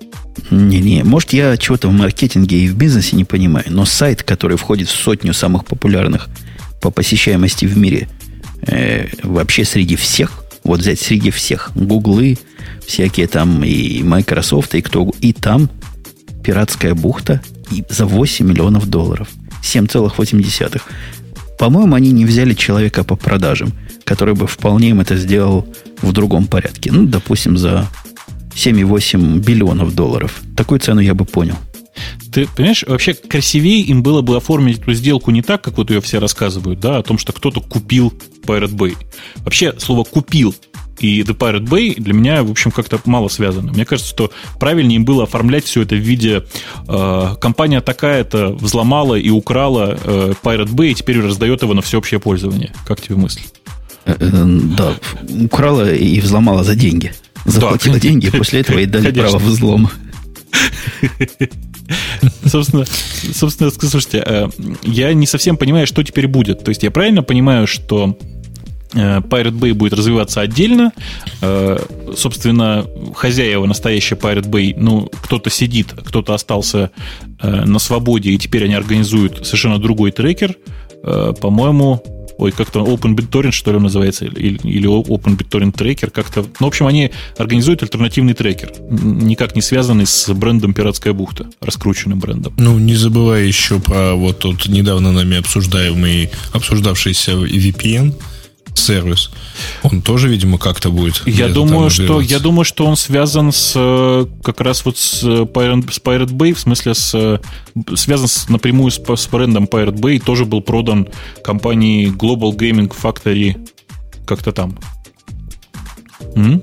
Не-не, 0.51 1.03
может, 1.03 1.33
я 1.33 1.57
чего-то 1.57 1.89
в 1.89 1.93
маркетинге 1.93 2.59
и 2.59 2.69
в 2.69 2.77
бизнесе 2.77 3.17
не 3.17 3.25
понимаю, 3.25 3.67
но 3.69 3.87
сайт, 3.87 4.23
который 4.23 4.57
входит 4.59 4.89
в 4.89 4.97
сотню 4.97 5.33
самых 5.33 5.65
популярных 5.65 6.29
по 6.83 6.91
посещаемости 6.91 7.65
в 7.65 7.79
мире, 7.79 8.09
э, 8.67 9.07
вообще 9.23 9.65
среди 9.65 9.97
всех, 9.97 10.44
вот 10.65 10.81
взять 10.81 10.99
среди 11.01 11.31
всех, 11.31 11.73
гуглы, 11.75 12.39
всякие 12.87 13.27
там 13.27 13.63
и 13.63 14.03
Microsoft, 14.03 14.75
и 14.75 14.83
кто, 14.83 15.11
и 15.21 15.33
там 15.33 15.69
пиратская 16.43 16.95
бухта 16.95 17.41
и 17.71 17.85
за 17.89 18.07
8 18.07 18.47
миллионов 18.47 18.89
долларов. 18.89 19.29
7,8. 19.63 20.81
По-моему, 21.59 21.95
они 21.95 22.13
не 22.13 22.25
взяли 22.25 22.55
человека 22.55 23.05
по 23.05 23.17
продажам, 23.17 23.73
который 24.05 24.35
бы 24.35 24.47
вполне 24.47 24.91
им 24.91 25.01
это 25.01 25.17
сделал 25.17 25.67
в 26.03 26.13
другом 26.13 26.47
порядке. 26.47 26.93
Ну, 26.93 27.07
допустим, 27.07 27.57
за 27.57 27.89
7,8 28.55 29.39
биллионов 29.39 29.95
долларов. 29.95 30.43
Такую 30.57 30.81
цену 30.81 31.01
я 31.01 31.15
бы 31.15 31.25
понял. 31.25 31.57
Ты 32.33 32.47
понимаешь, 32.47 32.85
вообще 32.87 33.15
красивее 33.15 33.81
им 33.83 34.03
было 34.03 34.23
бы 34.23 34.37
оформить 34.37 34.81
эту 34.81 34.93
сделку 34.95 35.31
не 35.31 35.43
так, 35.43 35.63
как 35.63 35.77
вот 35.77 35.91
ее 35.91 36.01
все 36.01 36.19
рассказывают, 36.19 36.81
да, 36.81 36.99
о 36.99 37.03
том, 37.03 37.19
что 37.19 37.33
кто-то 37.33 37.61
купил 37.61 38.13
Pirate 38.45 38.75
Bay. 38.75 38.97
Вообще 39.37 39.75
слово 39.79 40.05
«купил» 40.05 40.55
и 40.99 41.23
The 41.23 41.37
Pirate 41.37 41.67
Bay 41.67 42.01
для 42.01 42.15
меня, 42.15 42.43
в 42.43 42.51
общем, 42.51 42.71
как-то 42.71 43.01
мало 43.05 43.29
связано. 43.29 43.73
Мне 43.73 43.85
кажется, 43.85 44.11
что 44.11 44.31
правильнее 44.59 44.97
им 44.97 45.05
было 45.05 45.25
оформлять 45.25 45.65
все 45.65 45.83
это 45.83 45.95
в 45.95 45.99
виде 45.99 46.45
э, 46.89 47.35
компания 47.41 47.81
такая-то 47.81 48.51
взломала 48.51 49.17
и 49.17 49.31
украла 49.31 49.99
э, 50.03 50.35
Pirate 50.43 50.73
Bay 50.73 50.91
и 50.91 50.95
теперь 50.95 51.21
раздает 51.21 51.63
его 51.63 51.75
на 51.75 51.83
всеобщее 51.83 52.21
пользование. 52.21 52.73
Как 52.87 53.01
тебе 53.01 53.17
мысль? 53.17 53.43
Э, 54.05 54.17
э, 54.19 54.45
да, 54.77 54.95
украла 55.45 55.93
и 55.93 56.21
взломала 56.21 56.63
за 56.63 56.77
деньги. 56.77 57.13
Заплатила 57.45 57.95
да. 57.95 58.01
деньги, 58.01 58.31
после 58.31 58.61
этого 58.63 58.79
и 58.79 58.87
дали 58.87 59.11
Конечно. 59.11 59.23
право 59.31 59.39
взлома. 59.39 59.91
Собственно, 62.47 62.85
собственно, 63.35 63.71
слушайте, 63.71 64.23
э, 64.25 64.49
я 64.83 65.13
не 65.13 65.27
совсем 65.27 65.57
понимаю, 65.57 65.87
что 65.87 66.03
теперь 66.03 66.29
будет. 66.29 66.65
То 66.65 66.71
есть 66.71 66.83
я 66.83 66.91
правильно 66.91 67.23
понимаю, 67.23 67.67
что 67.67 68.17
Э, 68.95 69.19
Pirate 69.19 69.59
Bay 69.59 69.75
будет 69.75 69.93
развиваться 69.93 70.41
отдельно. 70.41 70.93
Э, 71.41 71.79
собственно, 72.17 72.87
хозяева 73.15 73.67
настоящая 73.67 74.15
Pirate 74.15 74.49
Bay, 74.49 74.75
ну, 74.77 75.11
кто-то 75.23 75.51
сидит, 75.51 75.93
кто-то 75.93 76.35
остался 76.35 76.91
на 77.43 77.79
свободе, 77.79 78.31
и 78.31 78.39
теперь 78.39 78.65
они 78.65 78.75
организуют 78.75 79.45
совершенно 79.45 79.79
другой 79.79 80.13
трекер. 80.13 80.57
По-моему, 81.03 82.03
ой, 82.39 82.53
как-то 82.53 82.81
OpenBitTorrent, 82.81 83.53
что 83.53 83.73
ли, 83.73 83.79
называется, 83.79 84.25
или, 84.25 84.59
или 84.63 84.89
OpenBitTorrent 84.89 85.75
Tracker, 85.75 86.11
как-то... 86.11 86.43
Ну, 86.61 86.67
в 86.67 86.69
общем, 86.69 86.87
они 86.87 87.11
организуют 87.39 87.83
альтернативный 87.83 88.35
трекер, 88.35 88.73
никак 88.91 89.55
не 89.55 89.63
связанный 89.63 90.07
с 90.07 90.33
брендом 90.33 90.75
«Пиратская 90.75 91.13
бухта», 91.13 91.47
раскрученным 91.61 92.19
брендом. 92.19 92.55
Ну, 92.59 92.79
не 92.79 92.95
забывай 92.95 93.47
еще 93.47 93.79
про 93.81 94.15
вот 94.15 94.41
тот 94.41 94.67
недавно 94.67 95.13
нами 95.13 95.37
обсуждаемый, 95.39 96.31
обсуждавшийся 96.53 97.33
VPN, 97.33 98.15
сервис. 98.75 99.31
Он 99.83 100.03
тоже, 100.03 100.29
видимо, 100.29 100.59
как-то 100.59 100.91
будет. 100.91 101.23
Я 101.27 101.49
думаю, 101.49 101.91
что 101.91 102.21
я 102.21 102.39
думаю, 102.39 102.65
что 102.65 102.87
он 102.87 102.97
связан 102.97 103.53
с 103.53 103.73
э, 103.75 104.27
как 104.43 104.61
раз 104.61 104.85
вот 104.85 104.99
с 104.99 105.23
Pirate, 105.25 105.93
с 105.93 106.01
Pirate 106.01 106.33
Bay, 106.33 106.55
в 106.55 106.61
смысле 106.61 106.95
с 106.95 107.15
э, 107.15 107.39
связан 107.95 108.29
с, 108.29 108.49
напрямую 108.49 108.91
с, 108.91 108.99
с 108.99 109.27
брендом 109.29 109.65
Pirate 109.65 109.97
Bay, 109.97 110.21
тоже 110.21 110.45
был 110.45 110.61
продан 110.61 111.09
компании 111.43 112.09
Global 112.11 112.57
Gaming 112.57 112.93
Factory 112.95 113.57
как-то 114.27 114.53
там. 114.53 114.79
М? 116.35 116.63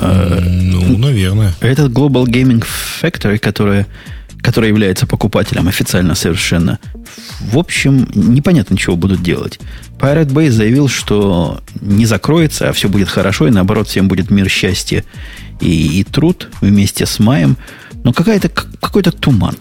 Ну, 0.00 0.98
наверное. 0.98 1.54
Этот 1.60 1.92
Global 1.92 2.24
Gaming 2.24 2.64
Factory, 3.02 3.38
которая 3.38 3.86
который 4.46 4.68
является 4.68 5.08
покупателем 5.08 5.66
официально 5.66 6.14
совершенно, 6.14 6.78
в 7.40 7.58
общем, 7.58 8.08
непонятно, 8.14 8.78
чего 8.78 8.94
будут 8.94 9.20
делать. 9.20 9.58
Pirate 9.98 10.28
Bay 10.28 10.52
заявил, 10.52 10.86
что 10.86 11.60
не 11.80 12.06
закроется, 12.06 12.68
а 12.68 12.72
все 12.72 12.88
будет 12.88 13.08
хорошо, 13.08 13.48
и 13.48 13.50
наоборот, 13.50 13.88
всем 13.88 14.06
будет 14.06 14.30
мир, 14.30 14.48
счастье 14.48 15.02
и, 15.60 15.98
и 15.98 16.04
труд 16.04 16.48
вместе 16.60 17.06
с 17.06 17.18
маем. 17.18 17.56
Но 18.04 18.12
какая-то, 18.12 18.48
какой-то 18.48 19.10
туман. 19.10 19.56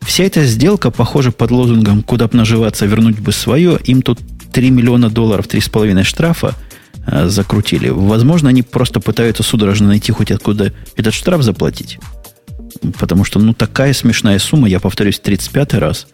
Вся 0.00 0.24
эта 0.24 0.44
сделка, 0.44 0.90
похоже, 0.90 1.30
под 1.30 1.52
лозунгом 1.52 2.02
«Куда 2.02 2.26
бы 2.26 2.36
наживаться, 2.36 2.84
вернуть 2.84 3.20
бы 3.20 3.30
свое», 3.30 3.78
им 3.84 4.02
тут 4.02 4.18
3 4.52 4.70
миллиона 4.70 5.08
долларов, 5.08 5.46
3,5 5.46 6.02
штрафа 6.02 6.56
э, 7.06 7.28
закрутили. 7.28 7.90
Возможно, 7.90 8.48
они 8.48 8.62
просто 8.62 8.98
пытаются 8.98 9.44
судорожно 9.44 9.86
найти 9.86 10.10
хоть 10.10 10.32
откуда 10.32 10.72
этот 10.96 11.14
штраф 11.14 11.42
заплатить. 11.42 12.00
Потому 12.98 13.24
что, 13.24 13.38
ну, 13.38 13.54
такая 13.54 13.92
смешная 13.92 14.38
сумма, 14.38 14.68
я 14.68 14.80
повторюсь, 14.80 15.18
35 15.18 15.74
раз, 15.74 16.06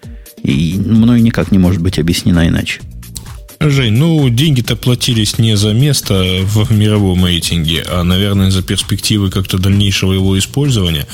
и 0.43 0.75
мною 0.79 1.23
никак 1.23 1.53
не 1.53 1.59
может 1.59 1.81
быть 1.81 1.99
объяснена 1.99 2.49
иначе. 2.49 2.81
Жень, 3.71 3.93
ну, 3.93 4.29
деньги-то 4.29 4.75
платились 4.75 5.39
не 5.39 5.57
за 5.57 5.73
место 5.73 6.41
в 6.43 6.73
мировом 6.73 7.25
рейтинге, 7.25 7.85
а, 7.89 8.03
наверное, 8.03 8.51
за 8.51 8.63
перспективы 8.63 9.31
как-то 9.31 9.57
дальнейшего 9.59 10.13
его 10.13 10.37
использования. 10.37 11.07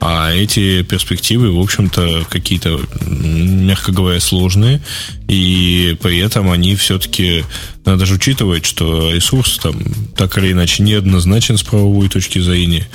А 0.00 0.32
эти 0.32 0.82
перспективы, 0.82 1.50
в 1.50 1.58
общем-то, 1.58 2.26
какие-то, 2.28 2.80
мягко 3.00 3.90
говоря, 3.92 4.20
сложные. 4.20 4.80
И 5.26 5.96
при 6.00 6.18
этом 6.18 6.50
они 6.50 6.76
все-таки, 6.76 7.44
надо 7.84 8.06
же 8.06 8.14
учитывать, 8.14 8.66
что 8.66 9.12
ресурс 9.12 9.58
там 9.58 9.74
так 10.16 10.38
или 10.38 10.52
иначе 10.52 10.82
неоднозначен 10.82 11.58
с 11.58 11.62
правовой 11.62 12.08
точки 12.08 12.38
зрения. 12.38 12.86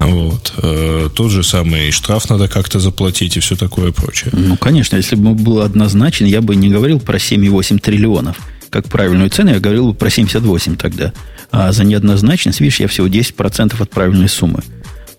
Вот. 0.00 0.54
Э, 0.62 1.08
тот 1.14 1.30
же 1.30 1.42
самый 1.42 1.90
штраф 1.90 2.28
надо 2.30 2.48
как-то 2.48 2.78
заплатить 2.78 3.36
и 3.36 3.40
все 3.40 3.56
такое 3.56 3.92
прочее. 3.92 4.30
Ну, 4.32 4.56
конечно, 4.56 4.96
если 4.96 5.16
бы 5.16 5.34
был 5.34 5.60
однозначен, 5.60 6.26
я 6.26 6.40
бы 6.40 6.56
не 6.56 6.68
говорил 6.68 7.00
про 7.00 7.18
7,8 7.18 7.80
триллионов. 7.80 8.38
Как 8.70 8.88
правильную 8.88 9.30
цену, 9.30 9.50
я 9.50 9.60
говорил 9.60 9.88
бы 9.88 9.94
про 9.94 10.10
78 10.10 10.76
тогда. 10.76 11.12
А 11.50 11.72
за 11.72 11.84
неоднозначность, 11.84 12.60
видишь, 12.60 12.80
я 12.80 12.88
всего 12.88 13.06
10% 13.06 13.80
от 13.80 13.90
правильной 13.90 14.28
суммы 14.28 14.62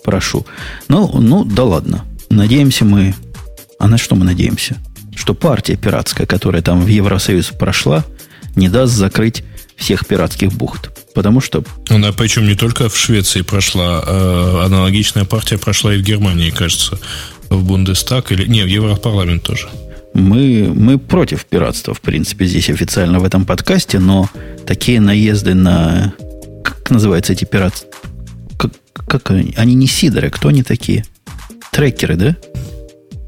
прошу. 0.10 0.45
Ну, 0.88 1.07
ну, 1.19 1.43
да 1.43 1.64
ладно. 1.64 2.06
Надеемся 2.30 2.84
мы... 2.84 3.14
А 3.77 3.88
на 3.88 3.97
что 3.97 4.15
мы 4.15 4.26
надеемся? 4.26 4.77
Что 5.15 5.34
партия 5.34 5.76
пиратская, 5.76 6.26
которая 6.26 6.61
там 6.61 6.81
в 6.81 6.88
Евросоюз 6.88 7.47
прошла, 7.47 8.03
не 8.56 8.69
даст 8.69 8.93
закрыть 8.93 9.43
всех 9.80 10.06
пиратских 10.06 10.51
бухт. 10.51 10.91
Потому 11.14 11.41
что... 11.41 11.64
Она 11.89 12.11
причем 12.11 12.45
не 12.45 12.56
только 12.56 12.89
в 12.89 12.97
Швеции 12.97 13.41
прошла, 13.41 14.03
а 14.06 14.64
аналогичная 14.65 15.26
партия 15.26 15.57
прошла 15.57 15.93
и 15.93 15.97
в 15.97 16.03
Германии, 16.03 16.51
кажется, 16.51 16.99
в 17.49 17.64
Бундестаг 17.64 18.31
или... 18.31 18.45
Не, 18.45 18.64
в 18.64 18.68
Европарламент 18.68 19.43
тоже. 19.43 19.69
Мы, 20.14 20.72
мы 20.73 20.97
против 20.97 21.45
пиратства, 21.45 21.93
в 21.93 22.01
принципе, 22.01 22.45
здесь 22.45 22.69
официально 22.69 23.19
в 23.19 23.23
этом 23.23 23.45
подкасте, 23.45 23.99
но 23.99 24.30
такие 24.68 24.99
наезды 24.99 25.53
на... 25.53 26.14
Как 26.64 26.89
называются 26.89 27.34
эти 27.34 27.45
пираты? 27.45 27.85
Как, 28.57 28.72
как 28.93 29.31
они? 29.31 29.53
Они 29.56 29.76
не 29.76 29.88
сидоры, 29.88 30.30
кто 30.30 30.49
они 30.49 30.64
такие? 30.64 31.06
Трекеры, 31.72 32.15
да? 32.15 32.35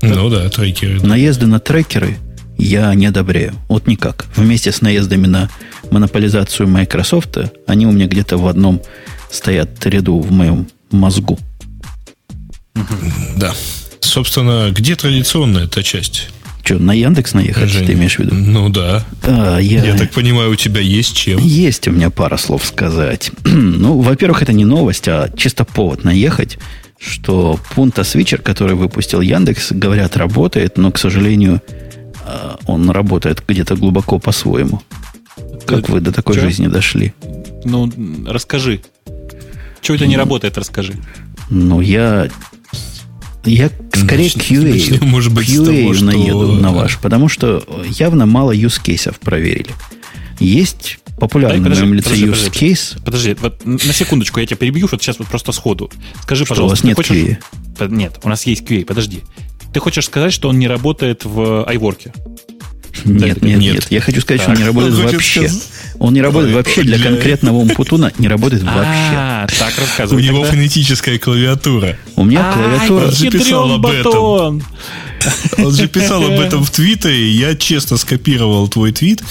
Ну 0.02 0.30
да, 0.30 0.50
трекеры. 0.50 1.00
Наезды 1.02 1.46
на 1.46 1.60
трекеры 1.60 2.18
я 2.64 2.94
не 2.94 3.08
одобряю. 3.08 3.54
Вот 3.68 3.88
никак. 3.88 4.26
Вместе 4.36 4.72
с 4.72 4.82
наездами 4.82 5.28
на 5.28 5.50
монополизацию 5.90 6.68
Microsoft, 6.68 7.38
они 7.68 7.88
у 7.88 7.92
меня 7.92 8.08
где-то 8.08 8.38
в 8.38 8.48
одном 8.48 8.82
стоят 9.30 9.86
ряду 9.86 10.20
в 10.20 10.32
моем 10.32 10.68
мозгу. 10.92 11.40
Да. 13.38 13.54
Собственно, 14.00 14.70
где 14.72 14.96
традиционная 14.96 15.66
эта 15.66 15.84
часть? 15.84 16.30
Что, 16.64 16.78
на 16.78 16.94
Яндекс 16.94 17.34
наехать, 17.34 17.70
Жень, 17.70 17.88
ты 17.88 17.94
имеешь 17.94 18.18
в 18.18 18.20
виду? 18.20 18.36
Ну 18.36 18.70
да. 18.70 19.04
А, 19.24 19.58
я... 19.58 19.84
я 19.84 19.98
так 19.98 20.12
понимаю, 20.12 20.52
у 20.52 20.56
тебя 20.56 20.80
есть 20.80 21.16
чем? 21.16 21.40
Есть 21.40 21.88
у 21.88 21.92
меня 21.92 22.12
пара 22.12 22.38
слов 22.38 22.64
сказать. 22.66 23.32
ну, 23.44 24.00
во-первых, 24.00 24.44
это 24.44 24.54
не 24.54 24.66
новость, 24.66 25.08
а 25.08 25.30
чисто 25.36 25.66
повод 25.66 26.04
наехать, 26.04 26.60
что 27.00 27.60
Punta 27.76 28.02
Switcher, 28.02 28.38
который 28.38 28.76
выпустил 28.76 29.22
Яндекс, 29.22 29.72
говорят, 29.72 30.16
работает, 30.18 30.78
но, 30.78 30.92
к 30.92 31.00
сожалению, 31.00 31.62
он 32.66 32.90
работает 32.90 33.44
где-то 33.48 33.76
глубоко 33.76 34.20
по-своему. 34.20 34.82
Как 35.66 35.90
вы 35.90 36.02
до 36.02 36.12
такой 36.12 36.36
Че? 36.36 36.42
жизни 36.42 36.68
дошли? 36.68 37.14
Ну, 37.64 37.92
расскажи. 38.28 38.82
Чего 39.82 39.96
это 39.96 40.08
не 40.08 40.18
работает, 40.18 40.58
расскажи. 40.58 40.94
Ну, 41.50 41.82
я... 41.82 42.30
Я 43.44 43.72
скорее 43.94 44.30
QA, 44.30 44.72
начнем, 44.72 45.08
может 45.08 45.34
быть, 45.34 45.50
QA 45.50 45.66
того, 45.66 45.94
что... 45.96 46.06
наеду 46.06 46.52
на 46.54 46.72
ваш, 46.72 47.00
потому 47.00 47.28
что 47.28 47.64
явно 47.90 48.28
мало 48.28 48.56
use 48.56 48.80
кейсов 48.82 49.20
проверили. 49.20 49.72
Есть 50.40 51.00
популярный 51.20 51.60
Дай, 51.60 51.64
подожди, 51.64 51.86
на 51.86 51.94
лице 51.96 52.10
подожди, 52.10 52.26
use 52.26 52.30
подожди, 52.30 52.72
case. 52.72 53.04
Подожди, 53.04 53.38
вот 53.42 53.66
на 53.66 53.94
секундочку 53.94 54.40
я 54.40 54.46
тебя 54.46 54.58
перебью, 54.58 54.88
вот 54.92 55.02
сейчас 55.02 55.18
вот 55.18 55.28
просто 55.28 55.54
сходу. 55.54 55.90
Скажи, 56.22 56.46
что, 56.46 56.54
пожалуйста, 56.54 56.86
у 56.86 56.90
вас 56.90 56.98
нет 56.98 56.98
хочешь... 56.98 57.40
QA? 57.80 57.88
Нет, 57.90 58.20
у 58.24 58.30
нас 58.30 58.46
есть 58.46 58.62
QA, 58.62 58.86
подожди. 58.86 59.22
Ты 59.74 59.80
хочешь 59.80 60.06
сказать, 60.06 60.34
что 60.34 60.50
он 60.50 60.60
не 60.60 60.68
работает 60.68 61.26
в 61.26 61.66
iWork? 61.70 62.12
Нет, 63.06 63.42
нет, 63.42 63.60
нет. 63.60 63.88
Я 63.90 64.02
хочу 64.02 64.22
сказать, 64.22 64.42
что 64.42 64.52
он 64.52 64.58
не 64.58 64.64
работает 64.64 64.94
вообще. 64.94 65.50
Он 66.00 66.14
не 66.14 66.22
работает 66.22 66.54
вообще 66.54 66.84
для 66.84 67.00
конкретного 67.00 67.58
умпутуна, 67.58 68.12
не 68.18 68.28
работает 68.28 68.64
вообще. 68.64 69.16
А, 69.16 69.48
так 69.48 69.74
рассказывай. 69.78 70.22
У 70.22 70.24
него 70.24 70.44
фонетическая 70.44 71.18
клавиатура. 71.18 71.98
У 72.16 72.24
меня 72.24 72.50
а, 72.50 72.54
клавиатура. 72.54 73.06
Он 73.06 73.12
же 73.12 73.30
писал 73.30 73.72
об 73.72 73.86
этом. 73.86 74.64
Он 75.58 75.74
же 75.74 75.88
писал 75.88 76.24
об 76.24 76.40
этом 76.40 76.64
в 76.64 76.72
Твиттере. 76.72 77.32
Я 77.32 77.56
честно 77.56 77.98
скопировал 77.98 78.68
твой 78.68 78.92
твит, 78.92 79.24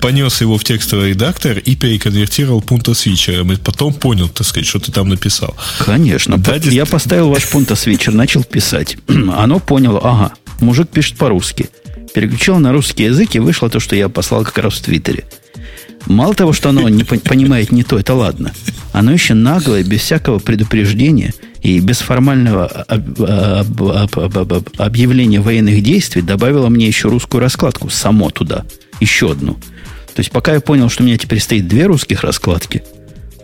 понес 0.00 0.40
его 0.40 0.58
в 0.58 0.64
текстовый 0.64 1.10
редактор 1.10 1.58
и 1.58 1.76
переконвертировал 1.76 2.60
пункта 2.60 2.94
свитчером. 2.94 3.52
И 3.52 3.56
потом 3.56 3.94
понял, 3.94 4.28
так 4.28 4.46
сказать, 4.46 4.66
что 4.66 4.80
ты 4.80 4.92
там 4.92 5.08
написал. 5.08 5.56
Конечно. 5.78 6.38
Да, 6.38 6.56
я 6.56 6.86
поставил 6.86 7.30
ваш 7.30 7.48
пункта 7.48 7.76
свитчер, 7.76 8.12
начал 8.12 8.44
писать. 8.44 8.96
Оно 9.08 9.58
поняло, 9.58 10.00
ага, 10.02 10.32
мужик 10.60 10.88
пишет 10.88 11.16
по-русски 11.16 11.68
переключил 12.08 12.58
на 12.58 12.72
русский 12.72 13.04
язык, 13.04 13.34
и 13.34 13.38
вышло 13.38 13.70
то, 13.70 13.80
что 13.80 13.94
я 13.94 14.08
послал 14.08 14.44
как 14.44 14.58
раз 14.58 14.74
в 14.74 14.82
Твиттере. 14.82 15.24
Мало 16.06 16.34
того, 16.34 16.52
что 16.52 16.70
оно 16.70 16.88
не 16.88 17.04
понимает 17.04 17.70
не 17.70 17.82
то, 17.82 17.98
это 17.98 18.14
ладно. 18.14 18.52
Оно 18.92 19.12
еще 19.12 19.34
наглое, 19.34 19.82
без 19.82 20.00
всякого 20.00 20.38
предупреждения 20.38 21.34
и 21.62 21.80
без 21.80 21.98
формального 21.98 22.66
объявления 24.78 25.40
военных 25.40 25.82
действий 25.82 26.22
добавило 26.22 26.68
мне 26.68 26.86
еще 26.86 27.08
русскую 27.08 27.40
раскладку 27.40 27.90
само 27.90 28.30
туда. 28.30 28.64
Еще 29.00 29.32
одну. 29.32 29.54
То 29.54 30.20
есть, 30.20 30.30
пока 30.30 30.54
я 30.54 30.60
понял, 30.60 30.88
что 30.88 31.02
у 31.02 31.06
меня 31.06 31.18
теперь 31.18 31.40
стоит 31.40 31.68
две 31.68 31.86
русских 31.86 32.24
раскладки, 32.24 32.82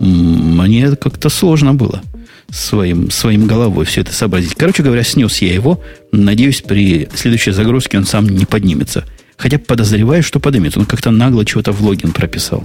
мне 0.01 0.97
как-то 0.97 1.29
сложно 1.29 1.75
было 1.75 2.03
своим, 2.51 3.11
своим 3.11 3.47
головой 3.47 3.85
все 3.85 4.01
это 4.01 4.13
сообразить. 4.13 4.55
Короче 4.55 4.83
говоря, 4.83 5.03
снес 5.03 5.39
я 5.39 5.53
его. 5.53 5.81
Надеюсь, 6.13 6.63
при 6.63 7.09
следующей 7.15 7.53
загрузке 7.53 7.99
он 7.99 8.07
сам 8.07 8.29
не 8.29 8.45
поднимется. 8.45 9.05
Хотя 9.37 9.59
подозреваю, 9.59 10.23
что 10.23 10.41
поднимется. 10.41 10.81
Он 10.81 10.87
как-то 10.87 11.11
нагло 11.11 11.45
чего-то 11.45 11.73
в 11.73 11.81
логин 11.85 12.13
прописал. 12.13 12.65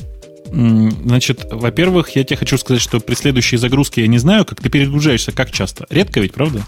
Значит, 0.52 1.48
во-первых, 1.52 2.16
я 2.16 2.24
тебе 2.24 2.38
хочу 2.38 2.58
сказать, 2.58 2.82
что 2.82 3.00
при 3.00 3.16
следующей 3.16 3.58
загрузке 3.58 4.02
я 4.02 4.08
не 4.08 4.18
знаю, 4.18 4.46
как 4.46 4.62
ты 4.62 4.70
перегружаешься, 4.70 5.32
как 5.32 5.52
часто. 5.52 5.86
Редко 5.90 6.20
ведь, 6.20 6.34
правда? 6.34 6.64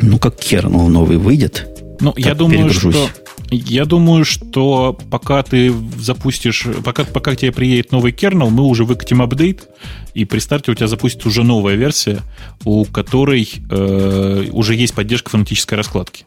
Ну, 0.00 0.18
как 0.18 0.36
кернел 0.36 0.88
новый 0.88 1.16
выйдет. 1.16 1.66
Ну, 2.00 2.12
я 2.16 2.34
думаю, 2.34 2.70
что 2.70 3.08
Я 3.50 3.84
думаю, 3.84 4.24
что 4.24 4.98
пока 5.10 5.42
ты 5.42 5.72
запустишь, 5.98 6.66
пока, 6.84 7.04
пока 7.04 7.34
к 7.34 7.38
тебе 7.38 7.52
приедет 7.52 7.92
новый 7.92 8.12
кернел, 8.12 8.50
мы 8.50 8.64
уже 8.64 8.84
выкатим 8.84 9.22
апдейт, 9.22 9.68
и 10.14 10.24
при 10.24 10.40
старте 10.40 10.72
у 10.72 10.74
тебя 10.74 10.88
запустится 10.88 11.28
уже 11.28 11.44
новая 11.44 11.76
версия, 11.76 12.20
у 12.64 12.84
которой 12.84 13.48
э, 13.70 14.46
уже 14.50 14.74
есть 14.74 14.94
поддержка 14.94 15.30
фонетической 15.30 15.76
раскладки. 15.76 16.26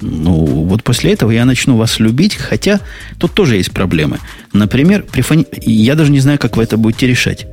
Ну, 0.00 0.44
вот 0.44 0.82
после 0.82 1.12
этого 1.12 1.30
я 1.30 1.44
начну 1.44 1.76
вас 1.76 1.98
любить, 1.98 2.34
хотя 2.36 2.80
тут 3.18 3.32
тоже 3.32 3.56
есть 3.56 3.72
проблемы. 3.72 4.18
Например, 4.52 5.02
при 5.02 5.22
фон... 5.22 5.46
я 5.62 5.94
даже 5.94 6.10
не 6.10 6.20
знаю, 6.20 6.38
как 6.38 6.56
вы 6.56 6.64
это 6.64 6.76
будете 6.76 7.06
решать. 7.06 7.46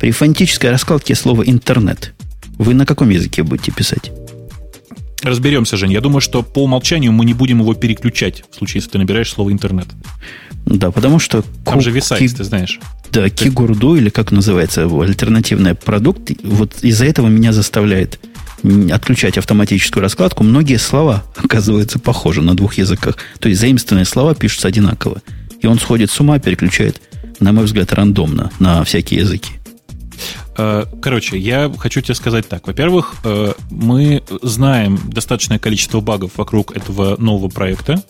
При 0.00 0.10
фонетической 0.12 0.70
раскладке 0.70 1.14
слова 1.14 1.42
«интернет» 1.42 2.14
вы 2.56 2.74
на 2.74 2.86
каком 2.86 3.08
языке 3.10 3.42
будете 3.42 3.72
писать? 3.72 4.10
Разберемся, 5.22 5.76
Жень. 5.76 5.92
Я 5.92 6.00
думаю, 6.00 6.20
что 6.20 6.42
по 6.42 6.62
умолчанию 6.62 7.12
мы 7.12 7.24
не 7.24 7.34
будем 7.34 7.60
его 7.60 7.74
переключать, 7.74 8.44
в 8.50 8.56
случае, 8.56 8.78
если 8.78 8.90
ты 8.90 8.98
набираешь 8.98 9.30
слово 9.30 9.52
«интернет». 9.52 9.88
Да, 10.64 10.90
потому 10.90 11.18
что... 11.18 11.44
Там 11.64 11.80
же 11.80 11.90
висайс, 11.90 12.34
ты 12.34 12.44
знаешь. 12.44 12.78
Да, 13.10 13.28
кигурду, 13.30 13.96
или 13.96 14.10
как 14.10 14.30
называется, 14.32 14.84
альтернативный 14.84 15.74
продукт, 15.74 16.30
вот 16.42 16.76
из-за 16.82 17.06
этого 17.06 17.28
меня 17.28 17.52
заставляет 17.52 18.20
отключать 18.90 19.38
автоматическую 19.38 20.02
раскладку. 20.02 20.44
Многие 20.44 20.76
слова, 20.76 21.24
оказывается, 21.36 21.98
похожи 21.98 22.42
на 22.42 22.54
двух 22.54 22.74
языках. 22.74 23.16
То 23.38 23.48
есть 23.48 23.60
заимствованные 23.60 24.04
слова 24.04 24.34
пишутся 24.34 24.68
одинаково. 24.68 25.22
И 25.60 25.66
он 25.66 25.78
сходит 25.78 26.10
с 26.10 26.20
ума, 26.20 26.38
переключает, 26.38 27.00
на 27.40 27.52
мой 27.52 27.64
взгляд, 27.64 27.92
рандомно 27.92 28.50
на 28.58 28.84
всякие 28.84 29.20
языки. 29.20 29.52
Э, 30.56 30.84
короче, 31.00 31.38
я 31.38 31.72
хочу 31.78 32.00
тебе 32.00 32.14
сказать 32.14 32.48
так. 32.48 32.66
Во-первых, 32.66 33.14
э, 33.24 33.52
мы 33.70 34.22
знаем 34.42 34.98
достаточное 35.06 35.58
количество 35.58 36.00
багов 36.00 36.32
вокруг 36.36 36.76
этого 36.76 37.16
нового 37.16 37.48
проекта. 37.48 38.02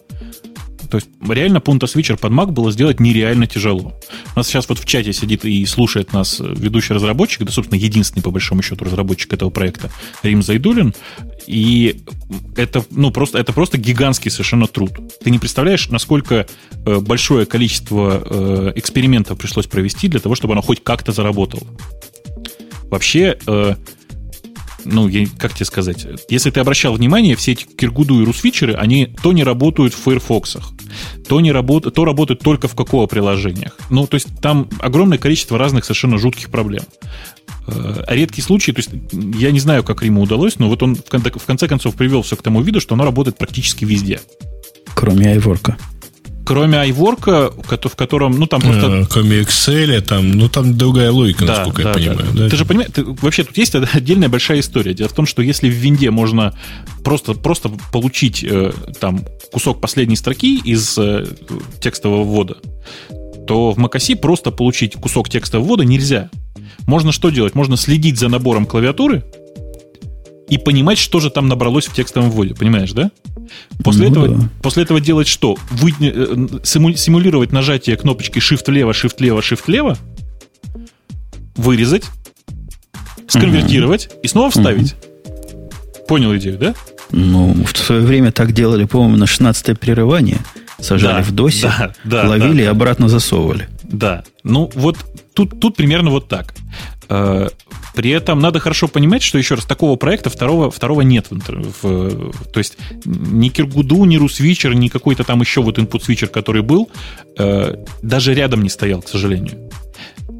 То 0.90 0.97
есть 0.97 1.09
реально 1.27 1.59
Punta 1.59 1.85
Switcher 1.85 2.16
под 2.19 2.32
Mac 2.32 2.51
было 2.51 2.73
сделать 2.73 3.01
нереально 3.01 3.47
тяжело. 3.47 3.94
У 4.35 4.39
нас 4.39 4.47
сейчас 4.47 4.69
вот 4.69 4.78
в 4.78 4.85
чате 4.85 5.12
сидит 5.12 5.44
и 5.44 5.65
слушает 5.66 6.12
нас 6.12 6.40
ведущий 6.40 6.94
разработчик, 6.94 7.43
да, 7.43 7.52
собственно, 7.52 7.78
единственный, 7.78 8.23
по 8.23 8.31
большому 8.31 8.62
счету, 8.62 8.85
разработчик 8.85 9.32
этого 9.32 9.51
проекта, 9.51 9.90
Рим 10.23 10.43
Зайдулин. 10.43 10.94
И 11.47 12.02
это, 12.56 12.85
ну, 12.90 13.10
просто, 13.10 13.39
это 13.39 13.52
просто 13.52 13.78
гигантский 13.78 14.31
совершенно 14.31 14.66
труд. 14.66 14.93
Ты 15.23 15.31
не 15.31 15.39
представляешь, 15.39 15.89
насколько 15.89 16.47
э, 16.86 16.98
большое 17.01 17.47
количество 17.47 18.73
экспериментов 18.77 19.39
пришлось 19.39 19.66
провести 19.66 20.09
для 20.09 20.20
того, 20.20 20.35
чтобы 20.35 20.52
оно 20.52 20.62
хоть 20.62 20.82
как-то 20.82 21.12
заработало. 21.12 21.66
Вообще, 22.90 23.39
э, 23.47 23.74
ну, 24.84 25.09
я, 25.09 25.26
как 25.38 25.55
тебе 25.55 25.66
сказать, 25.66 26.06
если 26.28 26.50
ты 26.50 26.60
обращал 26.60 26.94
внимание, 26.94 27.36
все 27.36 27.52
эти 27.52 27.64
Киргуду 27.64 28.20
и 28.20 28.24
Русвичеры, 28.24 28.74
они 28.74 29.14
то 29.22 29.32
не 29.32 29.44
работают 29.44 29.94
в 29.94 29.98
Firefox, 29.98 30.59
то, 31.28 31.40
не 31.40 31.52
работают, 31.52 31.94
то 31.94 32.05
работают 32.05 32.40
только 32.40 32.68
в 32.68 32.74
какого 32.74 33.06
приложениях. 33.06 33.76
Ну, 33.90 34.06
то 34.06 34.14
есть 34.14 34.28
там 34.40 34.68
огромное 34.78 35.18
количество 35.18 35.59
разных 35.59 35.84
совершенно 35.84 36.18
жутких 36.18 36.50
проблем. 36.50 36.84
Э, 37.66 38.05
редкий 38.09 38.42
случай, 38.42 38.72
то 38.72 38.80
есть 38.80 38.90
я 39.12 39.50
не 39.50 39.60
знаю, 39.60 39.84
как 39.84 40.02
Риму 40.02 40.22
удалось, 40.22 40.59
но 40.59 40.68
вот 40.68 40.82
он 40.82 40.94
в 40.94 41.05
конце, 41.05 41.68
концов 41.68 41.94
привел 41.94 42.22
все 42.22 42.36
к 42.36 42.42
тому 42.42 42.62
виду, 42.62 42.80
что 42.80 42.94
оно 42.94 43.05
работает 43.05 43.36
практически 43.36 43.84
везде. 43.84 44.20
Кроме 44.94 45.34
iWork 45.36 45.74
кроме 46.49 46.79
iWork, 46.79 47.62
в 47.89 47.95
котором, 47.95 48.39
ну, 48.39 48.47
там 48.47 48.62
просто... 48.62 48.87
А, 48.87 49.05
кроме 49.05 49.43
Excel, 49.43 50.01
там, 50.01 50.31
ну, 50.31 50.49
там 50.49 50.79
другая 50.79 51.12
логика, 51.12 51.45
да, 51.45 51.59
насколько 51.59 51.83
да, 51.83 51.89
я 51.91 51.95
понимаю. 51.95 52.33
Да. 52.33 52.45
Да? 52.45 52.49
Ты 52.49 52.57
же 52.57 52.65
понимаешь, 52.65 52.91
ты, 52.95 53.05
вообще 53.05 53.45
тут 53.45 53.59
есть 53.59 53.75
отдельная 53.95 54.31
большая 54.31 54.61
история. 54.61 54.95
Дело 54.95 55.11
в 55.11 55.12
том, 55.12 55.27
что 55.27 55.43
если 55.43 55.69
в 55.69 55.75
винде 55.75 56.11
можно 56.11 56.59
просто, 57.05 57.35
просто 57.35 57.70
получить 57.93 58.43
э, 58.43 58.73
там 58.99 59.27
кусок 59.53 59.83
последней 59.83 60.16
строки 60.16 60.59
из 60.59 60.97
э, 60.97 61.27
текстового 61.83 62.25
ввода, 62.25 62.57
то 63.47 63.73
в 63.73 63.79
macOS 63.79 64.16
просто 64.16 64.51
получить 64.51 64.95
кусок 64.95 65.29
текстового 65.29 65.69
ввода 65.69 65.85
нельзя. 65.85 66.31
Можно 66.87 67.12
что 67.12 67.29
делать? 67.29 67.55
Можно 67.55 67.77
следить 67.77 68.19
за 68.19 68.29
набором 68.29 68.65
клавиатуры, 68.65 69.23
и 70.49 70.59
понимать, 70.59 70.99
что 70.99 71.20
же 71.20 71.31
там 71.31 71.49
набралось 71.49 71.87
в 71.87 71.93
текстовом 71.93 72.31
вводе. 72.31 72.55
Понимаешь, 72.55 72.93
да? 72.93 73.11
После, 73.85 74.09
ну, 74.09 74.11
этого, 74.11 74.29
да. 74.29 74.49
после 74.62 74.83
этого 74.83 75.01
делать 75.01 75.29
что? 75.29 75.57
Вы, 75.70 75.93
э, 76.01 76.47
симулировать 76.65 77.53
нажатие 77.53 77.97
кнопочки 77.97 78.39
Shift 78.39 78.65
влево, 78.66 78.93
Shift 78.93 79.16
влево, 79.19 79.41
Shift 79.41 79.62
влево, 79.66 79.99
вырезать, 81.57 82.05
сконвертировать 83.29 84.07
угу. 84.07 84.15
и 84.23 84.29
снова 84.29 84.51
вставить. 84.51 84.95
Угу. 84.95 86.07
Понял 86.09 86.35
идею, 86.37 86.59
да? 86.59 86.75
Ну, 87.11 87.55
в 87.65 87.77
свое 87.77 88.03
время 88.03 88.33
так 88.33 88.53
делали, 88.53 88.85
по-моему, 88.85 89.16
на 89.16 89.25
16-е 89.25 89.75
прерывание. 89.75 90.39
Сажали 90.81 91.16
да, 91.16 91.23
в 91.23 91.33
досе, 91.33 91.66
да, 91.66 91.93
да, 92.05 92.29
ловили 92.29 92.59
да, 92.59 92.62
и 92.62 92.66
обратно 92.66 93.09
засовывали. 93.09 93.69
Да. 93.83 94.23
Ну, 94.45 94.70
вот 94.75 94.97
тут, 95.35 95.59
тут 95.61 95.77
примерно 95.77 96.11
вот 96.11 96.29
так. 96.29 96.55
Э, 97.09 97.48
при 97.94 98.10
этом 98.10 98.39
надо 98.39 98.60
хорошо 98.60 98.89
понимать, 98.89 99.22
что, 99.22 99.39
еще 99.39 99.55
раз, 99.55 99.64
такого 99.64 99.97
проекта 99.97 100.30
второго, 100.30 100.70
второго 100.70 101.01
нет. 101.01 101.26
В, 101.30 101.82
в, 101.82 102.32
то 102.52 102.59
есть 102.59 102.76
ни 103.05 103.48
Киргуду, 103.48 104.05
ни 104.05 104.16
Русвичер, 104.16 104.74
ни 104.74 104.89
какой-то 104.89 105.24
там 105.24 105.40
еще 105.40 105.62
вот 105.62 105.78
input 105.78 106.02
свитчер, 106.02 106.28
который 106.28 106.62
был, 106.62 106.90
э, 107.39 107.74
даже 108.02 108.35
рядом 108.35 108.62
не 108.62 108.68
стоял, 108.68 109.02
к 109.02 109.09
сожалению. 109.09 109.70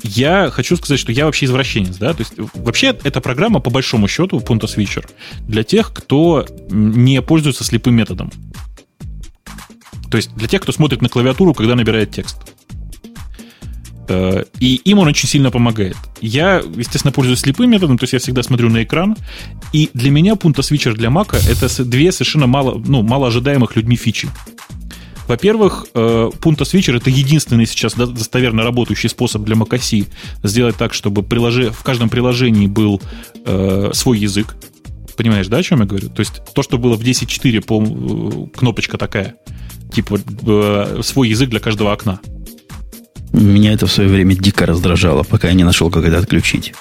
Я 0.05 0.51
хочу 0.51 0.77
сказать, 0.77 1.01
что 1.01 1.11
я 1.11 1.25
вообще 1.25 1.47
извращенец, 1.47 1.97
да, 1.97 2.13
то 2.13 2.21
есть 2.21 2.35
вообще 2.55 2.97
эта 3.03 3.21
программа, 3.21 3.59
по 3.59 3.71
большому 3.71 4.07
счету, 4.07 4.39
Punta 4.39 4.67
Switcher, 4.67 5.05
для 5.41 5.65
тех, 5.65 5.93
кто 5.93 6.47
не 6.71 7.21
пользуется 7.21 7.65
слепым 7.65 7.97
методом. 7.97 8.31
То 10.09 10.17
есть 10.17 10.33
для 10.35 10.47
тех, 10.47 10.63
кто 10.63 10.73
смотрит 10.73 11.03
на 11.03 11.09
клавиатуру, 11.09 11.53
когда 11.53 11.75
набирает 11.75 12.13
текст. 12.13 12.39
Э, 14.09 14.45
и 14.59 14.77
им 14.77 14.99
он 14.99 15.09
очень 15.09 15.29
сильно 15.29 15.51
помогает. 15.51 15.97
Я, 16.21 16.63
естественно, 16.77 17.13
пользуюсь 17.13 17.41
слепым 17.41 17.71
методом, 17.71 17.99
то 17.99 18.05
есть 18.05 18.15
я 18.15 18.19
всегда 18.19 18.43
смотрю 18.43 18.71
на 18.71 18.83
экран. 18.83 19.17
И 19.73 19.91
для 19.95 20.11
меня 20.11 20.35
пункта 20.35 20.63
свитчер 20.63 20.95
для 20.95 21.11
Мака 21.11 21.37
это 21.37 21.85
две 21.85 22.11
совершенно 22.11 22.47
мало, 22.47 22.83
ну, 22.87 23.03
мало 23.03 23.29
ожидаемых 23.29 23.77
людьми 23.77 23.97
фичи. 23.97 24.29
Во-первых, 25.29 25.87
э, 25.95 26.31
Switcher 26.41 26.97
это 26.97 27.11
единственный 27.11 27.67
сейчас 27.67 27.95
достоверно 27.95 28.63
работающий 28.63 29.11
способ 29.11 29.43
для 29.43 29.57
macOS 29.57 30.07
сделать 30.43 30.77
так, 30.77 30.95
чтобы 30.95 31.23
в 31.23 31.83
каждом 31.83 32.09
приложении 32.09 32.67
был 32.67 33.01
э, 33.45 33.91
свой 33.93 34.19
язык. 34.19 34.57
Понимаешь, 35.19 35.49
да, 35.49 35.59
о 35.59 35.63
чем 35.63 35.81
я 35.81 35.85
говорю? 35.85 36.09
То 36.09 36.21
есть 36.21 36.41
то, 36.55 36.63
что 36.63 36.79
было 36.79 36.97
в 36.97 37.03
10.4, 37.03 37.61
по, 37.61 37.83
э, 37.83 38.57
кнопочка 38.57 38.97
такая, 38.97 39.35
типа 39.93 40.19
свой 41.03 41.29
язык 41.29 41.51
для 41.51 41.61
каждого 41.61 41.93
окна. 41.93 42.21
Меня 43.33 43.73
это 43.73 43.87
в 43.87 43.93
свое 43.93 44.09
время 44.09 44.35
дико 44.35 44.67
раздражало, 44.67 45.23
пока 45.23 45.49
я 45.49 45.55
не 45.55 45.65
нашел, 45.65 45.91
как 45.91 46.05
это 46.05 46.19
отключить. 46.19 46.75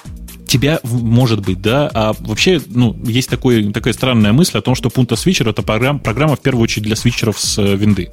Тебя, 0.46 0.80
может 0.82 1.40
быть, 1.44 1.60
да. 1.60 1.90
А 1.92 2.14
вообще, 2.20 2.60
ну, 2.68 2.98
есть 3.04 3.28
такой, 3.28 3.70
такая 3.70 3.92
странная 3.92 4.32
мысль 4.32 4.56
о 4.56 4.62
том, 4.62 4.74
что 4.74 4.88
Punta 4.88 5.14
Switcher 5.14 5.50
это 5.50 5.62
программа, 5.62 5.98
программа 5.98 6.36
в 6.36 6.40
первую 6.40 6.62
очередь 6.62 6.84
для 6.84 6.96
свитчеров 6.96 7.38
с 7.38 7.58
э, 7.58 7.76
винды. 7.76 8.10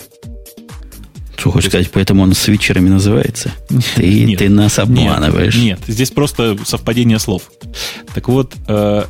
Что 1.37 1.51
хочешь 1.51 1.69
сказать, 1.69 1.89
поэтому 1.91 2.23
он 2.23 2.33
свитчерами 2.33 2.89
называется? 2.89 3.51
Ты, 3.95 4.25
нет, 4.25 4.39
ты 4.39 4.49
нас 4.49 4.79
обманываешь. 4.79 5.55
Нет, 5.55 5.79
нет, 5.79 5.79
здесь 5.87 6.11
просто 6.11 6.57
совпадение 6.65 7.19
слов. 7.19 7.51
Так 8.13 8.27
вот, 8.27 8.53
э, 8.67 9.03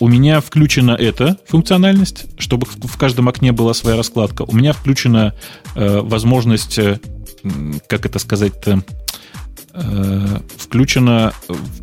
у 0.00 0.08
меня 0.08 0.40
включена 0.40 0.92
эта 0.92 1.38
функциональность, 1.48 2.26
чтобы 2.38 2.66
в 2.66 2.96
каждом 2.98 3.28
окне 3.28 3.52
была 3.52 3.74
своя 3.74 3.96
раскладка. 3.96 4.42
У 4.42 4.54
меня 4.54 4.72
включена 4.72 5.34
э, 5.74 6.00
возможность 6.00 6.78
э, 6.78 7.00
как 7.86 8.06
это 8.06 8.18
сказать-то, 8.18 8.82
э, 9.72 10.38
включена 10.56 11.34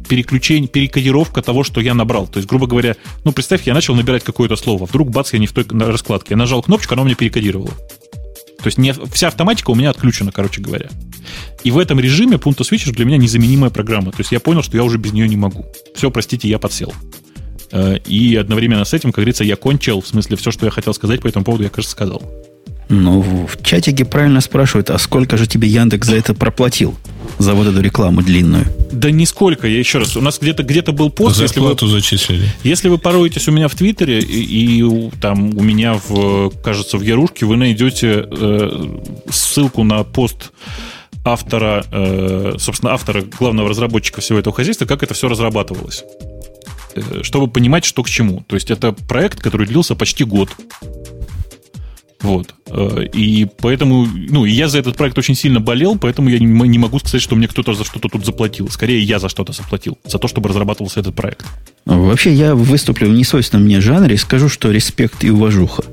переключение, 0.08 0.68
перекодировка 0.68 1.42
того, 1.42 1.64
что 1.64 1.82
я 1.82 1.94
набрал. 1.94 2.28
То 2.28 2.38
есть, 2.38 2.50
грубо 2.50 2.68
говоря, 2.68 2.96
ну, 3.24 3.32
представь, 3.32 3.68
я 3.68 3.74
начал 3.74 3.96
набирать 3.96 4.24
какое-то 4.24 4.56
слово, 4.56 4.86
вдруг, 4.86 5.10
бац, 5.10 5.34
я 5.34 5.40
не 5.40 5.48
в 5.48 5.54
той 5.54 5.66
раскладке. 5.80 6.32
Я 6.32 6.38
нажал 6.38 6.62
кнопочку, 6.64 6.94
она 6.94 7.04
у 7.04 7.06
меня 7.06 7.16
перекодировала. 7.16 7.72
То 8.62 8.68
есть 8.68 8.78
не, 8.78 8.94
вся 8.94 9.28
автоматика 9.28 9.72
у 9.72 9.76
меня 9.76 9.90
отключена, 9.90 10.32
короче 10.32 10.62
говоря. 10.62 10.90
И 11.64 11.72
в 11.72 11.80
этом 11.80 12.00
режиме 12.00 12.38
Punto 12.38 12.60
Switcher 12.60 12.92
для 12.92 13.06
меня 13.06 13.18
незаменимая 13.18 13.72
программа. 13.72 14.12
То 14.12 14.20
есть 14.20 14.32
я 14.32 14.40
понял, 14.40 14.62
что 14.62 14.78
я 14.78 14.84
уже 14.84 14.98
без 14.98 15.14
нее 15.14 15.28
не 15.28 15.38
могу. 15.38 15.66
Все, 15.96 16.12
простите, 16.12 16.48
я 16.48 16.60
подсел. 16.60 16.94
Э, 17.72 17.98
и 18.06 18.36
одновременно 18.36 18.86
с 18.86 18.94
этим, 18.94 19.12
как 19.12 19.18
говорится, 19.18 19.44
я 19.44 19.56
кончил, 19.56 20.02
в 20.02 20.08
смысле, 20.08 20.38
все, 20.38 20.52
что 20.52 20.66
я 20.66 20.72
хотел 20.72 20.94
сказать 20.94 21.22
по 21.22 21.28
этому 21.28 21.44
поводу, 21.44 21.64
я, 21.64 21.70
кажется, 21.70 21.92
сказал. 21.92 22.22
Ну, 22.92 23.22
в 23.22 23.64
чатике 23.64 24.04
правильно 24.04 24.42
спрашивают, 24.42 24.90
а 24.90 24.98
сколько 24.98 25.38
же 25.38 25.48
тебе 25.48 25.70
Яндекс 25.70 26.10
за 26.10 26.18
это 26.18 26.34
проплатил? 26.34 26.98
За 27.40 27.54
вот 27.54 27.66
эту 27.66 27.80
рекламу 27.80 28.22
длинную. 28.22 28.66
Да 28.92 29.10
нисколько, 29.10 29.66
я 29.66 29.80
еще 29.80 30.00
раз. 30.00 30.18
У 30.18 30.22
нас 30.22 30.40
где-то 30.40 30.64
где 30.64 30.82
был 30.82 31.10
пост, 31.10 31.40
если 31.40 31.62
вы, 31.62 31.74
зачислили. 31.80 32.50
Если 32.64 32.90
вы 32.90 32.98
пороетесь 32.98 33.48
у 33.48 33.54
меня 33.54 33.70
в 33.70 33.76
Твиттере, 33.76 34.20
и, 34.20 34.82
и 34.82 35.10
там 35.22 35.58
у 35.58 35.62
меня, 35.64 35.94
в, 36.06 36.52
кажется, 36.62 36.98
в 36.98 37.02
Ярушке, 37.02 37.46
вы 37.46 37.56
найдете 37.56 38.28
э, 38.30 39.00
ссылку 39.30 39.84
на 39.84 40.04
пост 40.04 40.52
автора, 41.24 41.86
э, 41.92 42.56
собственно, 42.60 42.92
автора, 42.92 43.22
главного 43.22 43.70
разработчика 43.70 44.20
всего 44.20 44.38
этого 44.40 44.54
хозяйства, 44.54 44.86
как 44.86 45.02
это 45.02 45.14
все 45.14 45.30
разрабатывалось. 45.30 46.04
Э, 46.96 47.24
чтобы 47.24 47.48
понимать, 47.48 47.86
что 47.86 48.04
к 48.04 48.10
чему. 48.10 48.44
То 48.48 48.56
есть 48.56 48.70
это 48.70 48.92
проект, 48.92 49.40
который 49.40 49.66
длился 49.66 49.96
почти 49.96 50.26
год. 50.26 50.50
Вот. 52.20 52.54
Э, 52.74 53.06
и 53.14 53.46
поэтому, 53.60 54.06
ну, 54.06 54.46
я 54.46 54.68
за 54.68 54.80
этот 54.80 54.96
проект 54.96 55.18
очень 55.18 55.36
сильно 55.36 55.60
болел, 55.60 55.98
поэтому 55.98 56.30
я 56.30 56.40
не 56.40 56.78
могу 56.78 57.00
сказать, 57.00 57.22
что 57.22 57.36
мне 57.36 57.48
кто-то 57.48 57.74
за 57.74 57.84
что-то 57.84 58.08
тут 58.08 58.26
заплатил. 58.26 58.70
Скорее, 58.70 59.02
я 59.02 59.20
за 59.20 59.30
что-то 59.30 59.52
заплатил, 59.52 59.98
за 60.06 60.18
то, 60.18 60.28
чтобы 60.28 60.50
разрабатывался 60.50 61.02
этот 61.02 61.16
проект. 61.16 61.46
Вообще, 61.86 62.34
я 62.34 62.56
выступлю 62.56 63.10
в 63.10 63.14
несвойственном 63.14 63.66
мне 63.66 63.82
жанре 63.82 64.16
и 64.16 64.18
скажу, 64.18 64.48
что 64.48 64.72
респект 64.72 65.24
и 65.24 65.30
уважуха. 65.30 65.84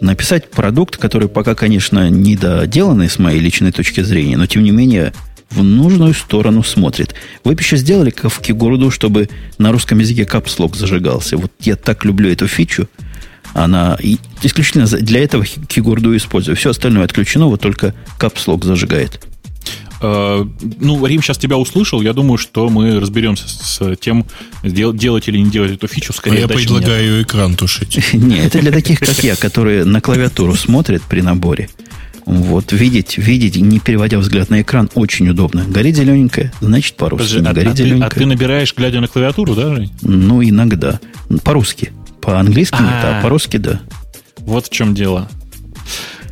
Написать 0.00 0.50
продукт, 0.50 0.96
который 0.96 1.28
пока, 1.28 1.54
конечно, 1.54 2.10
недоделанный 2.10 3.08
с 3.08 3.18
моей 3.18 3.40
личной 3.40 3.72
точки 3.72 4.00
зрения, 4.02 4.36
но 4.36 4.46
тем 4.46 4.62
не 4.62 4.70
менее 4.70 5.12
в 5.50 5.62
нужную 5.62 6.12
сторону 6.12 6.62
смотрит. 6.64 7.14
Вы 7.44 7.54
еще 7.54 7.76
сделали 7.76 8.10
как 8.10 8.32
в 8.32 8.40
Кигурду, 8.40 8.90
чтобы 8.90 9.28
на 9.58 9.70
русском 9.72 9.98
языке 10.00 10.24
капслог 10.24 10.74
зажигался. 10.74 11.36
Вот 11.36 11.52
я 11.60 11.76
так 11.76 12.04
люблю 12.04 12.30
эту 12.30 12.48
фичу. 12.48 12.88
Она 13.56 13.96
исключительно 14.42 14.86
для 14.86 15.20
этого 15.20 15.46
Кигурду 15.46 16.14
использую. 16.14 16.56
Все 16.56 16.70
остальное 16.70 17.04
отключено, 17.04 17.46
вот 17.46 17.62
только 17.62 17.94
капслог 18.18 18.64
зажигает. 18.64 19.24
Э, 20.02 20.44
ну, 20.78 21.06
Рим 21.06 21.22
сейчас 21.22 21.38
тебя 21.38 21.56
услышал. 21.56 22.02
Я 22.02 22.12
думаю, 22.12 22.36
что 22.36 22.68
мы 22.68 23.00
разберемся 23.00 23.48
с 23.48 23.96
тем, 23.96 24.26
делать 24.62 25.28
или 25.28 25.38
не 25.38 25.50
делать 25.50 25.72
эту 25.72 25.88
фичу. 25.88 26.12
Скорее, 26.12 26.36
а 26.36 26.40
я 26.40 26.48
предлагаю 26.48 27.16
нет. 27.16 27.26
экран 27.26 27.54
тушить. 27.54 27.98
Нет, 28.12 28.44
это 28.44 28.60
для 28.60 28.72
таких, 28.72 29.00
как 29.00 29.24
я, 29.24 29.36
которые 29.36 29.86
на 29.86 30.02
клавиатуру 30.02 30.54
смотрят 30.54 31.02
при 31.02 31.22
наборе. 31.22 31.70
Вот, 32.26 32.72
видеть, 32.72 33.16
видеть, 33.16 33.56
не 33.56 33.78
переводя 33.78 34.18
взгляд 34.18 34.50
на 34.50 34.60
экран, 34.60 34.90
очень 34.94 35.30
удобно. 35.30 35.64
Горит 35.66 35.96
зелененькое, 35.96 36.52
значит 36.60 36.96
по-русски. 36.96 37.38
Подожди, 37.38 37.54
горит 37.54 37.72
а. 37.72 37.74
Ты, 37.74 38.04
а 38.04 38.10
ты 38.10 38.26
набираешь, 38.26 38.74
глядя 38.76 39.00
на 39.00 39.08
клавиатуру, 39.08 39.54
да, 39.54 39.74
Жень? 39.76 39.92
Ну, 40.02 40.42
иногда. 40.42 41.00
По-русски. 41.42 41.92
По-английски 42.26 42.74
нет, 42.74 43.04
а, 43.04 43.22
по-русски 43.22 43.56
да. 43.56 43.80
Вот 44.38 44.66
в 44.66 44.70
чем 44.70 44.96
дело. 44.96 45.28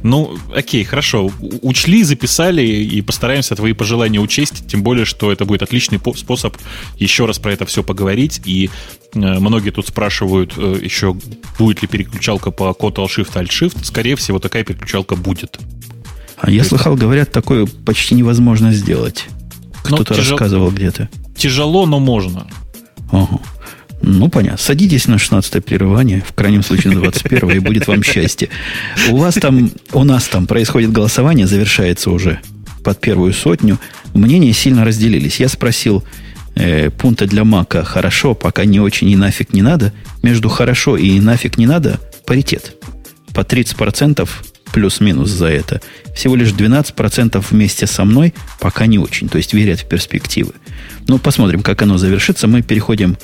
Ну, 0.02 0.36
окей, 0.52 0.82
хорошо. 0.82 1.30
Учли, 1.62 2.02
записали 2.02 2.62
и 2.62 3.00
постараемся 3.00 3.54
твои 3.54 3.74
пожелания 3.74 4.18
учесть, 4.18 4.66
тем 4.66 4.82
более, 4.82 5.04
что 5.04 5.30
это 5.30 5.44
будет 5.44 5.62
отличный 5.62 6.00
способ 6.16 6.56
еще 6.98 7.26
раз 7.26 7.38
про 7.38 7.52
это 7.52 7.64
все 7.64 7.84
поговорить. 7.84 8.42
И 8.44 8.70
э, 9.14 9.38
многие 9.38 9.70
тут 9.70 9.86
спрашивают 9.86 10.54
э, 10.56 10.80
еще, 10.82 11.16
будет 11.60 11.82
ли 11.82 11.86
переключалка 11.86 12.50
по 12.50 12.76
Ctrl-Shift, 12.78 13.32
Alt-Shift. 13.32 13.84
Скорее 13.84 14.16
всего, 14.16 14.40
такая 14.40 14.64
переключалка 14.64 15.14
будет. 15.14 15.60
А 16.38 16.50
я 16.50 16.64
слыхал, 16.64 16.96
говорят, 16.96 17.30
такое 17.30 17.66
почти 17.86 18.16
невозможно 18.16 18.72
сделать. 18.72 19.26
Ну, 19.88 19.94
Кто-то 19.94 20.16
тяжел... 20.16 20.36
рассказывал 20.36 20.72
где-то. 20.72 21.08
Тяжело, 21.36 21.86
но 21.86 22.00
можно. 22.00 22.48
Ага. 23.12 23.38
Ну, 24.06 24.28
понятно. 24.28 24.58
Садитесь 24.58 25.06
на 25.06 25.14
16-е 25.14 25.62
прерывание, 25.62 26.22
в 26.26 26.34
крайнем 26.34 26.62
случае 26.62 26.92
на 26.92 27.00
21 27.00 27.50
и 27.50 27.58
будет 27.58 27.86
вам 27.86 28.02
счастье. 28.02 28.50
У 29.08 29.16
вас 29.16 29.34
там, 29.34 29.70
у 29.92 30.04
нас 30.04 30.28
там 30.28 30.46
происходит 30.46 30.92
голосование, 30.92 31.46
завершается 31.46 32.10
уже 32.10 32.40
под 32.82 33.00
первую 33.00 33.32
сотню. 33.32 33.78
Мнения 34.12 34.52
сильно 34.52 34.84
разделились. 34.84 35.40
Я 35.40 35.48
спросил 35.48 36.04
э, 36.54 36.90
пункта 36.90 37.26
для 37.26 37.44
Мака 37.44 37.82
хорошо, 37.82 38.34
пока 38.34 38.66
не 38.66 38.78
очень 38.78 39.08
и 39.08 39.16
нафиг 39.16 39.54
не 39.54 39.62
надо. 39.62 39.94
Между 40.22 40.50
хорошо 40.50 40.98
и 40.98 41.18
нафиг 41.18 41.56
не 41.56 41.66
надо 41.66 41.98
паритет. 42.26 42.76
По 43.32 43.40
30% 43.40 44.28
плюс-минус 44.74 45.30
за 45.30 45.46
это. 45.46 45.80
Всего 46.14 46.36
лишь 46.36 46.50
12% 46.50 47.42
вместе 47.50 47.86
со 47.86 48.04
мной 48.04 48.34
пока 48.60 48.84
не 48.84 48.98
очень, 48.98 49.30
то 49.30 49.38
есть 49.38 49.54
верят 49.54 49.80
в 49.80 49.88
перспективы. 49.88 50.52
Ну, 51.08 51.18
посмотрим, 51.18 51.62
как 51.62 51.80
оно 51.80 51.96
завершится. 51.96 52.48
Мы 52.48 52.60
переходим 52.60 53.16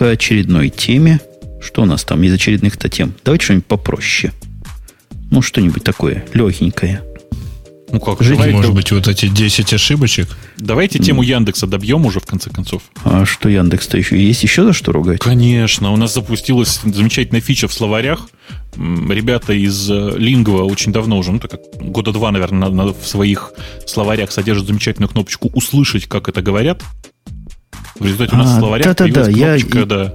очередной 0.00 0.68
теме. 0.68 1.20
Что 1.60 1.82
у 1.82 1.84
нас 1.84 2.04
там 2.04 2.22
из 2.22 2.32
очередных-то 2.32 2.88
тем? 2.88 3.14
Давайте 3.24 3.44
что-нибудь 3.46 3.66
попроще. 3.66 4.32
Ну, 5.30 5.42
что-нибудь 5.42 5.82
такое 5.82 6.24
легенькое. 6.32 7.02
Ну 7.90 8.00
как, 8.00 8.20
Жить, 8.22 8.36
давайте, 8.36 8.56
может 8.56 8.74
быть, 8.74 8.92
вот 8.92 9.08
эти 9.08 9.28
10 9.28 9.72
ошибочек? 9.72 10.28
Давайте 10.58 10.98
тему 10.98 11.22
Яндекса 11.22 11.66
добьем 11.66 12.04
уже, 12.04 12.20
в 12.20 12.26
конце 12.26 12.50
концов. 12.50 12.82
А 13.04 13.24
что 13.24 13.48
Яндекс-то 13.48 13.96
еще? 13.96 14.22
Есть 14.22 14.42
еще 14.42 14.64
за 14.64 14.74
что 14.74 14.92
ругать? 14.92 15.20
Конечно. 15.20 15.90
У 15.92 15.96
нас 15.96 16.12
запустилась 16.12 16.80
замечательная 16.84 17.40
фича 17.40 17.66
в 17.66 17.72
словарях. 17.72 18.28
Ребята 18.76 19.54
из 19.54 19.88
Лингва 19.88 20.58
э, 20.58 20.62
очень 20.62 20.92
давно 20.92 21.18
уже, 21.18 21.32
ну, 21.32 21.38
так 21.38 21.52
как 21.52 21.60
года 21.80 22.12
два, 22.12 22.30
наверное, 22.30 22.68
на, 22.68 22.84
на, 22.84 22.92
в 22.92 23.06
своих 23.06 23.52
словарях 23.86 24.32
содержат 24.32 24.66
замечательную 24.66 25.08
кнопочку 25.08 25.50
«Услышать, 25.54 26.06
как 26.06 26.28
это 26.28 26.42
говорят». 26.42 26.82
В 27.98 28.04
результате 28.04 28.34
у 28.34 28.38
нас 28.38 28.50
а, 28.50 28.56
в 28.56 28.58
словарях 28.60 28.86
да, 28.86 28.94
да, 28.94 29.06
да, 29.06 29.24
кнопочка, 29.24 29.78
я, 29.78 29.84
да. 29.86 30.14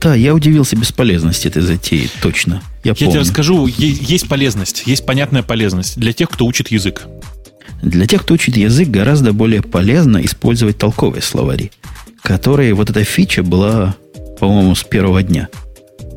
Да, 0.00 0.14
я 0.14 0.34
удивился 0.34 0.76
бесполезности 0.76 1.48
этой 1.48 1.62
затеи, 1.62 2.08
точно. 2.20 2.62
Я, 2.84 2.90
я 2.90 2.94
тебе 2.94 3.20
расскажу, 3.20 3.66
есть 3.66 4.28
полезность, 4.28 4.84
есть 4.86 5.04
понятная 5.04 5.42
полезность 5.42 5.98
для 5.98 6.12
тех, 6.12 6.28
кто 6.30 6.46
учит 6.46 6.68
язык. 6.68 7.02
Для 7.82 8.06
тех, 8.06 8.22
кто 8.22 8.34
учит 8.34 8.56
язык, 8.56 8.88
гораздо 8.88 9.32
более 9.32 9.62
полезно 9.62 10.24
использовать 10.24 10.78
толковые 10.78 11.22
словари, 11.22 11.72
которые 12.22 12.74
вот 12.74 12.90
эта 12.90 13.02
фича 13.02 13.42
была, 13.42 13.96
по-моему, 14.38 14.74
с 14.74 14.84
первого 14.84 15.22
дня. 15.22 15.48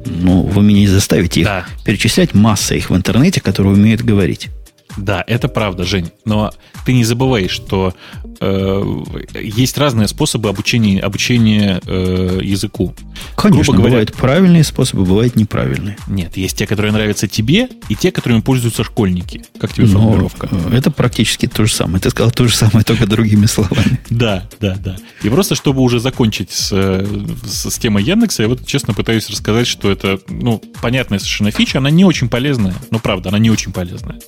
Ну, 0.06 0.44
вы 0.44 0.62
меня 0.62 0.82
не 0.82 0.88
заставите 0.88 1.42
их 1.42 1.48
да. 1.48 1.66
перечислять, 1.84 2.36
масса 2.36 2.76
их 2.76 2.92
в 2.92 2.96
интернете, 2.96 3.42
которые 3.42 3.74
умеют 3.74 4.02
говорить. 4.02 4.50
Да, 4.98 5.24
это 5.26 5.48
правда, 5.48 5.84
Жень. 5.84 6.12
Но 6.24 6.54
ты 6.86 6.94
не 6.94 7.04
забывай, 7.04 7.48
что 7.48 7.94
э, 8.40 9.04
есть 9.42 9.78
разные 9.78 10.08
способы 10.08 10.50
обучения, 10.50 11.00
обучения 11.00 11.82
э, 11.86 12.40
языку. 12.44 12.94
Конечно, 13.36 13.64
Грубо 13.64 13.78
говоря, 13.78 13.92
бывают 13.92 14.14
правильные 14.14 14.64
способы, 14.64 15.04
бывают 15.04 15.36
неправильные. 15.36 15.98
Нет, 16.08 16.38
есть 16.38 16.58
те, 16.58 16.68
которые 16.68 16.92
нравятся 16.92 17.28
тебе, 17.28 17.70
и 17.90 17.96
те, 17.96 18.12
которыми 18.12 18.42
пользуются 18.42 18.84
школьники. 18.84 19.44
Как 19.60 19.74
тебе 19.74 19.88
Но 19.88 20.00
формулировка? 20.00 20.50
Это 20.72 20.92
практически 20.92 21.48
то 21.48 21.66
же 21.66 21.74
самое. 21.74 22.00
Ты 22.00 22.12
сказал 22.12 22.32
то 22.32 22.48
же 22.48 22.56
самое, 22.56 22.84
только 22.84 23.08
другими 23.08 23.48
словами. 23.48 24.00
Да, 24.10 24.48
да, 24.62 24.76
да. 24.76 24.96
И 25.24 25.30
просто, 25.30 25.56
чтобы 25.56 25.82
уже 25.82 26.00
закончить 26.00 26.52
с, 26.52 26.70
с, 26.70 27.70
с 27.70 27.78
темой 27.78 28.04
Яндекса, 28.04 28.44
я 28.44 28.48
вот 28.48 28.66
честно 28.66 28.94
пытаюсь 28.94 29.30
рассказать, 29.30 29.68
что 29.68 29.92
это, 29.92 30.20
ну, 30.30 30.62
понятная 30.82 31.20
совершенно 31.20 31.52
фича, 31.52 31.80
она 31.80 31.90
не 31.90 32.06
очень 32.06 32.30
полезная. 32.30 32.74
Ну, 32.92 33.00
правда, 33.00 33.30
она 33.30 33.40
не 33.40 33.50
очень 33.50 33.74
полезная. 33.74 34.20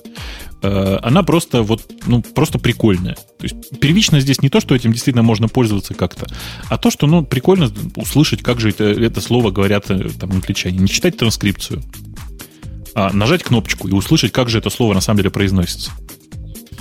Э, 0.62 0.98
она 1.02 1.22
просто 1.22 1.62
вот, 1.62 1.82
ну, 2.06 2.22
просто 2.22 2.58
прикольная. 2.58 3.14
То 3.14 3.44
есть 3.44 3.80
первично 3.80 4.20
здесь 4.20 4.42
не 4.42 4.48
то, 4.48 4.60
что 4.60 4.74
этим 4.74 4.92
действительно 4.92 5.22
можно 5.22 5.48
пользоваться 5.48 5.94
как-то, 5.94 6.26
а 6.68 6.78
то, 6.78 6.90
что, 6.90 7.06
ну, 7.06 7.24
прикольно 7.24 7.70
услышать, 7.96 8.42
как 8.42 8.60
же 8.60 8.70
это, 8.70 8.84
это 8.84 9.20
слово 9.20 9.50
говорят 9.50 9.90
э, 9.90 10.08
там 10.18 10.32
англичане. 10.32 10.78
Не 10.78 10.88
читать 10.88 11.16
транскрипцию, 11.16 11.82
а 12.94 13.12
нажать 13.12 13.44
кнопочку 13.44 13.88
и 13.88 13.92
услышать, 13.92 14.32
как 14.32 14.48
же 14.48 14.58
это 14.58 14.70
слово 14.70 14.94
на 14.94 15.00
самом 15.00 15.18
деле 15.18 15.30
произносится. 15.30 15.92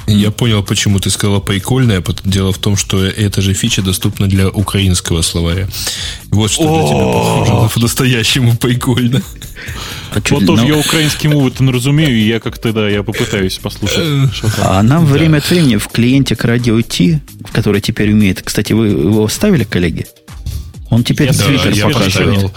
Я 0.08 0.32
понял, 0.32 0.64
почему 0.64 1.00
ты 1.00 1.10
сказала 1.10 1.42
прикольная. 1.42 2.02
Дело 2.24 2.54
в 2.54 2.58
том, 2.58 2.78
что 2.78 3.04
эта 3.04 3.42
же 3.42 3.54
фича 3.54 3.82
доступна 3.82 4.28
для 4.28 4.48
украинского 4.48 5.22
Вот 6.32 6.50
что 6.50 6.64
для 6.64 6.88
тебя 6.88 7.14
похоже 7.14 7.74
по-настоящему 7.74 8.56
прикольно. 8.56 9.22
Вот 10.30 10.46
тоже 10.46 10.66
я 10.66 10.78
украинский 10.78 11.28
мову 11.30 11.52
не 11.60 11.72
разумею, 11.72 12.18
и 12.18 12.22
я 12.22 12.40
как-то, 12.40 12.72
да, 12.72 12.88
я 12.88 13.04
попытаюсь 13.04 13.58
послушать. 13.58 14.32
А 14.60 14.82
нам 14.82 15.06
время 15.06 15.38
от 15.38 15.50
времени 15.50 15.76
в 15.76 15.90
клиенте 15.90 16.38
к 16.38 16.46
радио 16.46 16.82
T, 16.82 17.22
который 17.52 17.82
теперь 17.82 18.14
умеет, 18.14 18.42
кстати, 18.42 18.72
вы 18.72 18.88
его 18.88 19.28
вставили, 19.28 19.66
коллеги? 19.66 20.08
Он 20.90 21.04
теперь 21.04 21.34
Твиттер 21.34 21.92
показывает. 21.92 22.52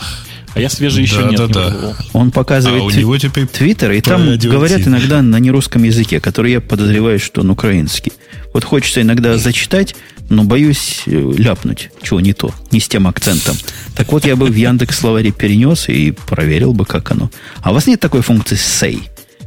А 0.55 0.61
я 0.61 0.69
свежий 0.69 1.03
еще 1.03 1.23
да, 1.23 1.29
нет. 1.29 1.37
Да, 1.37 1.47
не 1.47 1.53
да. 1.53 1.97
Он 2.13 2.31
показывает 2.31 2.83
а 2.83 2.85
у 2.85 2.91
него 2.91 3.17
теперь 3.19 3.47
Твиттер, 3.47 3.93
и 3.93 4.01
там 4.01 4.37
говорят 4.39 4.87
иногда 4.87 5.23
на 5.23 5.37
нерусском 5.37 5.83
языке, 5.85 6.21
который 6.21 6.53
я 6.53 6.61
подозреваю, 6.61 7.19
что 7.19 7.43
он 7.43 7.51
украинский. 7.51 8.13
Вот 8.53 8.65
хочется 8.65 9.03
иногда 9.03 9.39
зачитать, 9.39 9.95
но 10.29 10.45
боюсь 10.45 11.03
э, 11.07 11.33
ляпнуть, 11.37 11.91
чего 12.03 12.21
не 12.21 12.33
то, 12.33 12.53
не 12.71 12.81
с 12.81 12.89
тем 12.89 13.07
акцентом. 13.07 13.57
Так 13.95 14.13
вот, 14.13 14.25
я 14.25 14.37
бы 14.37 14.47
в 14.47 14.55
Яндекс 14.55 14.99
словаре 14.99 15.31
перенес 15.31 15.89
и 15.89 16.13
проверил 16.13 16.73
бы, 16.73 16.85
как 16.85 17.11
оно. 17.13 17.31
А 17.63 17.71
у 17.71 17.75
вас 17.75 17.87
нет 17.87 18.01
такой 18.01 18.23
функции 18.23 18.57
say? 18.57 19.03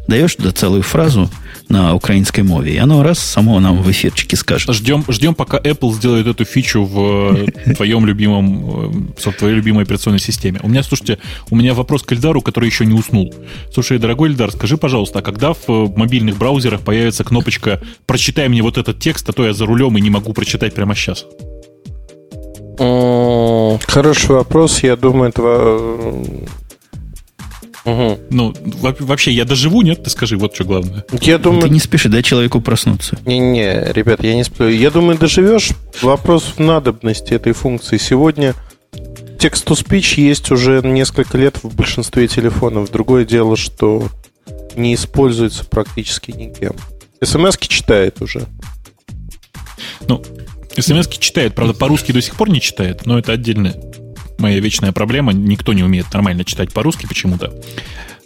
Даешь 0.07 0.35
туда 0.35 0.51
целую 0.51 0.83
фразу, 0.83 1.29
на 1.73 1.95
украинской 1.95 2.41
мове. 2.41 2.75
И 2.75 2.77
оно 2.77 3.03
раз 3.03 3.19
само 3.19 3.59
нам 3.59 3.81
в 3.81 3.91
эфирчике 3.91 4.37
скажет. 4.37 4.73
Ждем, 4.73 5.03
ждем 5.09 5.33
пока 5.33 5.57
Apple 5.57 5.93
сделает 5.93 6.27
эту 6.27 6.45
фичу 6.45 6.83
в 6.85 7.35
э, 7.35 7.73
твоем 7.73 8.05
любимом, 8.05 9.07
э, 9.17 9.29
в 9.29 9.33
твоей 9.33 9.55
любимой 9.55 9.83
операционной 9.83 10.19
системе. 10.19 10.59
У 10.63 10.69
меня, 10.69 10.83
слушайте, 10.83 11.17
у 11.49 11.55
меня 11.55 11.73
вопрос 11.73 12.03
к 12.03 12.13
Эльдару, 12.13 12.41
который 12.41 12.67
еще 12.67 12.85
не 12.85 12.93
уснул. 12.93 13.33
Слушай, 13.73 13.97
дорогой 13.97 14.29
Эльдар, 14.29 14.51
скажи, 14.51 14.77
пожалуйста, 14.77 15.19
а 15.19 15.21
когда 15.21 15.53
в 15.53 15.67
э, 15.67 15.87
мобильных 15.95 16.37
браузерах 16.37 16.81
появится 16.81 17.23
кнопочка 17.23 17.81
«Прочитай 18.05 18.47
мне 18.47 18.61
вот 18.61 18.77
этот 18.77 18.99
текст, 18.99 19.27
а 19.29 19.33
то 19.33 19.45
я 19.45 19.53
за 19.53 19.65
рулем 19.65 19.97
и 19.97 20.01
не 20.01 20.11
могу 20.11 20.33
прочитать 20.33 20.73
прямо 20.75 20.95
сейчас»? 20.95 21.25
Хороший 23.87 24.31
вопрос. 24.31 24.81
Я 24.83 24.95
думаю, 24.95 25.29
этого 25.29 26.23
Угу. 27.85 28.19
Ну, 28.29 28.53
вообще, 28.99 29.31
я 29.31 29.45
доживу, 29.45 29.81
нет? 29.81 30.03
Ты 30.03 30.09
скажи, 30.09 30.37
вот 30.37 30.55
что 30.55 30.63
главное. 30.63 31.03
Я 31.21 31.37
думаю... 31.37 31.63
Ты 31.63 31.69
не 31.69 31.79
спеши, 31.79 32.09
дай 32.09 32.23
человеку 32.23 32.61
проснуться. 32.61 33.17
Не-не, 33.25 33.91
ребят, 33.91 34.23
я 34.23 34.35
не 34.35 34.43
сплю. 34.43 34.69
Я 34.69 34.89
думаю, 34.89 35.17
доживешь. 35.17 35.71
Вопрос 36.01 36.53
в 36.55 36.59
надобности 36.59 37.33
этой 37.33 37.53
функции. 37.53 37.97
Сегодня 37.97 38.55
text-to-speech 39.37 40.21
есть 40.21 40.51
уже 40.51 40.81
несколько 40.81 41.37
лет 41.37 41.59
в 41.61 41.75
большинстве 41.75 42.27
телефонов. 42.27 42.89
Другое 42.89 43.25
дело, 43.25 43.57
что 43.57 44.07
не 44.75 44.95
используется 44.95 45.65
практически 45.65 46.31
никем. 46.31 46.75
смс 47.21 47.57
читает 47.57 48.21
уже. 48.21 48.45
Ну, 50.07 50.23
смс 50.77 51.07
читает, 51.07 51.53
правда, 51.53 51.73
по-русски 51.73 52.13
до 52.13 52.21
сих 52.21 52.35
пор 52.35 52.49
не 52.49 52.61
читает, 52.61 53.05
но 53.05 53.19
это 53.19 53.33
отдельная 53.33 53.75
моя 54.43 54.59
вечная 54.59 54.91
проблема. 54.91 55.33
Никто 55.33 55.73
не 55.73 55.83
умеет 55.83 56.13
нормально 56.13 56.43
читать 56.43 56.71
по-русски 56.71 57.07
почему-то. 57.07 57.51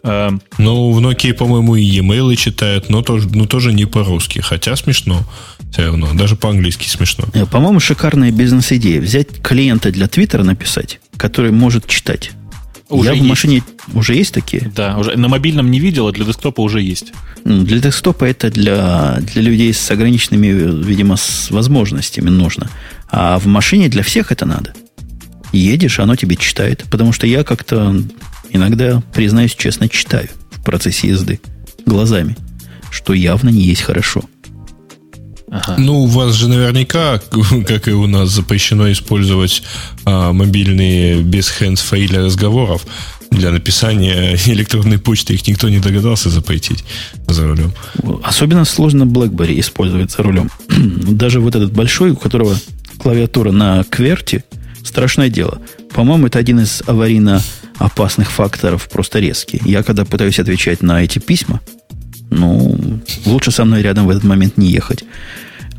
Эм, 0.03 0.41
ну, 0.57 0.91
в 0.91 0.99
Nokia, 0.99 1.33
по-моему, 1.33 1.75
и 1.75 1.83
e-mail 1.83 2.35
читают, 2.35 2.89
но 2.89 3.01
тоже, 3.01 3.29
но 3.29 3.45
тоже 3.45 3.73
не 3.73 3.85
по-русски. 3.85 4.39
Хотя 4.39 4.75
смешно 4.75 5.23
все 5.71 5.85
равно. 5.85 6.13
Даже 6.13 6.35
по-английски 6.35 6.87
смешно. 6.87 7.25
Э, 7.33 7.45
по-моему, 7.45 7.79
шикарная 7.79 8.31
бизнес-идея. 8.31 9.01
Взять 9.01 9.41
клиента 9.41 9.91
для 9.91 10.07
Твиттера 10.07 10.43
написать, 10.43 10.99
который 11.17 11.51
может 11.51 11.87
читать. 11.87 12.31
Уже 12.89 13.09
Я 13.09 13.13
есть. 13.15 13.25
в 13.25 13.27
машине... 13.27 13.63
Уже 13.93 14.15
есть 14.15 14.33
такие? 14.33 14.71
Да, 14.73 14.97
уже 14.97 15.17
на 15.17 15.27
мобильном 15.27 15.69
не 15.69 15.79
видел, 15.79 16.07
а 16.07 16.11
для 16.13 16.25
десктопа 16.25 16.61
уже 16.61 16.81
есть. 16.81 17.11
Для 17.43 17.79
десктопа 17.79 18.25
это 18.25 18.49
для, 18.49 19.17
для 19.33 19.41
людей 19.41 19.73
с 19.73 19.91
ограниченными, 19.91 20.47
видимо, 20.83 21.17
с 21.17 21.51
возможностями 21.51 22.29
нужно. 22.29 22.69
А 23.09 23.39
в 23.39 23.45
машине 23.45 23.89
для 23.89 24.03
всех 24.03 24.31
это 24.31 24.45
надо. 24.45 24.73
Едешь, 25.51 25.99
оно 25.99 26.15
тебе 26.15 26.35
читает. 26.35 26.85
Потому 26.89 27.13
что 27.13 27.27
я 27.27 27.43
как-то 27.43 27.95
иногда, 28.49 29.01
признаюсь 29.13 29.55
честно, 29.55 29.89
читаю 29.89 30.29
в 30.51 30.63
процессе 30.63 31.07
езды 31.07 31.39
глазами, 31.85 32.35
что 32.91 33.13
явно 33.13 33.49
не 33.49 33.61
есть 33.61 33.81
хорошо. 33.81 34.23
Ага. 35.49 35.75
Ну, 35.77 36.03
у 36.03 36.07
вас 36.07 36.35
же 36.35 36.49
наверняка, 36.49 37.21
как 37.67 37.87
и 37.87 37.91
у 37.91 38.05
нас, 38.05 38.29
запрещено 38.29 38.91
использовать 38.91 39.63
а, 40.03 40.33
мобильные 40.33 41.21
без 41.21 41.49
hands-free 41.49 42.07
для 42.07 42.25
разговоров. 42.25 42.85
Для 43.31 43.51
написания 43.51 44.37
электронной 44.45 44.99
почты 44.99 45.33
их 45.33 45.47
никто 45.47 45.69
не 45.69 45.79
догадался 45.79 46.29
запретить 46.29 46.83
за 47.27 47.47
рулем. 47.47 47.73
Особенно 48.23 48.65
сложно 48.65 49.03
BlackBerry 49.03 49.59
использовать 49.59 50.11
за 50.11 50.23
рулем. 50.23 50.51
Даже 50.69 51.39
вот 51.39 51.55
этот 51.55 51.71
большой, 51.71 52.11
у 52.11 52.17
которого 52.17 52.55
клавиатура 52.97 53.51
на 53.51 53.85
кверте, 53.85 54.43
страшное 54.87 55.29
дело. 55.29 55.61
По-моему, 55.93 56.27
это 56.27 56.39
один 56.39 56.59
из 56.59 56.81
аварийно 56.85 57.41
опасных 57.77 58.31
факторов, 58.31 58.89
просто 58.89 59.19
резкий. 59.19 59.61
Я 59.65 59.83
когда 59.83 60.05
пытаюсь 60.05 60.39
отвечать 60.39 60.81
на 60.81 61.03
эти 61.03 61.19
письма, 61.19 61.61
ну, 62.29 62.99
лучше 63.25 63.51
со 63.51 63.65
мной 63.65 63.81
рядом 63.81 64.05
в 64.05 64.09
этот 64.09 64.23
момент 64.23 64.57
не 64.57 64.67
ехать. 64.67 65.03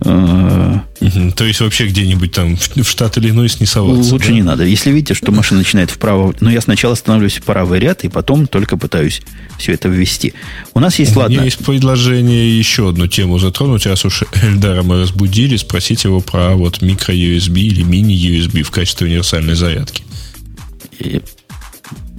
То 0.01 1.45
есть 1.45 1.61
вообще 1.61 1.87
где-нибудь 1.87 2.33
там 2.33 2.57
в 2.57 2.85
штат 2.85 3.19
Иллинойс 3.19 3.61
не 3.61 3.67
соваться? 3.67 4.13
Лучше 4.13 4.29
да? 4.29 4.35
не 4.35 4.43
надо. 4.43 4.65
Если 4.65 4.91
видите, 4.91 5.15
что 5.15 5.33
машина 5.33 5.61
начинает 5.61 5.91
вправо... 5.91 6.35
Но 6.41 6.51
я 6.51 6.61
сначала 6.61 6.95
становлюсь 6.95 7.39
в 7.39 7.43
правый 7.43 7.81
ряд, 7.81 8.05
и 8.05 8.09
потом 8.09 8.47
только 8.47 8.77
пытаюсь 8.77 9.23
все 9.59 9.73
это 9.73 9.89
ввести. 9.89 10.35
У 10.75 10.81
нас 10.81 10.99
есть, 10.99 11.17
У 11.17 11.21
ладно... 11.21 11.35
меня 11.35 11.45
есть 11.45 11.59
предложение 11.59 12.57
еще 12.57 12.91
одну 12.91 13.07
тему 13.07 13.39
затронуть. 13.39 13.87
Раз 13.87 14.05
уж 14.05 14.23
Эльдара 14.43 14.83
мы 14.83 15.01
разбудили, 15.01 15.57
спросить 15.57 16.05
его 16.05 16.21
про 16.21 16.55
вот 16.55 16.81
микро-USB 16.81 17.59
или 17.59 17.83
мини-USB 17.83 18.63
в 18.63 18.71
качестве 18.71 19.09
универсальной 19.09 19.55
зарядки. 19.55 20.05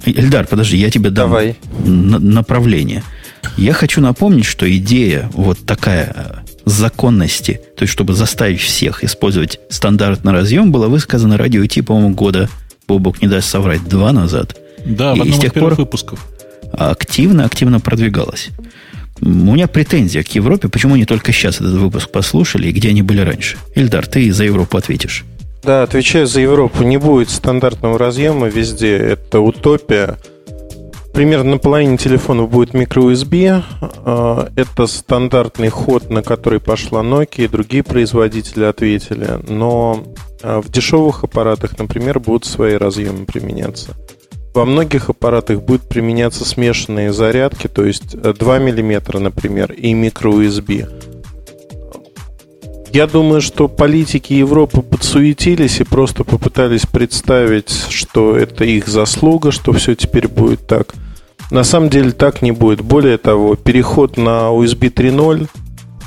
Эльдар, 0.04 0.46
подожди, 0.46 0.76
я 0.76 0.90
тебе 0.90 1.10
дам 1.10 1.30
Давай. 1.30 1.56
направление. 1.84 3.02
Я 3.56 3.72
хочу 3.72 4.00
напомнить, 4.00 4.44
что 4.44 4.70
идея 4.76 5.30
вот 5.32 5.58
такая 5.66 6.12
э, 6.14 6.49
законности, 6.70 7.60
то 7.76 7.82
есть 7.82 7.92
чтобы 7.92 8.14
заставить 8.14 8.60
всех 8.60 9.04
использовать 9.04 9.60
стандартный 9.68 10.32
разъем, 10.32 10.72
была 10.72 10.88
высказана 10.88 11.36
радио 11.36 11.64
Ти, 11.66 11.82
по-моему, 11.82 12.14
года, 12.14 12.48
Бобок 12.88 13.22
не 13.22 13.28
даст 13.28 13.48
соврать, 13.48 13.88
два 13.88 14.12
назад. 14.12 14.56
Да, 14.84 15.12
и 15.12 15.18
в 15.18 15.22
одном 15.22 15.28
из 15.28 15.40
тех 15.40 15.54
пор 15.54 15.74
выпусков. 15.74 16.26
Активно-активно 16.72 17.80
продвигалась. 17.80 18.50
У 19.20 19.28
меня 19.28 19.68
претензия 19.68 20.22
к 20.22 20.28
Европе, 20.28 20.68
почему 20.68 20.94
они 20.94 21.04
только 21.04 21.32
сейчас 21.32 21.56
этот 21.56 21.74
выпуск 21.74 22.10
послушали 22.10 22.68
и 22.68 22.72
где 22.72 22.88
они 22.88 23.02
были 23.02 23.20
раньше. 23.20 23.58
Ильдар, 23.74 24.06
ты 24.06 24.32
за 24.32 24.44
Европу 24.44 24.78
ответишь. 24.78 25.24
Да, 25.62 25.82
отвечаю 25.82 26.26
за 26.26 26.40
Европу. 26.40 26.82
Не 26.82 26.96
будет 26.96 27.28
стандартного 27.28 27.98
разъема 27.98 28.48
везде. 28.48 28.96
Это 28.96 29.40
утопия. 29.40 30.18
Примерно 31.12 31.52
на 31.52 31.58
половине 31.58 31.96
телефонов 31.96 32.50
будет 32.50 32.74
microUSB. 32.74 33.62
А, 34.04 34.48
это 34.54 34.86
стандартный 34.86 35.68
ход, 35.68 36.08
на 36.08 36.22
который 36.22 36.60
пошла 36.60 37.02
Nokia 37.02 37.44
и 37.44 37.48
другие 37.48 37.82
производители 37.82 38.64
ответили. 38.64 39.38
Но 39.48 40.04
а, 40.42 40.60
в 40.60 40.70
дешевых 40.70 41.24
аппаратах, 41.24 41.78
например, 41.78 42.20
будут 42.20 42.44
свои 42.44 42.74
разъемы 42.74 43.26
применяться. 43.26 43.96
Во 44.54 44.64
многих 44.64 45.10
аппаратах 45.10 45.62
будут 45.62 45.88
применяться 45.88 46.44
смешанные 46.44 47.12
зарядки, 47.12 47.68
то 47.68 47.84
есть 47.84 48.20
2 48.20 48.58
мм, 48.58 49.18
например, 49.18 49.72
и 49.72 49.92
microUSB. 49.94 51.10
Я 52.92 53.06
думаю, 53.06 53.40
что 53.40 53.68
политики 53.68 54.32
Европы 54.32 54.82
подсуетились 54.82 55.80
и 55.80 55.84
просто 55.84 56.24
попытались 56.24 56.86
представить, 56.86 57.70
что 57.88 58.36
это 58.36 58.64
их 58.64 58.88
заслуга, 58.88 59.52
что 59.52 59.72
все 59.72 59.94
теперь 59.94 60.26
будет 60.26 60.66
так. 60.66 60.94
На 61.50 61.64
самом 61.64 61.90
деле 61.90 62.12
так 62.12 62.42
не 62.42 62.52
будет. 62.52 62.80
Более 62.80 63.18
того, 63.18 63.56
переход 63.56 64.16
на 64.16 64.50
USB 64.50 64.92
3.0, 64.92 65.48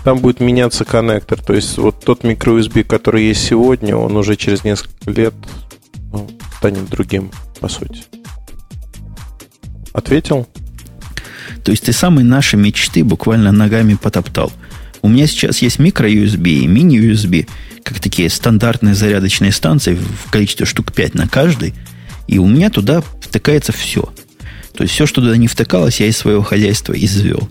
там 0.03 0.19
будет 0.19 0.39
меняться 0.39 0.85
коннектор. 0.85 1.41
То 1.41 1.53
есть 1.53 1.77
вот 1.77 1.99
тот 2.03 2.23
микро-USB, 2.23 2.83
который 2.83 3.25
есть 3.25 3.45
сегодня, 3.45 3.95
он 3.95 4.15
уже 4.15 4.35
через 4.35 4.63
несколько 4.63 5.11
лет 5.11 5.33
ну, 6.11 6.29
станет 6.57 6.89
другим, 6.89 7.31
по 7.59 7.67
сути. 7.67 8.03
Ответил? 9.91 10.47
То 11.63 11.71
есть 11.71 11.85
ты 11.85 11.93
самые 11.93 12.25
наши 12.25 12.57
мечты 12.57 13.03
буквально 13.03 13.51
ногами 13.51 13.95
потоптал– 13.95 14.51
у 15.03 15.09
меня 15.09 15.27
сейчас 15.27 15.61
есть 15.61 15.79
микро-USB 15.79 16.47
и 16.47 16.65
мини-USB, 16.65 17.45
как 17.83 17.99
такие 17.99 18.29
стандартные 18.29 18.95
зарядочные 18.95 19.51
станции 19.51 19.95
в 19.95 20.31
количестве 20.31 20.65
штук 20.65 20.93
5 20.93 21.13
на 21.13 21.27
каждой. 21.27 21.73
И 22.27 22.39
у 22.39 22.47
меня 22.47 22.69
туда 22.69 23.03
втыкается 23.19 23.73
все. 23.73 24.13
То 24.75 24.83
есть 24.83 24.93
все, 24.93 25.05
что 25.05 25.21
туда 25.21 25.37
не 25.37 25.47
втыкалось, 25.47 25.99
я 25.99 26.07
из 26.07 26.17
своего 26.17 26.41
хозяйства 26.41 26.93
извел. 26.93 27.47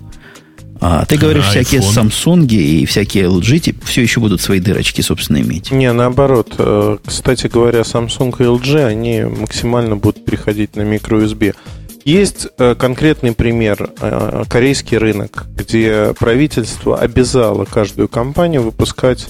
А 0.85 1.05
ты 1.05 1.17
говоришь, 1.17 1.45
а, 1.47 1.51
всякие 1.51 1.81
iPhone. 1.81 2.11
Samsung 2.11 2.53
и 2.53 2.85
всякие 2.87 3.27
LG 3.27 3.77
все 3.85 4.03
еще 4.03 4.19
будут 4.19 4.41
свои 4.41 4.59
дырочки, 4.59 5.01
собственно, 5.01 5.41
иметь. 5.41 5.71
Не, 5.71 5.93
наоборот. 5.93 6.57
Э, 6.59 6.99
кстати 7.07 7.47
говоря, 7.47 7.83
Samsung 7.83 8.35
и 8.41 8.43
LG, 8.43 8.85
они 8.85 9.23
максимально 9.23 9.97
будут 9.97 10.25
переходить 10.25 10.75
на 10.75 10.83
микро-USB. 10.83 11.55
Есть 12.05 12.49
э, 12.59 12.75
конкретный 12.75 13.33
пример, 13.33 13.91
э, 14.01 14.43
корейский 14.49 14.99
рынок, 14.99 15.47
где 15.55 16.15
правительство 16.19 16.99
обязало 16.99 17.65
каждую 17.65 18.09
компанию 18.09 18.63
выпускать 18.63 19.29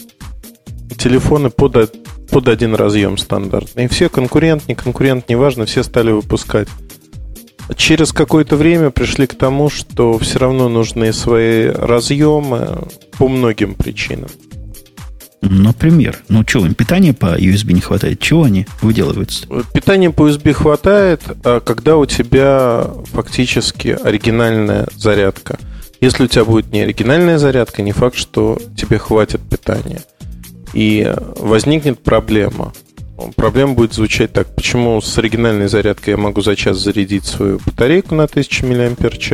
телефоны 0.97 1.51
под, 1.51 1.95
под 2.31 2.49
один 2.49 2.75
разъем 2.75 3.19
стандартный. 3.19 3.85
И 3.85 3.89
все 3.89 4.09
конкурент, 4.09 4.69
не 4.69 4.75
конкурент, 4.75 5.29
неважно, 5.29 5.67
все 5.67 5.83
стали 5.83 6.13
выпускать. 6.13 6.69
Через 7.77 8.13
какое-то 8.13 8.57
время 8.57 8.91
пришли 8.91 9.27
к 9.27 9.35
тому, 9.35 9.71
что 9.71 10.19
все 10.19 10.39
равно 10.39 10.69
нужны 10.69 11.13
свои 11.13 11.67
разъемы 11.67 12.89
по 13.19 13.29
многим 13.29 13.75
причинам. 13.75 14.29
Например, 15.43 16.19
ну 16.29 16.45
что, 16.47 16.65
им 16.65 16.75
питания 16.75 17.13
по 17.13 17.37
USB 17.37 17.73
не 17.73 17.81
хватает? 17.81 18.21
Чего 18.21 18.45
они 18.45 18.67
выделываются? 18.81 19.47
Питания 19.75 20.11
по 20.11 20.29
USB 20.29 20.53
хватает, 20.53 21.21
а 21.45 21.59
когда 21.61 21.97
у 21.97 22.07
тебя 22.07 22.89
фактически 23.13 23.99
оригинальная 24.03 24.87
зарядка. 24.97 25.59
Если 26.01 26.25
у 26.25 26.27
тебя 26.29 26.45
будет 26.45 26.73
не 26.73 26.83
оригинальная 26.83 27.39
зарядка, 27.39 27.83
не 27.83 27.93
факт, 27.93 28.17
что 28.17 28.59
тебе 28.77 28.99
хватит 28.99 29.41
питания. 29.41 30.03
И 30.75 31.13
возникнет 31.39 32.03
проблема. 32.03 32.73
Проблема 33.37 33.75
будет 33.75 33.93
звучать 33.93 34.33
так. 34.33 34.55
Почему 34.55 35.01
с 35.01 35.19
оригинальной 35.19 35.69
зарядкой 35.69 36.13
я 36.13 36.17
могу 36.17 36.41
за 36.41 36.57
час 36.57 36.79
зарядить 36.79 37.25
свою 37.25 37.61
батарейку 37.65 38.15
на 38.15 38.25
1000 38.25 38.67
мАч, 38.67 39.33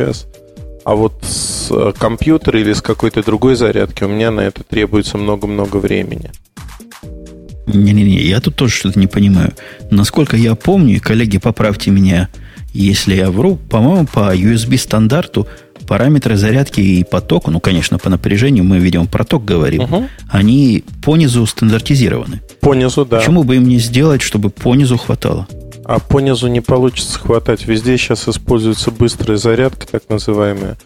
а 0.85 0.95
вот 0.95 1.23
с 1.23 1.69
э, 1.71 1.93
компьютера 1.97 2.59
или 2.59 2.73
с 2.73 2.81
какой-то 2.81 3.23
другой 3.23 3.55
зарядки 3.55 4.03
у 4.03 4.07
меня 4.07 4.31
на 4.31 4.41
это 4.41 4.63
требуется 4.63 5.17
много-много 5.17 5.77
времени. 5.77 6.31
Не-не-не, 7.67 8.21
я 8.21 8.41
тут 8.41 8.55
тоже 8.55 8.73
что-то 8.73 8.99
не 8.99 9.07
понимаю. 9.07 9.53
Насколько 9.91 10.35
я 10.35 10.55
помню, 10.55 10.99
коллеги, 10.99 11.37
поправьте 11.37 11.91
меня, 11.91 12.29
если 12.73 13.15
я 13.15 13.29
вру, 13.29 13.57
по-моему, 13.57 14.07
по 14.07 14.35
USB 14.35 14.77
стандарту 14.77 15.47
параметры 15.87 16.35
зарядки 16.35 16.81
и 16.81 17.03
потока, 17.03 17.51
ну, 17.51 17.59
конечно, 17.59 17.97
по 17.97 18.09
напряжению 18.09 18.63
мы, 18.63 18.79
видим, 18.79 19.07
проток 19.07 19.45
говорим, 19.45 19.83
угу. 19.83 20.09
они 20.29 20.83
по 21.03 21.17
низу 21.17 21.45
стандартизированы. 21.45 22.41
По 22.61 22.73
низу, 22.73 23.05
да. 23.05 23.17
Почему 23.17 23.43
бы 23.43 23.55
им 23.55 23.67
не 23.67 23.79
сделать, 23.79 24.21
чтобы 24.21 24.49
по 24.49 24.75
низу 24.75 24.97
хватало? 24.97 25.47
А 25.85 25.99
по 25.99 26.19
низу 26.19 26.47
не 26.47 26.61
получится 26.61 27.19
хватать. 27.19 27.65
Везде 27.65 27.97
сейчас 27.97 28.27
используются 28.27 28.91
быстрые 28.91 29.37
зарядки, 29.37 29.87
так 29.89 30.03
называемые. 30.09 30.77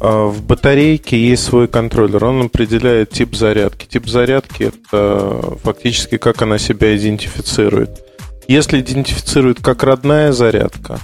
А 0.00 0.26
в 0.26 0.42
батарейке 0.42 1.18
есть 1.18 1.44
свой 1.44 1.66
контроллер. 1.66 2.24
Он 2.24 2.42
определяет 2.42 3.10
тип 3.10 3.34
зарядки. 3.34 3.86
Тип 3.86 4.08
зарядки 4.08 4.64
это 4.64 5.56
фактически 5.62 6.18
как 6.18 6.42
она 6.42 6.58
себя 6.58 6.96
идентифицирует. 6.96 8.04
Если 8.46 8.80
идентифицирует 8.80 9.60
как 9.60 9.82
родная 9.82 10.32
зарядка, 10.32 11.00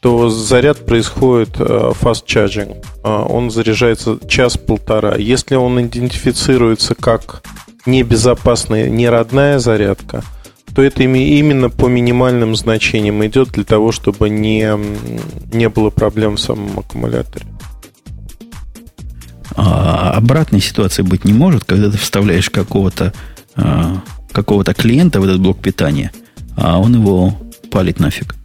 то 0.00 0.28
заряд 0.28 0.84
происходит 0.84 1.60
э, 1.60 1.92
fast 2.00 2.26
charging. 2.26 2.84
Э, 3.02 3.24
он 3.28 3.50
заряжается 3.50 4.18
час-полтора. 4.28 5.16
Если 5.16 5.54
он 5.54 5.80
идентифицируется 5.80 6.94
как 6.94 7.42
небезопасная, 7.86 8.88
не 8.88 9.08
родная 9.08 9.58
зарядка, 9.58 10.22
то 10.74 10.82
это 10.82 11.02
именно 11.02 11.70
по 11.70 11.86
минимальным 11.86 12.54
значениям 12.54 13.24
идет 13.24 13.50
для 13.50 13.64
того, 13.64 13.92
чтобы 13.92 14.28
не, 14.28 14.70
не 15.54 15.68
было 15.68 15.90
проблем 15.90 16.36
в 16.36 16.40
самом 16.40 16.78
аккумуляторе. 16.78 17.46
А 19.54 20.12
обратной 20.12 20.60
ситуации 20.60 21.02
быть 21.02 21.24
не 21.24 21.32
может, 21.32 21.64
когда 21.64 21.90
ты 21.90 21.96
вставляешь 21.96 22.50
какого-то 22.50 23.14
а, 23.54 24.02
какого-то 24.32 24.74
клиента 24.74 25.18
в 25.18 25.24
этот 25.24 25.40
блок 25.40 25.58
питания, 25.60 26.12
а 26.56 26.78
он 26.78 26.94
его 26.94 27.38
палит 27.70 27.98
нафиг. 27.98 28.36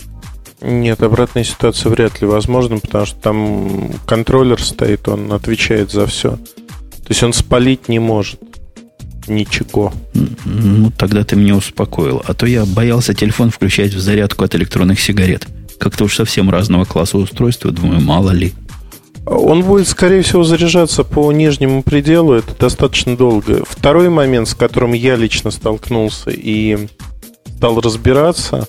Нет, 0.62 1.04
обратная 1.04 1.44
ситуация 1.44 1.90
вряд 1.90 2.22
ли 2.22 2.28
возможна, 2.28 2.78
потому 2.78 3.06
что 3.06 3.20
там 3.20 3.92
контроллер 4.06 4.62
стоит, 4.64 5.10
он 5.10 5.34
отвечает 5.34 5.92
за 5.92 6.06
все. 6.06 6.38
То 6.38 7.10
есть 7.10 7.24
он 7.24 7.34
спалить 7.34 7.90
не 7.90 8.00
может 8.00 8.40
ничего. 9.28 9.94
Ну, 10.46 10.92
тогда 10.98 11.24
ты 11.24 11.36
меня 11.36 11.56
успокоил. 11.56 12.24
А 12.26 12.34
то 12.34 12.46
я 12.46 12.66
боялся 12.66 13.14
телефон 13.14 13.50
включать 13.52 13.94
в 13.94 14.00
зарядку 14.00 14.44
от 14.44 14.56
электронных 14.56 15.00
сигарет. 15.00 15.48
Как-то 15.80 16.06
уж 16.06 16.16
совсем 16.16 16.50
разного 16.50 16.86
класса 16.86 17.18
устройства, 17.18 17.72
думаю, 17.72 18.02
мало 18.02 18.32
ли. 18.32 18.54
Он 19.26 19.64
будет, 19.64 19.88
скорее 19.88 20.24
всего, 20.24 20.44
заряжаться 20.44 21.04
по 21.04 21.32
нижнему 21.32 21.84
пределу. 21.84 22.34
Это 22.34 22.56
достаточно 22.60 23.16
долго. 23.16 23.64
Второй 23.68 24.10
момент, 24.10 24.48
с 24.48 24.56
которым 24.56 24.94
я 24.94 25.16
лично 25.16 25.52
столкнулся 25.52 26.32
и 26.32 26.88
стал 27.58 27.80
разбираться, 27.80 28.68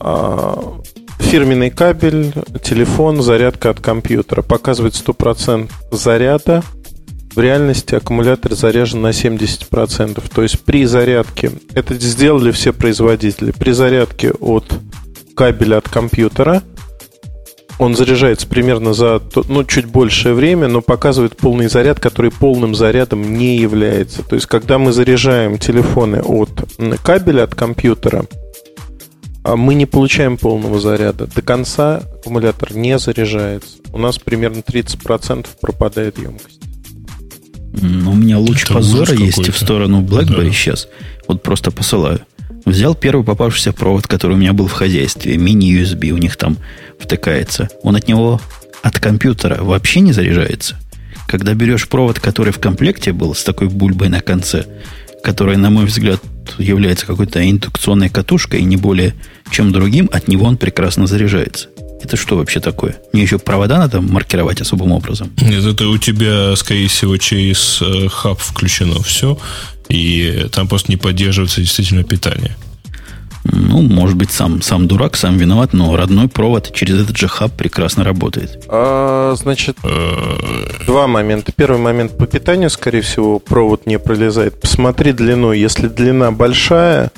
а, 0.00 0.80
фирменный 1.18 1.70
кабель, 1.70 2.32
телефон, 2.62 3.22
зарядка 3.22 3.70
от 3.70 3.80
компьютера. 3.80 4.42
Показывает 4.42 4.94
100% 4.94 5.70
заряда. 5.92 6.62
В 7.34 7.40
реальности 7.40 7.94
аккумулятор 7.94 8.54
заряжен 8.54 9.02
на 9.02 9.10
70%. 9.10 10.22
То 10.32 10.42
есть 10.42 10.60
при 10.60 10.84
зарядке, 10.84 11.52
это 11.74 11.94
сделали 11.94 12.50
все 12.50 12.72
производители, 12.72 13.52
при 13.52 13.70
зарядке 13.72 14.32
от 14.32 14.64
кабеля 15.34 15.78
от 15.78 15.88
компьютера– 15.88 16.62
он 17.80 17.96
заряжается 17.96 18.46
примерно 18.46 18.92
за 18.92 19.22
ну, 19.48 19.64
чуть 19.64 19.86
большее 19.86 20.34
время, 20.34 20.68
но 20.68 20.82
показывает 20.82 21.38
полный 21.38 21.70
заряд, 21.70 21.98
который 21.98 22.30
полным 22.30 22.74
зарядом 22.74 23.38
не 23.38 23.56
является. 23.56 24.22
То 24.22 24.34
есть, 24.34 24.46
когда 24.46 24.78
мы 24.78 24.92
заряжаем 24.92 25.56
телефоны 25.56 26.20
от 26.20 26.50
кабеля 27.02 27.44
от 27.44 27.54
компьютера, 27.54 28.26
а 29.44 29.56
мы 29.56 29.74
не 29.74 29.86
получаем 29.86 30.36
полного 30.36 30.78
заряда. 30.78 31.26
До 31.26 31.40
конца 31.40 32.02
аккумулятор 32.18 32.74
не 32.74 32.98
заряжается. 32.98 33.78
У 33.94 33.98
нас 33.98 34.18
примерно 34.18 34.58
30% 34.58 35.46
пропадает 35.62 36.18
емкость. 36.18 36.60
Ну, 37.80 38.12
у 38.12 38.14
меня 38.14 38.38
луч 38.38 38.64
Это 38.64 38.74
позора 38.74 39.14
есть 39.14 39.48
в 39.48 39.58
сторону 39.58 40.02
BlackBerry 40.02 40.46
да. 40.48 40.52
сейчас. 40.52 40.88
Вот 41.26 41.42
просто 41.42 41.70
посылаю. 41.70 42.20
Взял 42.64 42.94
первый 42.94 43.24
попавшийся 43.24 43.72
провод, 43.72 44.06
который 44.06 44.32
у 44.34 44.36
меня 44.36 44.52
был 44.52 44.66
в 44.66 44.72
хозяйстве, 44.72 45.36
мини-USB, 45.36 46.10
у 46.10 46.18
них 46.18 46.36
там 46.36 46.58
втыкается. 46.98 47.68
Он 47.82 47.96
от 47.96 48.06
него, 48.06 48.40
от 48.82 48.98
компьютера 48.98 49.62
вообще 49.62 50.00
не 50.00 50.12
заряжается. 50.12 50.76
Когда 51.26 51.54
берешь 51.54 51.88
провод, 51.88 52.20
который 52.20 52.52
в 52.52 52.58
комплекте 52.58 53.12
был, 53.12 53.34
с 53.34 53.44
такой 53.44 53.68
бульбой 53.68 54.08
на 54.08 54.20
конце, 54.20 54.66
которая, 55.22 55.56
на 55.56 55.70
мой 55.70 55.86
взгляд, 55.86 56.20
является 56.58 57.06
какой-то 57.06 57.48
индукционной 57.48 58.08
катушкой, 58.08 58.60
и 58.60 58.64
не 58.64 58.76
более 58.76 59.14
чем 59.50 59.72
другим, 59.72 60.10
от 60.12 60.28
него 60.28 60.46
он 60.46 60.56
прекрасно 60.56 61.06
заряжается. 61.06 61.68
Это 62.02 62.16
что 62.16 62.36
вообще 62.36 62.60
такое? 62.60 62.96
Мне 63.12 63.22
еще 63.22 63.38
провода 63.38 63.78
надо 63.78 64.00
маркировать 64.00 64.60
особым 64.60 64.92
образом? 64.92 65.30
Нет, 65.40 65.64
это 65.64 65.88
у 65.88 65.98
тебя, 65.98 66.56
скорее 66.56 66.88
всего, 66.88 67.16
через 67.16 67.80
э, 67.82 68.08
хаб 68.08 68.38
включено 68.38 69.02
все, 69.02 69.38
и 69.88 70.46
там 70.52 70.68
просто 70.68 70.90
не 70.90 70.96
поддерживается 70.96 71.60
действительно 71.60 72.04
питание. 72.04 72.56
Ну, 73.44 73.80
может 73.80 74.16
быть, 74.16 74.30
сам, 74.30 74.60
сам 74.60 74.86
дурак, 74.86 75.16
сам 75.16 75.38
виноват, 75.38 75.72
но 75.72 75.96
родной 75.96 76.28
провод 76.28 76.72
через 76.74 77.00
этот 77.00 77.16
же 77.16 77.26
хаб 77.26 77.52
прекрасно 77.52 78.04
работает. 78.04 78.64
А, 78.68 79.34
значит, 79.36 79.78
два 80.86 81.06
момента. 81.06 81.50
Первый 81.52 81.80
момент 81.80 82.18
по 82.18 82.26
питанию, 82.26 82.68
скорее 82.68 83.00
всего, 83.00 83.38
провод 83.38 83.86
не 83.86 83.98
пролезает. 83.98 84.60
Посмотри 84.60 85.12
длину. 85.12 85.52
Если 85.52 85.88
длина 85.88 86.32
большая, 86.32 87.10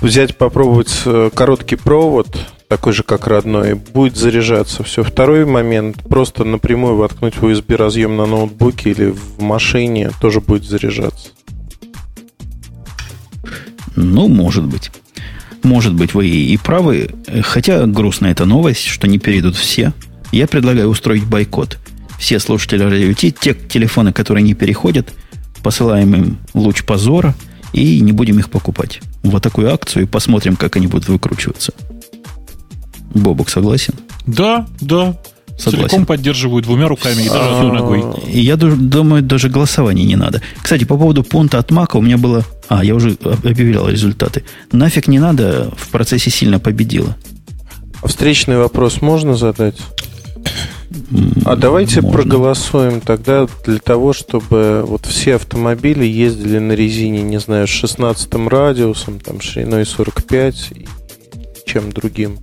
взять, 0.00 0.36
попробовать 0.36 0.94
э, 1.04 1.30
короткий 1.34 1.76
провод, 1.76 2.28
такой 2.68 2.92
же, 2.92 3.02
как 3.02 3.26
родной, 3.26 3.74
будет 3.74 4.16
заряжаться 4.16 4.82
все. 4.82 5.02
Второй 5.02 5.44
момент, 5.44 6.02
просто 6.04 6.44
напрямую 6.44 6.96
воткнуть 6.96 7.36
в 7.36 7.44
USB 7.44 7.76
разъем 7.76 8.16
на 8.16 8.26
ноутбуке 8.26 8.90
или 8.90 9.10
в 9.10 9.40
машине, 9.40 10.10
тоже 10.20 10.40
будет 10.40 10.64
заряжаться. 10.64 11.28
Ну, 13.94 14.28
может 14.28 14.64
быть. 14.64 14.90
Может 15.62 15.94
быть, 15.94 16.14
вы 16.14 16.28
и 16.28 16.56
правы, 16.58 17.10
хотя 17.42 17.86
грустная 17.86 18.32
эта 18.32 18.44
новость, 18.44 18.84
что 18.84 19.08
не 19.08 19.18
перейдут 19.18 19.56
все. 19.56 19.92
Я 20.32 20.46
предлагаю 20.46 20.88
устроить 20.88 21.24
бойкот. 21.24 21.78
Все 22.18 22.38
слушатели 22.38 22.82
радио 22.82 23.12
Ти, 23.12 23.32
те 23.32 23.54
телефоны, 23.54 24.12
которые 24.12 24.42
не 24.42 24.54
переходят, 24.54 25.12
посылаем 25.62 26.14
им 26.14 26.38
луч 26.54 26.84
позора 26.84 27.34
и 27.72 28.00
не 28.00 28.12
будем 28.12 28.38
их 28.38 28.50
покупать. 28.50 29.00
Вот 29.22 29.42
такую 29.42 29.72
акцию 29.72 30.04
и 30.04 30.06
посмотрим, 30.06 30.56
как 30.56 30.76
они 30.76 30.86
будут 30.86 31.08
выкручиваться. 31.08 31.72
Бобок 33.18 33.48
согласен? 33.50 33.94
Да, 34.26 34.66
да. 34.80 35.16
Согласен. 35.58 35.88
Целиком 35.88 36.06
поддерживаю 36.06 36.62
двумя 36.62 36.86
руками 36.86 37.22
и 37.22 37.28
даже 37.28 37.48
одной 37.48 37.72
ногой. 37.72 38.04
И 38.30 38.40
я 38.40 38.56
думаю, 38.56 39.22
даже 39.22 39.48
голосования 39.48 40.04
не 40.04 40.16
надо. 40.16 40.42
Кстати, 40.62 40.84
по 40.84 40.98
поводу 40.98 41.22
пункта 41.22 41.58
от 41.58 41.70
Мака 41.70 41.96
у 41.96 42.02
меня 42.02 42.18
было... 42.18 42.44
А, 42.68 42.84
я 42.84 42.94
уже 42.94 43.16
объявлял 43.22 43.88
результаты. 43.88 44.44
Нафиг 44.72 45.08
не 45.08 45.18
надо, 45.18 45.72
в 45.76 45.88
процессе 45.88 46.30
сильно 46.30 46.58
победила. 46.58 47.16
А 48.02 48.08
встречный 48.08 48.58
вопрос 48.58 49.00
можно 49.00 49.34
задать? 49.34 49.76
А 51.44 51.56
давайте 51.56 52.00
Можно. 52.00 52.18
проголосуем 52.18 53.00
тогда 53.00 53.46
для 53.64 53.78
того, 53.78 54.12
чтобы 54.12 54.82
вот 54.84 55.06
все 55.06 55.36
автомобили 55.36 56.04
ездили 56.04 56.58
на 56.58 56.72
резине, 56.72 57.22
не 57.22 57.38
знаю, 57.38 57.66
с 57.66 57.70
16 57.70 58.32
радиусом, 58.48 59.20
там, 59.20 59.40
шириной 59.40 59.86
45 59.86 60.72
и 60.74 60.86
чем 61.66 61.92
другим. 61.92 62.38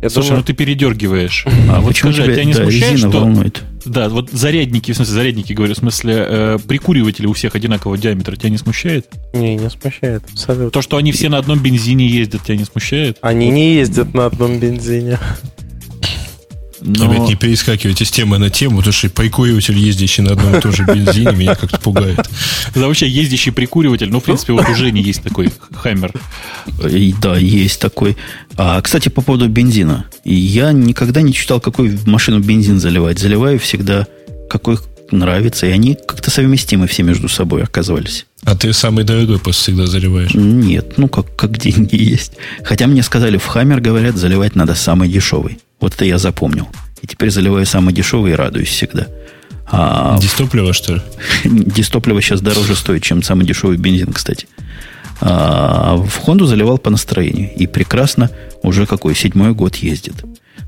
Я 0.00 0.10
Слушай, 0.10 0.28
думаю... 0.28 0.40
ну 0.40 0.44
ты 0.44 0.52
передергиваешь. 0.52 1.44
А 1.70 1.80
вот 1.80 1.96
скажи, 1.96 2.22
тебя, 2.22 2.34
тебя 2.34 2.44
не 2.44 2.52
да, 2.52 2.62
смущает, 2.62 2.98
что... 2.98 3.08
Волнует. 3.08 3.62
Да, 3.84 4.08
вот 4.08 4.30
зарядники, 4.30 4.92
в 4.92 4.96
смысле 4.96 5.14
зарядники, 5.14 5.52
говорю, 5.52 5.74
в 5.74 5.78
смысле 5.78 6.14
э, 6.18 6.58
прикуриватели 6.66 7.26
у 7.26 7.32
всех 7.32 7.54
одинакового 7.54 7.98
диаметра, 7.98 8.36
тебя 8.36 8.50
не 8.50 8.58
смущает? 8.58 9.08
Не, 9.32 9.56
не 9.56 9.70
смущает, 9.70 10.22
абсолютно. 10.30 10.70
То, 10.70 10.82
что 10.82 10.98
они 10.98 11.10
все 11.12 11.28
на 11.28 11.38
одном 11.38 11.60
бензине 11.60 12.06
ездят, 12.06 12.44
тебя 12.44 12.56
не 12.56 12.64
смущает? 12.64 13.18
Они 13.22 13.50
не 13.50 13.74
ездят 13.74 14.14
на 14.14 14.26
одном 14.26 14.60
бензине. 14.60 15.18
Но... 16.80 17.10
Опять 17.10 17.28
не 17.28 17.34
перескакивайте 17.34 18.04
с 18.04 18.10
темы 18.10 18.38
на 18.38 18.50
тему, 18.50 18.78
потому 18.78 18.92
что 18.92 19.10
прикуриватель, 19.10 19.76
ездящий 19.76 20.22
на 20.22 20.32
одном 20.32 20.56
и 20.56 20.60
том 20.60 20.72
же 20.72 20.84
бензине, 20.84 21.32
меня 21.32 21.54
как-то 21.54 21.78
пугает. 21.78 22.18
Это 22.70 22.80
вообще 22.80 23.08
ездящий 23.08 23.52
прикуриватель, 23.52 24.10
ну, 24.10 24.20
в 24.20 24.24
принципе, 24.24 24.52
вот 24.52 24.68
уже 24.68 24.90
не 24.90 25.02
есть 25.02 25.22
такой 25.22 25.52
Хаммер. 25.72 26.12
Да, 27.20 27.36
есть 27.36 27.80
такой. 27.80 28.16
А, 28.56 28.80
кстати, 28.80 29.08
по 29.08 29.22
поводу 29.22 29.48
бензина. 29.48 30.06
Я 30.24 30.72
никогда 30.72 31.22
не 31.22 31.32
читал, 31.32 31.60
какой 31.60 31.88
в 31.88 32.06
машину 32.06 32.40
бензин 32.40 32.78
заливать. 32.78 33.18
Заливаю 33.18 33.58
всегда, 33.58 34.06
какой 34.48 34.78
нравится, 35.10 35.66
и 35.66 35.70
они 35.70 35.94
как-то 35.94 36.30
совместимы 36.30 36.86
все 36.86 37.02
между 37.02 37.28
собой 37.28 37.62
оказывались. 37.62 38.26
А 38.44 38.54
ты 38.54 38.72
самый 38.72 39.04
дорогой 39.04 39.38
просто 39.38 39.62
всегда 39.62 39.86
заливаешь? 39.86 40.34
Нет, 40.34 40.94
ну 40.96 41.08
как, 41.08 41.34
как 41.34 41.58
деньги 41.58 41.96
есть. 41.96 42.32
Хотя 42.62 42.86
мне 42.86 43.02
сказали, 43.02 43.36
в 43.36 43.46
Хаммер, 43.46 43.80
говорят, 43.80 44.16
заливать 44.16 44.54
надо 44.54 44.74
самый 44.74 45.08
дешевый. 45.08 45.58
Вот 45.80 45.94
это 45.94 46.04
я 46.04 46.18
запомнил. 46.18 46.68
И 47.02 47.06
теперь 47.06 47.30
заливаю 47.30 47.66
самый 47.66 47.94
дешевый 47.94 48.32
и 48.32 48.34
радуюсь 48.34 48.68
всегда. 48.68 49.06
А 49.70 50.18
Дистопливо, 50.18 50.72
что 50.72 50.94
ли? 50.94 51.02
Дистопливо 51.44 52.22
сейчас 52.22 52.40
дороже 52.40 52.74
стоит, 52.74 53.02
чем 53.02 53.22
самый 53.22 53.46
дешевый 53.46 53.76
бензин, 53.76 54.12
кстати. 54.12 54.46
А 55.20 55.96
в 55.96 56.16
Хонду 56.16 56.46
заливал 56.46 56.78
по 56.78 56.90
настроению. 56.90 57.50
И 57.54 57.66
прекрасно 57.66 58.30
уже 58.62 58.86
какой 58.86 59.14
седьмой 59.14 59.52
год 59.52 59.76
ездит. 59.76 60.14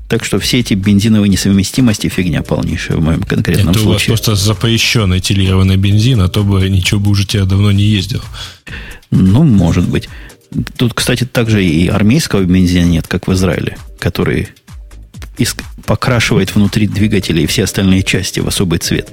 Так 0.07 0.25
что 0.25 0.39
все 0.39 0.59
эти 0.59 0.73
бензиновые 0.73 1.29
несовместимости 1.29 2.09
фигня 2.09 2.43
полнейшая 2.43 2.97
в 2.97 3.01
моем 3.01 3.23
конкретном 3.23 3.69
Это 3.69 3.79
случае. 3.79 3.87
у 3.89 3.93
вас 3.93 4.21
просто 4.21 4.35
запрещенный 4.35 5.19
этилированный 5.19 5.77
бензин, 5.77 6.19
а 6.21 6.27
то 6.27 6.43
бы 6.43 6.67
ничего 6.69 6.99
бы 6.99 7.11
уже 7.11 7.25
тебя 7.25 7.45
давно 7.45 7.71
не 7.71 7.83
ездил. 7.83 8.21
Ну, 9.09 9.43
может 9.43 9.87
быть. 9.87 10.09
Тут, 10.77 10.93
кстати, 10.93 11.23
также 11.23 11.63
и 11.63 11.87
армейского 11.87 12.43
бензина 12.43 12.85
нет, 12.85 13.07
как 13.07 13.27
в 13.27 13.33
Израиле, 13.33 13.77
который 13.99 14.49
покрашивает 15.85 16.55
внутри 16.55 16.87
двигателя 16.87 17.41
и 17.41 17.45
все 17.45 17.63
остальные 17.63 18.03
части 18.03 18.39
в 18.39 18.47
особый 18.47 18.79
цвет. 18.79 19.09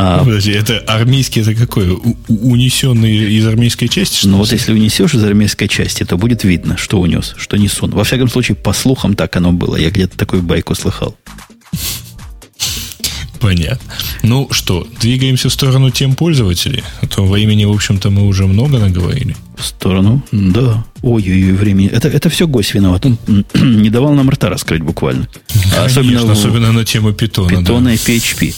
А, 0.00 0.22
Подожди, 0.22 0.52
это 0.52 0.78
армейский, 0.86 1.40
это 1.40 1.54
какой? 1.54 1.90
У, 1.90 2.16
унесенный 2.28 3.34
из 3.34 3.44
армейской 3.46 3.88
части? 3.88 4.26
Ну 4.26 4.36
вот 4.38 4.52
если 4.52 4.72
унесешь 4.72 5.14
из 5.14 5.24
армейской 5.24 5.66
части, 5.66 6.04
то 6.04 6.16
будет 6.16 6.44
видно, 6.44 6.76
что 6.76 7.00
унес, 7.00 7.34
что 7.36 7.56
несун. 7.56 7.90
Во 7.90 8.04
всяком 8.04 8.28
случае, 8.28 8.56
по 8.56 8.72
слухам 8.72 9.14
так 9.14 9.34
оно 9.34 9.52
было. 9.52 9.74
Я 9.74 9.90
где-то 9.90 10.16
такую 10.16 10.42
байку 10.42 10.76
слыхал. 10.76 11.16
Понятно. 13.40 13.92
Ну 14.22 14.48
что, 14.50 14.86
двигаемся 15.00 15.48
в 15.48 15.52
сторону 15.52 15.90
тем 15.90 16.14
пользователей? 16.14 16.82
А 17.00 17.06
то 17.06 17.24
времени, 17.24 17.64
в 17.64 17.70
общем-то, 17.70 18.10
мы 18.10 18.26
уже 18.26 18.46
много 18.46 18.78
наговорили. 18.78 19.36
В 19.56 19.64
сторону? 19.64 20.22
Да. 20.32 20.84
Ой-ой-ой, 21.02 21.52
времени. 21.52 21.88
Это, 21.88 22.08
это 22.08 22.28
все 22.30 22.46
гость 22.46 22.74
виноват. 22.74 23.06
Он 23.06 23.18
не 23.54 23.90
давал 23.90 24.14
нам 24.14 24.30
рта 24.30 24.48
раскрыть 24.48 24.82
буквально. 24.82 25.28
Конечно, 25.52 25.84
особенно, 25.84 26.32
особенно 26.32 26.72
на 26.72 26.84
тему 26.84 27.12
питона. 27.12 27.48
Питона 27.48 27.84
да. 27.86 27.92
и 27.92 27.96
PHP. 27.96 28.54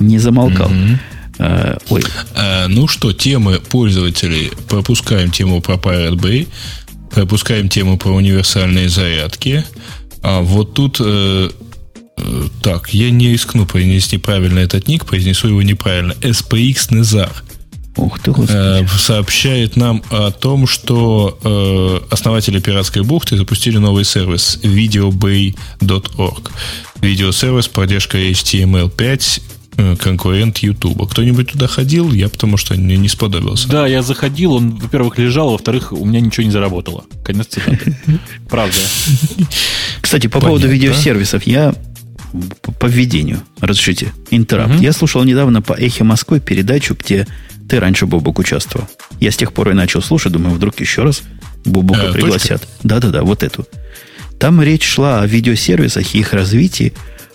Не 0.00 0.18
замолкал. 0.18 0.68
Угу. 0.68 0.98
А, 1.38 1.78
ой. 1.88 2.04
А, 2.34 2.68
ну 2.68 2.86
что, 2.86 3.12
темы 3.12 3.60
пользователей. 3.60 4.50
Пропускаем 4.68 5.30
тему 5.30 5.60
про 5.60 5.74
Pirate 5.74 6.16
Bay. 6.16 6.48
Пропускаем 7.12 7.68
тему 7.68 7.98
про 7.98 8.12
универсальные 8.12 8.88
зарядки. 8.88 9.64
А 10.22 10.40
вот 10.40 10.74
тут 10.74 11.00
Э, 11.00 11.48
так, 12.62 12.94
я 12.94 13.10
не 13.10 13.32
рискну 13.32 13.66
произнести 13.66 14.18
правильно 14.18 14.58
этот 14.58 14.88
ник, 14.88 15.06
произнесу 15.06 15.48
его 15.48 15.62
неправильно. 15.62 16.12
SPX 16.20 16.90
Nezar. 16.90 17.32
Ух 17.96 18.18
ты, 18.20 18.30
Господи. 18.30 18.56
Э, 18.56 18.86
сообщает 18.86 19.76
нам 19.76 20.02
о 20.10 20.30
том, 20.30 20.66
что 20.66 21.38
э, 21.42 22.00
основатели 22.10 22.60
пиратской 22.60 23.02
бухты 23.02 23.36
запустили 23.36 23.78
новый 23.78 24.04
сервис 24.04 24.58
videobay.org. 24.62 26.50
Видеосервис, 27.00 27.68
поддержка 27.68 28.18
HTML5, 28.18 29.96
конкурент 29.98 30.58
YouTube. 30.58 31.10
Кто-нибудь 31.10 31.52
туда 31.52 31.66
ходил? 31.66 32.12
Я 32.12 32.28
потому 32.28 32.56
что 32.56 32.76
не, 32.76 32.96
не 32.96 33.08
сподобился. 33.08 33.68
Да, 33.68 33.86
я 33.86 34.02
заходил, 34.02 34.54
он, 34.54 34.76
во-первых, 34.76 35.18
лежал, 35.18 35.50
во-вторых, 35.50 35.92
у 35.92 36.04
меня 36.04 36.20
ничего 36.20 36.44
не 36.44 36.52
заработало. 36.52 37.04
Конец 37.24 37.48
цитаты. 37.48 37.96
Правда. 38.48 38.78
Кстати, 40.00 40.26
по 40.26 40.40
поводу 40.40 40.68
видеосервисов, 40.68 41.46
я 41.46 41.74
по 42.78 42.86
введению. 42.86 43.40
Разрешите. 43.60 44.12
Интерапт. 44.30 44.74
Угу. 44.74 44.82
Я 44.82 44.92
слушал 44.92 45.24
недавно 45.24 45.62
по 45.62 45.72
Эхе 45.72 46.04
Москвы 46.04 46.40
передачу, 46.40 46.96
где 46.98 47.26
ты 47.68 47.78
раньше, 47.80 48.06
Бобок, 48.06 48.38
участвовал. 48.38 48.88
Я 49.20 49.30
с 49.30 49.36
тех 49.36 49.52
пор 49.52 49.70
и 49.70 49.74
начал 49.74 50.02
слушать, 50.02 50.32
думаю, 50.32 50.54
вдруг 50.54 50.80
еще 50.80 51.02
раз 51.02 51.22
Бобука 51.64 52.06
э, 52.06 52.12
пригласят. 52.12 52.66
Да-да-да, 52.82 53.22
вот 53.22 53.42
эту. 53.42 53.66
Там 54.38 54.62
речь 54.62 54.84
шла 54.84 55.20
о 55.20 55.26
видеосервисах 55.26 56.14
и 56.14 56.20
их 56.20 56.32
развитии. 56.32 56.92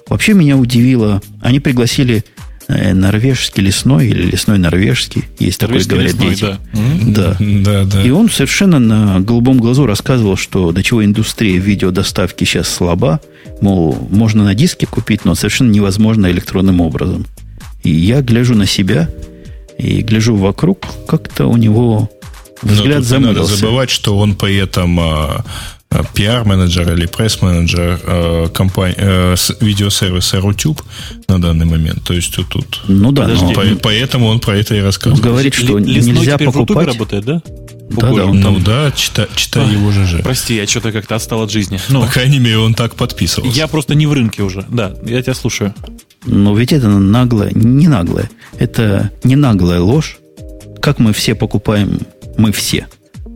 Вообще 0.08 0.34
меня 0.34 0.58
удивило, 0.58 1.22
они 1.42 1.60
пригласили 1.60 2.26
норвежский 2.68 3.64
лесной 3.64 4.08
или 4.08 4.24
лесной 4.24 4.58
норвежский, 4.58 5.26
есть 5.40 5.60
такой, 5.60 5.84
говорят 5.84 6.14
лесной, 6.14 6.30
дети. 6.30 6.42
Да. 6.42 7.38
Да. 7.38 7.38
да, 7.40 7.86
да. 7.86 8.04
И 8.04 8.10
он 8.10 8.30
совершенно 8.30 8.80
на 8.80 9.20
голубом 9.20 9.60
глазу 9.60 9.86
рассказывал, 9.86 10.36
что 10.36 10.72
до 10.72 10.82
чего 10.82 11.04
индустрия 11.04 11.60
видеодоставки 11.60 12.44
сейчас 12.44 12.68
слаба, 12.68 13.20
Мол, 13.62 13.98
можно 14.10 14.44
на 14.44 14.54
диске 14.54 14.86
купить, 14.86 15.26
но 15.26 15.36
совершенно 15.36 15.72
невозможно 15.72 16.30
электронным 16.30 16.82
образом. 16.82 17.26
И 17.84 17.90
я 17.90 18.22
гляжу 18.22 18.56
на 18.56 18.66
себя 18.66 19.10
и 19.78 20.02
гляжу 20.02 20.36
вокруг, 20.36 20.86
как-то 21.08 21.48
у 21.48 21.58
него 21.58 22.10
взгляд 22.62 23.04
замылился. 23.04 23.42
надо 23.42 23.56
забывать, 23.56 23.90
что 23.90 24.18
он 24.18 24.36
при 24.36 24.56
этом 24.56 25.00
а, 25.00 25.46
пиар-менеджер 26.14 26.94
или 26.94 27.06
пресс-менеджер 27.06 28.00
а, 28.04 28.50
компании, 28.50 28.98
а, 28.98 29.36
видеосервиса 29.62 30.38
Rutube 30.38 30.82
на 31.28 31.42
данный 31.42 31.66
момент. 31.66 32.04
То 32.04 32.14
есть 32.14 32.34
тут, 32.36 32.50
тут 32.50 32.82
ну 32.88 33.12
да, 33.12 33.28
но... 33.28 33.54
по, 33.54 33.64
поэтому 33.82 34.28
он 34.28 34.40
про 34.40 34.58
это 34.58 34.76
и 34.76 34.82
рассказывает. 34.82 35.24
Говорит, 35.24 35.54
что 35.54 35.74
Л- 35.74 35.80
нельзя 35.80 36.38
покупать. 36.38 36.88
работает, 36.88 37.26
да? 37.26 37.42
Да, 37.90 38.12
да, 38.12 38.26
он 38.26 38.40
ну 38.40 38.56
там... 38.56 38.64
да, 38.64 38.92
читай, 38.92 39.28
читай 39.36 39.70
его 39.72 39.92
же. 39.92 40.20
Прости, 40.24 40.56
я 40.56 40.66
что-то 40.66 40.92
как-то 40.92 41.16
отстал 41.16 41.44
от 41.44 41.52
жизни. 41.52 41.80
Ну, 41.90 42.02
По 42.02 42.08
крайней 42.08 42.40
мере, 42.40 42.58
он 42.58 42.74
так 42.74 42.96
подписывался. 42.96 43.56
Я 43.58 43.68
просто 43.68 43.94
не 43.94 44.08
в 44.08 44.14
рынке 44.14 44.42
уже. 44.42 44.66
Да, 44.70 44.94
я 45.06 45.22
тебя 45.22 45.36
слушаю. 45.36 45.74
Но 46.26 46.56
ведь 46.58 46.74
это 46.74 46.88
наглое, 46.88 47.52
не 47.54 47.88
наглое. 47.88 48.30
Это 48.58 49.12
не 49.24 49.36
наглая 49.36 49.80
ложь. 49.80 50.18
Как 50.82 50.98
мы 51.00 51.14
все 51.14 51.36
покупаем, 51.36 52.00
мы 52.38 52.52
все. 52.52 52.88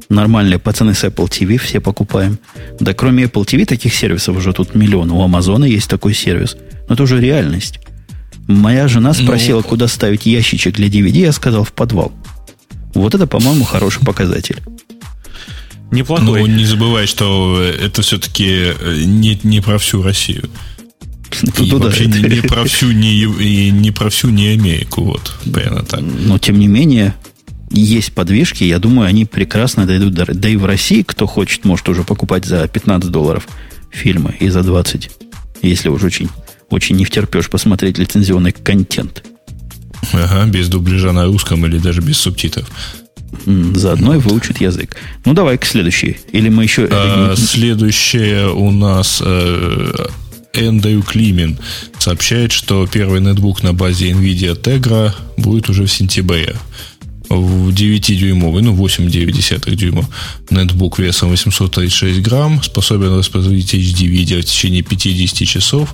Нормальные 0.10 0.58
пацаны 0.58 0.96
с 0.96 1.04
Apple 1.04 1.30
TV 1.30 1.58
все 1.58 1.80
покупаем. 1.80 2.40
Да 2.80 2.94
кроме 2.94 3.26
Apple 3.26 3.46
TV 3.46 3.66
таких 3.66 3.94
сервисов 3.94 4.38
уже 4.38 4.54
тут 4.54 4.74
миллион. 4.74 5.12
У 5.12 5.22
Амазона 5.22 5.66
есть 5.66 5.90
такой 5.90 6.16
сервис. 6.16 6.58
Но 6.88 6.96
это 6.96 7.04
уже 7.04 7.20
реальность. 7.20 7.80
Моя 8.48 8.88
жена 8.88 9.14
ну, 9.16 9.24
спросила, 9.24 9.58
ну, 9.58 9.64
куда 9.64 9.88
ставить 9.88 10.26
ящичек 10.26 10.76
для 10.76 10.88
DVD, 10.88 11.20
я 11.20 11.32
сказал 11.32 11.64
в 11.64 11.72
подвал. 11.72 12.12
Вот 12.96 13.14
это, 13.14 13.28
по-моему, 13.28 13.64
хороший 13.64 14.04
показатель. 14.04 14.58
Неплохой. 15.92 16.42
Но 16.42 16.48
не 16.48 16.66
забывай, 16.66 17.06
что 17.06 17.62
это 17.62 18.02
все-таки 18.02 18.48
э, 18.48 19.04
не, 19.06 19.40
не 19.44 19.62
про 19.62 19.78
всю 19.78 20.02
Россию. 20.02 20.50
И 21.60 21.72
ну, 21.72 21.78
вообще 21.78 22.06
да, 22.06 22.18
не, 22.18 22.36
не, 22.36 22.42
про 22.42 22.64
всю, 22.66 22.92
не, 22.92 23.22
и 23.22 23.70
не 23.70 23.92
про 23.92 24.10
всю 24.10 24.30
не 24.30 24.48
Америку. 24.48 25.04
Вот, 25.04 25.36
примерно 25.44 25.84
так. 25.84 26.02
Но, 26.02 26.40
тем 26.40 26.58
не 26.58 26.68
менее, 26.68 27.14
есть 27.72 28.14
подвижки. 28.14 28.64
Я 28.64 28.80
думаю, 28.80 29.08
они 29.08 29.26
прекрасно 29.26 29.86
дойдут 29.86 30.14
до... 30.14 30.26
Да 30.34 30.50
и 30.50 30.56
в 30.56 30.66
России, 30.66 31.04
кто 31.04 31.28
хочет, 31.28 31.66
может 31.66 31.88
уже 31.90 32.04
покупать 32.04 32.46
за 32.46 32.68
15 32.68 33.10
долларов 33.12 33.48
фильмы 33.92 34.36
и 34.40 34.50
за 34.50 34.64
20, 34.64 35.10
если 35.62 35.90
уж 35.90 36.04
очень, 36.04 36.30
очень 36.70 36.96
не 36.96 37.06
втерпешь 37.06 37.50
посмотреть 37.50 37.98
лицензионный 37.98 38.52
контент. 38.52 39.24
Ага, 40.14 40.46
без 40.46 40.70
дубляжа 40.70 41.12
на 41.12 41.26
русском 41.26 41.66
или 41.66 41.78
даже 41.78 42.02
без 42.02 42.18
субтитров. 42.18 42.70
Заодно 43.46 44.14
вот. 44.14 44.16
и 44.16 44.18
выучит 44.18 44.62
язык. 44.62 44.96
Ну, 45.26 45.34
давай 45.34 45.58
к 45.58 45.66
следующей. 45.66 46.18
Или 46.32 46.50
мы 46.50 46.64
еще... 46.64 46.88
А, 46.90 47.36
следующее 47.36 48.52
у 48.52 48.72
нас... 48.72 49.22
Э, 49.24 50.08
Эндрю 50.54 51.04
Климин 51.04 51.60
сообщает, 52.00 52.52
что 52.52 52.88
первый 52.88 53.22
нетбук 53.22 53.62
на 53.62 53.74
базе 53.74 54.12
NVIDIA 54.12 54.60
Tegra 54.60 55.14
будет 55.38 55.70
уже 55.70 55.86
в 55.86 55.92
сентябре. 55.92 56.56
В 57.30 57.70
9-дюймовый, 57.70 58.64
ну 58.64 58.76
8,9 58.76 59.76
дюйма 59.76 60.10
нетбук 60.50 60.98
весом 60.98 61.30
836 61.30 62.22
грамм 62.22 62.62
способен 62.64 63.12
воспроизводить 63.12 63.74
HD-видео 63.76 64.40
в 64.40 64.46
течение 64.46 64.82
50 64.82 65.48
часов 65.48 65.94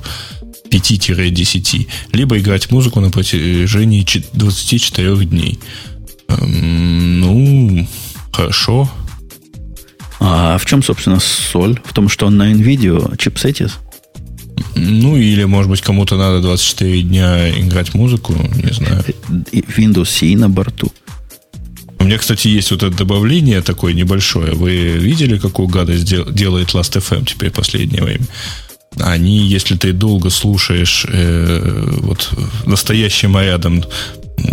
5-10, 0.72 1.88
либо 2.14 2.40
играть 2.40 2.72
музыку 2.72 3.02
на 3.02 3.10
протяжении 3.10 4.06
24 4.34 5.26
дней. 5.26 5.60
Эм, 6.30 7.20
ну, 7.20 7.88
хорошо. 8.32 8.90
А 10.20 10.58
в 10.58 10.66
чем, 10.66 10.82
собственно, 10.84 11.20
соль? 11.20 11.80
В 11.84 11.94
том, 11.94 12.10
что 12.10 12.28
он 12.28 12.38
на 12.38 12.52
NVIDIA 12.52 13.18
чипсете? 13.18 13.70
Ну, 14.76 15.18
или, 15.18 15.44
может 15.44 15.70
быть, 15.70 15.82
кому-то 15.82 16.18
надо 16.18 16.42
24 16.42 17.02
дня 17.04 17.50
играть 17.60 17.94
музыку, 17.94 18.34
не 18.34 18.74
знаю. 18.74 19.04
Windows 19.52 20.06
C 20.06 20.38
на 20.38 20.50
борту. 20.50 20.92
Меня, 22.06 22.20
кстати, 22.20 22.48
есть 22.48 22.70
вот 22.70 22.84
это 22.84 22.96
добавление 22.96 23.62
такое 23.62 23.94
небольшое. 23.94 24.54
Вы 24.54 24.76
видели, 25.00 25.40
какую 25.40 25.68
гадость 25.68 26.06
делает 26.06 26.74
Last.fm 26.74 27.26
теперь 27.26 27.52
последнее 27.52 28.04
время? 28.04 28.26
они, 29.00 29.46
если 29.46 29.76
ты 29.76 29.92
долго 29.92 30.30
слушаешь 30.30 31.06
э, 31.10 31.90
вот 32.02 32.32
настоящим 32.66 33.38
рядом 33.38 33.84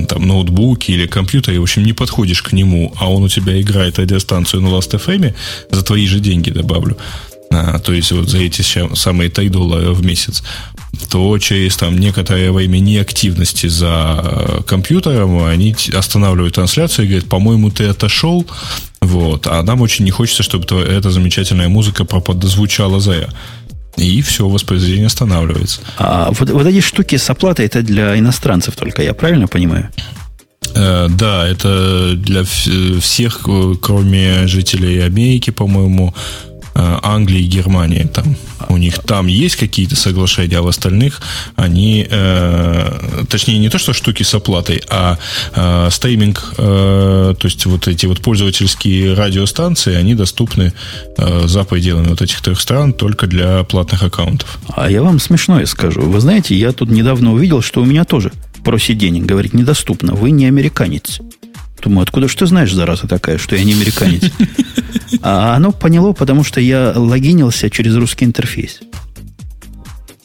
там 0.08 0.26
ноутбуке 0.26 0.94
или 0.94 1.06
компьютере, 1.06 1.60
в 1.60 1.62
общем, 1.62 1.84
не 1.84 1.92
подходишь 1.92 2.42
к 2.42 2.52
нему, 2.52 2.92
а 2.98 3.10
он 3.10 3.22
у 3.22 3.28
тебя 3.28 3.60
играет 3.60 3.98
радиостанцию 3.98 4.62
на 4.62 4.68
Last.fm, 4.68 5.34
за 5.70 5.84
твои 5.84 6.06
же 6.06 6.18
деньги 6.18 6.50
добавлю, 6.50 6.96
а, 7.52 7.78
то 7.78 7.92
есть 7.92 8.12
вот 8.12 8.28
за 8.28 8.38
эти 8.38 8.62
самые 8.62 9.30
3 9.30 9.48
доллара 9.48 9.92
в 9.92 10.04
месяц, 10.04 10.42
то 11.08 11.38
через 11.38 11.76
там 11.76 11.98
некоторое 11.98 12.52
время 12.52 12.78
неактивности 12.78 13.66
за 13.66 14.62
компьютером 14.66 15.44
они 15.44 15.74
останавливают 15.94 16.54
трансляцию 16.54 17.04
и 17.04 17.08
говорят, 17.08 17.28
по-моему, 17.28 17.70
ты 17.70 17.86
отошел, 17.86 18.46
вот, 19.00 19.46
а 19.46 19.62
нам 19.62 19.80
очень 19.80 20.04
не 20.04 20.10
хочется, 20.10 20.42
чтобы 20.42 20.80
эта 20.80 21.10
замечательная 21.10 21.68
музыка 21.68 22.04
проподозвучала 22.04 23.00
зря. 23.00 23.28
И 23.96 24.22
все, 24.22 24.48
воспроизведение 24.48 25.06
останавливается. 25.06 25.80
А 25.98 26.30
вот, 26.32 26.48
вот 26.48 26.66
эти 26.66 26.80
штуки 26.80 27.16
с 27.16 27.28
оплатой 27.28 27.66
это 27.66 27.82
для 27.82 28.18
иностранцев 28.18 28.74
только, 28.74 29.02
я 29.02 29.12
правильно 29.12 29.48
понимаю? 29.48 29.90
Э, 30.74 31.08
да, 31.10 31.46
это 31.46 32.14
для 32.16 32.44
всех, 32.44 33.40
кроме 33.82 34.46
жителей 34.46 35.00
Америки, 35.00 35.50
по-моему, 35.50 36.14
Э, 36.14 36.51
Англии 36.74 37.42
и 37.42 37.46
Германии. 37.46 38.04
Там, 38.12 38.36
у 38.68 38.76
них 38.76 38.98
там 38.98 39.26
есть 39.26 39.56
какие-то 39.56 39.96
соглашения, 39.96 40.58
а 40.58 40.62
в 40.62 40.68
остальных 40.68 41.20
они, 41.56 42.06
э, 42.08 43.24
точнее, 43.28 43.58
не 43.58 43.68
то, 43.68 43.78
что 43.78 43.92
штуки 43.92 44.22
с 44.22 44.34
оплатой, 44.34 44.82
а 44.88 45.18
э, 45.54 45.88
стриминг, 45.90 46.54
э, 46.58 47.34
то 47.38 47.46
есть 47.46 47.66
вот 47.66 47.88
эти 47.88 48.06
вот 48.06 48.20
пользовательские 48.20 49.14
радиостанции, 49.14 49.94
они 49.94 50.14
доступны 50.14 50.72
э, 51.16 51.46
за 51.46 51.64
пределами 51.64 52.08
вот 52.08 52.22
этих 52.22 52.40
трех 52.40 52.60
стран 52.60 52.92
только 52.92 53.26
для 53.26 53.64
платных 53.64 54.02
аккаунтов. 54.02 54.58
А 54.68 54.90
я 54.90 55.02
вам 55.02 55.20
смешное 55.20 55.66
скажу. 55.66 56.00
Вы 56.00 56.20
знаете, 56.20 56.54
я 56.54 56.72
тут 56.72 56.90
недавно 56.90 57.32
увидел, 57.32 57.62
что 57.62 57.82
у 57.82 57.84
меня 57.84 58.04
тоже 58.04 58.32
просит 58.64 58.98
денег. 58.98 59.24
Говорит, 59.26 59.54
недоступно, 59.54 60.14
вы 60.14 60.30
не 60.30 60.46
американец. 60.46 61.20
Думаю, 61.82 62.04
откуда 62.04 62.28
что 62.28 62.46
знаешь, 62.46 62.72
зараза 62.72 63.08
такая, 63.08 63.38
что 63.38 63.56
я 63.56 63.64
не 63.64 63.72
американец? 63.72 64.30
А 65.20 65.54
оно 65.56 65.72
поняло, 65.72 66.12
потому 66.12 66.44
что 66.44 66.60
я 66.60 66.92
логинился 66.94 67.70
через 67.70 67.94
русский 67.96 68.24
интерфейс. 68.24 68.80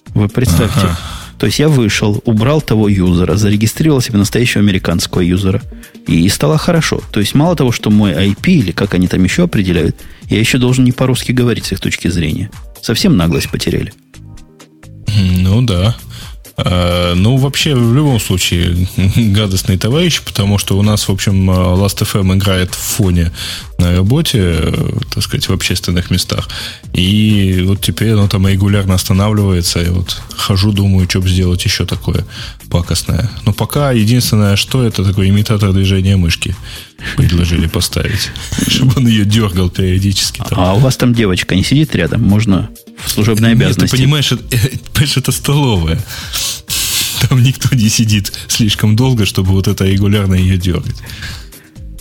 Вы 0.09 0.29
представьте. 0.29 0.79
Ага. 0.79 0.99
То 1.37 1.45
есть 1.45 1.59
я 1.59 1.69
вышел, 1.69 2.21
убрал 2.25 2.61
того 2.61 2.89
юзера, 2.89 3.35
зарегистрировал 3.35 4.01
себе 4.01 4.17
настоящего 4.17 4.63
американского 4.63 5.21
юзера, 5.21 5.61
и 6.07 6.27
стало 6.29 6.57
хорошо. 6.57 7.01
То 7.11 7.19
есть 7.19 7.35
мало 7.35 7.55
того, 7.55 7.71
что 7.71 7.91
мой 7.91 8.11
IP, 8.11 8.47
или 8.47 8.71
как 8.71 8.93
они 8.95 9.07
там 9.07 9.23
еще 9.23 9.43
определяют, 9.43 9.97
я 10.29 10.39
еще 10.39 10.57
должен 10.57 10.83
не 10.83 10.91
по-русски 10.91 11.31
говорить 11.31 11.65
с 11.65 11.73
их 11.73 11.79
точки 11.79 12.07
зрения. 12.07 12.49
Совсем 12.81 13.17
наглость 13.17 13.49
потеряли. 13.51 13.93
Ну 15.37 15.61
да. 15.61 15.95
А, 16.59 17.13
ну, 17.13 17.37
вообще, 17.37 17.75
в 17.75 17.93
любом 17.93 18.19
случае, 18.19 18.87
гадостный 19.15 19.77
товарищ, 19.77 20.21
потому 20.23 20.57
что 20.57 20.77
у 20.77 20.81
нас, 20.81 21.07
в 21.07 21.11
общем, 21.11 21.51
Last.fm 21.51 22.35
играет 22.35 22.73
в 22.73 22.77
фоне 22.77 23.31
на 23.77 23.95
работе, 23.95 24.39
э, 24.39 24.89
так 25.13 25.23
сказать, 25.23 25.47
в 25.47 25.53
общественных 25.53 26.09
местах. 26.09 26.49
И 26.93 27.63
вот 27.67 27.81
теперь 27.81 28.13
оно 28.13 28.27
там 28.27 28.47
регулярно 28.47 28.95
останавливается. 28.95 29.83
И 29.83 29.89
вот 29.89 30.19
хожу, 30.35 30.71
думаю, 30.71 31.07
что 31.07 31.21
бы 31.21 31.29
сделать 31.29 31.63
еще 31.63 31.85
такое 31.85 32.25
пакостное. 32.71 33.29
Но 33.45 33.53
пока 33.53 33.91
единственное, 33.91 34.55
что 34.55 34.83
это 34.83 35.05
такой 35.05 35.29
имитатор 35.29 35.73
движения 35.73 36.17
мышки 36.17 36.55
предложили 37.17 37.67
поставить, 37.67 38.31
чтобы 38.67 38.93
он 38.97 39.07
ее 39.07 39.25
дергал 39.25 39.69
периодически. 39.69 40.41
А 40.49 40.73
у 40.73 40.79
вас 40.79 40.97
там 40.97 41.13
девочка 41.13 41.53
не 41.53 41.63
сидит 41.63 41.95
рядом? 41.95 42.23
Можно 42.23 42.69
в 43.03 43.09
служебной 43.09 43.51
обязанности? 43.51 43.81
Нет, 43.81 43.91
ты 43.91 43.97
понимаешь, 43.97 44.31
это, 44.31 44.43
понимаешь, 44.93 45.17
это 45.17 45.31
столовая. 45.31 46.03
Там 47.29 47.41
никто 47.41 47.75
не 47.75 47.89
сидит 47.89 48.31
слишком 48.47 48.95
долго, 48.95 49.25
чтобы 49.25 49.51
вот 49.51 49.67
это 49.67 49.85
регулярно 49.85 50.35
ее 50.35 50.57
дергать. 50.57 50.95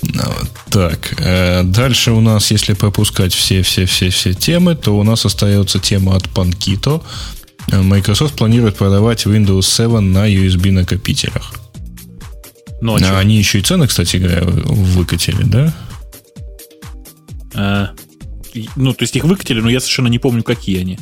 Ну, 0.02 0.22
так, 0.70 1.14
э, 1.18 1.62
дальше 1.64 2.12
у 2.12 2.20
нас, 2.20 2.50
если 2.50 2.74
пропускать 2.74 3.34
все-все-все-все 3.34 4.34
темы, 4.34 4.74
то 4.76 4.96
у 4.96 5.02
нас 5.02 5.24
остается 5.24 5.78
тема 5.78 6.16
от 6.16 6.24
Pankito. 6.24 7.02
Э, 7.72 7.82
Microsoft 7.82 8.34
планирует 8.34 8.76
продавать 8.76 9.26
Windows 9.26 9.62
7 9.62 10.00
на 10.00 10.28
USB-накопителях. 10.28 11.54
Ну, 12.80 12.96
а 12.96 13.18
Они 13.18 13.38
еще 13.38 13.58
и 13.58 13.62
цены, 13.62 13.86
кстати 13.86 14.18
говоря, 14.18 14.42
выкатили, 14.44 15.42
да? 15.42 15.74
А, 17.54 17.90
ну, 18.76 18.92
то 18.92 19.02
есть 19.02 19.16
их 19.16 19.24
выкатили, 19.24 19.60
но 19.60 19.70
я 19.70 19.80
совершенно 19.80 20.08
не 20.08 20.18
помню, 20.18 20.42
какие 20.42 20.80
они. 20.80 20.98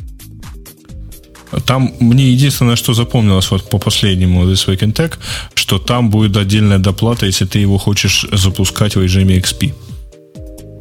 Там 1.65 1.93
мне 1.99 2.31
единственное, 2.31 2.75
что 2.75 2.93
запомнилось 2.93 3.51
вот 3.51 3.69
по 3.69 3.77
последнему 3.77 4.43
This 4.45 4.67
Week 4.67 4.79
in 4.79 4.93
Tech, 4.93 5.13
что 5.53 5.79
там 5.79 6.09
будет 6.09 6.37
отдельная 6.37 6.79
доплата, 6.79 7.25
если 7.25 7.45
ты 7.45 7.59
его 7.59 7.77
хочешь 7.77 8.25
запускать 8.31 8.95
в 8.95 9.01
режиме 9.01 9.37
XP. 9.37 9.73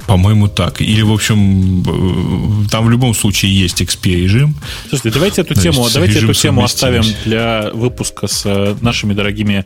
По-моему, 0.06 0.48
так. 0.48 0.82
Или, 0.82 1.02
в 1.02 1.12
общем, 1.12 1.82
э, 1.82 2.68
там 2.70 2.84
в 2.86 2.90
любом 2.90 3.14
случае 3.14 3.58
есть 3.58 3.80
XP 3.80 4.22
режим. 4.22 4.54
Слушайте, 4.88 5.10
давайте 5.10 5.40
эту 5.40 5.54
тему, 5.54 5.88
давайте 5.92 6.18
эту 6.18 6.34
тему 6.34 6.62
оставим 6.62 7.04
для 7.24 7.70
выпуска 7.72 8.26
с 8.26 8.42
э, 8.44 8.76
нашими 8.82 9.14
дорогими 9.14 9.64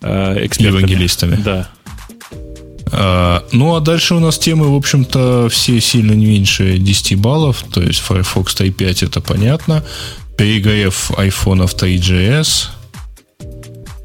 э, 0.00 0.46
экспертами. 0.46 0.78
Евангелистами. 0.78 1.36
Да. 1.36 1.70
А, 2.92 3.44
ну, 3.52 3.74
а 3.74 3.80
дальше 3.80 4.14
у 4.14 4.20
нас 4.20 4.38
темы, 4.38 4.72
в 4.72 4.76
общем-то, 4.76 5.48
все 5.48 5.80
сильно 5.80 6.12
не 6.12 6.26
меньше 6.26 6.78
10 6.78 7.18
баллов. 7.18 7.64
То 7.72 7.82
есть 7.82 8.00
Firefox 8.00 8.54
Type 8.54 8.72
5 8.72 9.02
это 9.04 9.20
понятно. 9.20 9.84
PGF 10.36 11.16
iPhone 11.16 11.66
3GS. 11.66 12.68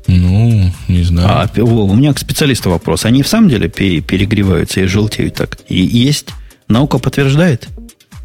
Ну, 0.07 0.72
не 0.88 1.03
знаю. 1.03 1.30
А, 1.30 1.62
у 1.62 1.95
меня 1.95 2.14
к 2.14 2.20
специалисту 2.20 2.70
вопрос. 2.70 3.06
Они 3.06 3.24
в 3.24 3.28
самом 3.28 3.49
деле 3.49 3.70
перегреваются 3.70 4.82
и 4.82 4.86
желтеют 4.86 5.36
так? 5.36 5.57
И 5.68 5.82
есть? 5.82 6.30
Наука 6.68 6.99
подтверждает? 6.99 7.68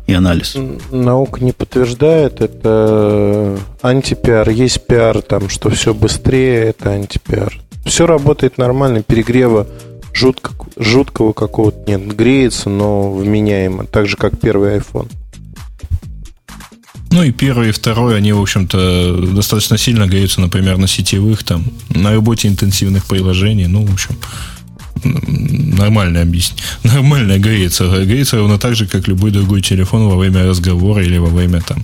И 0.07 0.13
анализ? 0.13 0.57
Наука 0.91 1.43
не 1.43 1.53
подтверждает. 1.53 2.41
Это 2.41 3.59
антипиар. 3.81 4.51
Есть 4.51 4.87
пиар, 4.87 5.23
там, 5.23 5.49
что 5.49 5.71
все 5.71 5.95
быстрее, 5.95 6.71
это 6.71 6.91
антипиар. 6.91 7.59
Все 7.87 8.07
работает 8.07 8.59
нормально, 8.59 9.03
перегрева 9.03 9.67
жутко, 10.13 10.53
жуткого 10.77 11.33
какого-то 11.33 11.79
нет. 11.91 12.07
Греется, 12.17 12.71
но 12.71 13.13
вменяемо. 13.13 13.85
Так 13.87 14.09
же, 14.09 14.17
как 14.17 14.39
первый 14.39 14.79
iPhone. 14.79 15.11
Ну 17.13 17.25
и 17.25 17.33
первый 17.33 17.71
и 17.71 17.73
второй, 17.73 18.17
они, 18.17 18.33
в 18.33 18.41
общем-то, 18.41 19.35
достаточно 19.35 19.77
сильно 19.77 20.07
греются, 20.07 20.41
например, 20.41 20.79
на 20.79 20.87
сетевых, 20.87 21.43
там, 21.43 21.65
на 21.89 22.13
работе 22.13 22.47
интенсивных 22.47 23.05
приложений. 23.05 23.67
Ну, 23.67 23.85
в 23.85 23.93
общем, 23.93 24.17
нормально 25.05 26.23
объяснить. 26.23 26.63
Нормально 26.85 27.39
греется. 27.39 28.05
Греется 28.05 28.37
ровно 28.37 28.59
так 28.59 28.77
же, 28.77 28.87
как 28.87 29.09
любой 29.09 29.33
другой 29.33 29.61
телефон 29.61 30.09
во 30.09 30.17
время 30.17 30.47
разговора 30.47 31.03
или 31.03 31.19
во 31.19 31.29
время 31.29 31.61
там 31.63 31.83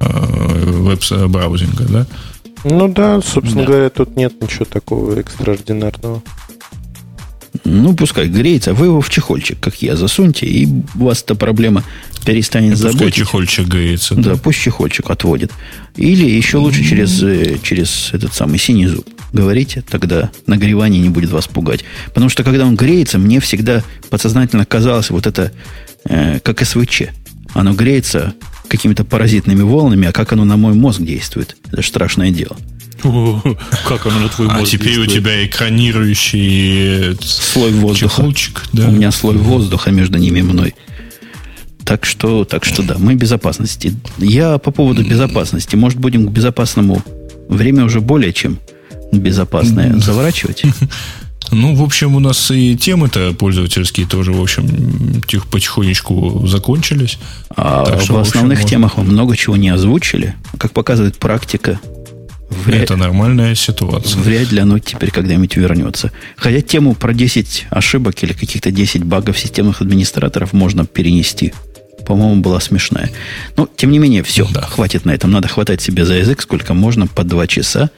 э, 0.00 0.06
веб-браузинга, 0.06 1.84
да? 1.84 2.06
Ну 2.64 2.88
да, 2.88 3.20
собственно 3.20 3.64
да. 3.64 3.68
говоря, 3.68 3.90
тут 3.90 4.16
нет 4.16 4.40
ничего 4.40 4.64
такого 4.64 5.18
экстраординарного. 5.18 6.22
Ну, 7.64 7.94
пускай 7.94 8.28
греется. 8.28 8.72
Вы 8.72 8.86
его 8.86 9.00
в 9.00 9.10
чехольчик, 9.10 9.60
как 9.60 9.82
я, 9.82 9.96
засуньте, 9.96 10.46
и 10.46 10.66
у 10.66 11.04
вас 11.04 11.22
эта 11.22 11.34
проблема 11.34 11.84
перестанет 12.24 12.78
заботить. 12.78 13.00
Пускай 13.00 13.12
чехольчик 13.12 13.66
греется. 13.66 14.14
Да, 14.14 14.30
да, 14.30 14.36
пусть 14.36 14.60
чехольчик 14.60 15.10
отводит. 15.10 15.52
Или 15.96 16.28
еще 16.28 16.58
лучше 16.58 16.84
через, 16.84 17.22
э, 17.22 17.58
через 17.62 18.10
этот 18.12 18.32
самый 18.34 18.58
синий 18.58 18.86
зуб. 18.86 19.06
Говорите, 19.32 19.82
тогда 19.88 20.30
нагревание 20.46 21.00
не 21.00 21.08
будет 21.08 21.30
вас 21.30 21.46
пугать. 21.46 21.84
Потому 22.08 22.28
что, 22.28 22.44
когда 22.44 22.66
он 22.66 22.76
греется, 22.76 23.18
мне 23.18 23.40
всегда 23.40 23.82
подсознательно 24.10 24.64
казалось 24.64 25.10
вот 25.10 25.26
это, 25.26 25.52
э, 26.04 26.40
как 26.40 26.64
СВЧ. 26.64 27.04
Оно 27.54 27.74
греется 27.74 28.34
какими-то 28.68 29.04
паразитными 29.04 29.60
волнами, 29.60 30.08
а 30.08 30.12
как 30.12 30.32
оно 30.32 30.44
на 30.44 30.56
мой 30.56 30.72
мозг 30.72 31.02
действует, 31.02 31.56
это 31.70 31.82
же 31.82 31.88
страшное 31.88 32.30
дело. 32.30 32.56
Как 33.02 34.06
оно 34.06 34.20
на 34.20 34.28
твой 34.28 34.48
мозг 34.48 34.62
А 34.62 34.66
теперь 34.66 34.98
у 34.98 35.06
тебя 35.06 35.44
экранирующий 35.44 37.16
слой 37.20 37.72
воздуха. 37.72 38.16
Чехолчик, 38.16 38.64
да. 38.72 38.88
У 38.88 38.92
меня 38.92 39.10
слой 39.10 39.36
воздуха 39.36 39.90
между 39.90 40.18
ними 40.18 40.40
и 40.40 40.42
мной. 40.42 40.74
Так 41.84 42.04
что, 42.04 42.44
так 42.44 42.64
что 42.64 42.82
да, 42.82 42.96
мы 42.98 43.14
безопасности. 43.14 43.94
Я 44.18 44.58
по 44.58 44.70
поводу 44.70 45.04
безопасности. 45.04 45.74
Может, 45.74 45.98
будем 45.98 46.28
к 46.28 46.30
безопасному 46.30 47.02
время 47.48 47.84
уже 47.84 48.00
более 48.00 48.32
чем 48.32 48.58
безопасное 49.12 49.96
заворачивать? 49.96 50.62
Ну, 51.50 51.74
в 51.74 51.82
общем, 51.82 52.16
у 52.16 52.18
нас 52.18 52.50
и 52.50 52.76
темы-то 52.76 53.34
пользовательские 53.34 54.06
тоже, 54.06 54.32
в 54.32 54.40
общем, 54.40 55.20
тихо 55.28 55.46
потихонечку 55.48 56.46
закончились. 56.46 57.18
А 57.54 57.84
так 57.84 58.00
в 58.00 58.04
что, 58.04 58.18
основных 58.20 58.60
в 58.60 58.62
общем, 58.62 58.76
темах 58.76 58.96
мы 58.96 59.04
много 59.04 59.36
чего 59.36 59.56
не 59.56 59.68
озвучили. 59.68 60.34
Как 60.56 60.72
показывает 60.72 61.18
практика, 61.18 61.78
Вряд, 62.52 62.82
это 62.82 62.96
нормальная 62.96 63.54
ситуация. 63.54 64.20
Вряд 64.20 64.52
ли 64.52 64.60
оно 64.60 64.78
теперь 64.78 65.10
когда-нибудь 65.10 65.56
вернется. 65.56 66.12
Хотя 66.36 66.60
тему 66.60 66.94
про 66.94 67.12
10 67.12 67.66
ошибок 67.70 68.22
или 68.22 68.32
каких-то 68.32 68.70
10 68.70 69.04
багов 69.04 69.38
системных 69.38 69.80
администраторов 69.80 70.52
можно 70.52 70.86
перенести. 70.86 71.52
По-моему, 72.06 72.42
была 72.42 72.60
смешная. 72.60 73.10
Но, 73.56 73.68
тем 73.76 73.90
не 73.90 73.98
менее, 73.98 74.22
все, 74.22 74.46
да. 74.50 74.62
хватит 74.62 75.04
на 75.04 75.12
этом. 75.12 75.30
Надо 75.30 75.48
хватать 75.48 75.80
себе 75.80 76.04
за 76.04 76.14
язык 76.14 76.42
сколько 76.42 76.74
можно, 76.74 77.06
по 77.06 77.24
2 77.24 77.46
часа. 77.46 77.90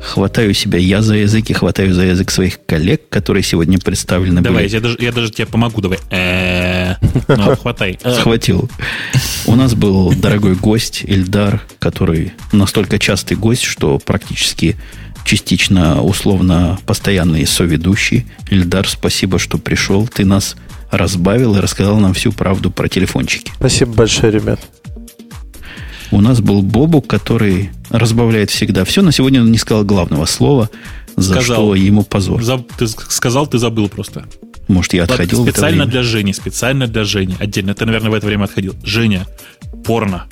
Хватаю 0.00 0.54
себя 0.54 0.78
я 0.78 1.02
за 1.02 1.16
язык 1.16 1.50
и 1.50 1.52
хватаю 1.52 1.92
за 1.92 2.02
язык 2.02 2.30
своих 2.30 2.64
коллег, 2.64 3.08
которые 3.08 3.42
сегодня 3.42 3.78
представлены 3.78 4.40
Давай, 4.40 4.64
были. 4.64 4.72
я 4.72 4.80
даже, 4.80 4.96
я 5.00 5.12
даже 5.12 5.30
тебе 5.30 5.46
помогу, 5.46 5.80
давай. 5.80 5.98
Э, 6.10 6.94
ну, 7.28 7.56
хватай. 7.60 7.98
Схватил. 8.02 8.70
У 9.46 9.54
нас 9.56 9.74
был 9.74 10.12
дорогой 10.14 10.54
гость 10.54 11.02
Ильдар, 11.04 11.60
который 11.78 12.32
настолько 12.52 12.98
частый 12.98 13.36
гость, 13.36 13.62
что 13.62 13.98
практически 13.98 14.76
частично, 15.24 16.02
условно, 16.02 16.78
постоянный 16.86 17.46
соведущий. 17.46 18.26
Ильдар, 18.50 18.88
спасибо, 18.88 19.38
что 19.38 19.58
пришел. 19.58 20.06
Ты 20.06 20.24
нас 20.24 20.56
разбавил 20.90 21.56
и 21.56 21.60
рассказал 21.60 21.98
нам 21.98 22.14
всю 22.14 22.32
правду 22.32 22.70
про 22.70 22.88
телефончики. 22.88 23.52
Спасибо 23.56 23.92
большое, 23.92 24.32
ребят. 24.32 24.60
У 26.10 26.20
нас 26.20 26.40
был 26.40 26.62
Бобу, 26.62 27.00
который 27.00 27.70
разбавляет 27.90 28.50
всегда 28.50 28.84
все, 28.84 29.02
но 29.02 29.10
сегодня 29.10 29.42
он 29.42 29.52
не 29.52 29.58
сказал 29.58 29.84
главного 29.84 30.26
слова, 30.26 30.70
за 31.16 31.34
сказал, 31.34 31.56
что 31.56 31.74
ему 31.74 32.02
позор. 32.02 32.42
За, 32.42 32.58
ты 32.58 32.86
сказал, 32.86 33.46
ты 33.46 33.58
забыл 33.58 33.88
просто. 33.88 34.24
Может, 34.68 34.94
я 34.94 35.04
отходил 35.04 35.38
Ладно, 35.38 35.52
Специально 35.52 35.86
для 35.86 36.02
Жени, 36.02 36.32
специально 36.32 36.86
для 36.86 37.04
Жени. 37.04 37.36
Отдельно. 37.38 37.74
Ты, 37.74 37.86
наверное, 37.86 38.10
в 38.10 38.14
это 38.14 38.26
время 38.26 38.44
отходил. 38.44 38.74
Женя, 38.84 39.26
порно. 39.84 40.26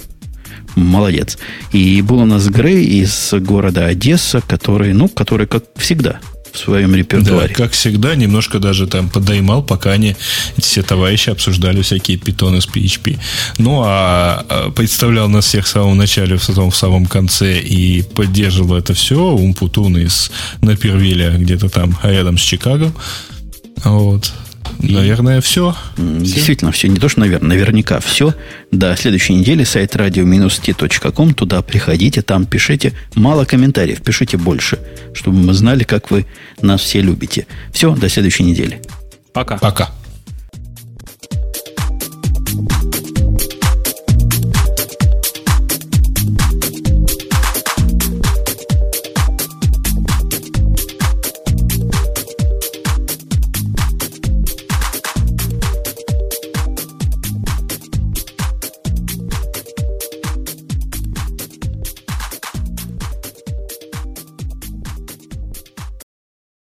Молодец. 0.77 1.39
И 1.73 2.03
был 2.03 2.21
у 2.21 2.25
нас 2.25 2.49
Грей 2.49 2.85
из 2.85 3.33
города 3.33 3.87
Одесса, 3.87 4.41
который, 4.41 4.93
ну, 4.93 5.09
который, 5.09 5.47
как 5.47 5.65
всегда, 5.77 6.21
в 6.59 6.65
своем 6.65 6.95
репертуаре. 6.95 7.49
Да, 7.49 7.55
как 7.55 7.73
всегда, 7.73 8.15
немножко 8.15 8.59
даже 8.59 8.87
там 8.87 9.09
подоймал, 9.09 9.63
пока 9.63 9.93
они, 9.93 10.17
все 10.59 10.83
товарищи 10.83 11.31
обсуждали 11.31 11.83
всякие 11.83 12.19
питоны 12.19 12.61
с 12.61 12.69
PHP. 12.69 13.19
Ну, 13.59 13.83
а, 13.85 14.45
а 14.49 14.71
представлял 14.71 15.29
нас 15.29 15.47
всех 15.47 15.67
в 15.67 15.69
самом 15.69 15.97
начале, 15.97 16.37
в 16.37 16.45
самом, 16.45 16.71
в 16.71 16.77
самом 16.77 17.07
конце 17.07 17.59
и 17.61 18.03
поддерживал 18.03 18.77
это 18.77 18.95
все 18.95 19.19
Умпутун 19.19 19.97
из 19.97 20.31
Напервиля, 20.61 21.37
где-то 21.37 21.69
там 21.69 21.99
рядом 22.03 22.39
с 22.39 22.43
Чикаго. 22.43 22.93
Вот. 23.85 24.33
Наверное, 24.79 25.41
все. 25.41 25.75
Действительно, 25.97 26.73
все. 26.73 26.89
Не 26.89 26.97
то, 26.97 27.09
что, 27.09 27.21
наверное, 27.21 27.49
наверняка 27.49 28.01
все. 28.01 28.35
До 28.71 28.97
следующей 28.97 29.35
недели 29.35 29.65
сайт 29.65 29.97
radio-t.com. 29.97 31.35
Туда 31.35 31.63
приходите, 31.63 32.23
там 32.23 32.47
пишите. 32.47 32.93
Мало 33.15 33.45
комментариев, 33.45 34.03
пишите 34.03 34.37
больше, 34.37 34.79
чтобы 35.15 35.39
мы 35.39 35.53
знали, 35.53 35.85
как 35.85 36.11
вы 36.11 36.27
нас 36.63 36.81
все 36.81 37.01
любите. 37.01 37.47
Все, 37.73 37.95
до 37.95 38.09
следующей 38.09 38.45
недели. 38.45 38.81
Пока. 39.33 39.59
Пока. 39.59 39.91